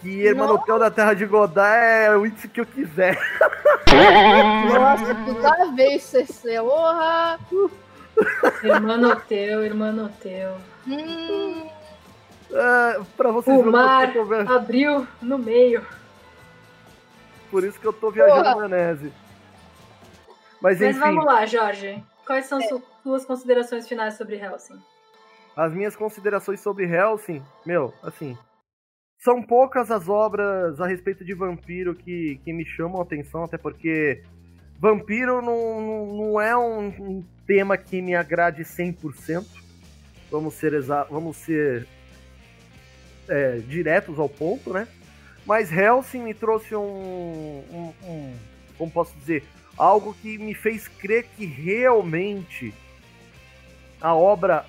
que 0.00 0.26
Hermanotel 0.26 0.78
da 0.78 0.90
Terra 0.90 1.12
de 1.12 1.26
Godá 1.26 1.74
é 1.76 2.16
o 2.16 2.24
índice 2.24 2.48
que 2.48 2.60
eu 2.60 2.66
quiser. 2.66 3.18
Nossa, 4.72 5.14
toda 5.14 5.72
vez 5.72 6.02
CC, 8.14 8.46
orra! 8.46 8.76
Hermanoteu, 8.76 9.64
Hermanoteu. 9.64 10.56
Hum. 10.86 11.68
É, 12.50 13.00
pra 13.16 13.30
vocês 13.30 13.58
o 13.58 13.70
mar 13.70 14.12
abriu 14.48 15.06
no 15.20 15.38
meio. 15.38 15.86
Por 17.50 17.64
isso 17.64 17.78
que 17.80 17.86
eu 17.86 17.92
tô 17.92 18.10
viajando 18.10 18.42
na 18.42 18.56
maionese. 18.56 19.12
Mas, 20.60 20.80
Mas 20.80 20.98
vamos 20.98 21.24
lá, 21.24 21.44
Jorge. 21.46 22.02
Quais 22.26 22.46
são 22.46 22.60
é. 22.60 22.68
suas 23.02 23.24
considerações 23.24 23.88
finais 23.88 24.14
sobre 24.14 24.36
Helsing? 24.36 24.80
as 25.56 25.72
minhas 25.72 25.94
considerações 25.94 26.60
sobre 26.60 26.84
Helsing, 26.84 27.42
meu, 27.64 27.92
assim, 28.02 28.36
são 29.18 29.42
poucas 29.42 29.90
as 29.90 30.08
obras 30.08 30.80
a 30.80 30.86
respeito 30.86 31.24
de 31.24 31.34
vampiro 31.34 31.94
que, 31.94 32.40
que 32.44 32.52
me 32.52 32.64
chamam 32.64 33.00
a 33.00 33.04
atenção, 33.04 33.44
até 33.44 33.58
porque 33.58 34.22
vampiro 34.82 35.40
não, 35.40 36.12
não 36.12 36.40
é 36.40 36.56
um, 36.58 36.88
um 36.88 37.24
tema 37.46 37.76
que 37.76 38.02
me 38.02 38.16
agrade 38.16 38.64
100%. 38.64 39.46
Vamos 40.28 40.54
ser, 40.54 40.74
exa 40.74 41.04
vamos 41.04 41.36
ser 41.36 41.86
é, 43.28 43.58
diretos 43.58 44.18
ao 44.18 44.28
ponto, 44.28 44.72
né? 44.72 44.88
Mas 45.46 45.70
Helsing 45.70 46.22
me 46.22 46.34
trouxe 46.34 46.74
um, 46.74 46.82
um, 46.82 47.92
um, 48.04 48.34
Como 48.76 48.90
posso 48.90 49.16
dizer? 49.18 49.44
Algo 49.78 50.14
que 50.14 50.36
me 50.36 50.52
fez 50.52 50.88
crer 50.88 51.26
que 51.36 51.46
realmente 51.46 52.74
a 54.00 54.16
obra. 54.16 54.66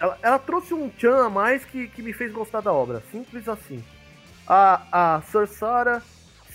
Ela, 0.00 0.18
ela 0.22 0.38
trouxe 0.40 0.74
um 0.74 0.88
tchan 0.88 1.24
a 1.24 1.30
mais 1.30 1.64
que, 1.64 1.86
que 1.86 2.02
me 2.02 2.12
fez 2.12 2.32
gostar 2.32 2.60
da 2.60 2.72
obra. 2.72 3.00
Simples 3.12 3.48
assim. 3.48 3.82
A, 4.44 5.16
a 5.16 5.22
Sarsara 5.22 6.02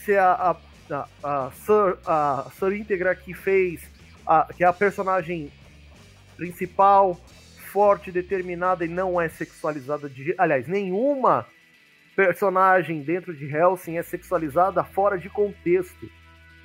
ser 0.04 0.20
a, 0.20 0.34
a, 0.34 0.56
a, 0.92 1.08
a, 1.24 1.52
Sir, 1.52 1.98
a 2.06 2.50
Sir 2.58 2.74
Integra 2.74 3.16
que 3.16 3.34
fez. 3.34 3.82
A, 4.26 4.48
que 4.54 4.64
é 4.64 4.68
a 4.68 4.74
personagem 4.74 5.52
principal, 6.36 7.18
forte, 7.72 8.12
determinada 8.12 8.84
e 8.84 8.88
não 8.88 9.20
é 9.20 9.30
sexualizada 9.30 10.10
de. 10.10 10.36
Aliás, 10.38 10.68
nenhuma 10.68 11.46
personagem 12.16 13.02
dentro 13.02 13.34
de 13.36 13.46
Helsing 13.46 13.98
é 13.98 14.04
sexualizada 14.04 14.84
fora 14.84 15.18
de 15.18 15.30
contexto. 15.30 16.10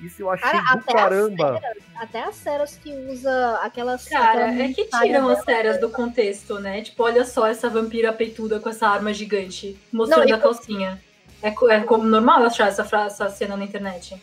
Isso 0.01 0.21
eu 0.21 0.29
achei 0.29 0.49
Cara, 0.49 0.75
do 0.75 0.85
caramba. 0.85 1.59
Ceras, 1.59 1.83
até 1.95 2.23
as 2.23 2.35
ceras 2.35 2.75
que 2.75 2.91
usa 2.91 3.59
aquelas. 3.61 4.05
Cara, 4.07 4.49
aquela 4.49 4.63
é 4.63 4.73
que 4.73 4.85
tiram 4.85 5.29
as 5.29 5.43
ceras 5.43 5.79
do 5.79 5.89
contexto, 5.89 6.59
né? 6.59 6.81
Tipo, 6.81 7.03
olha 7.03 7.23
só 7.23 7.47
essa 7.47 7.69
vampira 7.69 8.11
peituda 8.11 8.59
com 8.59 8.69
essa 8.69 8.87
arma 8.87 9.13
gigante, 9.13 9.79
mostrando 9.91 10.27
Não, 10.27 10.35
a 10.35 10.39
calcinha. 10.39 11.01
É, 11.43 11.49
é 11.49 11.81
como 11.81 12.05
normal 12.05 12.43
achar 12.45 12.69
essa, 12.69 12.87
essa 13.05 13.29
cena 13.29 13.57
na 13.57 13.65
internet. 13.65 14.19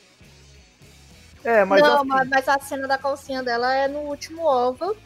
É, 1.45 1.65
mas. 1.67 1.83
Não, 1.83 1.99
assim... 1.99 2.29
mas 2.29 2.49
a 2.49 2.59
cena 2.59 2.89
da 2.89 2.97
calcinha 2.97 3.43
dela 3.43 3.73
é 3.75 3.87
no 3.87 4.01
último 4.01 4.43
OVA. 4.43 4.97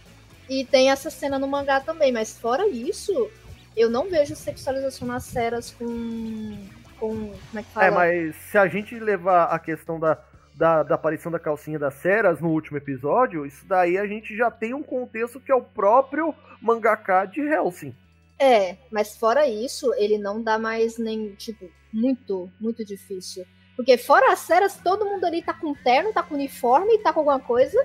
E 0.49 0.65
tem 0.65 0.91
essa 0.91 1.11
cena 1.11 1.39
no 1.39 1.49
mangá 1.49 1.81
também, 1.81 2.13
mas 2.13 2.39
fora 2.39 2.69
isso, 2.69 3.31
eu 3.75 3.91
não 3.91 4.11
vejo 4.11 4.37
sexualização 4.37 5.09
nas 5.09 5.25
ceras 5.25 5.73
com. 5.73 6.57
com. 7.01 7.09
Como 7.09 7.59
é 7.59 7.63
que 7.63 7.71
fala? 7.71 7.87
É, 7.87 7.91
mas 7.91 8.37
se 8.37 8.59
a 8.59 8.69
gente 8.69 8.99
levar 8.99 9.47
a 9.47 9.59
questão 9.59 9.99
da, 9.99 10.19
da, 10.55 10.83
da 10.83 10.95
aparição 10.95 11.33
da 11.33 11.39
calcinha 11.39 11.79
das 11.79 11.95
ceras 11.95 12.41
no 12.41 12.49
último 12.51 12.77
episódio, 12.77 13.47
isso 13.47 13.65
daí 13.67 13.99
a 13.99 14.07
gente 14.07 14.37
já 14.37 14.51
tem 14.51 14.75
um 14.75 14.83
contexto 14.83 15.41
que 15.41 15.51
é 15.51 15.55
o 15.55 15.63
próprio 15.63 16.35
mangaka 16.61 17.25
de 17.25 17.41
Helsing. 17.41 17.95
É, 18.39 18.77
mas 18.91 19.17
fora 19.17 19.49
isso, 19.49 19.93
ele 19.95 20.19
não 20.19 20.43
dá 20.43 20.59
mais 20.59 20.99
nem, 20.99 21.35
tipo, 21.35 21.71
muito, 21.95 22.51
muito 22.61 22.85
difícil. 22.85 23.47
Porque 23.77 23.97
fora 23.97 24.33
as 24.33 24.41
ceras, 24.41 24.77
todo 24.77 25.05
mundo 25.05 25.25
ali 25.25 25.41
tá 25.43 25.55
com 25.55 25.73
terno, 25.73 26.13
tá 26.13 26.23
com 26.23 26.35
uniforme, 26.35 26.99
tá 26.99 27.13
com 27.13 27.21
alguma 27.21 27.41
coisa. 27.41 27.79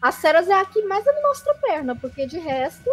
As 0.00 0.14
ceras 0.16 0.48
é 0.48 0.52
a 0.52 0.64
que 0.64 0.82
mais 0.82 1.04
mostra 1.22 1.54
perna, 1.54 1.96
porque 1.96 2.26
de 2.26 2.38
resto. 2.38 2.90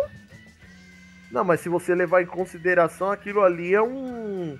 Não, 1.31 1.43
mas 1.43 1.59
se 1.59 1.69
você 1.69 1.93
levar 1.93 2.21
em 2.21 2.25
consideração, 2.25 3.11
aquilo 3.11 3.43
ali 3.43 3.73
é 3.73 3.81
um 3.81 4.57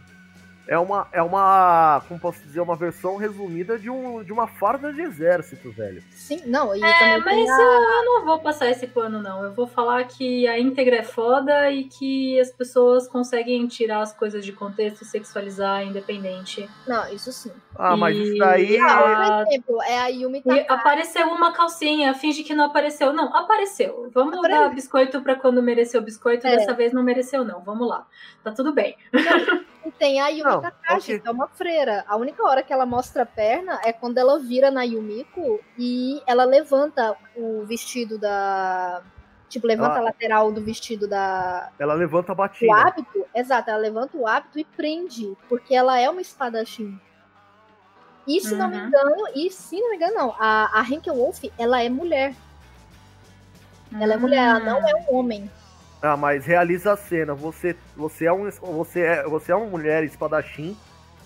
é 0.68 0.78
uma, 0.78 1.08
é 1.12 1.22
uma, 1.22 2.02
como 2.08 2.20
posso 2.20 2.42
dizer, 2.42 2.60
uma 2.60 2.76
versão 2.76 3.16
resumida 3.16 3.78
de, 3.80 3.90
um, 3.90 4.24
de 4.24 4.34
uma 4.34 4.48
farda 4.48 4.92
de 4.92 5.02
exército, 5.02 5.72
velho. 5.72 6.04
Sim, 6.12 6.42
não, 6.46 6.76
e 6.76 6.84
é, 6.84 7.18
mas 7.20 7.50
a... 7.50 7.62
eu 7.62 8.06
não 8.06 8.26
vou 8.26 8.40
passar 8.40 8.70
esse 8.70 8.88
pano, 8.88 9.22
não. 9.22 9.44
Eu 9.44 9.54
vou 9.54 9.68
falar 9.68 10.04
que 10.06 10.48
a 10.48 10.60
íntegra 10.60 10.98
é 10.98 11.04
foda 11.04 11.72
e 11.72 11.86
que 11.86 12.40
as 12.40 12.52
pessoas 12.52 13.08
conseguem 13.08 13.66
tirar 13.68 14.02
as 14.02 14.14
coisas 14.14 14.44
de 14.46 14.52
contexto 14.52 15.04
e 15.04 15.06
sexualizar 15.06 15.84
independente. 15.84 16.70
Não, 16.88 17.08
isso 17.14 17.32
sim. 17.32 17.52
Ah, 17.78 17.96
e... 17.96 18.00
mas 18.00 18.18
isso 18.18 18.38
daí... 18.38 18.78
Ah, 18.80 19.44
por 19.44 19.48
exemplo, 19.48 19.82
é 19.84 20.00
a 20.00 20.08
Yumi 20.08 20.42
Takagi. 20.42 20.66
Apareceu 20.70 21.28
uma 21.28 21.54
calcinha, 21.54 22.14
finge 22.14 22.44
que 22.44 22.54
não 22.54 22.66
apareceu. 22.66 23.14
Não, 23.14 23.36
apareceu. 23.36 24.10
Vamos 24.14 24.38
Apareceu. 24.38 24.64
dar 24.64 24.76
biscoito 24.76 25.22
pra 25.22 25.36
quando 25.36 25.62
mereceu 25.62 26.02
biscoito, 26.02 26.46
é. 26.46 26.58
dessa 26.58 26.74
vez 26.74 26.92
não 26.92 27.04
mereceu, 27.04 27.44
não. 27.44 27.62
Vamos 27.62 27.88
lá. 27.88 28.06
Tá 28.44 28.52
tudo 28.52 28.74
bem. 28.74 28.98
Não. 29.14 29.77
Tem 29.92 30.22
a 30.22 30.28
Yumi 30.30 30.44
não, 30.44 30.62
Takashi, 30.62 31.12
okay. 31.14 31.20
que 31.20 31.28
é 31.28 31.32
uma 31.32 31.48
freira. 31.48 32.06
A 32.08 32.16
única 32.16 32.44
hora 32.44 32.64
que 32.64 32.72
ela 32.72 32.86
mostra 32.86 33.24
a 33.24 33.26
perna 33.26 33.80
é 33.84 33.92
quando 33.92 34.18
ela 34.18 34.40
vira 34.40 34.72
na 34.72 34.84
Yumiko 34.84 35.60
e 35.78 36.22
ela 36.26 36.44
levanta 36.44 37.16
o 37.36 37.64
vestido 37.66 38.18
da. 38.18 39.02
Tipo, 39.50 39.66
levanta 39.68 39.94
ela... 39.94 40.00
a 40.00 40.04
lateral 40.04 40.52
do 40.52 40.62
vestido 40.62 41.08
da. 41.08 41.72
Ela 41.80 41.94
levanta 41.94 42.32
a 42.32 42.36
batina. 42.36 42.72
O 42.72 42.76
hábito, 42.76 43.26
exato, 43.34 43.70
ela 43.70 43.80
levanta 43.80 44.18
o 44.18 44.28
hábito 44.28 44.60
e 44.60 44.66
prende, 44.66 45.38
porque 45.48 45.74
ela 45.74 46.00
é 46.00 46.10
uma 46.10 46.22
espadachim. 46.22 47.00
E 48.28 48.42
se 48.42 48.52
uhum. 48.54 48.60
não 48.60 48.68
me 48.70 48.78
uhum. 48.78 48.88
engano, 48.88 49.16
e 49.36 49.50
se 49.50 49.80
não 49.80 49.90
me 49.90 49.96
engano, 49.96 50.16
não, 50.16 50.36
a, 50.38 50.82
a 50.82 50.84
Henkel 50.84 51.16
Wolf, 51.16 51.44
ela 51.58 51.82
é 51.82 51.88
mulher. 51.88 52.36
Ela 54.00 54.16
é 54.16 54.18
mulher, 54.18 54.44
ela 54.44 54.60
não 54.60 54.88
é 54.88 54.94
um 54.96 55.16
homem. 55.16 55.50
Ah, 56.02 56.16
mas 56.16 56.46
realiza 56.46 56.94
a 56.94 56.98
cena. 56.98 57.34
Você, 57.34 57.76
você, 57.96 58.26
é, 58.26 58.34
um, 58.34 58.50
você, 58.50 59.02
é, 59.02 59.24
você 59.24 59.52
é 59.52 59.56
uma 59.56 59.66
mulher 59.68 60.04
espadachim 60.04 60.78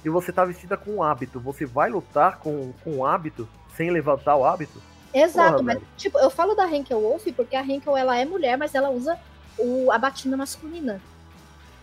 e 0.04 0.10
você 0.10 0.32
tá 0.32 0.46
vestida 0.46 0.78
com 0.78 0.96
um 0.96 1.04
hábito. 1.04 1.40
Você 1.40 1.66
vai 1.66 1.90
lutar 1.90 2.40
com, 2.40 2.72
com 2.84 2.98
um 2.98 3.06
hábito 3.06 3.48
sem 3.76 3.90
levantar 3.90 4.36
o 4.36 4.46
hábito? 4.46 4.82
Exato, 5.14 5.52
Porra, 5.52 5.64
mas 5.64 5.76
velho. 5.76 5.88
tipo, 5.98 6.18
eu 6.20 6.30
falo 6.30 6.56
da 6.56 6.70
Henkel 6.70 7.02
Wolf 7.02 7.28
porque 7.36 7.56
a 7.56 7.64
Henkel 7.64 7.98
ela 7.98 8.18
é 8.18 8.24
mulher, 8.24 8.58
mas 8.58 8.74
ela 8.74 8.90
usa 8.90 9.20
o, 9.58 9.92
a 9.92 9.98
batina 9.98 10.38
masculina. 10.38 11.02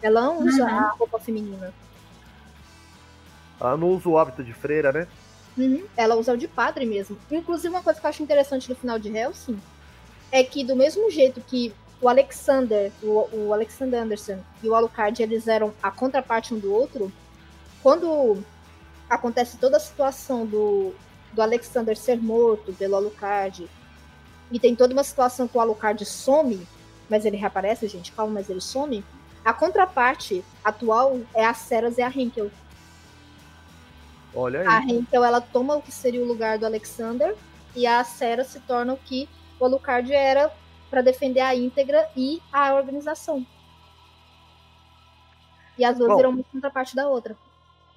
Ela 0.00 0.22
não 0.22 0.38
usa 0.38 0.62
uhum. 0.62 0.68
a 0.68 0.88
roupa 0.90 1.18
feminina. 1.18 1.74
Ela 3.60 3.76
não 3.76 3.88
usa 3.88 4.08
o 4.08 4.16
hábito 4.16 4.42
de 4.42 4.52
freira, 4.52 4.92
né? 4.92 5.06
Uhum. 5.56 5.84
Ela 5.96 6.14
usa 6.14 6.32
o 6.32 6.36
de 6.36 6.46
padre 6.46 6.86
mesmo. 6.86 7.18
Inclusive, 7.30 7.68
uma 7.68 7.82
coisa 7.82 8.00
que 8.00 8.06
eu 8.06 8.10
acho 8.10 8.22
interessante 8.22 8.70
no 8.70 8.76
final 8.76 8.98
de 8.98 9.14
Hellsing 9.14 9.60
é 10.30 10.44
que, 10.44 10.62
do 10.62 10.76
mesmo 10.76 11.10
jeito 11.10 11.40
que 11.40 11.74
o 12.00 12.08
Alexander, 12.08 12.92
o, 13.02 13.28
o 13.32 13.52
Alexander 13.52 14.02
Anderson 14.02 14.38
e 14.62 14.68
o 14.68 14.74
Alucard, 14.74 15.22
eles 15.22 15.48
eram 15.48 15.74
a 15.82 15.90
contraparte 15.90 16.54
um 16.54 16.58
do 16.58 16.72
outro. 16.72 17.12
Quando 17.82 18.42
acontece 19.08 19.56
toda 19.56 19.76
a 19.76 19.80
situação 19.80 20.46
do, 20.46 20.92
do 21.32 21.42
Alexander 21.42 21.96
ser 21.96 22.20
morto 22.20 22.72
pelo 22.72 22.96
Alucard, 22.96 23.68
e 24.50 24.58
tem 24.58 24.74
toda 24.74 24.92
uma 24.92 25.04
situação 25.04 25.46
que 25.46 25.56
o 25.56 25.60
Alucard 25.60 26.04
some, 26.04 26.66
mas 27.08 27.24
ele 27.24 27.36
reaparece, 27.36 27.86
gente, 27.88 28.12
calma, 28.12 28.34
mas 28.34 28.48
ele 28.48 28.60
some. 28.60 29.04
A 29.44 29.52
contraparte 29.52 30.44
atual 30.64 31.20
é 31.34 31.44
a 31.44 31.54
Ceras 31.54 31.98
e 31.98 32.02
a 32.02 32.08
Henkel. 32.08 32.50
Olha 34.34 34.60
aí. 34.60 34.66
A 34.66 34.80
Henkel, 34.80 35.24
ela 35.24 35.40
toma 35.40 35.76
o 35.76 35.82
que 35.82 35.92
seria 35.92 36.22
o 36.22 36.26
lugar 36.26 36.58
do 36.58 36.66
Alexander, 36.66 37.34
e 37.74 37.86
a 37.86 38.02
Ceras 38.04 38.48
se 38.48 38.60
torna 38.60 38.94
o 38.94 38.96
que 38.96 39.28
o 39.60 39.64
Alucard 39.64 40.12
era 40.12 40.50
para 40.90 41.02
defender 41.02 41.40
a 41.40 41.54
íntegra 41.54 42.08
e 42.16 42.42
a 42.52 42.74
organização. 42.74 43.46
E 45.78 45.84
as 45.84 45.96
duas 45.96 46.08
bom, 46.08 46.16
viram 46.16 46.30
uma 46.30 46.42
contraparte 46.44 46.96
da 46.96 47.08
outra. 47.08 47.36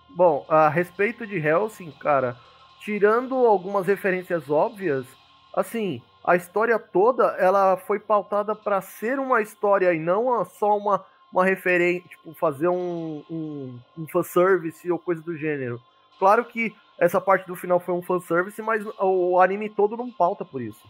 Bom, 0.09 0.45
a 0.47 0.69
respeito 0.69 1.25
de 1.25 1.37
Helsing, 1.37 1.91
cara, 1.91 2.37
tirando 2.79 3.35
algumas 3.35 3.87
referências 3.87 4.49
óbvias, 4.49 5.05
assim, 5.53 6.01
a 6.23 6.35
história 6.35 6.77
toda 6.77 7.35
ela 7.37 7.77
foi 7.77 7.99
pautada 7.99 8.55
para 8.55 8.81
ser 8.81 9.19
uma 9.19 9.41
história 9.41 9.93
e 9.93 9.99
não 9.99 10.45
só 10.45 10.77
uma, 10.77 11.03
uma 11.31 11.43
referência, 11.43 12.07
tipo, 12.09 12.33
fazer 12.35 12.67
um, 12.67 13.23
um, 13.29 13.79
um 13.97 14.07
fanservice 14.07 14.91
ou 14.91 14.99
coisa 14.99 15.21
do 15.21 15.35
gênero. 15.35 15.81
Claro 16.19 16.45
que 16.45 16.75
essa 16.99 17.19
parte 17.19 17.47
do 17.47 17.55
final 17.55 17.79
foi 17.79 17.95
um 17.95 18.01
fanservice, 18.01 18.61
mas 18.61 18.85
o 18.99 19.39
anime 19.39 19.69
todo 19.69 19.97
não 19.97 20.11
pauta 20.11 20.45
por 20.45 20.61
isso. 20.61 20.87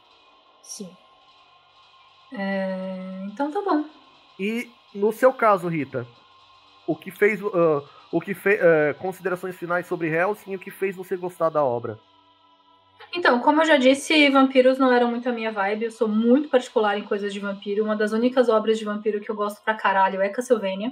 Sim. 0.62 0.90
É, 2.34 3.24
então 3.26 3.52
tá 3.52 3.62
bom. 3.62 3.84
E 4.40 4.70
no 4.94 5.12
seu 5.12 5.34
caso, 5.34 5.68
Rita, 5.68 6.08
o 6.88 6.96
que 6.96 7.12
fez. 7.12 7.42
Uh, 7.42 7.84
o 8.12 8.20
que 8.20 8.34
fez. 8.34 8.60
Uh, 8.60 8.98
considerações 9.00 9.56
finais 9.56 9.88
sobre 9.88 10.10
Helsing 10.10 10.52
e 10.52 10.56
o 10.56 10.60
que 10.60 10.72
fez 10.72 10.96
você 10.96 11.16
gostar 11.16 11.50
da 11.50 11.64
obra? 11.64 12.00
Então, 13.14 13.40
como 13.40 13.62
eu 13.62 13.66
já 13.66 13.78
disse, 13.78 14.30
vampiros 14.30 14.78
não 14.78 14.92
eram 14.92 15.10
muito 15.10 15.28
a 15.28 15.34
minha 15.34 15.52
vibe. 15.52 15.86
Eu 15.86 15.92
sou 15.92 16.08
muito 16.08 16.50
particular 16.50 16.98
em 16.98 17.04
coisas 17.04 17.34
de 17.34 17.40
vampiro. 17.40 17.84
Uma 17.84 17.96
das 17.96 18.14
únicas 18.14 18.48
obras 18.48 18.80
de 18.80 18.86
vampiro 18.86 19.20
que 19.20 19.30
eu 19.30 19.36
gosto 19.36 19.62
pra 19.64 19.74
caralho 19.74 20.22
é 20.22 20.30
Castlevania. 20.30 20.92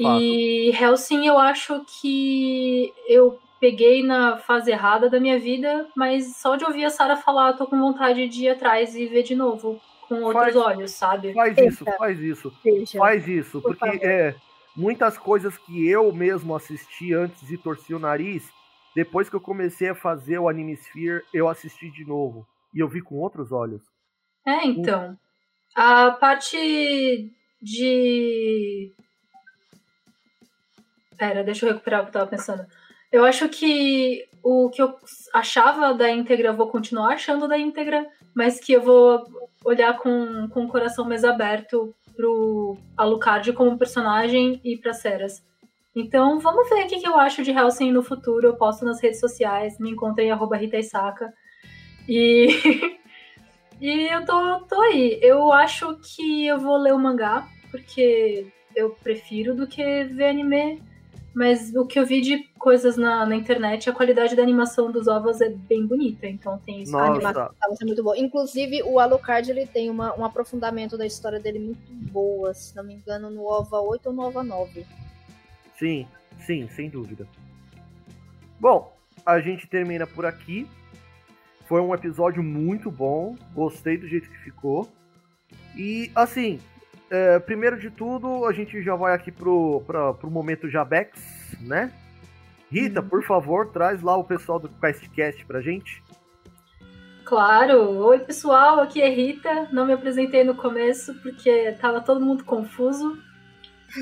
Fato. 0.00 0.20
E 0.20 0.70
Helsing 0.70 1.26
eu 1.26 1.38
acho 1.38 1.84
que 2.00 2.94
eu 3.06 3.38
peguei 3.60 4.02
na 4.02 4.38
fase 4.38 4.70
errada 4.70 5.10
da 5.10 5.20
minha 5.20 5.38
vida, 5.38 5.88
mas 5.96 6.36
só 6.36 6.56
de 6.56 6.64
ouvir 6.64 6.84
a 6.84 6.90
Sara 6.90 7.16
falar, 7.16 7.54
tô 7.54 7.66
com 7.66 7.78
vontade 7.78 8.28
de 8.28 8.44
ir 8.44 8.50
atrás 8.50 8.94
e 8.94 9.06
ver 9.06 9.22
de 9.22 9.34
novo, 9.34 9.80
com 10.08 10.22
outros 10.22 10.54
faz, 10.54 10.56
olhos, 10.56 10.90
sabe? 10.92 11.34
Faz 11.34 11.58
isso, 11.58 11.84
faz 11.96 12.20
isso. 12.20 12.52
Deixa. 12.64 12.98
Faz 12.98 13.28
isso, 13.28 13.60
Por 13.60 13.76
porque 13.76 14.04
é, 14.04 14.34
muitas 14.76 15.18
coisas 15.18 15.56
que 15.58 15.88
eu 15.88 16.12
mesmo 16.12 16.54
assisti 16.54 17.12
antes 17.12 17.50
e 17.50 17.58
torci 17.58 17.94
o 17.94 17.98
nariz, 17.98 18.50
depois 18.94 19.28
que 19.28 19.36
eu 19.36 19.40
comecei 19.40 19.88
a 19.88 19.94
fazer 19.94 20.38
o 20.38 20.48
Anime 20.48 20.74
Sphere, 20.74 21.22
eu 21.32 21.48
assisti 21.48 21.90
de 21.90 22.04
novo. 22.04 22.46
E 22.74 22.80
eu 22.80 22.88
vi 22.88 23.00
com 23.00 23.16
outros 23.16 23.52
olhos. 23.52 23.82
É, 24.46 24.66
então. 24.66 25.16
A 25.74 26.10
parte 26.10 27.32
de. 27.60 28.92
Pera, 31.16 31.42
deixa 31.44 31.66
eu 31.66 31.72
recuperar 31.72 32.00
o 32.00 32.04
que 32.04 32.08
eu 32.10 32.12
tava 32.12 32.26
pensando. 32.26 32.66
Eu 33.10 33.24
acho 33.24 33.48
que 33.48 34.28
o 34.42 34.70
que 34.70 34.82
eu 34.82 34.94
achava 35.34 35.94
da 35.94 36.10
íntegra, 36.10 36.52
vou 36.52 36.68
continuar 36.68 37.14
achando 37.14 37.48
da 37.48 37.58
íntegra, 37.58 38.06
mas 38.34 38.60
que 38.60 38.72
eu 38.72 38.82
vou 38.82 39.24
olhar 39.64 39.96
com, 39.98 40.48
com 40.48 40.64
o 40.64 40.68
coração 40.68 41.04
mais 41.04 41.24
aberto 41.24 41.94
pro 42.16 42.76
Alucard 42.96 43.52
como 43.52 43.78
personagem 43.78 44.60
e 44.64 44.76
pra 44.76 44.92
Ceras. 44.92 45.42
Então, 45.94 46.38
vamos 46.38 46.68
ver 46.68 46.84
o 46.84 46.86
que, 46.86 47.00
que 47.00 47.08
eu 47.08 47.16
acho 47.16 47.42
de 47.42 47.50
Helsing 47.50 47.92
no 47.92 48.02
futuro. 48.02 48.46
Eu 48.46 48.56
posto 48.56 48.84
nas 48.84 49.00
redes 49.00 49.20
sociais, 49.20 49.78
me 49.78 49.90
encontrem 49.90 50.30
arroba 50.30 50.56
Rita 50.56 50.76
Isaka. 50.76 51.32
E, 52.08 52.48
e 53.80 54.06
eu 54.12 54.24
tô, 54.24 54.60
tô 54.60 54.80
aí. 54.80 55.18
Eu 55.22 55.52
acho 55.52 55.96
que 55.96 56.46
eu 56.46 56.58
vou 56.58 56.76
ler 56.76 56.94
o 56.94 56.98
mangá, 56.98 57.48
porque 57.70 58.46
eu 58.76 58.90
prefiro 59.02 59.54
do 59.54 59.66
que 59.66 60.04
ver 60.04 60.28
anime. 60.28 60.82
Mas 61.34 61.74
o 61.74 61.86
que 61.86 61.98
eu 61.98 62.06
vi 62.06 62.20
de 62.20 62.44
coisas 62.58 62.96
na, 62.96 63.24
na 63.24 63.36
internet, 63.36 63.88
a 63.88 63.92
qualidade 63.92 64.34
da 64.34 64.42
animação 64.42 64.90
dos 64.90 65.06
ovos 65.06 65.40
é 65.40 65.50
bem 65.50 65.86
bonita. 65.86 66.26
Então 66.26 66.58
tem 66.58 66.82
isso. 66.82 66.96
A 66.96 67.06
animação 67.06 67.50
é 67.80 67.84
muito 67.84 68.02
boa. 68.02 68.18
Inclusive, 68.18 68.82
o 68.82 68.98
Alucard 68.98 69.50
ele 69.50 69.66
tem 69.66 69.90
uma, 69.90 70.18
um 70.18 70.24
aprofundamento 70.24 70.96
da 70.96 71.06
história 71.06 71.38
dele 71.38 71.58
muito 71.58 71.92
boa. 72.10 72.52
Se 72.54 72.74
não 72.74 72.82
me 72.82 72.94
engano, 72.94 73.30
no 73.30 73.44
OVA 73.44 73.80
8 73.80 74.06
ou 74.06 74.12
no 74.12 74.22
OVA 74.22 74.42
9. 74.42 74.86
Sim, 75.78 76.06
sim, 76.44 76.68
sem 76.68 76.88
dúvida. 76.88 77.26
Bom, 78.58 78.92
a 79.24 79.38
gente 79.40 79.66
termina 79.66 80.06
por 80.06 80.26
aqui. 80.26 80.66
Foi 81.66 81.80
um 81.80 81.94
episódio 81.94 82.42
muito 82.42 82.90
bom, 82.90 83.36
gostei 83.54 83.98
do 83.98 84.08
jeito 84.08 84.28
que 84.28 84.38
ficou. 84.38 84.88
E 85.76 86.10
assim, 86.14 86.58
é, 87.10 87.38
primeiro 87.38 87.78
de 87.78 87.90
tudo, 87.90 88.44
a 88.46 88.52
gente 88.52 88.82
já 88.82 88.94
vai 88.94 89.14
aqui 89.14 89.30
pro, 89.32 89.82
pra, 89.86 90.12
pro 90.14 90.30
momento 90.30 90.68
Jabex, 90.68 91.56
né? 91.60 91.92
Rita, 92.70 93.00
uhum. 93.00 93.08
por 93.08 93.24
favor, 93.24 93.68
traz 93.68 94.02
lá 94.02 94.16
o 94.16 94.24
pessoal 94.24 94.58
do 94.58 94.68
QuestCast 94.68 95.44
pra 95.46 95.60
gente. 95.60 96.02
Claro! 97.24 97.90
Oi, 98.06 98.18
pessoal, 98.20 98.80
aqui 98.80 99.02
é 99.02 99.08
Rita. 99.08 99.68
Não 99.72 99.84
me 99.84 99.92
apresentei 99.92 100.44
no 100.44 100.54
começo 100.54 101.14
porque 101.22 101.72
tava 101.80 102.00
todo 102.00 102.24
mundo 102.24 102.44
confuso. 102.44 103.18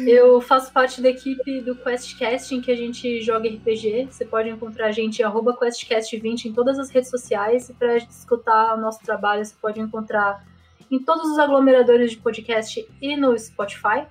Eu 0.06 0.40
faço 0.40 0.72
parte 0.72 1.00
da 1.00 1.08
equipe 1.08 1.60
do 1.60 1.76
QuestCast, 1.76 2.54
em 2.54 2.60
que 2.60 2.70
a 2.72 2.76
gente 2.76 3.20
joga 3.22 3.48
RPG. 3.48 4.08
Você 4.10 4.24
pode 4.24 4.48
encontrar 4.48 4.86
a 4.86 4.92
gente 4.92 5.22
em 5.22 5.24
QuestCast20 5.24 6.46
em 6.46 6.52
todas 6.52 6.78
as 6.78 6.90
redes 6.90 7.10
sociais. 7.10 7.68
E 7.68 7.74
para 7.74 7.96
escutar 7.96 8.74
o 8.74 8.80
nosso 8.80 9.00
trabalho, 9.04 9.44
você 9.44 9.54
pode 9.60 9.80
encontrar 9.80 10.44
em 10.90 10.98
todos 10.98 11.30
os 11.30 11.38
aglomeradores 11.38 12.12
de 12.12 12.16
podcast 12.18 12.86
e 13.00 13.16
no 13.16 13.38
Spotify. 13.38 14.06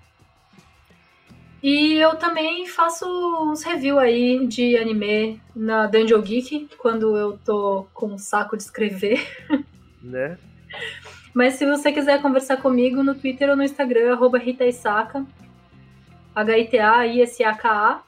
E 1.64 1.94
eu 1.96 2.16
também 2.16 2.68
faço 2.68 3.06
uns 3.42 3.64
reviews 3.64 4.00
aí 4.00 4.46
de 4.46 4.78
anime 4.78 5.42
na 5.56 5.88
Dungeon 5.88 6.22
Geek, 6.22 6.70
quando 6.78 7.18
eu 7.18 7.40
tô 7.44 7.88
com 7.94 8.08
um 8.14 8.18
saco 8.18 8.56
de 8.56 8.64
escrever. 8.64 9.26
Né? 10.06 10.38
Mas 11.34 11.56
se 11.56 11.66
você 11.66 11.92
quiser 11.92 12.22
conversar 12.22 12.58
comigo 12.58 13.02
no 13.02 13.16
Twitter 13.16 13.50
ou 13.50 13.56
no 13.56 13.64
Instagram, 13.64 14.14
arroba 14.14 14.38
Rita 14.38 14.64
Isaka, 14.68 15.26
H-I-T-A-I-S-A-K-A. 16.36 18.04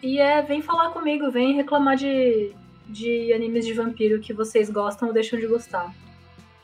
E 0.00 0.20
é, 0.20 0.40
vem 0.42 0.62
falar 0.62 0.90
comigo, 0.90 1.28
vem 1.28 1.56
reclamar 1.56 1.96
de, 1.96 2.52
de 2.86 3.32
animes 3.32 3.66
de 3.66 3.72
vampiro 3.72 4.20
que 4.20 4.32
vocês 4.32 4.70
gostam 4.70 5.08
ou 5.08 5.14
deixam 5.14 5.40
de 5.40 5.48
gostar. 5.48 5.92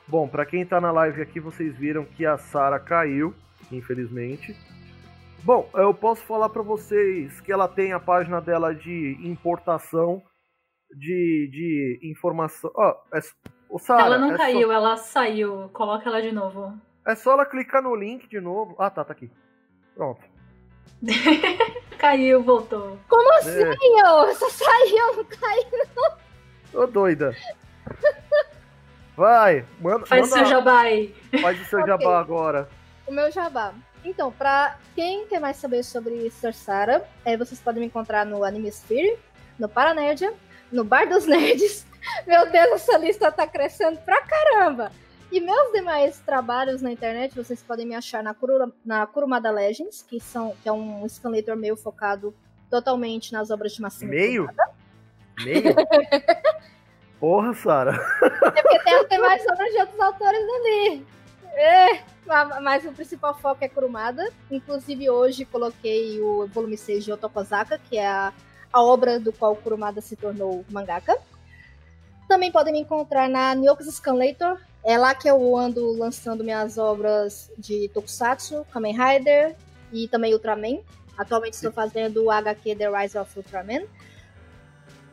Bom, 0.09 0.29
para 0.29 0.47
quem 0.47 0.65
tá 0.65 0.81
na 0.81 0.93
live 0.93 1.21
aqui, 1.21 1.41
vocês 1.41 1.77
viram 1.77 2.05
que 2.05 2.25
a 2.25 2.39
Sara 2.39 2.79
caiu, 2.79 3.35
infelizmente. 3.73 4.57
Bom, 5.43 5.69
eu 5.75 5.93
posso 5.93 6.25
falar 6.27 6.49
para 6.49 6.63
vocês 6.63 7.41
que 7.41 7.51
ela 7.51 7.67
tem 7.67 7.93
a 7.93 7.99
página 7.99 8.41
dela 8.41 8.73
de 8.73 9.19
importação 9.21 10.23
de, 10.91 11.49
de 11.51 12.01
informação. 12.03 12.71
Ó, 12.75 12.91
oh, 12.91 13.17
é, 13.17 13.21
oh, 13.69 13.79
Sarah, 13.79 14.07
ela 14.07 14.19
não 14.19 14.33
é 14.33 14.37
caiu, 14.37 14.69
só... 14.69 14.73
ela 14.73 14.97
saiu. 14.97 15.69
Coloca 15.73 16.09
ela 16.09 16.23
de 16.23 16.31
novo. 16.31 16.73
É 17.05 17.15
só 17.17 17.33
ela 17.33 17.45
clicar 17.45 17.83
no 17.83 17.95
link 17.95 18.29
de 18.29 18.41
novo. 18.41 18.77
Ah, 18.79 18.91
tá, 18.91 19.05
tá 19.05 19.13
aqui. 19.13 19.31
Pronto. 19.95 20.21
caiu, 21.99 22.43
voltou. 22.43 22.97
Como 23.09 23.33
é. 23.33 23.37
assim, 23.39 24.03
ô? 24.05 24.35
Só 24.35 24.51
saiu, 24.51 25.17
não 25.17 25.25
caiu. 25.25 26.17
Tô 26.71 26.87
doida. 26.87 27.35
Vai, 29.17 29.65
manda. 29.81 30.07
Faz 30.07 30.29
manda, 30.29 30.35
o 30.35 30.39
seu 30.39 30.47
jabá 30.47 30.81
aí. 30.81 31.15
Faz 31.41 31.61
o 31.61 31.65
seu 31.65 31.81
okay. 31.81 31.93
jabá 31.93 32.21
agora. 32.21 32.69
O 33.07 33.13
meu 33.13 33.31
jabá. 33.31 33.73
Então, 34.05 34.31
pra 34.31 34.79
quem 34.95 35.27
quer 35.27 35.41
mais 35.41 35.57
saber 35.57 35.83
sobre 35.83 36.31
Sarsara, 36.31 37.05
é, 37.25 37.37
vocês 37.37 37.61
podem 37.61 37.81
me 37.81 37.87
encontrar 37.87 38.25
no 38.25 38.45
Animesphere, 38.45 39.19
no 39.59 39.69
Paranerdia, 39.69 40.33
no 40.71 40.85
Bar 40.85 41.09
dos 41.09 41.27
Nerds. 41.27 41.87
Meu 42.27 42.49
Deus, 42.51 42.83
essa 42.83 42.97
lista 42.99 43.33
tá 43.33 43.47
crescendo 43.47 43.99
pra 43.99 44.23
caramba! 44.23 44.93
E 45.33 45.41
meus 45.41 45.73
demais 45.73 46.21
trabalhos 46.21 46.81
na 46.81 46.93
internet, 46.93 47.35
vocês 47.35 47.61
podem 47.61 47.85
me 47.85 47.97
achar 47.97 48.23
na, 48.23 48.33
Kuru, 48.33 48.73
na 48.85 49.05
Kurumada 49.09 49.51
Legends, 49.51 50.03
que, 50.03 50.21
são, 50.21 50.55
que 50.63 50.69
é 50.69 50.73
um 50.73 51.07
scanlator 51.09 51.57
meio 51.57 51.77
focado 51.77 52.33
totalmente 52.71 53.33
nas 53.33 53.51
obras 53.51 53.73
de 53.73 53.83
Massimo 53.83 54.11
Meio? 54.11 54.49
Meio? 55.45 55.75
Porra, 57.19 57.55
Sara. 57.55 57.93
É 58.23 58.63
porque 58.63 58.79
tem, 58.81 59.05
tem 59.07 59.19
mais 59.19 59.43
obras 59.47 59.73
de 59.73 59.79
outros 59.79 60.01
autores 60.01 60.41
ali. 60.41 61.07
É, 61.55 62.03
mas 62.61 62.85
o 62.85 62.93
principal 62.93 63.35
foco 63.39 63.65
é 63.65 63.69
Kurumada. 63.69 64.29
Inclusive, 64.51 65.09
hoje 65.09 65.45
coloquei 65.45 66.21
o 66.21 66.47
volume 66.49 66.77
6 66.77 67.05
de 67.05 67.13
Otokozaka, 67.13 67.79
que 67.79 67.97
é 67.97 68.07
a, 68.07 68.33
a 68.73 68.83
obra 68.83 69.19
do 69.19 69.33
qual 69.33 69.57
Kurumada 69.57 70.01
se 70.01 70.17
tornou 70.17 70.65
mangaka. 70.71 71.17
Também 72.29 72.51
podem 72.51 72.73
me 72.73 72.81
encontrar 72.81 73.29
na 73.29 73.55
Nyoku's 73.55 73.87
Scanlator. 73.95 74.59
É 74.85 74.99
lá 74.99 75.15
que 75.15 75.29
eu 75.29 75.57
ando 75.57 75.97
lançando 75.97 76.45
minhas 76.45 76.77
obras 76.77 77.51
de 77.57 77.89
Tokusatsu, 77.95 78.67
Kamen 78.73 78.97
Rider 78.97 79.57
e 79.93 80.09
também 80.09 80.35
Ultraman. 80.35 80.81
Atualmente 81.17 81.55
estou 81.55 81.73
fazendo 81.73 82.25
o 82.25 82.31
HQ 82.31 82.77
The 82.77 82.91
Rise 82.91 83.17
of 83.17 83.37
Ultraman. 83.37 83.87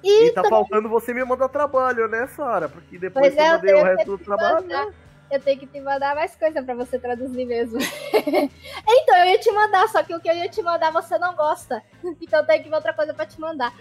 E, 0.04 0.28
e 0.28 0.32
tá 0.32 0.42
também... 0.42 0.50
faltando 0.50 0.90
você 0.90 1.14
me 1.14 1.24
mandar 1.24 1.48
trabalho, 1.48 2.08
né, 2.08 2.28
Sara? 2.28 2.68
Porque 2.68 2.98
depois 2.98 3.28
pois 3.28 3.36
que 3.36 3.40
é, 3.40 3.48
eu 3.48 3.52
mandei 3.54 3.74
o 3.74 3.84
resto 3.84 4.18
do 4.18 4.18
trabalho. 4.18 4.56
Mandar, 4.56 4.88
eu 5.32 5.40
tenho 5.40 5.60
que 5.60 5.66
te 5.66 5.80
mandar 5.80 6.14
mais 6.14 6.36
coisa 6.36 6.62
para 6.62 6.76
você 6.76 7.00
traduzir 7.00 7.46
mesmo. 7.46 7.80
então, 8.12 9.18
eu 9.18 9.26
ia 9.26 9.40
te 9.40 9.52
mandar, 9.52 9.88
só 9.88 10.04
que 10.04 10.14
o 10.14 10.20
que 10.20 10.30
eu 10.30 10.36
ia 10.36 10.50
te 10.50 10.62
mandar 10.62 10.92
você 10.92 11.18
não 11.18 11.36
gosta. 11.36 11.82
Então 12.22 12.42
eu 12.42 12.46
tenho 12.46 12.64
que 12.64 12.70
ver 12.70 12.76
outra 12.76 12.94
coisa 12.94 13.14
para 13.14 13.26
te 13.26 13.40
mandar. 13.40 13.74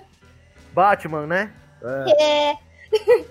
Batman, 0.72 1.26
né? 1.26 1.52
É. 2.08 2.50
é. 2.50 2.58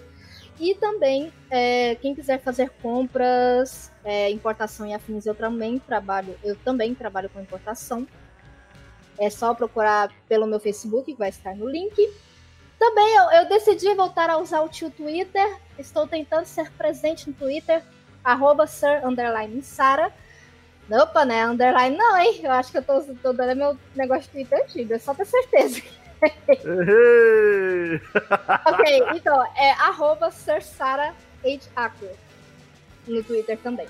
e 0.59 0.75
também, 0.75 1.33
é, 1.49 1.95
quem 1.95 2.13
quiser 2.13 2.39
fazer 2.39 2.69
compras, 2.81 3.91
é, 4.03 4.29
importação 4.29 4.85
e 4.85 4.93
afins, 4.93 5.25
eu 5.25 5.35
também 5.35 5.79
trabalho. 5.79 6.35
Eu 6.43 6.55
também 6.55 6.93
trabalho 6.93 7.29
com 7.29 7.41
importação. 7.41 8.07
É 9.19 9.29
só 9.29 9.53
procurar 9.53 10.09
pelo 10.27 10.47
meu 10.47 10.59
Facebook, 10.59 11.11
que 11.11 11.19
vai 11.19 11.29
estar 11.29 11.55
no 11.55 11.67
link. 11.67 11.95
Também 12.79 13.15
eu, 13.15 13.23
eu 13.41 13.49
decidi 13.49 13.93
voltar 13.93 14.29
a 14.29 14.37
usar 14.37 14.61
o 14.61 14.69
tio 14.69 14.89
Twitter. 14.89 15.57
Estou 15.77 16.07
tentando 16.07 16.45
ser 16.45 16.71
presente 16.71 17.27
no 17.29 17.35
Twitter, 17.35 17.83
arroba 18.23 18.65
Sir 18.65 19.01
Sara. 19.61 20.11
Opa, 20.89 21.25
né? 21.25 21.45
Underline 21.45 21.95
não, 21.95 22.17
hein? 22.17 22.39
Eu 22.41 22.51
acho 22.51 22.71
que 22.71 22.77
eu 22.79 22.83
tô, 22.83 23.01
tô 23.21 23.33
dando 23.33 23.55
meu 23.55 23.77
negócio 23.95 24.23
de 24.23 24.29
Twitter 24.29 24.63
antigo, 24.63 24.93
é 24.93 24.97
só 24.97 25.13
ter 25.13 25.25
certeza. 25.25 25.83
ok, 28.65 29.03
então, 29.15 29.43
é 29.55 29.71
arroba 29.71 30.31
no 33.07 33.23
Twitter 33.23 33.57
também. 33.59 33.87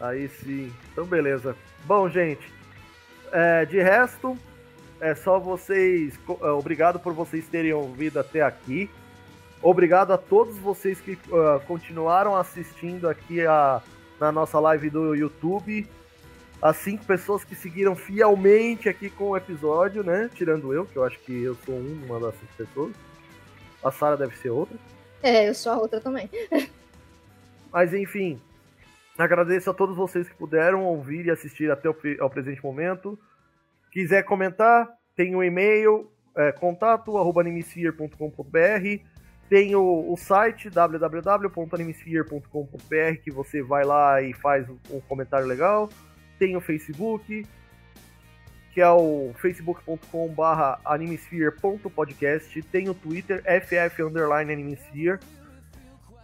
Aí 0.00 0.28
sim. 0.28 0.72
Então, 0.92 1.04
beleza. 1.06 1.56
Bom, 1.84 2.08
gente, 2.08 2.52
é, 3.34 3.64
de 3.64 3.82
resto, 3.82 4.38
é 5.00 5.12
só 5.14 5.40
vocês. 5.40 6.18
É, 6.40 6.46
obrigado 6.50 7.00
por 7.00 7.12
vocês 7.12 7.48
terem 7.48 7.72
ouvido 7.72 8.20
até 8.20 8.40
aqui. 8.40 8.88
Obrigado 9.60 10.12
a 10.12 10.18
todos 10.18 10.56
vocês 10.58 11.00
que 11.00 11.12
uh, 11.12 11.58
continuaram 11.66 12.36
assistindo 12.36 13.08
aqui 13.08 13.44
a, 13.44 13.82
na 14.20 14.30
nossa 14.30 14.60
live 14.60 14.88
do 14.88 15.14
YouTube. 15.14 15.88
As 16.62 16.76
cinco 16.76 17.04
pessoas 17.04 17.42
que 17.42 17.54
seguiram 17.56 17.96
fielmente 17.96 18.88
aqui 18.88 19.10
com 19.10 19.30
o 19.30 19.36
episódio, 19.36 20.04
né? 20.04 20.30
Tirando 20.34 20.72
eu, 20.72 20.86
que 20.86 20.96
eu 20.96 21.04
acho 21.04 21.18
que 21.20 21.42
eu 21.42 21.56
sou 21.66 21.74
uma 21.74 22.20
das 22.20 22.34
cinco 22.34 22.52
pessoas. 22.56 22.92
A 23.82 23.90
Sara 23.90 24.16
deve 24.16 24.36
ser 24.36 24.50
outra. 24.50 24.76
É, 25.22 25.48
eu 25.48 25.54
sou 25.54 25.72
a 25.72 25.78
outra 25.78 26.00
também. 26.00 26.30
Mas 27.72 27.92
enfim, 27.92 28.40
Agradeço 29.16 29.70
a 29.70 29.74
todos 29.74 29.96
vocês 29.96 30.28
que 30.28 30.34
puderam 30.34 30.84
ouvir 30.84 31.26
e 31.26 31.30
assistir 31.30 31.70
até 31.70 31.88
o 31.88 31.96
ao 32.20 32.28
presente 32.28 32.62
momento. 32.62 33.18
Quiser 33.90 34.24
comentar, 34.24 34.88
tem 35.14 35.36
o 35.36 35.38
um 35.38 35.42
e-mail, 35.42 36.10
é, 36.36 36.50
contato, 36.50 37.16
animesphere.com.br. 37.16 39.04
Tem 39.48 39.76
o, 39.76 40.12
o 40.12 40.16
site 40.16 40.68
www.animesphere.com.br 40.68 43.22
que 43.22 43.30
você 43.30 43.62
vai 43.62 43.84
lá 43.84 44.20
e 44.20 44.32
faz 44.32 44.68
um 44.68 45.00
comentário 45.02 45.46
legal. 45.46 45.88
Tem 46.38 46.56
o 46.56 46.60
Facebook, 46.60 47.46
que 48.72 48.80
é 48.80 48.90
o 48.90 49.32
facebook.com.br 49.36 50.80
animesphere.podcast. 50.84 52.62
Tem 52.62 52.88
o 52.88 52.94
Twitter, 52.94 53.44
ff 53.44 53.76
animesphere. 54.50 55.20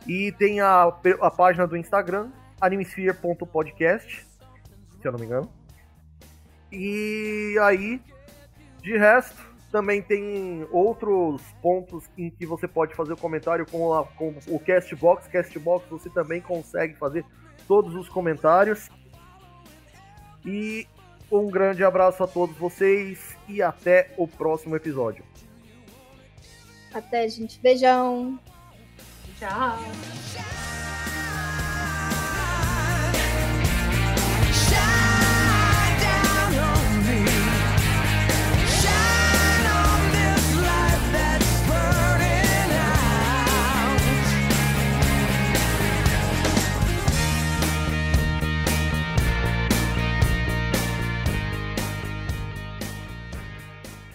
E 0.08 0.32
tem 0.32 0.60
a, 0.60 0.92
a 1.20 1.30
página 1.30 1.68
do 1.68 1.76
Instagram, 1.76 2.32
animesphere.podcast, 2.60 4.26
se 5.00 5.08
eu 5.08 5.12
não 5.12 5.18
me 5.18 5.26
engano. 5.26 5.50
E 6.72 7.56
aí, 7.60 8.00
de 8.82 8.96
resto, 8.96 9.50
também 9.70 10.02
tem 10.02 10.66
outros 10.70 11.42
pontos 11.62 12.04
em 12.18 12.30
que 12.30 12.44
você 12.44 12.66
pode 12.66 12.94
fazer 12.94 13.12
o 13.12 13.16
comentário 13.16 13.64
com, 13.66 13.94
a, 13.94 14.04
com 14.04 14.34
o 14.48 14.58
Castbox. 14.58 15.28
Castbox 15.28 15.88
você 15.88 16.10
também 16.10 16.40
consegue 16.40 16.94
fazer 16.94 17.24
todos 17.66 17.94
os 17.94 18.08
comentários. 18.08 18.88
E 20.44 20.86
um 21.30 21.48
grande 21.48 21.84
abraço 21.84 22.22
a 22.22 22.26
todos 22.26 22.56
vocês 22.56 23.36
e 23.48 23.62
até 23.62 24.12
o 24.16 24.26
próximo 24.26 24.74
episódio. 24.74 25.24
Até, 26.92 27.28
gente. 27.28 27.60
Beijão. 27.60 28.38
Tchau. 29.38 29.78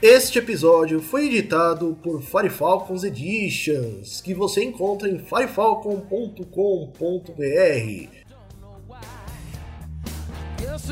Este 0.07 0.37
episódio 0.37 1.01
foi 1.01 1.25
editado 1.25 1.97
por 2.03 2.21
Firefalcons 2.21 3.03
Editions, 3.03 4.21
que 4.21 4.35
você 4.35 4.63
encontra 4.63 5.09
em 5.09 5.17
firefalcon.com.br. 5.17 6.45
Yes, 10.61 10.91